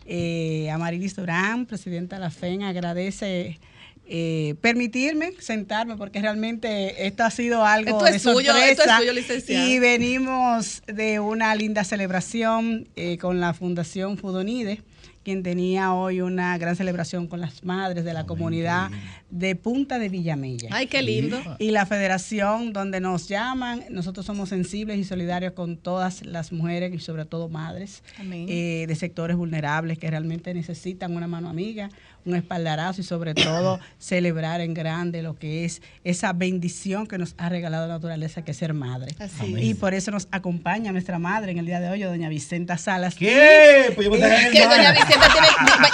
Eh, 0.06 0.70
Amarilis 0.72 1.16
Durán, 1.16 1.68
presidenta 1.68 2.16
de 2.16 2.22
la 2.22 2.32
FEN, 2.32 2.64
agradece 2.64 3.60
eh, 4.12 4.56
permitirme 4.62 5.34
sentarme 5.40 5.96
porque 5.96 6.20
realmente 6.20 7.06
esto 7.06 7.24
ha 7.24 7.30
sido 7.30 7.64
algo 7.64 7.92
Esto 7.92 8.08
es 8.08 8.14
de 8.14 8.20
suyo, 8.20 8.52
sorpresa 8.52 8.72
esto 8.72 8.84
es 8.84 8.98
suyo, 8.98 9.14
licenciada. 9.14 9.68
y 9.68 9.78
venimos 9.78 10.82
de 10.88 11.20
una 11.20 11.54
linda 11.54 11.84
celebración 11.84 12.88
eh, 12.96 13.20
con 13.20 13.40
la 13.40 13.54
Fundación 13.54 14.18
Fudonide 14.18 14.82
quien 15.24 15.44
tenía 15.44 15.94
hoy 15.94 16.22
una 16.22 16.58
gran 16.58 16.76
celebración 16.76 17.28
con 17.28 17.42
las 17.42 17.64
madres 17.64 18.04
de 18.06 18.14
la 18.14 18.26
comunidad 18.26 18.90
de 19.30 19.56
Punta 19.56 20.00
de 20.00 20.10
Villamella. 20.10 20.70
Ay, 20.72 20.88
qué 20.88 21.02
lindo. 21.02 21.40
Y 21.60 21.72
la 21.72 21.86
federación 21.86 22.74
donde 22.74 23.00
nos 23.00 23.28
llaman, 23.28 23.84
nosotros 23.90 24.26
somos 24.26 24.50
sensibles 24.50 24.98
y 24.98 25.04
solidarios 25.04 25.54
con 25.54 25.78
todas 25.78 26.26
las 26.26 26.52
mujeres 26.52 26.94
y 26.94 27.00
sobre 27.00 27.26
todo 27.26 27.50
madres 27.50 28.02
eh, 28.20 28.86
de 28.88 28.96
sectores 28.96 29.36
vulnerables 29.36 30.00
que 30.00 30.10
realmente 30.10 30.54
necesitan 30.54 31.16
una 31.16 31.28
mano 31.28 31.50
amiga, 31.50 31.90
un 32.30 32.36
espaldarazo 32.36 33.02
y 33.02 33.04
sobre 33.04 33.34
todo 33.34 33.80
celebrar 34.00 34.62
en 34.62 34.74
grande 34.74 35.22
lo 35.22 35.38
que 35.38 35.66
es 35.66 35.82
esa 36.04 36.34
bendición 36.34 37.08
que 37.08 37.18
nos 37.18 37.36
ha 37.38 37.50
regalado 37.50 37.88
la 37.88 37.96
naturaleza 37.96 38.44
que 38.44 38.52
es 38.52 38.58
ser 38.58 38.74
madre. 38.74 39.14
Así 39.20 39.56
y 39.60 39.74
por 39.74 39.94
eso 39.94 40.12
nos 40.12 40.28
acompaña 40.32 40.92
nuestra 40.92 41.20
madre 41.20 41.52
en 41.52 41.58
el 41.60 41.66
día 41.66 41.80
de 41.80 41.90
hoy, 41.90 42.02
doña 42.02 42.30
Vicenta 42.30 42.78
Salas. 42.78 43.16
¿Qué? 43.16 43.92
Pues 43.96 44.06
yo 44.06 44.12
me 44.12 44.18
que 44.20 44.26
doña 44.66 44.92
Vicenta 44.92 45.28
tiene, 45.32 45.48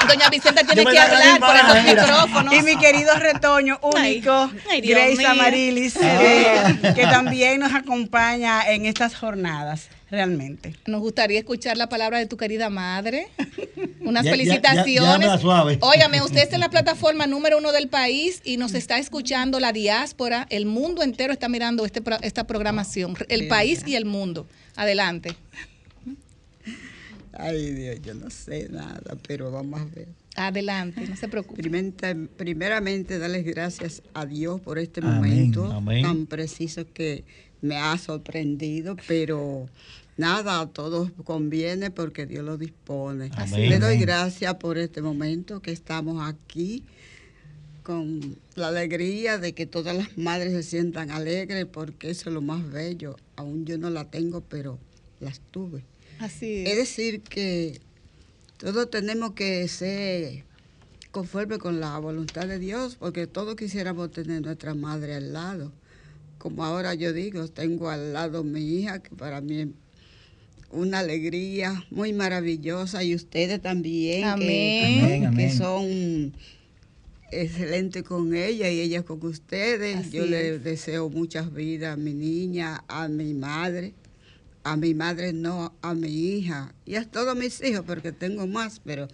doña 0.08 0.30
Vicenta 0.30 0.64
tiene 0.64 0.84
Yo 0.84 0.86
me 0.90 0.92
que 0.92 1.00
hablar 1.00 1.40
por 1.40 1.56
esos 1.56 1.84
mira. 1.84 2.02
micrófonos. 2.04 2.54
Y 2.54 2.62
mi 2.64 2.78
querido 2.78 3.14
retoño 3.16 3.80
único, 3.82 4.52
ay, 4.70 4.82
Grace 4.82 5.18
mío. 5.18 5.30
Amarilis, 5.30 5.98
Ah. 5.98 6.22
eh, 6.22 6.94
que 6.96 7.04
también 7.04 7.60
nos 7.60 7.74
acompaña 7.74 8.62
en 8.70 8.86
estas 8.86 9.16
jornadas, 9.16 9.90
realmente. 10.10 10.76
Nos 10.88 11.02
gustaría 11.02 11.40
escuchar 11.40 11.78
la 11.78 11.90
palabra 11.90 12.20
de 12.20 12.26
tu 12.28 12.38
querida 12.38 12.70
madre. 12.70 13.28
Unas 14.02 14.24
Ya- 14.24 14.32
ya- 14.32 14.38
ya- 14.38 14.44
felicitaciones. 14.44 15.20
llámala 15.20 15.38
suave. 15.40 15.78
Óigame, 15.82 16.22
usted 16.22 16.40
está 16.42 16.56
en 16.56 16.62
la 16.62 16.70
plataforma 16.70 17.26
número 17.28 17.58
uno 17.58 17.72
del 17.72 17.88
país 17.90 18.42
y 18.44 18.58
nos 18.58 18.74
está 18.76 19.00
escuchando 19.00 19.60
la 19.60 19.74
diáspora. 19.74 20.46
El 20.50 20.66
mundo 20.66 21.02
entero 21.04 21.34
está 21.34 21.50
mirando 21.50 21.86
este, 21.86 22.02
pro- 22.02 22.20
esta 22.22 22.46
programación. 22.46 23.16
El 23.30 23.48
país 23.48 23.84
y 23.86 23.96
el 23.96 24.06
mundo. 24.06 24.48
Adelante. 24.76 25.36
Ay, 27.38 27.72
Dios, 27.74 27.98
yo 28.02 28.14
no 28.14 28.30
sé 28.30 28.70
nada, 28.70 29.02
pero 29.28 29.52
vamos 29.52 29.82
a 29.82 29.86
ver. 29.86 30.08
Adelante, 30.38 31.02
no 31.08 31.16
se 31.16 31.28
preocupe. 31.28 31.62
Primeramente, 31.62 32.16
primeramente 32.38 33.20
darles 33.20 33.46
gracias 33.46 34.02
a 34.14 34.26
Dios 34.26 34.60
por 34.62 34.80
este 34.80 35.02
Amén, 35.02 35.16
momento 35.16 35.66
amén. 35.72 36.02
tan 36.04 36.26
preciso 36.28 36.86
que 36.94 37.24
me 37.66 37.78
ha 37.78 37.98
sorprendido, 37.98 38.96
pero 39.08 39.68
nada, 40.18 40.62
a 40.62 40.68
todos 40.68 41.12
conviene 41.24 41.92
porque 41.92 42.26
Dios 42.26 42.46
lo 42.46 42.58
dispone. 42.58 43.32
Amén. 43.36 43.70
Le 43.70 43.80
doy 43.80 43.98
gracias 43.98 44.54
por 44.56 44.78
este 44.78 45.02
momento 45.02 45.62
que 45.62 45.72
estamos 45.72 46.28
aquí 46.28 46.84
con 47.84 48.38
la 48.56 48.70
alegría 48.70 49.38
de 49.38 49.54
que 49.54 49.66
todas 49.66 49.96
las 49.96 50.18
madres 50.18 50.54
se 50.54 50.64
sientan 50.64 51.12
alegres 51.12 51.66
porque 51.66 52.10
eso 52.10 52.30
es 52.30 52.34
lo 52.34 52.42
más 52.42 52.70
bello. 52.72 53.16
Aún 53.36 53.66
yo 53.66 53.78
no 53.78 53.90
la 53.90 54.06
tengo, 54.06 54.42
pero 54.42 54.80
las 55.20 55.40
tuve. 55.52 55.84
Así 56.20 56.64
Es 56.66 56.78
decir, 56.78 57.22
que 57.22 57.80
todos 58.58 58.90
tenemos 58.90 59.34
que 59.34 59.68
ser 59.68 60.44
conforme 61.12 61.60
con 61.60 61.80
la 61.80 61.98
voluntad 62.00 62.48
de 62.48 62.60
Dios, 62.60 62.96
porque 62.96 63.28
todos 63.28 63.56
quisiéramos 63.56 64.12
tener 64.12 64.42
nuestra 64.42 64.74
madre 64.74 65.16
al 65.16 65.32
lado. 65.32 65.72
Como 66.46 66.64
ahora 66.64 66.94
yo 66.94 67.12
digo, 67.12 67.48
tengo 67.48 67.90
al 67.90 68.14
lado 68.14 68.44
mi 68.44 68.62
hija, 68.62 69.02
que 69.02 69.16
para 69.16 69.42
mí 69.42 69.62
es 69.62 69.68
una 70.70 71.00
alegría 71.00 71.84
muy 71.90 72.14
maravillosa, 72.14 73.04
y 73.04 73.16
ustedes 73.16 73.60
también, 73.64 74.20
que- 74.22 74.24
Amén. 74.26 74.48
que, 74.48 75.06
Amén, 75.06 75.26
amén. 75.26 75.58
son 75.58 76.34
excelentes 77.32 78.04
con 78.04 78.36
ella 78.36 78.70
y 78.70 78.80
ella 78.80 79.02
con 79.02 79.26
ustedes. 79.26 79.96
Así 79.96 80.12
yo 80.12 80.28
le 80.28 80.58
es. 80.58 80.64
deseo 80.64 81.10
muchas 81.10 81.52
vidas 81.52 81.94
a 81.96 81.98
mi 81.98 82.14
niña, 82.14 82.84
a 82.88 83.08
mi 83.08 83.34
madre 83.34 83.94
a 84.64 84.78
mi 84.78 84.94
madre 84.94 85.32
no, 85.34 85.74
a 85.82 85.94
mi 85.96 86.10
hija 86.10 86.74
y 86.86 86.96
a 86.96 87.06
todos 87.06 87.36
mis 87.36 87.60
hijos, 87.64 87.84
porque 87.88 88.12
tengo 88.12 88.46
más, 88.46 88.80
pero 88.86 89.08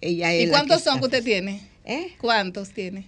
ella 0.00 0.32
es 0.34 0.44
¿Y 0.44 0.46
la 0.46 0.52
cuántos 0.52 0.78
que 0.78 0.84
son 0.84 0.94
está- 0.96 1.00
que 1.00 1.16
usted 1.18 1.24
tiene? 1.24 1.68
¿Eh? 1.84 2.12
¿Cuántos 2.20 2.70
tiene? 2.70 3.06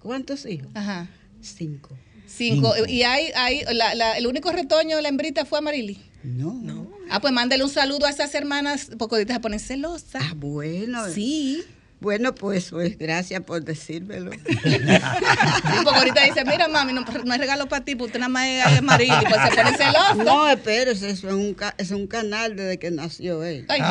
¿Cuántos 0.00 0.46
hijos? 0.46 0.68
Ajá. 0.74 1.08
Cinco. 1.40 1.90
Cinco. 2.34 2.72
¿Y 2.88 3.02
hay, 3.02 3.30
hay 3.34 3.62
la- 3.72 3.94
la- 3.94 4.16
el 4.16 4.26
único 4.26 4.50
retoño 4.52 4.96
de 4.96 5.02
la 5.02 5.08
hembrita 5.08 5.44
fue 5.44 5.58
Amarili? 5.58 5.98
No. 6.22 6.54
no. 6.54 6.90
Ah, 7.10 7.20
pues 7.20 7.32
mándale 7.32 7.64
un 7.64 7.70
saludo 7.70 8.06
a 8.06 8.10
esas 8.10 8.34
hermanas, 8.34 8.90
porque 8.98 9.16
ahorita 9.16 9.34
se 9.34 9.40
ponen 9.40 9.58
celosas. 9.60 10.22
Ah, 10.24 10.32
bueno. 10.36 11.08
Sí. 11.12 11.64
Bueno, 12.00 12.34
pues, 12.34 12.70
pues 12.70 12.96
gracias 12.96 13.42
por 13.42 13.62
decírmelo. 13.62 14.30
Porque 15.84 15.98
ahorita 15.98 16.24
dice, 16.24 16.44
mira 16.46 16.66
mami, 16.66 16.94
no, 16.94 17.02
no 17.02 17.32
hay 17.32 17.38
regalo 17.38 17.68
para 17.68 17.84
ti, 17.84 17.94
porque 17.94 18.06
usted 18.06 18.20
nada 18.20 18.30
más 18.30 18.46
es 18.46 18.78
Amarili, 18.78 19.12
pues 19.28 19.42
se 19.42 19.56
ponen 19.56 19.76
celosas. 19.76 20.16
No, 20.16 20.48
espérese, 20.48 21.10
eso 21.10 21.28
es 21.28 21.34
un, 21.34 21.54
es 21.76 21.90
un 21.90 22.06
canal 22.06 22.56
desde 22.56 22.78
que 22.78 22.90
nació 22.90 23.44
él. 23.44 23.66
Ay, 23.68 23.82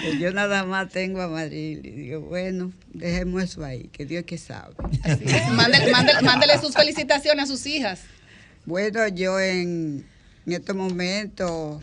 Que 0.00 0.18
Yo 0.18 0.32
nada 0.32 0.64
más 0.64 0.90
tengo 0.90 1.22
a 1.22 1.28
Maril 1.28 1.80
y 1.82 1.90
digo, 1.92 2.20
bueno, 2.20 2.70
dejemos 2.92 3.42
eso 3.42 3.64
ahí, 3.64 3.88
que 3.88 4.04
Dios 4.04 4.24
que 4.24 4.36
sabe. 4.36 4.74
Mándele, 5.52 6.58
sus 6.60 6.74
felicitaciones 6.74 7.44
a 7.44 7.46
sus 7.46 7.64
hijas. 7.64 8.00
Bueno, 8.66 9.08
yo 9.08 9.40
en, 9.40 10.04
en 10.46 10.52
este 10.52 10.74
momento, 10.74 11.80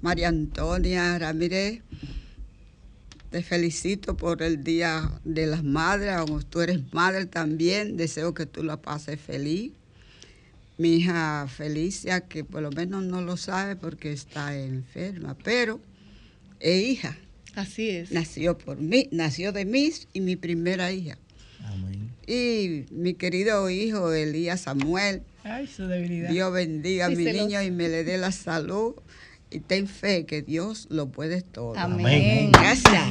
María 0.00 0.28
Antonia 0.28 1.18
Ramírez, 1.18 1.82
te 3.30 3.42
felicito 3.42 4.16
por 4.16 4.42
el 4.42 4.64
Día 4.64 5.10
de 5.24 5.46
las 5.46 5.62
Madres, 5.62 6.16
como 6.18 6.42
tú 6.42 6.60
eres 6.60 6.80
madre 6.92 7.26
también, 7.26 7.96
deseo 7.96 8.34
que 8.34 8.46
tú 8.46 8.62
la 8.62 8.80
pases 8.80 9.20
feliz. 9.20 9.72
Mi 10.78 10.96
hija 10.96 11.46
Felicia, 11.48 12.20
que 12.20 12.44
por 12.44 12.62
lo 12.62 12.70
menos 12.70 13.02
no 13.02 13.20
lo 13.20 13.36
sabe 13.36 13.74
porque 13.74 14.12
está 14.12 14.56
enferma, 14.56 15.36
pero 15.42 15.80
es 16.60 16.84
hija. 16.84 17.18
Así 17.56 17.90
es. 17.90 18.12
Nació 18.12 18.56
por 18.56 18.78
mí, 18.78 19.08
nació 19.10 19.50
de 19.52 19.64
mí 19.64 19.90
y 20.12 20.20
mi 20.20 20.36
primera 20.36 20.92
hija. 20.92 21.18
Y 22.26 22.84
mi 22.90 23.14
querido 23.14 23.68
hijo 23.70 24.12
Elías 24.12 24.60
Samuel, 24.62 25.22
Ay, 25.44 25.66
su 25.66 25.86
debilidad. 25.86 26.30
Dios 26.30 26.52
bendiga 26.52 27.06
a 27.06 27.10
Sí, 27.10 27.16
mi 27.16 27.24
niño 27.24 27.62
y 27.62 27.70
me 27.70 27.88
le 27.88 28.04
dé 28.04 28.18
la 28.18 28.32
salud. 28.32 28.94
Y 29.50 29.60
ten 29.60 29.88
fe 29.88 30.26
que 30.26 30.42
Dios 30.42 30.86
lo 30.90 31.08
puede 31.08 31.40
todo. 31.40 31.74
Amén. 31.78 32.52
Gracias. 32.52 33.02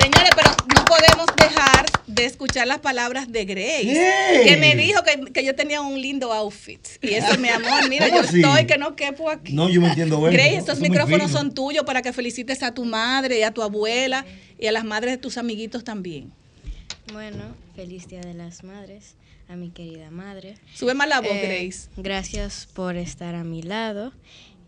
Señores, 0.00 0.30
pero 0.36 0.50
no 0.74 0.84
podemos 0.84 1.26
dejar 1.36 1.86
de 2.06 2.24
escuchar 2.24 2.68
las 2.68 2.78
palabras 2.78 3.32
de 3.32 3.44
Grace, 3.44 4.42
que 4.44 4.56
me 4.56 4.76
dijo 4.76 5.02
que, 5.02 5.32
que 5.32 5.44
yo 5.44 5.56
tenía 5.56 5.80
un 5.80 6.00
lindo 6.00 6.32
outfit. 6.32 6.80
Y 7.02 7.14
eso, 7.14 7.36
mi 7.38 7.48
amor, 7.48 7.88
mira, 7.88 8.08
yo 8.08 8.20
estoy 8.20 8.66
que 8.66 8.78
no 8.78 8.94
quepo 8.94 9.28
aquí. 9.28 9.52
No, 9.52 9.68
yo 9.68 9.80
me 9.80 9.88
entiendo 9.88 10.18
bueno. 10.18 10.36
Grace, 10.36 10.56
estos 10.56 10.78
micrófonos 10.78 11.32
son 11.32 11.52
tuyos 11.52 11.84
para 11.84 12.02
que 12.02 12.12
felicites 12.12 12.62
a 12.62 12.72
tu 12.72 12.84
madre 12.84 13.40
y 13.40 13.42
a 13.42 13.50
tu 13.50 13.62
abuela 13.62 14.24
y 14.58 14.68
a 14.68 14.72
las 14.72 14.84
madres 14.84 15.12
de 15.12 15.18
tus 15.18 15.38
amiguitos 15.38 15.82
también. 15.82 16.32
Bueno, 17.12 17.56
feliz 17.74 18.08
Día 18.08 18.20
de 18.20 18.34
las 18.34 18.62
Madres 18.64 19.16
a 19.48 19.56
mi 19.56 19.70
querida 19.70 20.10
madre. 20.10 20.50
Eh, 20.50 20.58
Sube 20.74 20.94
más 20.94 21.08
la 21.08 21.20
voz, 21.20 21.36
Grace. 21.42 21.88
Gracias 21.96 22.68
por 22.74 22.96
estar 22.96 23.34
a 23.34 23.44
mi 23.44 23.62
lado 23.62 24.12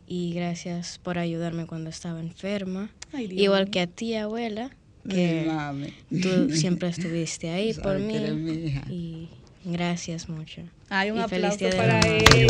y 0.09 0.33
gracias 0.33 0.99
por 0.99 1.19
ayudarme 1.19 1.67
cuando 1.67 1.91
estaba 1.91 2.21
enferma. 2.21 2.91
Ay, 3.13 3.29
Igual 3.33 3.65
mío. 3.65 3.71
que 3.73 3.81
a 3.81 3.87
ti, 3.87 4.15
abuela, 4.15 4.71
que 5.09 5.45
mami. 5.47 5.93
tú 6.23 6.51
siempre 6.51 6.89
estuviste 6.89 7.51
ahí 7.51 7.73
por 7.83 7.99
mí. 7.99 8.15
eres 8.17 8.35
mi 8.35 8.53
hija. 8.53 8.83
Y 8.91 9.29
gracias 9.73 10.29
mucho. 10.29 10.63
Hay 10.91 11.11
un 11.11 11.19
Y 11.19 11.23
aplauso 11.23 11.69
para 11.77 12.01
ella. 12.01 12.47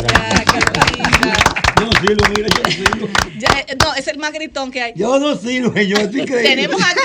Yo 1.79 1.85
no 1.85 1.91
sirvo, 2.01 2.25
mira, 2.35 2.47
yo 2.55 2.63
no 2.63 2.71
sirvo. 2.71 3.07
Ya, 3.37 3.59
eh, 3.59 3.77
no, 3.79 3.95
es 3.95 4.07
el 4.07 4.17
más 4.17 4.33
gritón 4.33 4.71
que 4.71 4.81
hay. 4.81 4.93
Yo 4.95 5.19
no 5.19 5.35
sirvo, 5.35 5.73
yo 5.73 5.97
estoy 5.97 6.25
creyendo. 6.25 6.41
Tenemos 6.41 6.81
aquí 6.81 6.99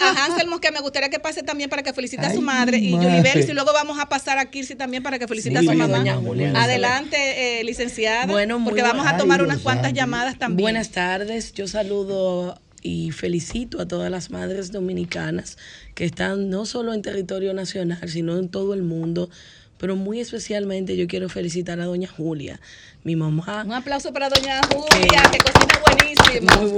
a, 0.00 0.08
a, 0.08 0.26
a 0.26 0.60
que 0.60 0.70
me 0.70 0.80
gustaría 0.80 1.10
que 1.10 1.18
pase 1.18 1.42
también 1.42 1.70
para 1.70 1.82
que 1.82 1.92
felicite 1.92 2.26
a 2.26 2.32
su 2.32 2.42
madre 2.42 2.78
y 2.78 2.96
Bells, 2.96 3.48
y 3.48 3.52
luego 3.52 3.72
vamos 3.72 3.98
a 3.98 4.08
pasar 4.08 4.38
a 4.38 4.50
Kirsi 4.50 4.74
también 4.74 5.02
para 5.02 5.18
que 5.18 5.26
felicite 5.26 5.58
a 5.58 5.62
su 5.62 5.66
doña 5.66 5.86
mamá. 6.20 6.62
Adelante, 6.62 7.60
eh, 7.60 7.64
licenciada, 7.64 8.26
Bueno, 8.26 8.58
muy 8.58 8.70
porque 8.70 8.82
vamos 8.82 9.06
a 9.06 9.16
tomar 9.16 9.40
Ay, 9.40 9.46
unas 9.46 9.58
cuantas 9.60 9.92
llamadas 9.92 10.38
también. 10.38 10.64
Buenas 10.64 10.90
tardes, 10.90 11.52
yo 11.52 11.66
saludo 11.66 12.60
y 12.82 13.10
felicito 13.10 13.80
a 13.80 13.88
todas 13.88 14.10
las 14.10 14.30
madres 14.30 14.72
dominicanas 14.72 15.58
que 15.94 16.04
están 16.04 16.50
no 16.50 16.66
solo 16.66 16.94
en 16.94 17.02
territorio 17.02 17.54
nacional, 17.54 18.08
sino 18.08 18.38
en 18.38 18.48
todo 18.48 18.74
el 18.74 18.82
mundo. 18.82 19.30
Pero 19.78 19.96
muy 19.96 20.20
especialmente 20.20 20.96
yo 20.96 21.06
quiero 21.06 21.28
felicitar 21.30 21.80
a 21.80 21.86
doña 21.86 22.08
Julia, 22.08 22.60
mi 23.02 23.16
mamá. 23.16 23.64
Un 23.64 23.72
aplauso 23.72 24.12
para 24.12 24.28
doña 24.28 24.60
Julia, 24.70 25.22
que 25.32 25.38
cocina 25.38 25.80
buenísimo. 25.86 26.74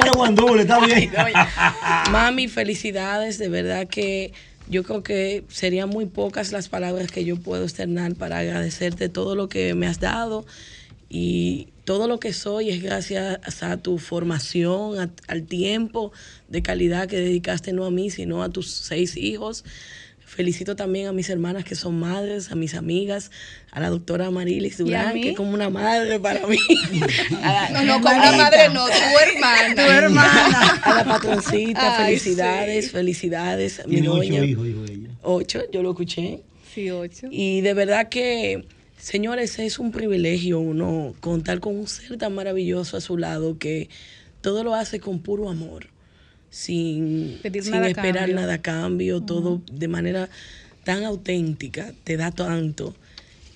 Muy 0.00 0.10
guandule, 0.14 0.62
está 0.62 0.84
bien. 0.84 1.10
Mami, 2.10 2.48
felicidades, 2.48 3.38
de 3.38 3.48
verdad 3.48 3.88
que 3.88 4.34
yo 4.68 4.82
creo 4.82 5.02
que 5.02 5.44
serían 5.48 5.88
muy 5.88 6.06
pocas 6.06 6.52
las 6.52 6.68
palabras 6.68 7.10
que 7.10 7.24
yo 7.24 7.36
puedo 7.36 7.64
externar 7.64 8.14
para 8.14 8.38
agradecerte 8.38 9.08
todo 9.08 9.34
lo 9.34 9.48
que 9.48 9.74
me 9.74 9.86
has 9.86 10.00
dado 10.00 10.44
y 11.16 11.68
todo 11.84 12.08
lo 12.08 12.18
que 12.18 12.32
soy 12.32 12.70
es 12.70 12.82
gracias 12.82 13.38
a 13.62 13.76
tu 13.76 13.98
formación, 13.98 14.98
a- 14.98 15.10
al 15.28 15.44
tiempo 15.44 16.10
de 16.48 16.60
calidad 16.60 17.06
que 17.06 17.16
dedicaste 17.16 17.72
no 17.72 17.84
a 17.84 17.90
mí, 17.92 18.10
sino 18.10 18.42
a 18.42 18.48
tus 18.48 18.68
seis 18.72 19.16
hijos. 19.16 19.64
Felicito 20.26 20.74
también 20.74 21.06
a 21.06 21.12
mis 21.12 21.30
hermanas 21.30 21.62
que 21.62 21.76
son 21.76 22.00
madres, 22.00 22.50
a 22.50 22.56
mis 22.56 22.74
amigas, 22.74 23.30
a 23.70 23.78
la 23.78 23.90
doctora 23.90 24.32
Marilis 24.32 24.80
¿Y 24.80 24.82
a 24.82 24.86
Durán, 24.86 25.20
que 25.20 25.30
es 25.30 25.36
como 25.36 25.52
una 25.54 25.70
madre 25.70 26.18
para 26.18 26.44
mí. 26.48 26.58
La- 27.30 27.68
No, 27.70 27.82
no, 27.84 28.00
con 28.00 28.12
una 28.16 28.32
madre 28.32 28.68
no, 28.72 28.86
tu 28.86 29.18
hermana. 29.20 29.74
tu 29.76 29.80
hermana. 29.82 30.80
A 30.82 30.94
la 30.96 31.04
patroncita, 31.04 31.96
Ay, 31.98 32.04
felicidades, 32.16 32.84
sí. 32.86 32.90
felicidades. 32.90 33.82
Mi 33.86 34.00
ocho 34.08 34.24
hijos, 34.44 34.64
dijo 34.66 34.84
ella. 34.90 35.10
Ocho, 35.22 35.60
yo 35.72 35.80
lo 35.84 35.90
escuché. 35.90 36.40
Sí, 36.74 36.90
ocho. 36.90 37.28
Y 37.30 37.60
de 37.60 37.74
verdad 37.74 38.08
que, 38.08 38.66
señores, 39.04 39.58
es 39.58 39.78
un 39.78 39.92
privilegio 39.92 40.58
uno 40.60 41.14
contar 41.20 41.60
con 41.60 41.76
un 41.76 41.86
ser 41.86 42.16
tan 42.16 42.34
maravilloso 42.34 42.96
a 42.96 43.02
su 43.02 43.18
lado 43.18 43.58
que 43.58 43.90
todo 44.40 44.64
lo 44.64 44.74
hace 44.74 44.98
con 44.98 45.20
puro 45.20 45.50
amor, 45.50 45.88
sin, 46.48 47.38
Pedir 47.42 47.62
sin 47.62 47.72
nada 47.72 47.88
esperar 47.88 48.14
cambio. 48.16 48.34
nada 48.36 48.54
a 48.54 48.62
cambio, 48.62 49.20
todo 49.20 49.60
de 49.70 49.88
manera 49.88 50.30
tan 50.84 51.04
auténtica, 51.04 51.92
te 52.04 52.16
da 52.16 52.30
tanto. 52.30 52.94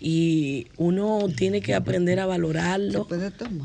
Y 0.01 0.67
uno 0.77 1.27
tiene 1.35 1.61
que 1.63 1.75
aprender 1.75 2.21
a 2.21 2.27
valorarlo 2.27 3.09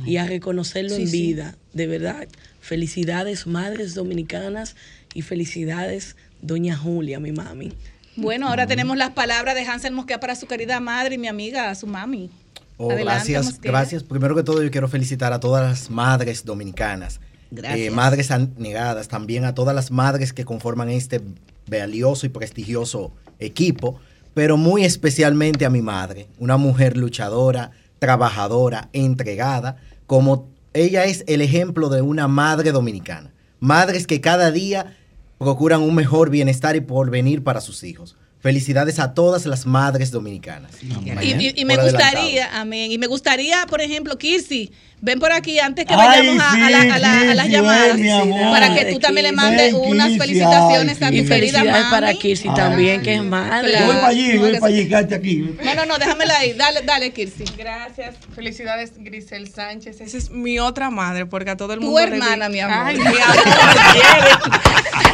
y 0.06 0.18
a 0.18 0.26
reconocerlo 0.26 0.96
Sí, 0.96 1.02
en 1.04 1.08
sí. 1.10 1.22
vida. 1.22 1.58
De 1.74 1.86
verdad, 1.86 2.28
felicidades 2.62 3.46
madres 3.46 3.94
dominicanas 3.94 4.76
y 5.14 5.22
felicidades 5.22 6.16
doña 6.42 6.78
Julia, 6.78 7.20
mi 7.20 7.34
mami. 7.34 7.74
Bueno, 8.16 8.48
ahora 8.48 8.68
tenemos 8.68 8.96
las 8.98 9.12
palabras 9.12 9.56
de 9.56 9.66
Hansel 9.66 9.94
Mosquea 9.94 10.20
para 10.20 10.36
su 10.36 10.46
querida 10.48 10.80
madre 10.80 11.16
y 11.16 11.18
mi 11.18 11.28
amiga, 11.28 11.74
su 11.76 11.88
mami. 11.88 12.30
Oh, 12.78 12.92
Adelante, 12.92 13.32
gracias, 13.34 13.62
gracias. 13.62 14.04
Primero 14.04 14.36
que 14.36 14.44
todo, 14.44 14.62
yo 14.62 14.72
quiero 14.72 14.88
felicitar 14.88 15.34
a 15.34 15.40
todas 15.40 15.64
las 15.64 15.90
madres 15.90 16.44
dominicanas, 16.46 17.20
Gracias. 17.52 17.88
eh, 17.88 17.92
madres 17.92 18.30
negadas, 18.58 19.08
también 19.08 19.46
a 19.46 19.54
todas 19.54 19.76
las 19.76 19.92
madres 19.92 20.34
que 20.34 20.46
conforman 20.46 20.90
este 20.90 21.22
valioso 21.68 22.26
y 22.26 22.30
prestigioso 22.30 23.12
equipo, 23.40 24.00
pero 24.34 24.58
muy 24.58 24.86
especialmente 24.86 25.66
a 25.66 25.70
mi 25.70 25.82
madre, 25.82 26.28
una 26.40 26.58
mujer 26.58 26.98
luchadora, 26.98 27.72
trabajadora, 28.00 28.90
entregada, 28.94 29.78
como 30.08 30.50
ella 30.74 31.06
es 31.06 31.24
el 31.28 31.42
ejemplo 31.42 31.90
de 31.90 32.02
una 32.02 32.28
madre 32.28 32.72
dominicana. 32.72 33.32
Madres 33.60 34.08
que 34.08 34.20
cada 34.20 34.52
día 34.52 34.98
procuran 35.44 35.82
un 35.82 35.94
mejor 35.96 36.30
bienestar 36.30 36.76
y 36.76 36.82
porvenir 36.82 37.44
para 37.44 37.62
sus 37.62 37.84
hijos. 37.84 38.16
Felicidades 38.40 39.00
a 39.00 39.14
todas 39.14 39.46
las 39.46 39.66
madres 39.66 40.12
dominicanas. 40.12 40.72
Y, 40.82 41.30
y- 41.40 41.54
y 41.62 41.66
me 41.66 41.76
gustaría, 41.92 42.60
amén, 42.60 42.92
y 42.92 42.98
me 42.98 43.08
gustaría, 43.08 43.66
por 43.70 43.80
ejemplo, 43.80 44.18
Kirsi, 44.18 44.72
ven 45.06 45.20
por 45.20 45.34
aquí 45.34 45.60
antes 45.60 45.86
que 45.86 45.94
Ay, 45.94 46.00
vayamos 46.30 46.42
a, 46.42 46.50
a 46.50 46.54
sí, 46.54 46.60
la- 46.60 46.96
a 46.96 47.00
la- 47.00 47.32
a 47.32 47.36
las 47.36 47.48
llamadas, 47.50 48.00
amor. 48.22 48.52
para 48.52 48.74
que 48.74 48.86
tú 48.86 49.00
también 49.00 49.26
le 49.28 49.32
mandes 49.34 49.74
unas 49.74 50.18
felicitaciones 50.18 50.98
ay, 51.02 51.08
a 51.08 51.10
tu 51.10 51.16
Y 51.16 51.20
sí. 51.24 51.28
querida 51.28 51.64
mami. 51.66 51.84
para 51.92 52.14
Kirsi 52.14 52.48
también, 52.56 53.02
que 53.02 53.16
es 53.16 53.22
madre. 53.24 53.74
Yo 53.80 53.86
voy 53.86 53.96
para 53.96 54.08
allí, 54.08 54.34
No, 54.36 54.42
voy 54.42 54.54
para 54.54 54.68
allí, 54.68 54.88
quédate 54.88 55.16
aquí. 55.16 55.56
No, 55.64 55.76
no, 55.76 55.86
no, 55.86 55.98
déjamela 55.98 56.38
ahí, 56.38 56.54
dale, 56.54 56.82
dale, 56.84 57.12
Kirsi. 57.12 57.44
Gracias. 57.58 58.16
Felicidades, 58.34 58.94
Grisel 58.98 59.52
Sánchez. 59.54 60.00
Esa 60.00 60.18
es 60.18 60.30
mi 60.32 60.58
otra 60.60 60.90
madre, 60.90 61.26
porque 61.26 61.50
a 61.50 61.58
todo 61.58 61.74
el 61.74 61.80
Tu 61.82 61.86
mundo. 61.86 62.00
le 62.00 62.06
di- 62.06 62.12
hermana, 62.14 62.48
mi 62.48 62.62
amor. 62.62 62.78
Ay, 62.88 62.98
mi 62.98 63.06
amor. 63.06 63.18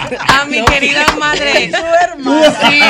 a 0.27 0.45
mi 0.45 0.63
querida 0.65 1.05
madre. 1.19 1.71
Sí. 1.71 2.81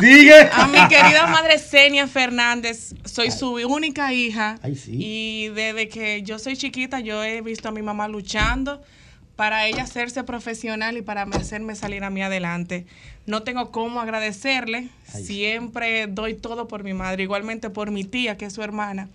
Sigue. 0.00 0.48
A 0.52 0.66
mi 0.66 0.78
querida 0.88 1.26
madre 1.26 1.58
Senia 1.58 2.06
Fernández. 2.06 2.94
Soy 3.04 3.30
su 3.30 3.52
única 3.54 4.12
hija. 4.12 4.58
Ay, 4.62 4.74
sí. 4.76 4.92
Y 4.94 5.48
desde 5.50 5.88
que 5.88 6.05
yo 6.24 6.38
soy 6.38 6.56
chiquita, 6.56 7.00
yo 7.00 7.22
he 7.22 7.40
visto 7.40 7.68
a 7.68 7.72
mi 7.72 7.82
mamá 7.82 8.08
luchando 8.08 8.82
para 9.36 9.66
ella 9.66 9.82
hacerse 9.82 10.24
profesional 10.24 10.96
y 10.96 11.02
para 11.02 11.22
hacerme 11.22 11.74
salir 11.74 12.04
a 12.04 12.10
mí 12.10 12.22
adelante. 12.22 12.86
No 13.26 13.42
tengo 13.42 13.70
cómo 13.70 14.00
agradecerle, 14.00 14.88
siempre 15.04 16.06
doy 16.06 16.34
todo 16.34 16.68
por 16.68 16.84
mi 16.84 16.94
madre, 16.94 17.22
igualmente 17.22 17.68
por 17.68 17.90
mi 17.90 18.04
tía, 18.04 18.36
que 18.36 18.46
es 18.46 18.54
su 18.54 18.62
hermana 18.62 19.08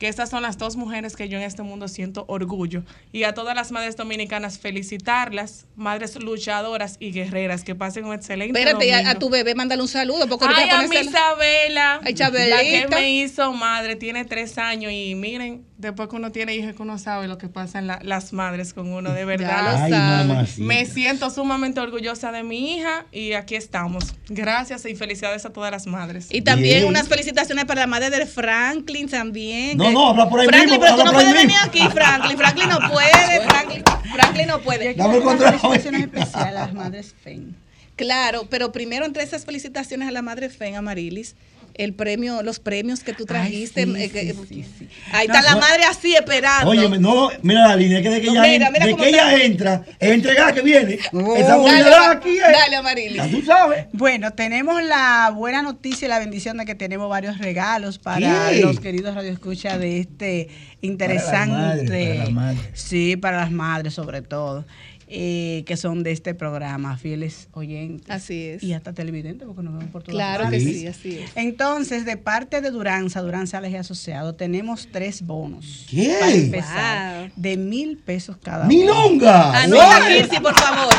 que 0.00 0.08
estas 0.08 0.30
son 0.30 0.42
las 0.42 0.56
dos 0.56 0.76
mujeres 0.76 1.14
que 1.14 1.28
yo 1.28 1.36
en 1.36 1.44
este 1.44 1.62
mundo 1.62 1.86
siento 1.86 2.24
orgullo. 2.26 2.84
Y 3.12 3.24
a 3.24 3.34
todas 3.34 3.54
las 3.54 3.70
madres 3.70 3.98
dominicanas 3.98 4.58
felicitarlas, 4.58 5.66
madres 5.76 6.16
luchadoras 6.16 6.96
y 6.98 7.12
guerreras, 7.12 7.64
que 7.64 7.74
pasen 7.74 8.06
un 8.06 8.14
excelente 8.14 8.58
Espérate, 8.58 8.94
a, 8.94 8.96
domingo. 8.96 9.10
a 9.10 9.18
tu 9.18 9.28
bebé 9.28 9.54
mándale 9.54 9.82
un 9.82 9.88
saludo. 9.88 10.26
Porque 10.26 10.46
Ay, 10.56 10.70
a 10.70 10.88
mi 10.88 10.96
Isabela, 10.96 12.00
Ay, 12.02 12.14
la 12.14 12.60
que 12.62 12.86
me 12.88 13.10
hizo 13.10 13.52
madre, 13.52 13.94
tiene 13.94 14.24
tres 14.24 14.56
años 14.56 14.90
y 14.90 15.14
miren, 15.14 15.66
después 15.80 16.08
que 16.08 16.16
uno 16.16 16.30
tiene 16.32 16.54
hijos, 16.54 16.74
que 16.74 16.82
uno 16.82 16.98
sabe 16.98 17.26
lo 17.28 17.38
que 17.38 17.48
pasan 17.48 17.86
la- 17.86 18.00
las 18.02 18.32
madres 18.32 18.74
con 18.74 18.92
uno, 18.92 19.12
de 19.12 19.24
verdad. 19.26 19.62
lo 19.62 19.82
Ay, 19.84 19.90
sabe. 19.90 20.24
mamacita. 20.28 20.62
Me 20.64 20.86
siento 20.86 21.30
sumamente 21.30 21.80
orgullosa 21.80 22.30
de 22.32 22.42
mi 22.42 22.76
hija 22.76 23.06
y 23.12 23.32
aquí 23.32 23.54
estamos. 23.54 24.14
Gracias 24.28 24.84
y 24.86 24.94
felicidades 24.94 25.44
a 25.46 25.50
todas 25.52 25.70
las 25.70 25.86
madres. 25.86 26.28
Y 26.30 26.42
también 26.42 26.78
Bien. 26.80 26.88
unas 26.88 27.08
felicitaciones 27.08 27.64
para 27.64 27.80
la 27.82 27.86
madre 27.86 28.10
de 28.10 28.26
Franklin 28.26 29.08
también. 29.08 29.76
No, 29.78 29.90
no, 29.90 30.08
habla 30.10 30.28
por 30.28 30.40
ahí 30.40 30.46
Franklin, 30.48 30.70
mismo, 30.70 30.84
pero 30.84 30.96
tú 30.96 31.04
no 31.04 31.12
puedes 31.12 31.32
venir 31.32 31.46
mismo. 31.48 31.62
aquí, 31.64 31.80
Franklin. 31.92 32.36
Franklin 32.36 32.68
no 32.68 32.78
puede, 32.90 33.40
Franklin, 33.48 33.82
Franklin 34.14 34.46
no 34.48 34.60
puede. 34.60 34.94
Dame 34.94 35.16
el. 35.16 35.22
Felicitaciones 35.22 36.00
especiales 36.02 36.48
a 36.48 36.50
las 36.52 36.72
madres 36.74 37.14
FEN. 37.22 37.56
Claro, 37.96 38.46
pero 38.48 38.72
primero 38.72 39.04
entre 39.04 39.22
esas 39.22 39.44
felicitaciones 39.44 40.08
a 40.08 40.10
la 40.10 40.22
madre 40.22 40.48
FEN, 40.48 40.74
Amarilis, 40.76 41.36
el 41.74 41.94
premio, 41.94 42.42
los 42.42 42.58
premios 42.60 43.02
que 43.04 43.12
tú 43.12 43.24
trajiste. 43.26 43.84
sí, 43.84 43.94
eh, 43.96 44.34
sí, 44.48 44.64
Ahí 45.12 45.26
No, 45.28 45.34
está 45.34 45.42
la 45.42 45.54
no. 45.54 45.60
madre 45.60 45.84
así 45.84 46.14
esperando. 46.14 46.70
Oye, 46.70 46.88
no, 46.98 47.30
mira 47.42 47.68
la 47.68 47.76
línea, 47.76 48.02
que 48.02 48.10
de 48.10 48.20
que 48.20 48.28
ella, 48.28 48.42
Mira, 48.42 48.66
en- 48.66 48.72
mira 48.72 48.86
de 48.86 48.92
cómo 48.92 49.02
que 49.02 49.08
ella 49.10 49.42
entra, 49.44 49.82
es 49.98 50.10
entregar 50.10 50.54
que 50.54 50.62
viene. 50.62 50.94
Esa 50.94 51.56
Dale, 51.58 52.06
aquí 52.16 52.36
es. 52.36 52.42
Dale, 52.42 52.76
Amarilis. 52.76 53.16
Ya 53.16 53.28
tú 53.30 53.42
sabes. 53.42 53.86
Bueno, 53.92 54.32
tenemos 54.32 54.82
la 54.82 55.30
buena 55.34 55.62
noticia 55.62 56.06
y 56.06 56.08
la 56.08 56.18
bendición 56.18 56.56
de 56.58 56.64
que 56.66 56.74
tenemos 56.74 57.08
varios 57.08 57.38
regalos 57.38 57.98
para 57.98 58.50
¿Qué? 58.50 58.60
los 58.60 58.80
queridos 58.80 59.14
radioescuchas 59.14 59.78
de 59.78 60.00
este 60.00 60.48
interesante. 60.80 61.50
madres, 61.52 61.90
para 61.90 62.14
las 62.24 62.30
madres. 62.32 62.60
Sí, 62.74 63.16
para 63.16 63.36
las 63.38 63.50
madres 63.50 63.94
sobre 63.94 64.22
todo. 64.22 64.64
Eh, 65.12 65.64
que 65.66 65.76
son 65.76 66.04
de 66.04 66.12
este 66.12 66.34
programa, 66.34 66.96
fieles 66.96 67.48
oyentes. 67.52 68.08
Así 68.08 68.44
es. 68.46 68.62
Y 68.62 68.72
hasta 68.74 68.92
televidentes, 68.92 69.44
porque 69.44 69.62
nos 69.62 69.74
vemos 69.74 69.90
por 69.90 70.04
todas 70.04 70.14
Claro 70.14 70.44
que 70.44 70.58
partes. 70.58 70.62
sí, 70.62 70.86
así 70.86 71.18
es. 71.18 71.30
Entonces, 71.34 72.04
de 72.04 72.16
parte 72.16 72.60
de 72.60 72.70
Duranza, 72.70 73.20
Duranza 73.20 73.58
Aleje 73.58 73.78
Asociado, 73.78 74.36
tenemos 74.36 74.88
tres 74.92 75.22
bonos. 75.22 75.86
¿Qué? 75.90 76.16
Para 76.20 76.32
empezar, 76.32 77.32
de 77.34 77.56
mil 77.56 77.98
pesos 77.98 78.36
cada 78.40 78.66
uno. 78.66 78.68
¡Milonga! 78.68 79.62
Anota? 79.62 80.06
Kirsi, 80.06 80.38
por 80.38 80.54
favor. 80.54 80.94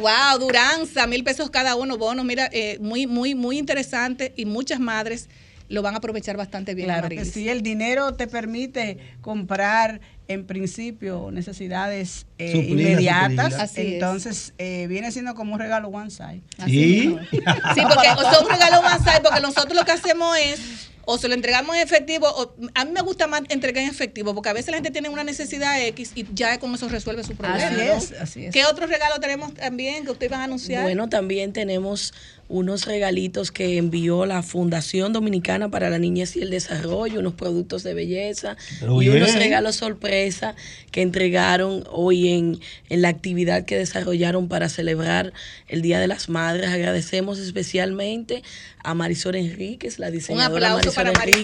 Wow, 0.00 0.38
Duranza, 0.38 1.06
mil 1.08 1.24
pesos 1.24 1.50
cada 1.50 1.74
uno, 1.74 1.98
bonos. 1.98 2.24
Mira, 2.24 2.48
eh, 2.52 2.78
muy, 2.80 3.06
muy, 3.08 3.34
muy 3.34 3.58
interesante 3.58 4.32
y 4.36 4.44
muchas 4.46 4.78
madres 4.80 5.28
lo 5.72 5.80
van 5.80 5.94
a 5.94 5.98
aprovechar 5.98 6.36
bastante 6.36 6.74
bien. 6.74 6.86
Claro 6.86 7.08
que 7.08 7.24
sí, 7.24 7.48
el 7.48 7.62
dinero 7.62 8.12
te 8.12 8.26
permite 8.26 8.98
comprar 9.22 10.02
en 10.28 10.46
principio 10.46 11.30
necesidades 11.32 12.26
eh, 12.36 12.66
inmediatas. 12.68 13.54
Así 13.54 13.80
es. 13.80 13.92
Entonces 13.94 14.54
eh, 14.58 14.86
viene 14.86 15.10
siendo 15.12 15.34
como 15.34 15.54
un 15.54 15.58
regalo 15.58 15.88
one 15.88 16.10
side. 16.10 16.42
Sí. 16.66 17.16
Sí, 17.74 17.80
porque 17.88 18.08
son 18.34 18.48
regalos 18.48 18.80
one 18.80 18.98
side, 18.98 19.20
porque 19.22 19.40
nosotros 19.40 19.74
lo 19.74 19.84
que 19.84 19.92
hacemos 19.92 20.36
es 20.36 20.90
o 21.04 21.18
se 21.18 21.28
lo 21.28 21.34
entregamos 21.34 21.74
en 21.74 21.82
efectivo, 21.82 22.28
o 22.28 22.54
a 22.74 22.84
mí 22.84 22.92
me 22.92 23.00
gusta 23.00 23.26
más 23.26 23.42
entregar 23.48 23.82
en 23.84 23.90
efectivo, 23.90 24.34
porque 24.34 24.50
a 24.50 24.52
veces 24.52 24.70
la 24.70 24.76
gente 24.76 24.90
tiene 24.90 25.08
una 25.08 25.24
necesidad 25.24 25.80
X 25.80 26.12
y 26.14 26.26
ya 26.32 26.58
con 26.58 26.74
eso 26.74 26.88
resuelve 26.88 27.24
su 27.24 27.34
problema. 27.34 27.66
Así 27.66 27.76
¿no? 27.76 27.82
es, 27.82 28.12
así 28.20 28.46
es. 28.46 28.52
¿Qué 28.52 28.64
otro 28.64 28.86
regalo 28.86 29.18
tenemos 29.20 29.52
también 29.54 30.04
que 30.04 30.12
ustedes 30.12 30.30
van 30.30 30.42
a 30.42 30.44
anunciar? 30.44 30.82
Bueno, 30.82 31.08
también 31.08 31.52
tenemos 31.52 32.14
unos 32.52 32.84
regalitos 32.84 33.50
que 33.50 33.78
envió 33.78 34.26
la 34.26 34.42
Fundación 34.42 35.14
Dominicana 35.14 35.70
para 35.70 35.88
la 35.88 35.98
Niñez 35.98 36.36
y 36.36 36.42
el 36.42 36.50
Desarrollo, 36.50 37.20
unos 37.20 37.32
productos 37.32 37.82
de 37.82 37.94
belleza 37.94 38.58
Pero 38.78 39.00
y 39.00 39.08
unos 39.08 39.34
regalos 39.34 39.76
sorpresa 39.76 40.54
que 40.90 41.00
entregaron 41.00 41.84
hoy 41.90 42.28
en, 42.28 42.60
en 42.90 43.00
la 43.00 43.08
actividad 43.08 43.64
que 43.64 43.78
desarrollaron 43.78 44.48
para 44.48 44.68
celebrar 44.68 45.32
el 45.66 45.80
Día 45.80 45.98
de 45.98 46.08
las 46.08 46.28
Madres. 46.28 46.68
Agradecemos 46.68 47.38
especialmente 47.38 48.42
a 48.84 48.92
Marisol 48.92 49.36
Enríquez, 49.36 49.98
la 49.98 50.08
Un 50.08 50.12
diseñadora 50.12 50.74
aplauso 50.74 50.92
para 50.94 51.10
Marisol 51.12 51.42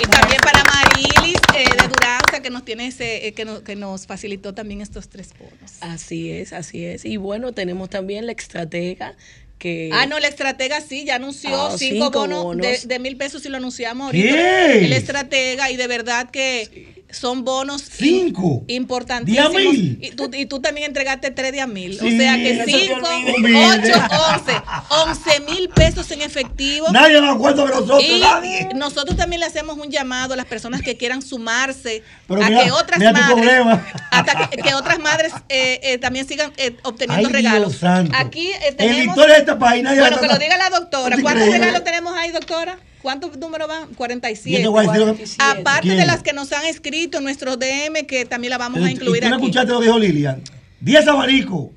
y 0.00 0.06
también 0.06 0.40
para 0.44 0.62
Marilis 0.62 1.40
eh, 1.56 1.64
de 1.76 1.88
Duranza 1.88 2.40
que 2.40 2.50
nos 2.50 2.64
tiene 2.64 2.86
ese, 2.86 3.26
eh, 3.26 3.32
que, 3.32 3.44
nos, 3.44 3.62
que 3.62 3.74
nos 3.74 4.06
facilitó 4.06 4.54
también 4.54 4.80
estos 4.80 5.08
tres 5.08 5.30
bonos. 5.36 5.72
Así 5.80 6.30
es, 6.30 6.52
así 6.52 6.84
es. 6.84 7.04
Y 7.04 7.16
bueno, 7.16 7.52
tenemos 7.52 7.90
también 7.90 8.26
la 8.26 8.32
estratega 8.32 9.16
que... 9.58 9.90
Ah, 9.92 10.06
no, 10.06 10.18
la 10.18 10.28
estratega 10.28 10.80
sí, 10.80 11.04
ya 11.04 11.16
anunció 11.16 11.50
Ah, 11.50 11.74
cinco, 11.76 12.06
cinco 12.06 12.10
bonos, 12.20 12.44
bonos. 12.44 12.66
De, 12.66 12.80
de 12.86 12.98
mil 12.98 13.16
pesos 13.16 13.44
y 13.44 13.48
lo 13.48 13.56
anunciamos 13.58 14.12
¿Qué? 14.12 14.30
ahorita. 14.30 14.72
El 14.86 14.92
estratega 14.92 15.70
y 15.70 15.76
de 15.76 15.86
verdad 15.86 16.30
que 16.30 16.97
son 17.10 17.44
bonos 17.44 17.82
Cinco. 17.90 18.64
importantísimos. 18.68 19.52
Y 19.64 20.12
tú, 20.16 20.30
y 20.32 20.46
tú 20.46 20.60
también 20.60 20.86
entregaste 20.88 21.30
tres 21.30 21.52
de 21.52 21.60
a 21.60 21.66
mil. 21.66 21.96
o 21.96 22.08
sea 22.08 22.36
que 22.36 22.64
cinco, 22.66 23.08
ocho, 23.08 24.02
once. 24.30 24.62
Once 24.90 25.40
mil 25.40 25.68
pesos 25.70 26.10
en 26.10 26.22
efectivo. 26.22 26.86
Nadie 26.92 27.20
nos 27.20 27.34
acuerda 27.36 27.64
de 27.64 27.70
nosotros, 27.70 28.02
Y 28.02 28.20
nadie. 28.20 28.68
nosotros 28.74 29.16
también 29.16 29.40
le 29.40 29.46
hacemos 29.46 29.78
un 29.78 29.90
llamado 29.90 30.34
a 30.34 30.36
las 30.36 30.46
personas 30.46 30.82
que 30.82 30.96
quieran 30.96 31.22
sumarse 31.22 32.02
Pero 32.26 32.42
a 32.42 32.48
mira, 32.50 32.64
que 32.64 32.70
otras 32.72 33.00
madres 33.00 33.78
hasta 34.10 34.48
que, 34.50 34.56
que 34.58 34.74
otras 34.74 34.98
madres 34.98 35.32
eh, 35.48 35.80
eh, 35.82 35.98
también 35.98 36.26
sigan 36.28 36.52
eh, 36.56 36.76
obteniendo 36.82 37.28
Ay, 37.28 37.32
regalos. 37.32 37.76
Santo. 37.76 38.12
Aquí 38.16 38.48
eh, 38.48 38.58
En 38.68 38.70
la 38.72 38.76
tenemos 38.76 39.06
historia 39.16 39.34
de 39.34 39.40
este 39.40 39.56
país 39.56 39.82
nadie 39.82 40.00
bueno, 40.00 40.20
que 40.20 40.26
lo 40.28 40.38
diga 40.38 40.56
la 40.58 40.70
doctora. 40.70 41.16
¿Cuántos 41.22 41.48
regalos 41.48 41.84
tenemos 41.84 42.14
ahí, 42.16 42.30
doctora? 42.32 42.78
¿Cuántos 43.02 43.36
números 43.38 43.68
van? 43.68 43.94
47. 43.94 44.50
Yo 44.50 44.62
te 44.62 44.68
voy 44.68 44.84
a 44.86 44.90
decir 44.90 45.06
lo 45.06 45.16
que- 45.16 45.24
Aparte 45.38 45.82
¿Quién? 45.82 45.96
de 45.98 46.06
las 46.06 46.22
que 46.22 46.32
nos 46.32 46.52
han 46.52 46.64
escrito 46.66 47.18
en 47.18 47.24
nuestro 47.24 47.56
DM, 47.56 48.06
que 48.06 48.24
también 48.24 48.50
la 48.50 48.58
vamos 48.58 48.82
a 48.82 48.90
incluir 48.90 49.22
¿Tú 49.22 49.28
no 49.28 49.36
aquí. 49.36 49.44
escuchaste 49.44 49.72
lo 49.72 49.78
que 49.80 49.86
dijo 49.86 49.98
Lilian? 49.98 50.42
10 50.80 51.06
abanicos, 51.08 51.68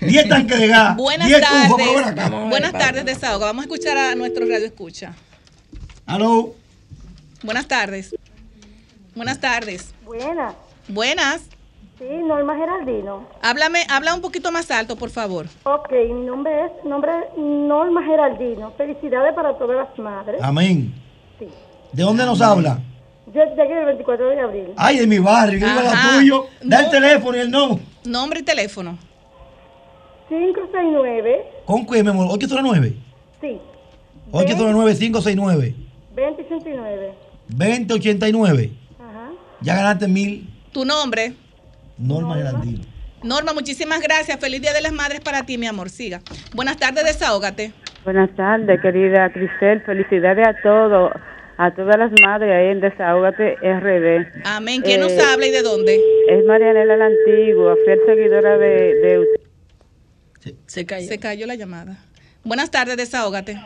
10 0.00 0.28
tanques 0.28 0.58
de 0.58 0.66
gas, 0.68 0.96
Buenas 0.96 1.28
10 1.28 1.40
tufos, 1.40 1.76
pero 1.76 1.94
ven 1.94 2.04
tardes. 2.04 2.24
acá. 2.24 2.28
Buenas 2.48 2.72
tardes, 2.72 3.04
Desahogo. 3.04 3.44
Vamos 3.44 3.62
a 3.62 3.64
escuchar 3.66 3.96
a 3.98 4.14
nuestro 4.14 4.46
radio 4.46 4.66
escucha. 4.66 5.14
Aló. 6.06 6.54
Buenas 7.42 7.68
tardes. 7.68 8.14
Buenas 9.14 9.40
tardes. 9.40 9.86
Buenas. 10.04 10.54
Buenas. 10.88 11.42
Sí, 12.06 12.16
Norma 12.22 12.54
Geraldino. 12.54 13.26
Háblame, 13.40 13.78
habla 13.88 14.14
un 14.14 14.20
poquito 14.20 14.52
más 14.52 14.70
alto, 14.70 14.94
por 14.96 15.08
favor. 15.08 15.46
Ok, 15.64 15.90
mi 16.12 16.26
nombre 16.26 16.66
es 16.66 16.84
nombre 16.84 17.12
Norma 17.38 18.02
Geraldino. 18.04 18.72
Felicidades 18.76 19.32
para 19.34 19.56
todas 19.56 19.76
las 19.88 19.98
madres. 19.98 20.38
Amén. 20.42 20.92
Sí. 21.38 21.48
¿De 21.92 22.02
dónde 22.02 22.26
nos 22.26 22.42
habla? 22.42 22.78
Yo 23.32 23.42
llegué 23.56 23.78
el 23.78 23.86
24 23.86 24.28
de 24.28 24.40
abril. 24.40 24.66
Ay, 24.76 24.98
de 24.98 25.06
mi 25.06 25.18
barrio, 25.18 25.58
que 25.58 25.64
viva 25.64 25.82
la 25.82 26.18
tuyo. 26.18 26.44
Da 26.62 26.80
el 26.80 26.84
No. 26.86 26.90
teléfono 26.90 27.36
y 27.38 27.40
el 27.40 27.50
no. 27.50 27.80
Nombre 28.04 28.40
y 28.40 28.42
teléfono. 28.42 28.98
569, 30.28 31.42
¿Con 31.64 31.86
qué, 31.86 32.02
mi 32.02 32.10
amor? 32.10 32.26
¿Hoy 32.30 32.38
que 32.38 32.46
tú 32.46 32.54
eres 32.54 32.64
9? 32.66 32.94
sí, 33.40 33.58
Hoy 34.30 34.44
que 34.46 34.54
tú 34.54 34.62
eres 34.62 34.74
9569 34.74 35.74
2089. 36.14 37.14
2089. 37.48 38.72
Ajá. 38.98 39.30
Ya 39.62 39.74
ganaste 39.76 40.06
mil. 40.08 40.48
Tu 40.72 40.84
nombre. 40.84 41.34
Norma 41.98 42.36
Geraldino. 42.36 42.80
Norma, 43.22 43.52
muchísimas 43.54 44.00
gracias. 44.02 44.38
Feliz 44.38 44.60
Día 44.60 44.72
de 44.72 44.82
las 44.82 44.92
Madres 44.92 45.20
para 45.20 45.44
ti, 45.46 45.56
mi 45.56 45.66
amor. 45.66 45.88
Siga. 45.88 46.20
Buenas 46.54 46.76
tardes, 46.76 47.04
desahógate. 47.04 47.72
Buenas 48.04 48.34
tardes, 48.36 48.80
querida 48.82 49.30
Cristel. 49.32 49.80
Felicidades 49.82 50.46
a 50.46 50.54
todos, 50.62 51.10
a 51.56 51.70
todas 51.74 51.96
las 51.96 52.10
madres 52.26 52.52
ahí 52.52 52.66
en 52.68 52.80
Desahógate 52.80 53.54
RD. 53.62 54.42
Amén. 54.44 54.82
¿Quién 54.82 55.00
nos 55.00 55.12
Eh, 55.12 55.20
habla 55.22 55.46
y 55.46 55.50
de 55.50 55.62
dónde? 55.62 55.98
Es 56.28 56.44
Marianela 56.44 56.96
la 56.98 57.06
Antigua, 57.06 57.74
fiel 57.86 57.98
seguidora 58.06 58.58
de, 58.58 58.94
de 58.96 59.18
usted. 59.20 60.54
Se 60.66 60.84
cayó. 60.84 61.08
Se 61.08 61.18
cayó 61.18 61.46
la 61.46 61.54
llamada. 61.54 61.96
Buenas 62.42 62.70
tardes, 62.70 62.98
desahógate. 62.98 63.56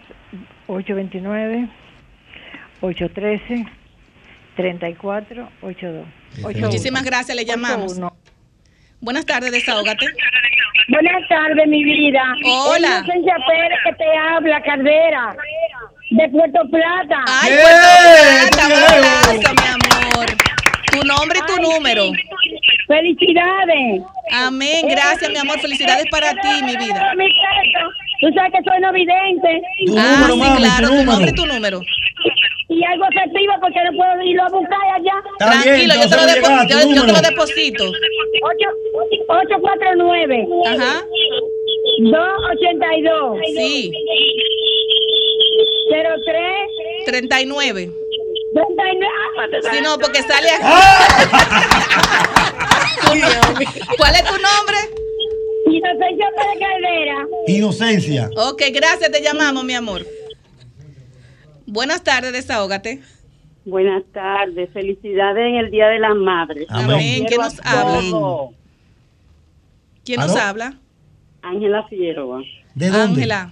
829 0.66 1.68
813 2.80 3.66
3482. 4.56 6.06
Muchísimas 6.60 7.04
gracias, 7.04 7.36
le 7.36 7.44
llamamos. 7.44 7.98
Buenas 9.00 9.26
tardes, 9.26 9.52
desahógate. 9.52 10.06
Buenas 10.88 11.28
tardes, 11.28 11.66
mi 11.68 11.84
vida. 11.84 12.22
Hola. 12.44 13.02
Inocencia 13.04 13.36
Pérez 13.46 13.78
que 13.84 13.92
te 13.94 14.04
habla, 14.16 14.62
Caldera, 14.62 15.36
de 16.10 16.28
Puerto 16.28 16.60
Plata. 16.70 17.24
Ay, 17.26 17.52
Puerto 17.60 17.86
Plata, 18.50 18.66
un 18.66 18.72
abrazo, 18.72 19.54
mi 19.54 19.66
amor. 19.66 20.26
Tu 20.92 21.06
nombre 21.06 21.38
y 21.38 21.54
tu 21.54 21.62
número. 21.62 22.10
Felicidades. 22.86 24.02
Amén, 24.32 24.86
gracias, 24.88 25.30
mi 25.30 25.38
amor. 25.38 25.58
Felicidades 25.60 26.06
para 26.10 26.30
ti, 26.32 26.62
mi 26.62 26.76
vida. 26.76 27.12
Tú 28.20 28.28
sabes 28.34 28.52
que 28.52 28.70
soy 28.70 28.80
no 28.80 28.92
vidente. 28.92 29.62
ah, 29.98 30.26
sí, 30.26 30.40
claro, 30.56 30.88
tu 30.88 31.04
nombre 31.04 31.30
y 31.30 31.34
tu 31.34 31.46
número. 31.46 31.80
Y 32.68 32.82
algo 32.84 33.04
efectivo 33.12 33.54
porque 33.60 33.78
no 33.84 33.92
puedo 33.96 34.22
irlo 34.22 34.42
a 34.42 34.48
buscar 34.48 34.78
allá. 34.94 35.22
Tranquilo, 35.38 35.94
yo, 35.94 36.08
te 36.08 36.16
lo 36.16 36.22
depo- 36.22 36.68
yo, 36.68 36.80
yo 36.94 37.06
te 37.06 37.12
lo 37.12 37.20
deposito. 37.20 37.84
849. 39.28 40.48
Ajá. 40.66 41.04
282. 42.00 43.38
Sí. 43.56 43.92
03. 45.88 47.04
39. 47.06 47.90
39. 48.52 49.08
Si 49.70 49.80
no, 49.82 49.98
porque 49.98 50.22
sale 50.22 50.50
aquí. 50.50 50.64
¿Cuál 53.96 54.14
es 54.14 54.24
tu 54.24 54.32
nombre? 54.32 54.76
Inocencia 55.66 56.26
Pérez 56.36 56.58
Caldera. 56.60 57.26
Inocencia. 57.46 58.30
Ok, 58.36 58.62
gracias, 58.72 59.10
te 59.10 59.20
llamamos, 59.22 59.64
mi 59.64 59.74
amor. 59.74 60.04
Buenas 61.66 62.02
tardes, 62.02 62.32
desahógate. 62.32 63.02
Buenas 63.64 64.04
tardes, 64.12 64.70
felicidades 64.72 65.44
en 65.48 65.56
el 65.56 65.70
Día 65.70 65.88
de 65.88 65.98
las 65.98 66.14
Madres. 66.14 66.66
Amén. 66.68 67.24
¿Quién 67.26 67.40
nos 67.40 67.58
habla? 67.64 68.00
¿Quién 70.04 70.20
nos 70.20 70.30
¿Aló? 70.32 70.40
habla? 70.40 70.78
Ángela 71.42 71.82
Figueroa. 71.88 72.42
¿De 72.74 72.88
dónde? 72.90 73.22
Ángela. 73.22 73.50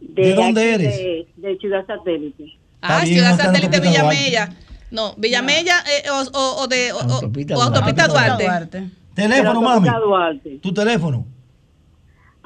¿De 0.00 0.34
dónde 0.34 0.60
aquí 0.74 0.84
eres? 0.84 0.96
De, 0.98 1.28
de 1.36 1.56
Ciudad 1.58 1.84
Satélite. 1.86 2.44
Ah, 2.80 3.00
bien, 3.02 3.14
Ciudad 3.16 3.36
Satélite 3.36 3.80
Villamella. 3.80 4.50
No, 4.92 5.14
Villamella 5.16 5.78
eh, 5.80 6.08
o, 6.10 6.38
o- 6.38 6.62
o 6.62 6.66
de 6.68 6.92
o- 6.92 6.98
o- 6.98 7.00
o 7.00 7.62
Autopista 7.62 8.06
Duarte. 8.06 8.84
Teléfono, 9.14 9.60
De 9.60 9.66
mami. 9.66 9.88
Duarte. 9.88 10.58
Tu 10.62 10.72
teléfono. 10.72 11.26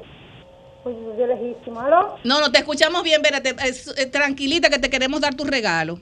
Pues 0.83 0.97
yo 1.17 1.29
lejísimo. 1.29 1.79
¿Aló? 1.79 2.17
No, 2.25 2.41
no, 2.41 2.51
te 2.51 2.59
escuchamos 2.59 3.05
bien, 3.05 3.23
eh, 3.25 4.07
tranquilita 4.07 4.69
que 4.69 4.81
te 4.81 4.91
queremos 4.91 5.21
dar 5.21 5.37
tu 5.37 5.45
regalo. 5.45 6.01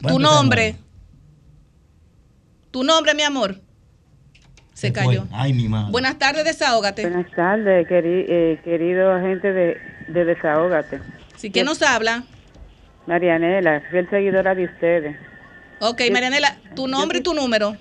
Tu 0.00 0.18
nombre. 0.18 0.76
Tu 2.70 2.82
nombre, 2.84 3.14
mi 3.14 3.22
amor. 3.22 3.56
Se 4.74 4.92
cayó. 4.92 5.26
Ay, 5.32 5.54
mi 5.54 5.68
madre. 5.68 5.90
Buenas 5.90 6.18
tardes, 6.18 6.44
desahógate. 6.44 7.02
Buenas 7.08 7.30
tardes, 7.32 7.86
queri- 7.88 8.26
eh, 8.28 8.60
querido 8.62 9.10
agente 9.12 9.50
de, 9.52 9.78
de 10.08 10.24
Desahógate. 10.26 11.00
¿Sí, 11.36 11.50
¿Quién 11.50 11.64
nos 11.64 11.80
habla? 11.82 12.24
Marianela, 13.06 13.80
fiel 13.90 14.08
seguidora 14.10 14.54
de 14.54 14.64
ustedes. 14.66 15.16
Ok, 15.80 16.02
Marianela, 16.12 16.56
tu 16.74 16.88
nombre 16.88 17.18
y 17.18 17.22
tu 17.22 17.32
número. 17.32 17.76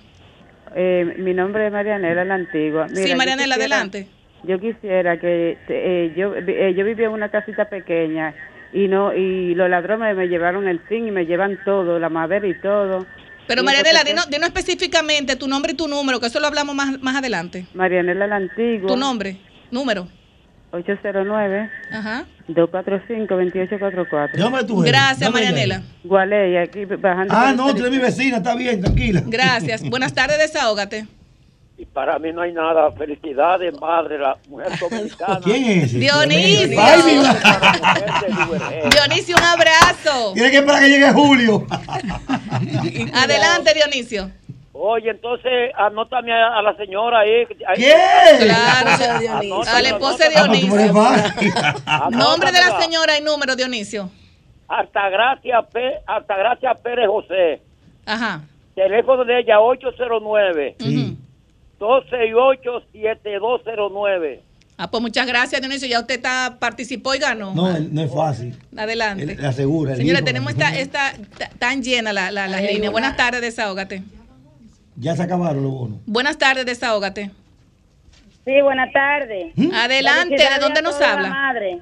Eh, 0.76 1.16
mi 1.20 1.34
nombre 1.34 1.68
es 1.68 1.74
Marianela 1.74 2.24
la 2.24 2.36
Antigua. 2.36 2.88
Mira, 2.90 3.04
sí, 3.04 3.10
yo 3.10 3.18
Marianela, 3.18 3.56
quisiera- 3.56 3.76
adelante. 3.76 4.08
Yo 4.44 4.60
quisiera 4.60 5.20
que 5.20 5.58
eh, 5.68 6.14
yo 6.16 6.36
eh, 6.36 6.74
yo 6.78 6.86
vivía 6.86 7.08
en 7.08 7.14
una 7.14 7.30
casita 7.30 7.66
pequeña 7.66 8.34
y 8.76 8.90
no 8.90 9.14
y 9.14 9.56
los 9.56 9.70
ladrones 9.70 10.16
me 10.18 10.28
llevaron 10.28 10.68
el 10.68 10.82
zinc 10.90 11.08
y 11.08 11.12
me 11.12 11.26
llevan 11.26 11.58
todo, 11.64 11.98
la 11.98 12.10
madera 12.10 12.46
y 12.46 12.54
todo. 12.60 13.06
Pero 13.48 13.62
Y 13.62 13.66
Marianela, 13.66 14.04
dinos, 14.04 14.30
dinos 14.30 14.48
específicamente 14.48 15.38
tu 15.38 15.48
nombre 15.48 15.72
y 15.72 15.76
tu 15.76 15.88
número, 15.88 16.20
que 16.20 16.28
eso 16.28 16.40
lo 16.42 16.48
hablamos 16.48 16.76
más, 16.76 17.02
más 17.02 17.16
adelante. 17.16 17.68
Marianela 17.74 18.28
la 18.28 18.36
Antigua. 18.36 18.88
Tu 18.88 18.98
nombre, 18.98 19.38
número. 19.72 20.10
809 20.72 21.70
Ajá. 21.94 22.26
245-2844. 22.50 24.32
¿De 24.34 24.42
dónde 24.42 24.64
tú 24.66 24.82
eres? 24.82 24.92
Gracias. 24.92 25.32
Marianela. 25.32 25.82
Gualey, 26.04 26.58
aquí 26.58 26.84
bajando. 26.84 27.34
Ah, 27.34 27.54
no, 27.56 27.74
tú 27.74 27.80
eres 27.80 27.92
mi 27.92 28.00
vecina, 28.00 28.38
está 28.38 28.56
bien, 28.56 28.82
tranquila. 28.82 29.24
Gracias. 29.26 29.84
Buenas 29.90 30.14
tardes, 30.14 30.38
desahógate. 30.38 31.08
Y 31.78 31.86
para 31.86 32.18
mí 32.20 32.32
no 32.32 32.42
hay 32.42 32.54
nada. 32.54 32.90
Felicidades, 32.94 33.74
madre, 33.82 34.18
la 34.18 34.38
mujer 34.48 34.72
dominicana. 34.80 35.40
¿Quién 35.44 35.66
es 35.66 35.84
ese? 35.86 35.98
Dionisio. 36.00 36.80
Dionisio, 38.92 39.36
un 39.38 39.44
abrazo. 39.44 40.34
Tiene 40.34 40.52
que 40.52 40.58
esperar 40.58 40.80
que 40.82 40.90
llegue 40.90 41.12
Julio. 41.12 41.66
Adelante, 43.14 43.74
Dionisio. 43.74 44.32
Oye, 44.78 45.10
entonces, 45.10 45.72
anótame 45.78 46.34
a, 46.34 46.58
a 46.60 46.62
la 46.62 46.76
señora 46.76 47.20
ahí. 47.20 47.46
ahí. 47.68 47.76
¿Qué? 47.78 47.94
Claro, 48.40 48.90
Anótame, 48.90 49.70
a 49.70 49.82
la 49.82 49.90
esposa 49.90 50.30
de 50.30 50.36
anótame. 50.36 50.58
Dionisio. 50.60 50.94
Nombre 52.12 52.52
de 52.52 52.60
la 52.60 52.80
señora 52.82 53.18
y 53.18 53.22
número, 53.22 53.56
Dionisio. 53.56 54.10
Altagracia, 54.68 55.62
P- 55.62 56.00
Altagracia 56.08 56.74
Pérez 56.76 57.08
José. 57.08 57.62
Ajá. 58.06 58.42
Teléfono 58.76 59.24
de 59.24 59.40
ella 59.40 59.60
809 59.62 60.76
Sí. 60.80 61.15
268-7209. 61.86 64.40
Ah, 64.78 64.92
pues 64.92 65.02
muchas 65.02 65.26
gracias, 65.26 65.62
Dionisio. 65.62 65.88
Ya 65.88 66.02
usted 66.02 66.16
está, 66.16 66.58
participó 66.60 67.16
y 67.16 67.20
ganó. 67.20 67.54
No, 67.56 67.80
no 67.80 68.02
es 68.02 68.14
fácil. 68.14 68.58
Adelante. 68.76 69.24
Él 69.24 69.38
le 69.40 69.48
asegura. 69.48 69.92
el 69.94 69.98
Señora, 70.00 70.20
hijo, 70.20 70.26
tenemos 70.26 70.52
esta, 70.52 70.78
esta 70.78 71.14
ta- 71.38 71.50
tan 71.58 71.82
llena 71.82 72.12
la, 72.12 72.30
la, 72.32 72.48
las 72.48 72.62
líneas. 72.62 72.92
Buenas 72.92 73.16
tardes, 73.16 73.40
desahógate. 73.42 74.04
Ya 74.98 75.16
se 75.16 75.24
acabaron 75.24 75.64
los 75.64 75.72
bonos. 75.72 76.00
Buenas 76.06 76.38
tardes, 76.38 76.66
desahógate. 76.66 77.32
Sí, 78.44 78.62
buenas 78.62 78.92
tardes. 78.92 79.54
Adelante, 79.74 80.36
¿de 80.36 80.60
dónde 80.60 80.82
nos 80.82 81.00
la 81.00 81.14
habla? 81.14 81.30
madre. 81.30 81.80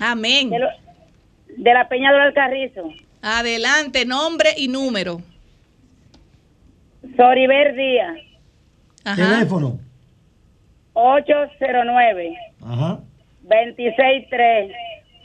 Amén. 0.00 0.50
De, 0.50 0.58
lo- 0.58 0.68
de 1.56 1.74
la 1.74 1.88
Peña 1.88 2.10
del 2.12 2.22
Alcarrizo. 2.22 2.90
Adelante, 3.22 4.04
nombre 4.04 4.50
y 4.56 4.66
número. 4.66 5.22
Soriber 7.16 7.74
Díaz, 7.74 8.16
Ajá. 9.04 9.16
Teléfono. 9.16 9.78
809 10.94 12.36
Ajá. 12.64 13.00
263 13.42 14.72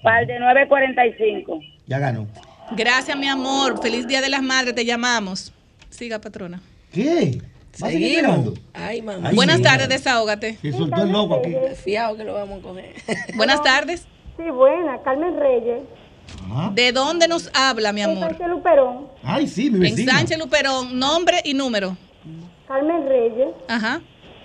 par 0.04 0.26
de 0.26 0.40
945. 0.40 1.60
Ya 1.86 2.00
ganó. 2.00 2.28
Gracias, 2.76 3.18
mi 3.18 3.28
amor. 3.28 3.82
Feliz 3.82 4.08
Día 4.08 4.22
de 4.22 4.30
las 4.30 4.42
Madres. 4.42 4.76
Te 4.76 4.86
llamamos. 4.86 5.54
Siga, 5.90 6.20
patrona. 6.20 6.62
¿Qué? 6.92 7.42
¿Va 7.82 7.88
a 7.88 7.92
seguir 7.92 8.22
ganando? 8.22 8.54
Ay, 8.74 9.02
mamá. 9.02 9.30
Ay, 9.30 9.36
Buenas 9.36 9.62
tardes, 9.62 9.88
desahógate. 9.88 10.58
Se 10.62 10.72
soltó 10.72 11.04
el 11.04 11.12
loco 11.12 11.36
aquí. 11.36 11.54
Fiado 11.76 12.18
que 12.18 12.24
lo 12.24 12.34
vamos 12.34 12.60
a 12.60 12.62
coger. 12.62 12.94
Buenas 13.36 13.62
tardes. 13.62 14.08
Sí, 14.38 14.44
buena. 14.52 15.02
Carmen 15.04 15.40
Reyes. 15.40 15.82
¿De 16.74 16.92
dónde 16.92 17.28
nos 17.28 17.50
habla, 17.54 17.94
mi 17.94 18.02
amor? 18.02 18.30
Sánchez 18.30 18.48
Luperón. 18.48 19.08
Ay, 19.24 19.48
sí, 19.48 19.70
mi 19.70 19.76
En 19.78 19.82
vecina. 19.96 20.14
Sánchez 20.14 20.38
Luperón, 20.38 20.98
nombre 21.00 21.38
y 21.44 21.54
número. 21.54 21.96
Carmen 22.68 23.08
Reyes. 23.08 23.50
Ajá. 23.68 24.02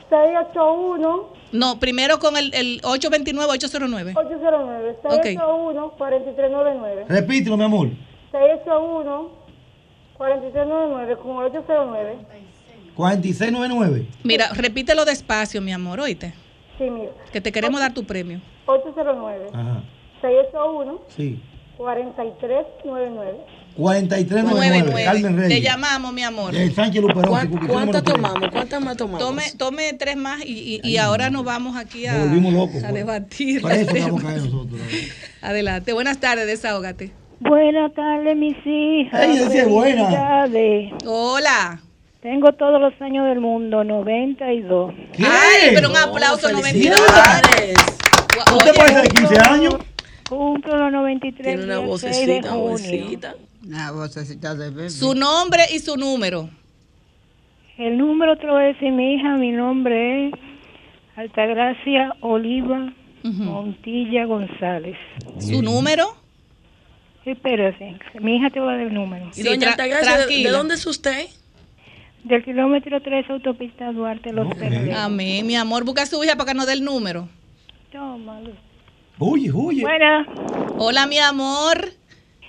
681 0.09 1.29
No, 1.53 1.79
primero 1.81 2.19
con 2.19 2.37
el, 2.37 2.53
el 2.55 2.81
829-809. 2.83 4.13
809 4.17 4.97
681 5.03 5.91
4399. 5.97 7.05
Repítelo, 7.09 7.57
mi 7.57 7.65
amor. 7.65 7.89
681 8.31 9.29
4399 10.19 11.17
con 11.17 11.31
el 11.39 11.45
809. 11.51 12.17
4699. 12.97 14.07
Mira, 14.23 14.49
repítelo 14.55 15.05
despacio, 15.05 15.61
mi 15.63 15.73
amor, 15.73 16.01
oíste. 16.01 16.35
Sí, 16.79 16.91
mira. 16.91 17.11
Que 17.33 17.41
te 17.41 17.51
queremos 17.51 17.81
dar 17.81 17.93
tu 17.95 18.05
premio. 18.05 18.41
809 18.67 19.49
Ajá. 19.53 19.83
681 20.21 21.01
Sí. 21.09 21.43
4399. 21.79 23.39
4399, 23.77 25.05
Carmen 25.05 25.37
Te 25.37 25.43
Reyes. 25.49 25.63
llamamos, 25.65 26.13
mi 26.13 26.23
amor. 26.23 26.55
El 26.55 26.75
Sánchez 26.75 27.03
Luperón. 27.03 27.25
¿Cuán- 27.31 27.51
que- 27.51 27.59
que 27.61 27.67
¿Cuántas 27.67 28.03
tomamos? 28.05 28.51
¿Cuántas 28.51 28.83
más 28.83 28.97
tomamos? 28.97 29.21
Tome, 29.21 29.43
tome 29.57 29.93
tres 29.95 30.17
más 30.17 30.45
y, 30.45 30.81
y- 30.83 30.89
y 30.89 30.97
ahora 30.99 31.31
nos 31.31 31.45
vamos 31.45 31.77
aquí 31.77 32.07
a, 32.07 32.13
Nos 32.15 32.29
volvimos 32.29 32.53
locos, 32.53 32.77
a 32.85 32.89
pues. 32.89 32.95
debatir. 32.95 33.63
Para 33.63 33.77
eso 33.77 33.93
vamos 33.95 34.21
a 34.25 34.27
caer 34.27 34.43
nosotros. 34.43 34.81
Adelante. 35.43 35.93
Buenas 35.93 36.19
tardes, 36.19 36.47
desahógate. 36.47 37.13
Buenas 37.41 37.93
tardes, 37.95 38.37
mis 38.37 38.57
hijas. 38.65 39.27
Sí 39.51 39.59
es 39.59 39.69
buena. 39.69 40.47
Hola. 41.07 41.81
Tengo 42.21 42.53
todos 42.53 42.81
los 42.81 42.93
años 43.03 43.27
del 43.27 43.41
mundo, 43.41 43.83
92. 43.83 44.95
Ay, 45.19 45.71
pero 45.75 45.91
un 45.91 45.97
aplauso, 45.97 46.53
92. 46.53 46.97
¿No 48.51 48.59
te 48.59 48.73
parece 48.75 49.03
de 49.03 49.09
15 49.09 49.39
años? 49.51 49.75
Cumplo 50.29 50.77
los 50.77 50.93
93. 50.93 51.43
Tiene 51.45 51.65
una 51.65 51.79
día 51.79 51.99
6 51.99 52.03
de 52.27 52.27
vocecita, 52.37 52.49
junio. 52.51 52.71
vocecita. 52.71 53.35
Una 53.67 53.91
vocecita 53.93 54.55
de 54.55 54.71
bebé. 54.71 54.91
Su 54.91 55.15
nombre 55.15 55.63
y 55.73 55.79
su 55.79 55.97
número. 55.97 56.49
El 57.79 57.97
número 57.99 58.37
te 58.37 58.47
lo 58.47 58.55
voy 58.55 58.65
a 58.65 58.67
decir 58.67 58.91
mi 58.93 59.15
hija, 59.15 59.37
mi 59.37 59.51
nombre 59.53 60.29
es 60.29 60.35
Altagracia 61.17 62.15
Oliva 62.21 62.93
Montilla 63.23 64.25
González. 64.27 64.97
¿Su 65.39 65.63
número? 65.63 66.17
Espérate, 67.25 67.97
mi 68.21 68.37
hija 68.37 68.51
te 68.51 68.59
va 68.59 68.73
a 68.73 68.77
dar 68.77 68.87
el 68.87 68.95
número. 68.95 69.31
Y 69.37 69.43
doña 69.43 69.71
Altagracia, 69.71 70.27
¿de- 70.27 70.43
¿de 70.43 70.51
dónde 70.51 70.75
es 70.75 70.87
usted? 70.87 71.27
Del 72.25 72.45
kilómetro 72.45 73.01
3, 73.01 73.31
autopista 73.31 73.91
Duarte, 73.93 74.33
Los 74.33 74.53
Perales. 74.55 74.97
Amén, 74.97 75.47
mi 75.47 75.55
amor. 75.57 75.85
Busca 75.85 76.03
a 76.03 76.07
su 76.07 76.23
hija 76.25 76.37
para 76.37 76.51
que 76.53 76.55
nos 76.57 76.67
dé 76.67 76.73
el 76.75 76.85
número. 76.85 77.29
Tómalo. 77.93 78.51
Huye, 79.19 79.53
huye. 79.53 79.83
Buena. 79.83 80.27
Hola, 80.79 81.07
mi 81.07 81.19
amor. 81.19 81.91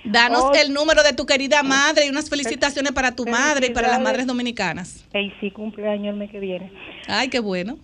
Danos 0.04 0.44
Hola. 0.44 0.60
el 0.60 0.72
número 0.74 1.02
de 1.02 1.12
tu 1.14 1.24
querida 1.24 1.62
madre 1.62 2.06
y 2.06 2.10
unas 2.10 2.28
felicitaciones 2.28 2.92
para 2.92 3.14
tu 3.16 3.24
madre 3.26 3.68
y 3.68 3.70
para 3.70 3.88
las 3.88 4.00
madres 4.00 4.26
dominicanas. 4.26 5.04
Ey, 5.12 5.32
sí, 5.40 5.50
cumpleaños 5.50 6.12
el 6.12 6.16
mes 6.18 6.30
que 6.30 6.40
viene. 6.40 6.70
Ay, 7.08 7.28
qué 7.28 7.40
bueno. 7.40 7.78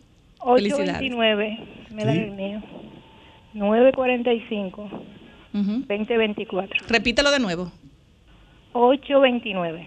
Felicidades. 0.45 0.97
829, 1.01 1.59
me 1.93 2.05
da 2.05 2.13
Sí. 2.13 2.19
el 2.19 2.31
mío. 2.33 2.63
945, 3.55 4.91
2024. 5.53 6.87
Repítelo 6.89 7.31
de 7.31 7.39
nuevo. 7.41 7.73
829, 8.73 9.87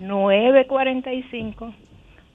945, 0.00 1.74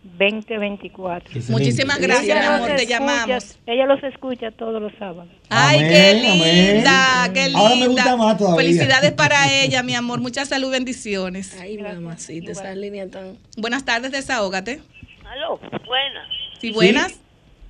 2024. 0.06 1.42
Muchísimas 1.50 2.00
gracias, 2.00 2.40
mi 2.40 2.46
amor, 2.46 2.68
te 2.68 2.76
escucha- 2.76 3.00
llamamos. 3.00 3.58
Ella 3.66 3.86
los 3.88 4.04
escucha 4.04 4.52
todos 4.52 4.82
los 4.82 4.92
sábados. 5.00 5.32
Ay, 5.50 5.78
Amén, 5.80 5.90
qué 5.92 6.10
amén. 6.10 6.76
linda, 6.76 7.32
qué 7.34 7.44
linda. 7.46 7.60
Ahora 7.60 7.76
me 7.76 7.88
gusta 7.88 8.16
más 8.18 8.38
todavía. 8.38 8.58
Felicidades 8.62 9.12
para 9.14 9.52
ella, 9.52 9.84
mi 9.84 9.96
amor. 9.96 10.20
Mucha 10.22 10.46
salud 10.46 10.72
bendiciones. 10.72 11.58
Ay, 11.60 11.78
mamacita, 11.78 12.52
esa 12.52 12.74
línea 12.76 13.10
tan... 13.10 13.38
Buenas 13.58 13.84
tardes, 13.84 14.12
desahógate. 14.12 14.82
Aló, 15.28 15.58
buenas. 15.86 16.30
Sí, 16.60 16.72
buenas. 16.72 17.12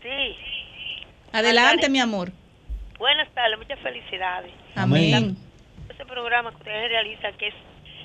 Sí, 0.02 0.36
Adelante, 1.32 1.90
mi 1.90 2.00
amor. 2.00 2.32
buenas 3.00 3.28
tardes, 3.34 3.58
muchas 3.58 3.80
felicidades. 3.80 4.52
Amén. 4.76 5.36
Ese 5.90 6.06
programa 6.06 6.52
que 6.52 6.58
ustedes 6.58 6.90
realizan 6.90 7.34
que 7.38 7.48
es 7.48 7.54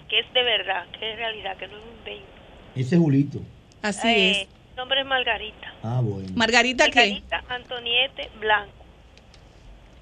que 0.09 0.19
es 0.21 0.33
de 0.35 0.43
verdad, 0.43 0.87
que 0.99 1.13
es 1.13 1.17
realidad, 1.17 1.57
que 1.57 1.69
no 1.69 1.77
es 1.77 1.83
un 1.85 1.99
invento. 1.99 2.27
Ese 2.75 2.95
es 2.97 3.01
Julito. 3.01 3.41
Así 3.83 4.09
Eh, 4.09 4.31
es. 4.43 4.49
Mi 4.71 4.77
nombre 4.77 5.01
es 5.01 5.07
Margarita. 5.07 5.75
Ah, 5.83 6.01
bueno. 6.03 6.29
Margarita, 6.35 6.87
¿qué? 6.91 7.01
Margarita 7.01 7.45
Antoniete 7.49 8.31
Blanco. 8.41 8.73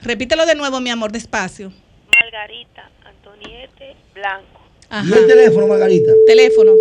Repítelo 0.03 0.47
de 0.47 0.55
nuevo, 0.55 0.81
mi 0.81 0.91
amor, 0.91 1.11
despacio. 1.13 1.73
Margarita 2.21 2.89
Antoniete 3.05 3.97
Blanco. 4.15 4.61
¿Y 5.05 5.13
el 5.13 5.27
teléfono, 5.27 5.67
Margarita? 5.67 6.13
Teléfono. 6.27 6.73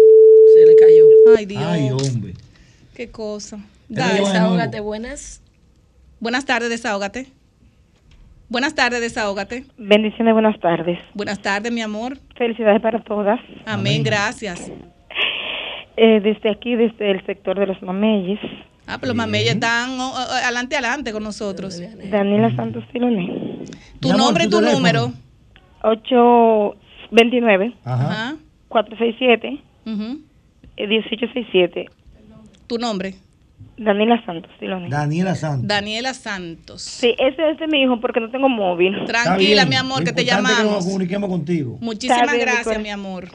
Se 0.54 0.66
le 0.66 0.76
cayó. 0.76 1.38
Ay, 1.38 1.46
Dios. 1.46 1.64
Ay, 1.66 1.90
hombre. 1.92 2.34
Qué 2.96 3.10
cosa. 3.12 3.58
De 3.90 4.02
Desahógate, 4.02 4.80
buenas. 4.80 5.42
Buenas 6.20 6.46
tardes, 6.46 6.70
desahógate. 6.70 7.28
Buenas 8.50 8.76
tardes, 8.76 9.02
desahógate. 9.02 9.66
Bendiciones, 9.78 10.34
buenas 10.34 10.60
tardes. 10.60 10.98
Buenas 11.14 11.42
tardes, 11.42 11.72
mi 11.72 11.82
amor. 11.82 12.18
Felicidades 12.38 12.82
para 12.82 13.04
todas. 13.04 13.40
Amén, 13.66 14.04
gracias. 14.04 14.72
Eh, 15.98 16.20
desde 16.22 16.50
aquí, 16.52 16.76
desde 16.76 17.10
el 17.12 17.26
sector 17.26 17.60
de 17.60 17.66
los 17.68 17.82
mameyes, 17.82 18.40
Ah, 18.90 18.98
pero 19.00 19.08
los 19.10 19.18
mameyes 19.18 19.56
están 19.56 20.00
oh, 20.00 20.14
oh, 20.14 20.18
adelante, 20.18 20.78
adelante 20.78 21.12
con 21.12 21.22
nosotros. 21.22 21.78
Daniela 22.10 22.56
Santos 22.56 22.86
Tiloné. 22.94 23.60
Tu 24.00 24.14
nombre 24.16 24.46
y 24.46 24.50
tu 24.50 24.62
número. 24.62 25.12
829 25.84 27.74
Ajá. 27.84 28.36
467 28.70 29.62
Ujú. 29.86 30.20
eh, 30.78 30.88
1867. 30.88 31.86
Tu 32.68 32.78
nombre. 32.78 33.16
Daniela 33.78 34.24
Santos 34.26 34.52
Tiloné. 34.60 34.90
Daniela 34.90 35.36
Santos. 35.36 35.68
Daniela 35.68 36.14
Santos. 36.14 36.82
Sí, 36.82 37.14
ese 37.20 37.52
es 37.52 37.60
de 37.60 37.68
mi 37.68 37.82
hijo 37.84 38.00
porque 38.00 38.20
no 38.22 38.32
tengo 38.32 38.48
móvil. 38.50 39.04
Tranquila, 39.06 39.66
mi 39.66 39.76
amor, 39.76 40.04
que 40.06 40.14
te 40.14 40.22
Importante 40.22 40.48
que 40.48 40.54
nos 40.54 40.64
llamamos. 40.64 40.86
comuniquemos 40.86 41.30
contigo. 41.30 41.78
Muchísimas 41.82 42.22
Está 42.24 42.38
gracias, 42.38 42.80
mi 42.82 42.90
amor. 42.90 43.28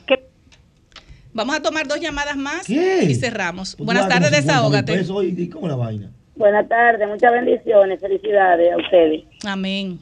Vamos 1.34 1.56
a 1.56 1.62
tomar 1.62 1.86
dos 1.88 1.98
llamadas 2.00 2.36
más 2.36 2.66
¿Qué? 2.66 3.04
y 3.04 3.14
cerramos. 3.14 3.74
Tú 3.76 3.84
Buenas 3.84 4.08
tardes, 4.08 4.28
como 4.30 4.42
50 4.66 4.92
mil 4.92 4.98
desahógate. 5.00 5.42
y- 5.42 5.48
¿Cómo 5.48 5.68
la 5.68 5.76
vaina? 5.76 6.10
Buenas 6.36 6.68
tardes, 6.68 7.08
muchas 7.08 7.32
bendiciones, 7.32 8.00
felicidades 8.00 8.72
a 8.72 8.76
ustedes. 8.76 9.24
Amén. 9.46 9.98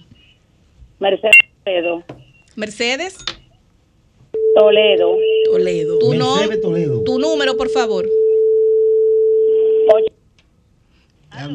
Mercedes 0.98 1.36
Toledo. 1.65 2.02
Mercedes. 2.57 3.16
Toledo. 4.57 5.16
Toledo. 5.52 5.98
Tu, 5.98 6.15
no- 6.15 6.36
Mercedes 6.36 6.61
Toledo. 6.61 7.05
tu 7.05 7.19
número, 7.19 7.57
por 7.57 7.69
favor. 7.70 8.07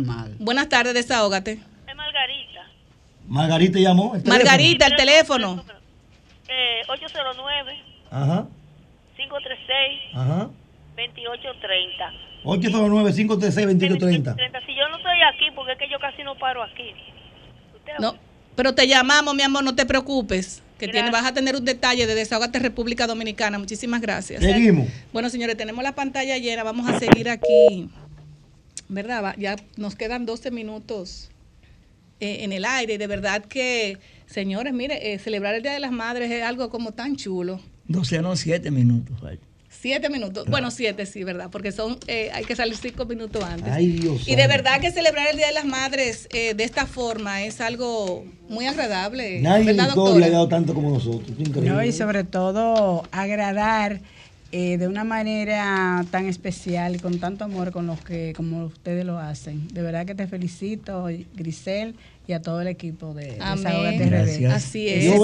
mal. 0.05 0.35
Buenas 0.39 0.67
tardes, 0.69 0.93
desahógate. 0.93 1.59
Es 1.87 1.95
Margarita. 1.95 2.61
Margarita 3.27 3.79
llamó. 3.79 4.15
el. 4.15 4.23
Margarita, 4.25 4.87
el 4.87 4.95
teléfono. 4.95 5.63
Eh, 6.47 6.81
809 6.87 7.71
Ajá, 8.09 8.47
536 9.15 10.01
ajá. 10.13 10.49
2830. 10.95 12.11
809-536-2830. 12.45 14.35
30. 14.35 14.65
Si 14.65 14.75
yo 14.75 14.87
no 14.89 14.97
estoy 14.97 15.17
aquí, 15.33 15.51
porque 15.55 15.73
es 15.73 15.77
que 15.79 15.89
yo 15.89 15.99
casi 15.99 16.23
no 16.23 16.35
paro 16.37 16.63
aquí. 16.63 16.91
No, 17.99 18.15
pero 18.55 18.73
te 18.73 18.87
llamamos, 18.87 19.35
mi 19.35 19.43
amor, 19.43 19.63
no 19.63 19.75
te 19.75 19.85
preocupes. 19.85 20.61
Que 20.77 20.87
tiene, 20.89 21.09
vas 21.09 21.25
a 21.25 21.33
tener 21.33 21.55
un 21.55 21.63
detalle 21.63 22.05
de 22.05 22.15
Desahógate 22.15 22.59
República 22.59 23.07
Dominicana. 23.07 23.57
Muchísimas 23.57 24.01
gracias. 24.01 24.41
Seguimos. 24.43 24.89
Bueno, 25.13 25.29
señores, 25.29 25.55
tenemos 25.55 25.81
la 25.83 25.95
pantalla 25.95 26.37
llena. 26.37 26.63
Vamos 26.63 26.89
a 26.89 26.99
seguir 26.99 27.29
aquí. 27.29 27.89
¿Verdad? 28.89 29.23
Va- 29.23 29.35
Ya 29.37 29.55
nos 29.77 29.95
quedan 29.95 30.25
12 30.25 30.51
minutos 30.51 31.31
eh, 32.19 32.39
en 32.41 32.51
el 32.51 32.65
aire. 32.65 32.95
Y 32.95 32.97
de 32.97 33.07
verdad 33.07 33.45
que, 33.45 33.97
señores, 34.25 34.73
mire, 34.73 35.13
eh, 35.13 35.19
celebrar 35.19 35.55
el 35.55 35.61
Día 35.63 35.71
de 35.73 35.79
las 35.79 35.91
Madres 35.91 36.29
es 36.29 36.43
algo 36.43 36.69
como 36.69 36.91
tan 36.91 37.15
chulo. 37.15 37.61
12 37.87 38.21
no, 38.21 38.35
7 38.35 38.71
minutos. 38.71 39.17
Siete 39.85 40.09
minutos. 40.09 40.47
Bueno, 40.47 40.71
siete 40.71 41.05
sí, 41.05 41.23
¿verdad? 41.23 41.49
Porque 41.51 41.71
son, 41.71 41.99
eh, 42.07 42.31
hay 42.33 42.43
que 42.45 42.55
salir 42.55 42.75
cinco 42.75 43.05
minutos 43.05 43.43
antes. 43.43 43.71
Ay, 43.71 43.91
Dios 43.91 44.27
y 44.27 44.35
de 44.35 44.47
verdad 44.47 44.79
que 44.79 44.89
celebrar 44.89 45.27
el 45.29 45.37
Día 45.37 45.47
de 45.47 45.53
las 45.53 45.65
Madres 45.65 46.27
eh, 46.31 46.55
de 46.55 46.63
esta 46.63 46.87
forma 46.87 47.43
es 47.43 47.61
algo 47.61 48.25
muy 48.49 48.65
agradable. 48.65 49.41
Nadie 49.41 49.65
¿Verdad, 49.65 49.89
historia 49.89 50.25
ha 50.25 50.29
dado 50.29 50.47
tanto 50.47 50.73
como 50.73 50.89
nosotros. 50.89 51.29
Increíble. 51.37 51.69
No, 51.69 51.83
y 51.83 51.91
sobre 51.91 52.23
todo 52.23 53.03
agradar 53.11 54.01
eh, 54.51 54.77
de 54.77 54.87
una 54.87 55.03
manera 55.03 56.05
tan 56.09 56.27
especial 56.27 56.95
y 56.95 56.99
con 56.99 57.19
tanto 57.19 57.43
amor 57.43 57.71
con 57.71 57.85
los 57.85 57.99
que 58.01 58.33
como 58.35 58.65
ustedes 58.65 59.05
lo 59.05 59.19
hacen. 59.19 59.67
De 59.67 59.81
verdad 59.81 60.05
que 60.05 60.15
te 60.15 60.25
felicito, 60.25 61.07
Grisel, 61.35 61.95
y 62.27 62.33
a 62.33 62.41
todo 62.41 62.61
el 62.61 62.67
equipo 62.67 63.13
de 63.13 63.37
RD. 63.37 64.05
Gracias. 64.09 64.53
Así 64.53 64.87
es. 64.87 65.03
Se, 65.13 65.19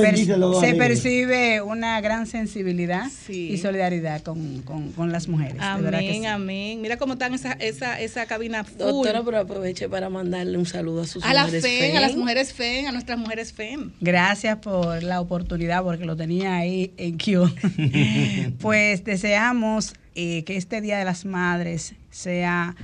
per- 0.67 0.77
percibe 0.77 1.61
una 1.61 1.99
gran 2.01 2.27
sensibilidad 2.27 3.05
Sí. 3.09 3.49
y 3.49 3.57
solidaridad 3.57 4.21
con, 4.21 4.61
con- 4.61 4.91
con 4.91 5.11
las 5.11 5.27
mujeres. 5.27 5.53
de 5.53 5.81
verdad 5.81 5.99
que 5.99 6.09
Amén, 6.09 6.21
sí. 6.21 6.25
amén. 6.27 6.81
Mira 6.81 6.97
cómo 6.97 7.13
están 7.13 7.33
esa, 7.33 7.53
esa, 7.53 7.99
esa 7.99 8.25
cabina 8.25 8.63
full. 8.63 8.77
Doctora, 8.77 9.23
pero 9.23 9.37
aproveche 9.39 9.89
para 9.89 10.09
mandarle 10.09 10.57
un 10.57 10.65
saludo 10.65 11.01
a 11.01 11.07
sus 11.07 11.23
a 11.23 11.33
las 11.33 11.45
mujeres 11.45 11.63
FEM, 11.63 11.97
a 11.97 12.01
las 12.01 12.15
mujeres 12.15 12.53
FEM, 12.53 12.85
a 12.87 12.91
nuestras 12.91 13.17
mujeres 13.17 13.53
FEM. 13.53 13.91
Gracias 14.01 14.57
por 14.57 15.01
la 15.03 15.19
oportunidad, 15.21 15.83
porque 15.83 16.05
lo 16.05 16.15
tenía 16.15 16.55
ahí 16.57 16.93
en 16.97 17.17
Q. 17.17 17.49
pues 18.59 19.03
deseamos 19.03 19.93
eh, 20.15 20.43
que 20.43 20.57
este 20.57 20.81
Día 20.81 20.97
de 20.97 21.05
las 21.05 21.25
Madres 21.25 21.95
sea 22.09 22.75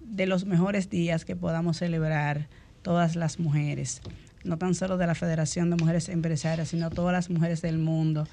de 0.00 0.26
los 0.26 0.44
mejores 0.44 0.90
días 0.90 1.24
que 1.24 1.34
podamos 1.34 1.78
celebrar 1.78 2.46
todas 2.84 3.16
las 3.16 3.40
mujeres, 3.40 4.02
no 4.44 4.58
tan 4.58 4.74
solo 4.74 4.96
de 4.98 5.06
la 5.06 5.14
Federación 5.14 5.70
de 5.70 5.76
Mujeres 5.76 6.08
Empresarias, 6.10 6.68
sino 6.68 6.90
todas 6.90 7.12
las 7.12 7.30
mujeres 7.30 7.62
del 7.62 7.78
mundo 7.78 8.28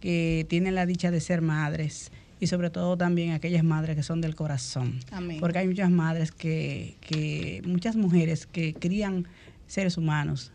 que 0.00 0.44
tienen 0.50 0.74
la 0.74 0.84
dicha 0.84 1.12
de 1.12 1.20
ser 1.20 1.40
madres 1.40 2.10
y 2.40 2.48
sobre 2.48 2.70
todo 2.70 2.98
también 2.98 3.30
aquellas 3.30 3.62
madres 3.62 3.94
que 3.94 4.02
son 4.02 4.20
del 4.20 4.34
corazón. 4.34 4.98
Amén. 5.12 5.38
Porque 5.38 5.60
hay 5.60 5.68
muchas 5.68 5.90
madres 5.90 6.32
que, 6.32 6.96
que 7.00 7.62
muchas 7.64 7.94
mujeres 7.94 8.46
que 8.46 8.74
crían 8.74 9.28
seres 9.68 9.96
humanos, 9.96 10.50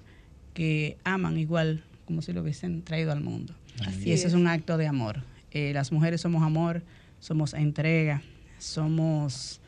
que 0.54 0.98
aman 1.06 1.38
igual 1.38 1.86
como 2.06 2.22
si 2.22 2.34
lo 2.34 2.42
hubiesen 2.42 2.84
traído 2.84 3.14
al 3.14 3.22
mundo. 3.22 3.56
Así 3.86 4.10
y 4.10 4.12
eso 4.12 4.28
es. 4.28 4.34
es. 4.34 4.40
un 4.40 4.48
acto 4.48 4.78
de 4.78 4.88
amor. 4.88 5.24
Eh, 5.52 5.72
las 5.74 5.94
mujeres 5.94 6.20
somos 6.20 6.44
amor, 6.44 6.84
somos 7.22 7.54
entrega, 7.54 8.22
somos 8.58 9.62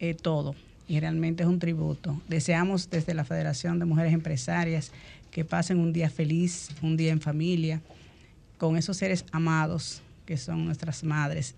eh, 0.00 0.14
todo. 0.14 0.56
Y 0.88 1.00
realmente 1.00 1.42
es 1.42 1.48
un 1.48 1.58
tributo. 1.58 2.20
Deseamos 2.28 2.90
desde 2.90 3.14
la 3.14 3.24
Federación 3.24 3.78
de 3.78 3.84
Mujeres 3.84 4.12
Empresarias 4.12 4.92
que 5.30 5.44
pasen 5.44 5.78
un 5.78 5.92
día 5.92 6.10
feliz, 6.10 6.68
un 6.82 6.96
día 6.96 7.12
en 7.12 7.20
familia, 7.20 7.80
con 8.58 8.76
esos 8.76 8.96
seres 8.96 9.24
amados 9.32 10.02
que 10.26 10.36
son 10.36 10.64
nuestras 10.66 11.02
madres. 11.04 11.54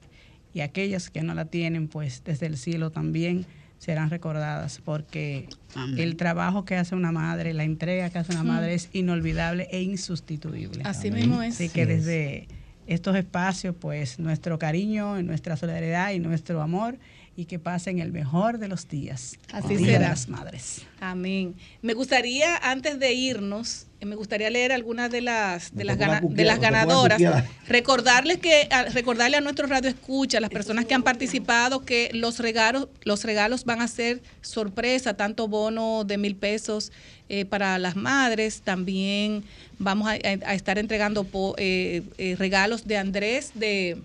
Y 0.55 0.60
aquellas 0.60 1.10
que 1.10 1.22
no 1.22 1.34
la 1.34 1.46
tienen, 1.46 1.88
pues 1.88 2.22
desde 2.24 2.46
el 2.46 2.56
cielo 2.56 2.90
también 2.90 3.44
serán 3.78 4.09
recordadas, 4.09 4.80
porque 4.82 5.48
Amén. 5.74 5.98
el 5.98 6.16
trabajo 6.16 6.64
que 6.64 6.76
hace 6.76 6.94
una 6.94 7.12
madre, 7.12 7.52
la 7.52 7.64
entrega 7.64 8.09
que 8.09 8.18
hace 8.18 8.32
una 8.32 8.44
madre 8.44 8.74
es 8.74 8.88
inolvidable 8.92 9.68
e 9.70 9.82
insustituible. 9.82 10.82
Así 10.84 11.09
Amén. 11.09 11.20
mismo 11.20 11.42
es. 11.42 11.55
Así 11.56 11.68
que 11.68 11.84
desde 11.84 12.48
estos 12.86 13.16
espacios, 13.16 13.74
pues 13.78 14.18
nuestro 14.18 14.59
cariño, 14.59 15.20
nuestra 15.22 15.56
solidaridad 15.56 16.12
y 16.12 16.18
nuestro 16.18 16.62
amor, 16.62 16.96
y 17.36 17.47
que 17.47 17.59
pasen 17.59 17.98
el 17.98 18.12
mejor 18.12 18.59
de 18.59 18.69
los 18.69 18.89
días. 18.89 19.36
Así 19.52 19.77
Día 19.77 19.86
de 19.86 19.93
será. 19.94 20.09
las 20.11 20.28
madres. 20.28 20.82
Amén. 21.01 21.55
Me 21.82 21.93
gustaría, 21.94 22.56
antes 22.59 22.98
de 23.01 23.12
irnos, 23.12 23.86
eh, 24.01 24.06
me 24.06 24.15
gustaría 24.15 24.51
leer 24.51 24.70
algunas 24.70 25.11
de 25.11 25.20
las 25.20 25.74
de 25.74 25.82
las, 25.85 25.97
gana- 25.98 26.20
de 26.23 26.44
las 26.44 26.61
ganadoras. 26.61 27.20
Recordarles 27.66 28.39
que 28.39 28.69
a- 28.70 28.85
recordarle 28.85 29.36
a 29.36 29.40
nuestro 29.40 29.66
radio 29.66 29.90
escucha, 29.90 30.39
a 30.39 30.40
las 30.40 30.51
personas 30.51 30.85
que 30.85 30.94
han 30.94 31.02
participado, 31.02 31.85
que 31.85 32.11
los 32.12 32.39
regalos 32.39 32.89
los 33.02 33.24
regalos 33.24 33.65
van 33.65 33.81
a 33.82 33.89
ser 33.89 34.23
sorpresa, 34.40 35.15
tanto 35.15 35.48
bono 35.48 36.05
de 36.05 36.19
mil 36.19 36.36
pesos 36.36 36.93
eh, 37.28 37.44
para 37.47 37.78
las 37.78 37.97
madres, 37.97 38.61
también 38.62 39.43
vamos 39.78 40.06
a, 40.09 40.12
a- 40.12 40.51
a 40.51 40.55
estar 40.55 40.78
entregando 40.78 41.24
po- 41.24 41.55
eh, 41.59 42.02
eh, 42.19 42.36
regalos 42.39 42.86
de 42.86 42.97
Andrés 42.98 43.51
de 43.55 43.97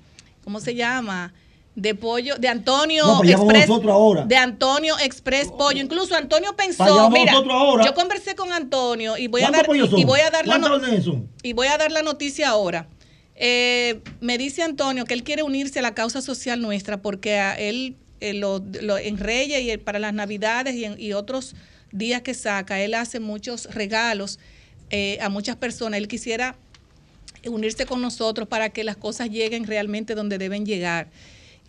¿cómo 0.44 0.60
se 0.62 0.74
llama? 0.74 1.34
De 1.76 1.96
pollo, 1.96 2.36
de 2.38 2.48
Antonio 2.50 3.06
No, 3.06 3.24
Express, 3.24 3.70
ahora. 3.70 4.26
de 4.26 4.36
Antonio 4.36 4.96
Express 5.00 5.48
Pollo. 5.50 5.80
Incluso 5.82 6.16
Antonio 6.16 6.54
pensó, 6.56 7.10
mira, 7.10 7.32
ahora. 7.32 7.86
yo 7.86 7.94
conversé 7.94 8.36
con 8.36 8.52
Antonio 8.52 9.18
y 9.18 9.28
voy 9.28 9.42
a 9.44 9.50
¿Cuántos 9.50 9.78
dar 9.78 9.90
son? 9.90 10.00
y 10.00 10.04
voy 10.04 10.20
a 10.20 10.30
dar 10.30 10.46
la 10.48 10.58
no- 10.58 10.68
y 11.44 11.54
voy 11.54 11.68
a 11.68 11.78
dar 11.78 11.92
la 11.92 12.02
noticia 12.02 12.50
ahora. 12.50 12.88
Eh, 13.36 14.02
me 14.20 14.38
dice 14.38 14.64
Antonio 14.64 15.06
que 15.06 15.14
él 15.14 15.24
quiere 15.24 15.44
unirse 15.44 15.80
a 15.80 15.82
la 15.82 15.94
causa 15.94 16.22
social 16.22 16.60
nuestra 16.60 17.02
porque 17.02 17.38
a 17.38 17.58
él 17.58 17.96
eh, 18.20 18.34
lo- 18.34 18.62
lo- 18.82 18.98
en 18.98 19.18
Reyes 19.18 19.62
y 19.74 19.78
para 19.78 19.98
las 20.00 20.14
Navidades 20.14 20.76
y, 20.76 20.84
en- 20.84 21.00
y 21.00 21.14
otros 21.14 21.56
días 21.94 22.22
que 22.22 22.34
saca, 22.34 22.82
él 22.82 22.94
hace 22.96 23.22
muchos 23.22 23.74
regalos 23.74 24.40
eh, 24.90 25.18
a 25.22 25.30
muchas 25.30 25.56
personas. 25.56 26.00
Él 26.00 26.10
quisiera 26.10 26.58
unirse 27.46 27.86
con 27.86 28.02
nosotros 28.02 28.48
para 28.50 28.70
que 28.72 28.84
las 28.84 28.98
cosas 28.98 29.30
lleguen 29.30 29.66
realmente 29.66 30.16
donde 30.16 30.38
deben 30.38 30.66
llegar. 30.66 31.08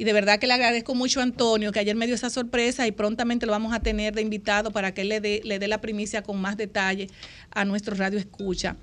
Y 0.01 0.05
de 0.05 0.15
verdad 0.15 0.39
que 0.39 0.47
le 0.47 0.55
agradezco 0.55 0.95
mucho 0.95 1.21
a 1.21 1.25
Antonio, 1.25 1.73
que 1.73 1.79
ayer 1.79 1.95
me 1.95 2.07
dio 2.07 2.15
esa 2.15 2.31
sorpresa 2.31 2.87
y 2.87 2.91
prontamente 2.91 3.45
lo 3.45 3.53
vamos 3.53 3.75
a 3.75 3.81
tener 3.81 4.15
de 4.15 4.23
invitado 4.23 4.71
para 4.71 4.95
que 4.95 5.03
él 5.03 5.11
le 5.11 5.21
dé, 5.21 5.43
le 5.45 5.59
dé 5.59 5.69
la 5.69 5.83
primicia 5.83 6.23
con 6.23 6.41
más 6.41 6.57
detalle 6.57 7.09
a 7.51 7.67
nuestro 7.67 7.95
radio 7.95 8.19
escucha. 8.19 8.77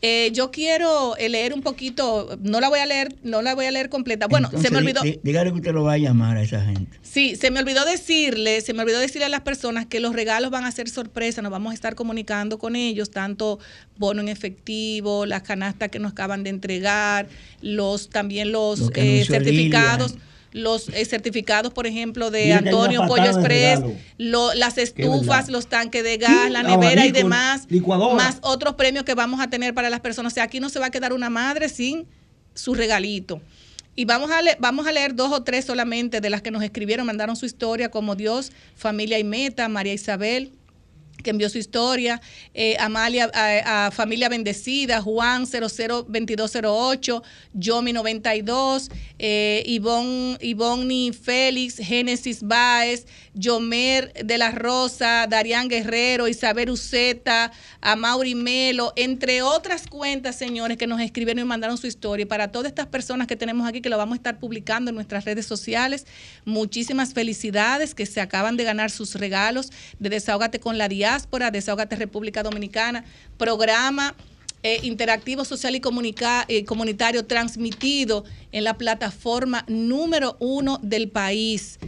Eh, 0.00 0.30
yo 0.32 0.50
quiero 0.50 1.18
eh, 1.18 1.28
leer 1.28 1.52
un 1.52 1.60
poquito, 1.60 2.38
no 2.42 2.60
la 2.60 2.70
voy 2.70 2.78
a 2.78 2.86
leer, 2.86 3.14
no 3.24 3.42
la 3.42 3.54
voy 3.54 3.66
a 3.66 3.70
leer 3.70 3.90
completa. 3.90 4.26
Bueno, 4.26 4.50
se 4.58 4.70
me 4.70 4.78
olvidó. 4.78 5.02
dí- 5.02 5.12
dí- 5.12 5.20
Dígale 5.22 5.50
que 5.50 5.56
usted 5.56 5.72
lo 5.74 5.84
va 5.84 5.92
a 5.94 5.98
llamar 5.98 6.38
a 6.38 6.42
esa 6.42 6.64
gente. 6.64 6.98
Sí, 7.02 7.36
se 7.36 7.50
me 7.50 7.60
olvidó 7.60 7.84
decirle, 7.84 8.62
se 8.62 8.72
me 8.72 8.82
olvidó 8.82 9.00
decirle 9.00 9.26
a 9.26 9.28
las 9.28 9.42
personas 9.42 9.84
que 9.84 10.00
los 10.00 10.14
regalos 10.14 10.50
van 10.50 10.64
a 10.64 10.72
ser 10.72 10.88
sorpresa, 10.88 11.42
nos 11.42 11.52
vamos 11.52 11.72
a 11.72 11.74
estar 11.74 11.94
comunicando 11.94 12.58
con 12.58 12.74
ellos, 12.74 13.10
tanto 13.10 13.58
bono 13.98 14.22
en 14.22 14.28
efectivo, 14.30 15.26
las 15.26 15.42
canastas 15.42 15.90
que 15.90 15.98
nos 15.98 16.12
acaban 16.12 16.42
de 16.42 16.48
entregar, 16.50 17.26
los 17.60 18.08
también 18.08 18.50
los 18.50 18.80
Lo 18.80 18.90
eh, 18.94 19.24
certificados. 19.26 20.14
Los 20.54 20.88
eh, 20.90 21.04
certificados, 21.04 21.72
por 21.72 21.86
ejemplo, 21.86 22.30
de 22.30 22.44
Mira 22.44 22.58
Antonio 22.58 23.06
Pollo 23.08 23.24
Express, 23.24 23.80
lo- 24.18 24.54
las 24.54 24.78
estufas, 24.78 25.48
los 25.48 25.66
tanques 25.66 26.02
de 26.04 26.16
gas, 26.16 26.48
la 26.50 26.62
nevera 26.62 27.04
y 27.06 27.10
demás, 27.10 27.66
licuadora. 27.68 28.14
más 28.14 28.38
otros 28.40 28.74
premios 28.76 29.04
que 29.04 29.14
vamos 29.14 29.40
a 29.40 29.50
tener 29.50 29.74
para 29.74 29.90
las 29.90 29.98
personas. 29.98 30.32
O 30.32 30.34
sea, 30.34 30.44
aquí 30.44 30.60
no 30.60 30.68
se 30.68 30.78
va 30.78 30.86
a 30.86 30.90
quedar 30.90 31.12
una 31.12 31.28
madre 31.28 31.68
sin 31.68 32.06
su 32.54 32.72
regalito. 32.74 33.40
Y 33.96 34.04
vamos 34.04 34.30
a, 34.30 34.38
vamos 34.60 34.86
a 34.86 34.92
leer 34.92 35.16
dos 35.16 35.32
o 35.32 35.42
tres 35.42 35.64
solamente 35.64 36.20
de 36.20 36.30
las 36.30 36.40
que 36.40 36.52
nos 36.52 36.62
escribieron, 36.62 37.04
mandaron 37.04 37.34
su 37.34 37.46
historia, 37.46 37.90
como 37.90 38.14
Dios, 38.14 38.52
Familia 38.76 39.18
y 39.18 39.24
Meta, 39.24 39.68
María 39.68 39.92
Isabel, 39.92 40.52
que 41.24 41.30
envió 41.30 41.50
su 41.50 41.58
historia, 41.58 42.20
eh, 42.54 42.76
Amalia, 42.78 43.28
a, 43.34 43.90
Familia 43.90 44.28
Bendecida, 44.28 45.02
Juan 45.02 45.46
002208, 45.46 47.22
Yomi 47.54 47.92
92, 47.92 48.90
eh, 49.18 49.64
Ivonne, 49.66 51.12
Félix, 51.12 51.78
Génesis 51.78 52.42
Báez, 52.42 53.06
Yomer 53.34 54.12
de 54.12 54.38
la 54.38 54.52
Rosa, 54.52 55.26
Darián 55.28 55.68
Guerrero, 55.68 56.28
Isabel 56.28 56.70
Uceta, 56.70 57.50
a 57.80 57.96
Mauri 57.96 58.36
Melo, 58.36 58.92
entre 58.94 59.42
otras 59.42 59.88
cuentas, 59.88 60.36
señores, 60.36 60.78
que 60.78 60.86
nos 60.86 61.00
escribieron 61.00 61.44
y 61.44 61.48
mandaron 61.48 61.76
su 61.76 61.88
historia. 61.88 62.26
Para 62.26 62.52
todas 62.52 62.68
estas 62.68 62.86
personas 62.86 63.26
que 63.26 63.34
tenemos 63.34 63.66
aquí, 63.66 63.80
que 63.80 63.88
lo 63.88 63.98
vamos 63.98 64.14
a 64.14 64.16
estar 64.16 64.38
publicando 64.38 64.90
en 64.90 64.94
nuestras 64.94 65.24
redes 65.24 65.46
sociales, 65.46 66.06
muchísimas 66.44 67.12
felicidades 67.12 67.94
que 67.94 68.06
se 68.06 68.20
acaban 68.20 68.56
de 68.56 68.64
ganar 68.64 68.90
sus 68.90 69.14
regalos 69.16 69.70
de 69.98 70.10
Desahógate 70.10 70.60
con 70.60 70.78
la 70.78 70.88
Diáspora, 71.14 71.52
Desahógate 71.52 71.94
República 71.94 72.42
Dominicana, 72.42 73.04
programa 73.38 74.16
eh, 74.64 74.80
interactivo 74.82 75.44
social 75.44 75.76
y 75.76 75.80
eh, 76.48 76.64
comunitario 76.64 77.24
transmitido 77.24 78.24
en 78.50 78.64
la 78.64 78.74
plataforma 78.76 79.64
número 79.68 80.36
uno 80.40 80.80
del 80.82 81.08
país. 81.08 81.78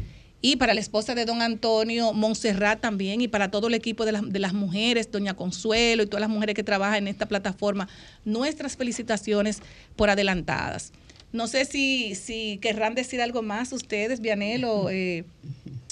Y 0.40 0.56
para 0.56 0.74
la 0.74 0.80
esposa 0.80 1.16
de 1.16 1.24
don 1.24 1.42
Antonio 1.42 2.12
Montserrat 2.12 2.80
también, 2.80 3.20
y 3.20 3.26
para 3.26 3.50
todo 3.50 3.66
el 3.66 3.74
equipo 3.74 4.04
de, 4.04 4.12
las- 4.12 4.52
mujeres, 4.52 5.10
doña 5.10 5.34
Consuelo 5.34 6.04
y 6.04 6.06
todas 6.06 6.20
las 6.20 6.30
mujeres 6.30 6.54
que 6.54 6.62
trabajan 6.62 6.98
en 6.98 7.08
esta 7.08 7.26
plataforma, 7.26 7.88
nuestras 8.24 8.76
felicitaciones 8.76 9.58
por 9.96 10.08
adelantadas. 10.08 10.92
No 11.32 11.48
sé 11.48 11.64
si, 11.64 12.14
si 12.14 12.58
querrán 12.58 12.94
decir 12.94 13.20
algo 13.20 13.42
más 13.42 13.72
ustedes, 13.72 14.20
Vianelo 14.20 14.88
eh, 14.88 15.24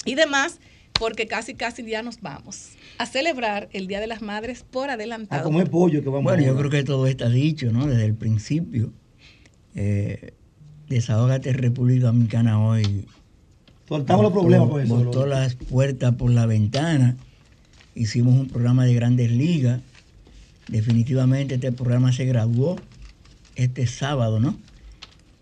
y 0.05 0.15
demás, 0.15 0.59
porque 0.93 1.27
casi, 1.27 1.53
casi 1.55 1.83
ya 1.83 2.01
nos 2.01 2.21
vamos 2.21 2.69
a 2.97 3.05
celebrar 3.05 3.69
el 3.73 3.87
Día 3.87 3.99
de 3.99 4.07
las 4.07 4.21
Madres 4.21 4.63
por 4.69 4.89
adelantado. 4.89 5.41
A 5.41 5.43
comer 5.43 5.69
pollo 5.69 6.01
que 6.01 6.09
vamos 6.09 6.23
Bueno, 6.23 6.43
yo 6.43 6.55
creo 6.57 6.69
que 6.69 6.83
todo 6.83 7.07
está 7.07 7.29
dicho, 7.29 7.71
¿no? 7.71 7.87
Desde 7.87 8.05
el 8.05 8.15
principio. 8.15 8.91
Eh, 9.75 10.33
Desahógate 10.89 11.51
República 11.53 12.07
Dominicana 12.07 12.59
hoy. 12.63 13.05
Soltamos 13.87 14.23
los 14.23 14.31
problemas, 14.33 14.67
botó- 14.67 14.73
profesor. 14.75 15.05
Botó 15.05 15.25
las 15.25 15.55
puertas 15.55 16.15
por 16.15 16.31
la 16.31 16.45
ventana. 16.45 17.17
Hicimos 17.95 18.39
un 18.39 18.47
programa 18.47 18.85
de 18.85 18.93
grandes 18.93 19.31
ligas. 19.31 19.81
Definitivamente 20.67 21.55
este 21.55 21.71
programa 21.71 22.11
se 22.11 22.25
graduó 22.25 22.75
este 23.55 23.87
sábado, 23.87 24.39
¿no? 24.39 24.57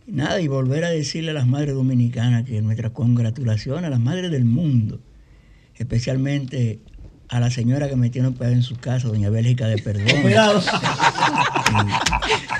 Nada, 0.05 0.41
y 0.41 0.47
volver 0.49 0.83
a 0.83 0.89
decirle 0.89 1.31
a 1.31 1.33
las 1.33 1.47
madres 1.47 1.73
dominicanas 1.75 2.43
que 2.45 2.61
nuestra 2.61 2.89
congratulación 2.91 3.85
a 3.85 3.89
las 3.89 3.99
madres 4.01 4.31
del 4.31 4.43
mundo, 4.43 4.99
especialmente 5.75 6.79
a 7.33 7.39
la 7.39 7.49
señora 7.49 7.89
que 7.89 7.95
me 7.95 8.11
tiene 8.11 8.27
operada 8.27 8.55
en 8.55 8.61
su 8.61 8.75
casa, 8.75 9.07
doña 9.07 9.31
Bélgica 9.31 9.65
de 9.65 9.79
Perdón. 9.79 10.05
Operado. 10.19 10.61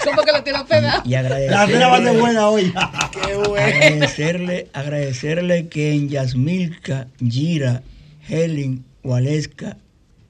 ¿Cómo 0.04 0.24
que 0.24 0.32
lo 0.32 0.44
tiene 0.44 0.60
hospedado? 0.60 1.04
Y 1.06 1.14
agradecerle, 1.14 1.56
La 1.56 1.68
cena 1.68 1.88
va 1.90 1.98
a 1.98 2.02
ser 2.02 2.20
buena 2.20 2.48
hoy. 2.48 2.74
Qué 3.12 3.36
bueno. 3.36 3.54
agradecerle, 3.56 4.70
agradecerle 4.74 5.68
que 5.68 5.94
en 5.94 6.10
Yasmilca, 6.10 7.06
Gira, 7.20 7.84
Helen, 8.28 8.84
Waleska 9.04 9.78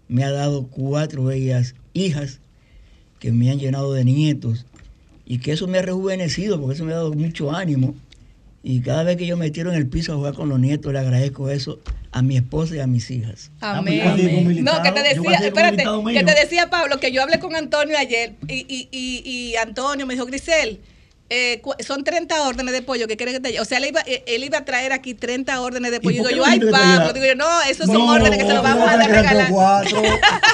me 0.10 0.26
ha 0.26 0.32
dado 0.32 0.68
cuatro 0.68 1.24
bellas 1.24 1.76
hijas 1.94 2.40
que 3.20 3.32
me 3.32 3.50
han 3.50 3.60
llenado 3.60 3.94
de 3.94 4.04
nietos 4.04 4.66
y 5.26 5.38
que 5.38 5.54
eso 5.54 5.68
me 5.68 5.78
ha 5.78 5.84
rejuvenecido 5.84 6.60
porque 6.60 6.76
eso 6.76 6.84
me 6.84 6.92
ha 6.92 6.98
dado 6.98 7.14
mucho 7.14 7.56
ánimo 7.56 7.96
y 8.62 8.82
cada 8.82 9.04
vez 9.04 9.16
que 9.16 9.26
yo 9.26 9.38
me 9.38 9.52
tiro 9.52 9.72
en 9.72 9.78
el 9.78 9.88
piso 9.88 10.12
a 10.12 10.18
jugar 10.18 10.34
con 10.34 10.50
los 10.50 10.60
nietos 10.60 10.92
le 10.92 11.00
agradezco 11.00 11.50
eso 11.50 11.80
a 12.14 12.22
mi 12.22 12.38
esposa 12.38 12.76
y 12.76 12.80
a 12.80 12.88
mis 12.88 13.10
hijas. 13.10 13.52
Amén. 13.60 14.02
Ah, 14.06 14.14
pues 14.16 14.28
pasé 14.28 14.44
con 14.44 14.64
No, 14.64 14.82
que 14.84 14.92
te 14.92 15.04
decía, 15.04 15.38
espérate, 15.40 15.84
que 16.14 16.24
te 16.24 16.36
decía 16.36 16.70
Pablo 16.70 17.00
que 17.00 17.12
yo 17.12 17.24
hablé 17.24 17.40
con 17.40 17.56
Antonio 17.56 17.98
ayer 17.98 18.36
y, 18.48 18.66
y, 18.70 18.88
y, 18.92 19.24
y 19.26 19.56
Antonio 19.56 20.06
me 20.06 20.14
dijo, 20.14 20.26
Grisel, 20.28 20.80
eh, 21.36 21.62
son 21.86 22.04
30 22.04 22.48
órdenes 22.48 22.74
de 22.74 22.84
pollo 22.84 23.08
que 23.08 23.18
quiere 23.18 23.32
que 23.32 23.40
te. 23.40 23.60
O 23.60 23.66
sea, 23.66 23.80
él 23.80 23.86
iba, 23.86 24.02
eh, 24.06 24.24
él 24.28 24.44
iba 24.44 24.60
a 24.60 24.66
traer 24.66 24.94
aquí 24.94 25.16
30 25.16 25.60
órdenes 25.62 25.92
de 25.92 26.00
pollo. 26.00 26.22
por 26.22 26.30
Digo 26.30 26.44
yo, 26.44 26.50
ay, 26.50 26.60
Pablo, 26.60 27.12
digo 27.12 27.26
yo, 27.26 27.36
no, 27.36 27.62
esos 27.64 27.88
son 27.88 27.96
No, 27.98 28.12
órdenes 28.12 28.38
que 28.38 28.46
se 28.46 28.54
los 28.54 28.62
vamos 28.62 28.88
a 28.88 28.98
dar 28.98 29.10
regalar. 29.10 29.50
cuatro. 29.50 30.02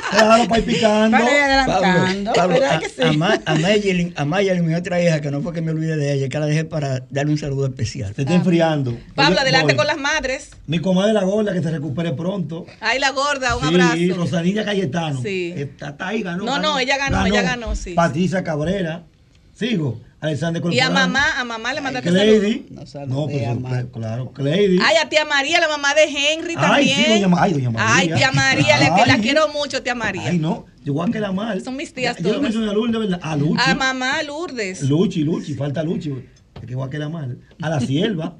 Claro, 0.09 0.47
para 0.47 0.59
ir 0.59 0.65
picando. 0.65 1.17
Adelantando. 1.17 2.33
Pablo, 2.33 2.53
¿verdad 2.55 2.75
a, 2.75 2.79
que 2.79 2.89
sí? 2.89 3.01
a 3.03 3.11
Ma- 3.13 3.39
a 3.45 3.55
Mayelin, 3.55 4.13
a 4.17 4.25
Mayelin, 4.25 4.65
mi 4.65 4.73
otra 4.73 4.99
hija, 5.01 5.21
que 5.21 5.29
no 5.29 5.41
fue 5.41 5.53
que 5.53 5.61
me 5.61 5.71
olvide 5.71 5.97
de 5.97 6.13
ella, 6.13 6.29
que 6.29 6.39
la 6.39 6.47
dejé 6.47 6.65
para 6.65 7.03
darle 7.11 7.31
un 7.33 7.37
saludo 7.37 7.67
especial. 7.67 8.15
Se 8.15 8.21
está 8.23 8.33
enfriando. 8.33 8.97
Pablo, 9.13 9.39
adelante 9.39 9.75
con 9.75 9.85
las 9.85 9.97
madres. 9.97 10.49
Mi 10.65 10.79
comadre 10.79 11.13
la 11.13 11.23
gorda 11.23 11.53
que 11.53 11.61
se 11.61 11.69
recupere 11.69 12.13
pronto. 12.13 12.65
Ay, 12.79 12.97
la 12.99 13.11
gorda, 13.11 13.55
un 13.55 13.61
sí, 13.61 13.67
abrazo. 13.67 14.15
Rosanilla 14.15 14.65
Cayetano. 14.65 15.21
Sí. 15.21 15.53
Está, 15.55 15.89
está 15.89 16.07
ahí, 16.07 16.23
ganó. 16.23 16.43
No, 16.43 16.57
no, 16.57 16.79
ella 16.79 16.97
ganó, 16.97 17.25
ella 17.25 17.41
ganó, 17.43 17.75
sí. 17.75 17.93
Patricia 17.93 18.43
Cabrera. 18.43 19.03
Sigo. 19.55 19.99
Alexander 20.21 20.61
Y 20.69 20.79
a 20.81 20.89
mamá, 20.89 21.39
a 21.39 21.45
mamá 21.45 21.73
le 21.73 21.79
mandaste 21.81 22.09
saludos. 22.11 22.39
Cleidy. 22.39 22.65
No, 23.07 23.27
pues, 23.27 23.85
claro, 23.93 24.31
Cleidy. 24.33 24.77
Ay, 24.83 24.97
a 25.01 25.07
tía 25.07 25.23
María, 25.23 25.59
la 25.61 25.69
mamá 25.69 25.93
de 25.93 26.03
Henry 26.03 26.55
Ay, 26.57 26.61
también. 26.89 26.95
sí, 26.97 27.21
doña, 27.21 27.35
ay, 27.41 27.53
doña 27.53 27.69
María. 27.71 27.95
Ay, 27.95 28.07
tía 28.13 28.31
María, 28.33 28.77
le- 28.79 28.85
que 28.95 29.05
la 29.07 29.13
Ay. 29.13 29.21
quiero 29.21 29.47
mucho, 29.53 29.81
tía 29.81 29.95
María. 29.95 30.23
Ay, 30.29 30.37
no, 30.37 30.65
yo 30.83 30.93
voy 30.93 31.07
a 31.07 31.11
quedar 31.11 31.33
mal. 31.33 31.63
Son 31.63 31.75
mis 31.77 31.93
tías 31.93 32.17
Yo 32.17 32.23
no 32.23 32.29
todas. 32.29 32.41
mencioné 32.41 32.69
a 32.69 32.73
Lourdes, 32.73 32.99
¿verdad? 32.99 33.19
A 33.23 33.35
Luchi. 33.37 33.61
A 33.65 33.75
mamá 33.75 34.21
Lourdes. 34.23 34.81
Luchi, 34.83 35.23
Luchi, 35.23 35.53
falta 35.53 35.83
Luchi. 35.83 36.11
Es 36.61 36.67
que 36.67 36.75
voy 36.75 36.85
a 36.85 36.89
quedar 36.89 37.09
mal. 37.09 37.37
A 37.61 37.69
la 37.69 37.79
sierva. 37.79 38.35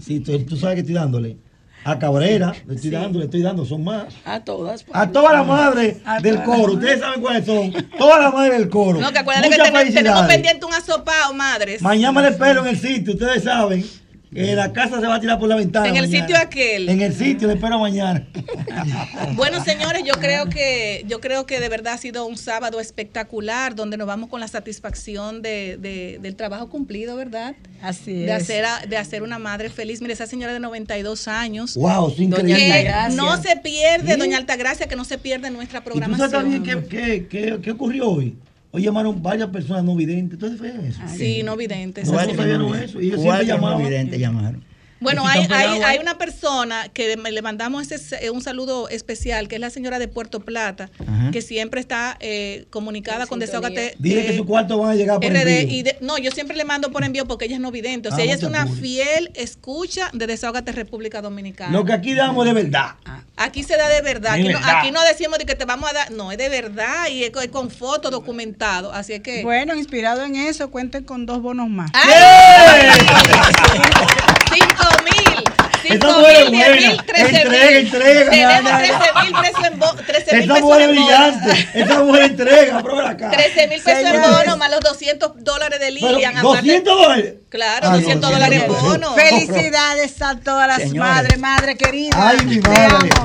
Sí, 0.00 0.20
tú, 0.20 0.38
tú 0.44 0.56
sabes 0.56 0.76
que 0.76 0.80
estoy 0.80 0.94
dándole. 0.94 1.36
A 1.82 1.98
Cabrera, 1.98 2.52
le 2.66 2.74
estoy 2.74 2.90
dando, 2.90 3.18
le 3.18 3.24
estoy 3.24 3.42
dando, 3.42 3.64
son 3.64 3.82
más. 3.82 4.14
A 4.24 4.40
todas. 4.40 4.84
A 4.92 5.10
todas 5.10 5.32
las 5.32 5.46
madres 5.46 5.96
del 6.22 6.42
coro, 6.42 6.74
ustedes 6.74 7.00
saben 7.00 7.20
cuáles 7.22 7.46
son. 7.46 7.72
Todas 7.98 8.20
las 8.20 8.34
madres 8.34 8.58
del 8.58 8.68
coro. 8.68 9.00
No, 9.00 9.10
que 9.10 9.18
acuérdate 9.18 9.48
que 9.48 9.56
tenemos, 9.56 9.94
tenemos 9.94 10.22
pendiente 10.26 10.66
un 10.66 10.74
asopao, 10.74 11.32
madres. 11.32 11.80
Mañana 11.80 12.20
les 12.22 12.32
espero 12.32 12.60
en 12.60 12.66
el 12.68 12.78
sitio, 12.78 13.14
ustedes 13.14 13.44
saben. 13.44 13.84
Que 14.32 14.54
la 14.54 14.72
casa 14.72 15.00
se 15.00 15.06
va 15.08 15.16
a 15.16 15.20
tirar 15.20 15.38
por 15.40 15.48
la 15.48 15.56
ventana. 15.56 15.88
En 15.88 15.96
el 15.96 16.02
mañana. 16.06 16.26
sitio 16.26 16.40
aquel. 16.40 16.88
En 16.88 17.00
el 17.00 17.12
sitio, 17.14 17.48
les 17.48 17.56
espero 17.56 17.78
mañana. 17.80 18.26
Bueno, 19.34 19.62
señores, 19.64 20.02
yo 20.04 20.14
creo 20.14 20.48
que 20.48 21.04
yo 21.08 21.20
creo 21.20 21.46
que 21.46 21.60
de 21.60 21.68
verdad 21.68 21.94
ha 21.94 21.98
sido 21.98 22.26
un 22.26 22.36
sábado 22.36 22.80
espectacular 22.80 23.74
donde 23.74 23.96
nos 23.96 24.06
vamos 24.06 24.28
con 24.28 24.40
la 24.40 24.48
satisfacción 24.48 25.42
de, 25.42 25.76
de- 25.80 26.18
del 26.20 26.36
trabajo 26.36 26.68
cumplido, 26.68 27.16
¿verdad? 27.16 27.54
Así 27.82 28.12
De 28.12 28.26
es. 28.36 28.42
hacer 28.42 28.64
a- 28.64 28.86
de 28.86 28.96
hacer 28.96 29.22
una 29.22 29.38
madre 29.38 29.68
feliz. 29.70 30.00
Mire, 30.00 30.12
esa 30.14 30.26
señora 30.26 30.52
de 30.52 30.60
92 30.60 31.28
años. 31.28 31.74
Wow, 31.76 32.10
es 32.12 32.18
increíble. 32.20 32.54
Que 32.56 32.72
Altagracia. 32.72 33.16
no 33.22 33.42
se 33.42 33.56
pierde, 33.56 34.14
¿Sí? 34.14 34.18
doña 34.18 34.36
Altagracia, 34.38 34.86
que 34.86 34.96
no 34.96 35.04
se 35.04 35.18
pierde 35.18 35.50
nuestra 35.50 35.80
¿Y 35.80 35.82
tú 35.82 35.90
programación. 35.90 36.30
sabes 36.30 36.52
también 36.52 36.62
qué, 36.62 36.88
qué, 36.88 37.26
qué, 37.28 37.58
qué 37.62 37.70
ocurrió 37.72 38.08
hoy? 38.10 38.36
Hoy 38.72 38.82
llamaron 38.82 39.22
varias 39.22 39.48
personas 39.48 39.82
no 39.84 39.96
videntes. 39.96 40.34
Entonces 40.34 40.58
fue 40.58 40.88
eso. 40.88 41.00
Sí, 41.16 41.42
no 41.42 41.56
videntes. 41.56 42.06
No, 42.06 42.12
no 42.12 42.34
sabían 42.34 42.62
eso. 42.82 43.00
Y 43.00 43.06
ellos 43.08 43.20
siempre 43.20 43.22
Cuatro 43.24 43.42
no 43.46 43.54
llamaban. 43.54 43.82
videntes 43.82 44.20
llamaron. 44.20 44.69
Bueno, 45.00 45.26
hay, 45.26 45.46
hay, 45.50 45.80
hay 45.82 45.98
una 45.98 46.18
persona 46.18 46.88
que 46.92 47.16
me- 47.16 47.32
le 47.32 47.42
mandamos 47.42 47.90
ese, 47.90 48.30
un 48.30 48.42
saludo 48.42 48.88
especial, 48.88 49.48
que 49.48 49.54
es 49.54 49.60
la 49.60 49.70
señora 49.70 49.98
de 49.98 50.08
Puerto 50.08 50.40
Plata, 50.40 50.90
Ajá. 51.00 51.30
que 51.30 51.40
siempre 51.42 51.80
está 51.80 52.16
eh, 52.20 52.66
comunicada 52.70 53.26
con 53.26 53.38
Desahogate 53.38 53.94
Dile 53.98 54.26
que 54.26 54.34
eh, 54.34 54.36
su 54.36 54.44
cuarto 54.46 54.78
van 54.78 54.90
a 54.90 54.94
llegar 54.94 55.18
por 55.20 55.30
RD. 55.30 55.36
envío. 55.62 55.76
Y 55.78 55.82
de- 55.82 55.96
no, 56.00 56.18
yo 56.18 56.30
siempre 56.30 56.56
le 56.56 56.64
mando 56.64 56.90
por 56.90 57.02
envío 57.04 57.26
porque 57.26 57.46
ella 57.46 57.54
es 57.56 57.60
no 57.60 57.70
vidente. 57.70 58.08
O 58.08 58.10
sea, 58.12 58.20
Ah, 58.20 58.24
ella 58.24 58.34
no 58.34 58.38
es 58.40 58.44
una 58.44 58.66
fiel 58.66 59.30
escucha 59.34 60.10
de 60.12 60.26
Desahogate 60.26 60.72
República 60.72 61.22
Dominicana. 61.22 61.72
Lo 61.72 61.84
que 61.84 61.92
aquí 61.94 62.14
damos 62.14 62.44
de 62.44 62.52
verdad. 62.52 62.96
Aquí 63.36 63.62
se 63.62 63.76
da 63.78 63.88
de 63.88 64.02
verdad. 64.02 64.34
De 64.34 64.40
Aquí, 64.40 64.48
No, 64.52 64.58
verdad. 64.58 64.74
aquí 64.80 64.90
no 64.90 65.02
decimos 65.02 65.38
de 65.38 65.46
que 65.46 65.54
te 65.54 65.64
vamos 65.64 65.88
a 65.88 65.94
dar. 65.94 66.10
No, 66.10 66.30
es 66.30 66.36
de 66.36 66.48
verdad 66.50 67.08
y 67.10 67.24
es 67.24 67.30
con, 67.30 67.42
es 67.42 67.48
con 67.50 67.70
fotos 67.70 68.10
documentado. 68.10 68.92
Así 68.92 69.14
es 69.14 69.20
que. 69.22 69.42
Bueno, 69.42 69.74
inspirado 69.74 70.22
en 70.24 70.36
eso, 70.36 70.70
cuenten 70.70 71.04
con 71.04 71.24
dos 71.24 71.40
bonos 71.40 71.68
más. 71.70 71.90
Mil. 71.94 72.12
Esa 72.12 73.00
Cinco 74.52 74.82
mil, 75.04 75.44
es 75.74 75.82
diez 75.82 76.00
buena. 76.00 76.50
mil, 76.50 77.02
trece 77.06 77.42
Entrega, 77.42 77.66
mil. 77.66 77.76
entrega. 77.76 78.30
Tenemos 78.30 78.62
No, 78.62 78.70
no, 78.70 78.70
no. 78.70 78.78
13 78.78 78.94
mil 79.24 79.32
pesos 79.42 79.64
en 79.64 79.78
bo- 79.78 79.94
13 79.94 80.36
mil 80.36 80.48
pesos 80.48 80.60
mujer 80.62 80.80
es 80.82 80.88
en 80.88 80.94
bono. 80.94 81.06
brillante. 81.06 81.68
Esa 81.74 81.98
mujer 82.00 82.22
entrega, 82.24 82.82
ven 82.82 83.00
acá. 83.06 83.30
13 83.30 83.66
mil 83.68 83.80
pesos 83.82 84.14
en 84.14 84.20
bono 84.22 84.56
más 84.56 84.70
los 84.70 84.80
200 84.80 85.32
dólares 85.44 85.80
de 85.80 85.90
Lilian. 85.90 86.36
aparte- 86.38 86.56
200 86.58 86.98
dólares. 86.98 87.34
Claro, 87.48 87.86
Ah, 87.88 87.90
no, 87.90 87.96
200 87.98 88.30
dólares 88.30 88.62
en 88.62 88.68
200 88.68 88.82
bono. 89.10 89.14
Felicidades 89.14 90.22
a 90.22 90.36
todas 90.38 90.68
las 90.68 90.78
Señores. 90.78 91.00
madres, 91.00 91.38
madre 91.38 91.76
querida. 91.76 92.10
Ay, 92.16 92.36
mi 92.44 92.60
Te 92.60 92.68
madre. 92.68 92.84
amo. 93.10 93.24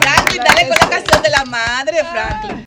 Franklin, 0.00 0.42
dale 0.44 0.68
con 0.68 0.76
la 0.80 0.88
canción 0.90 1.22
de 1.22 1.30
la 1.30 1.44
madre, 1.46 1.98
Franklin. 2.12 2.64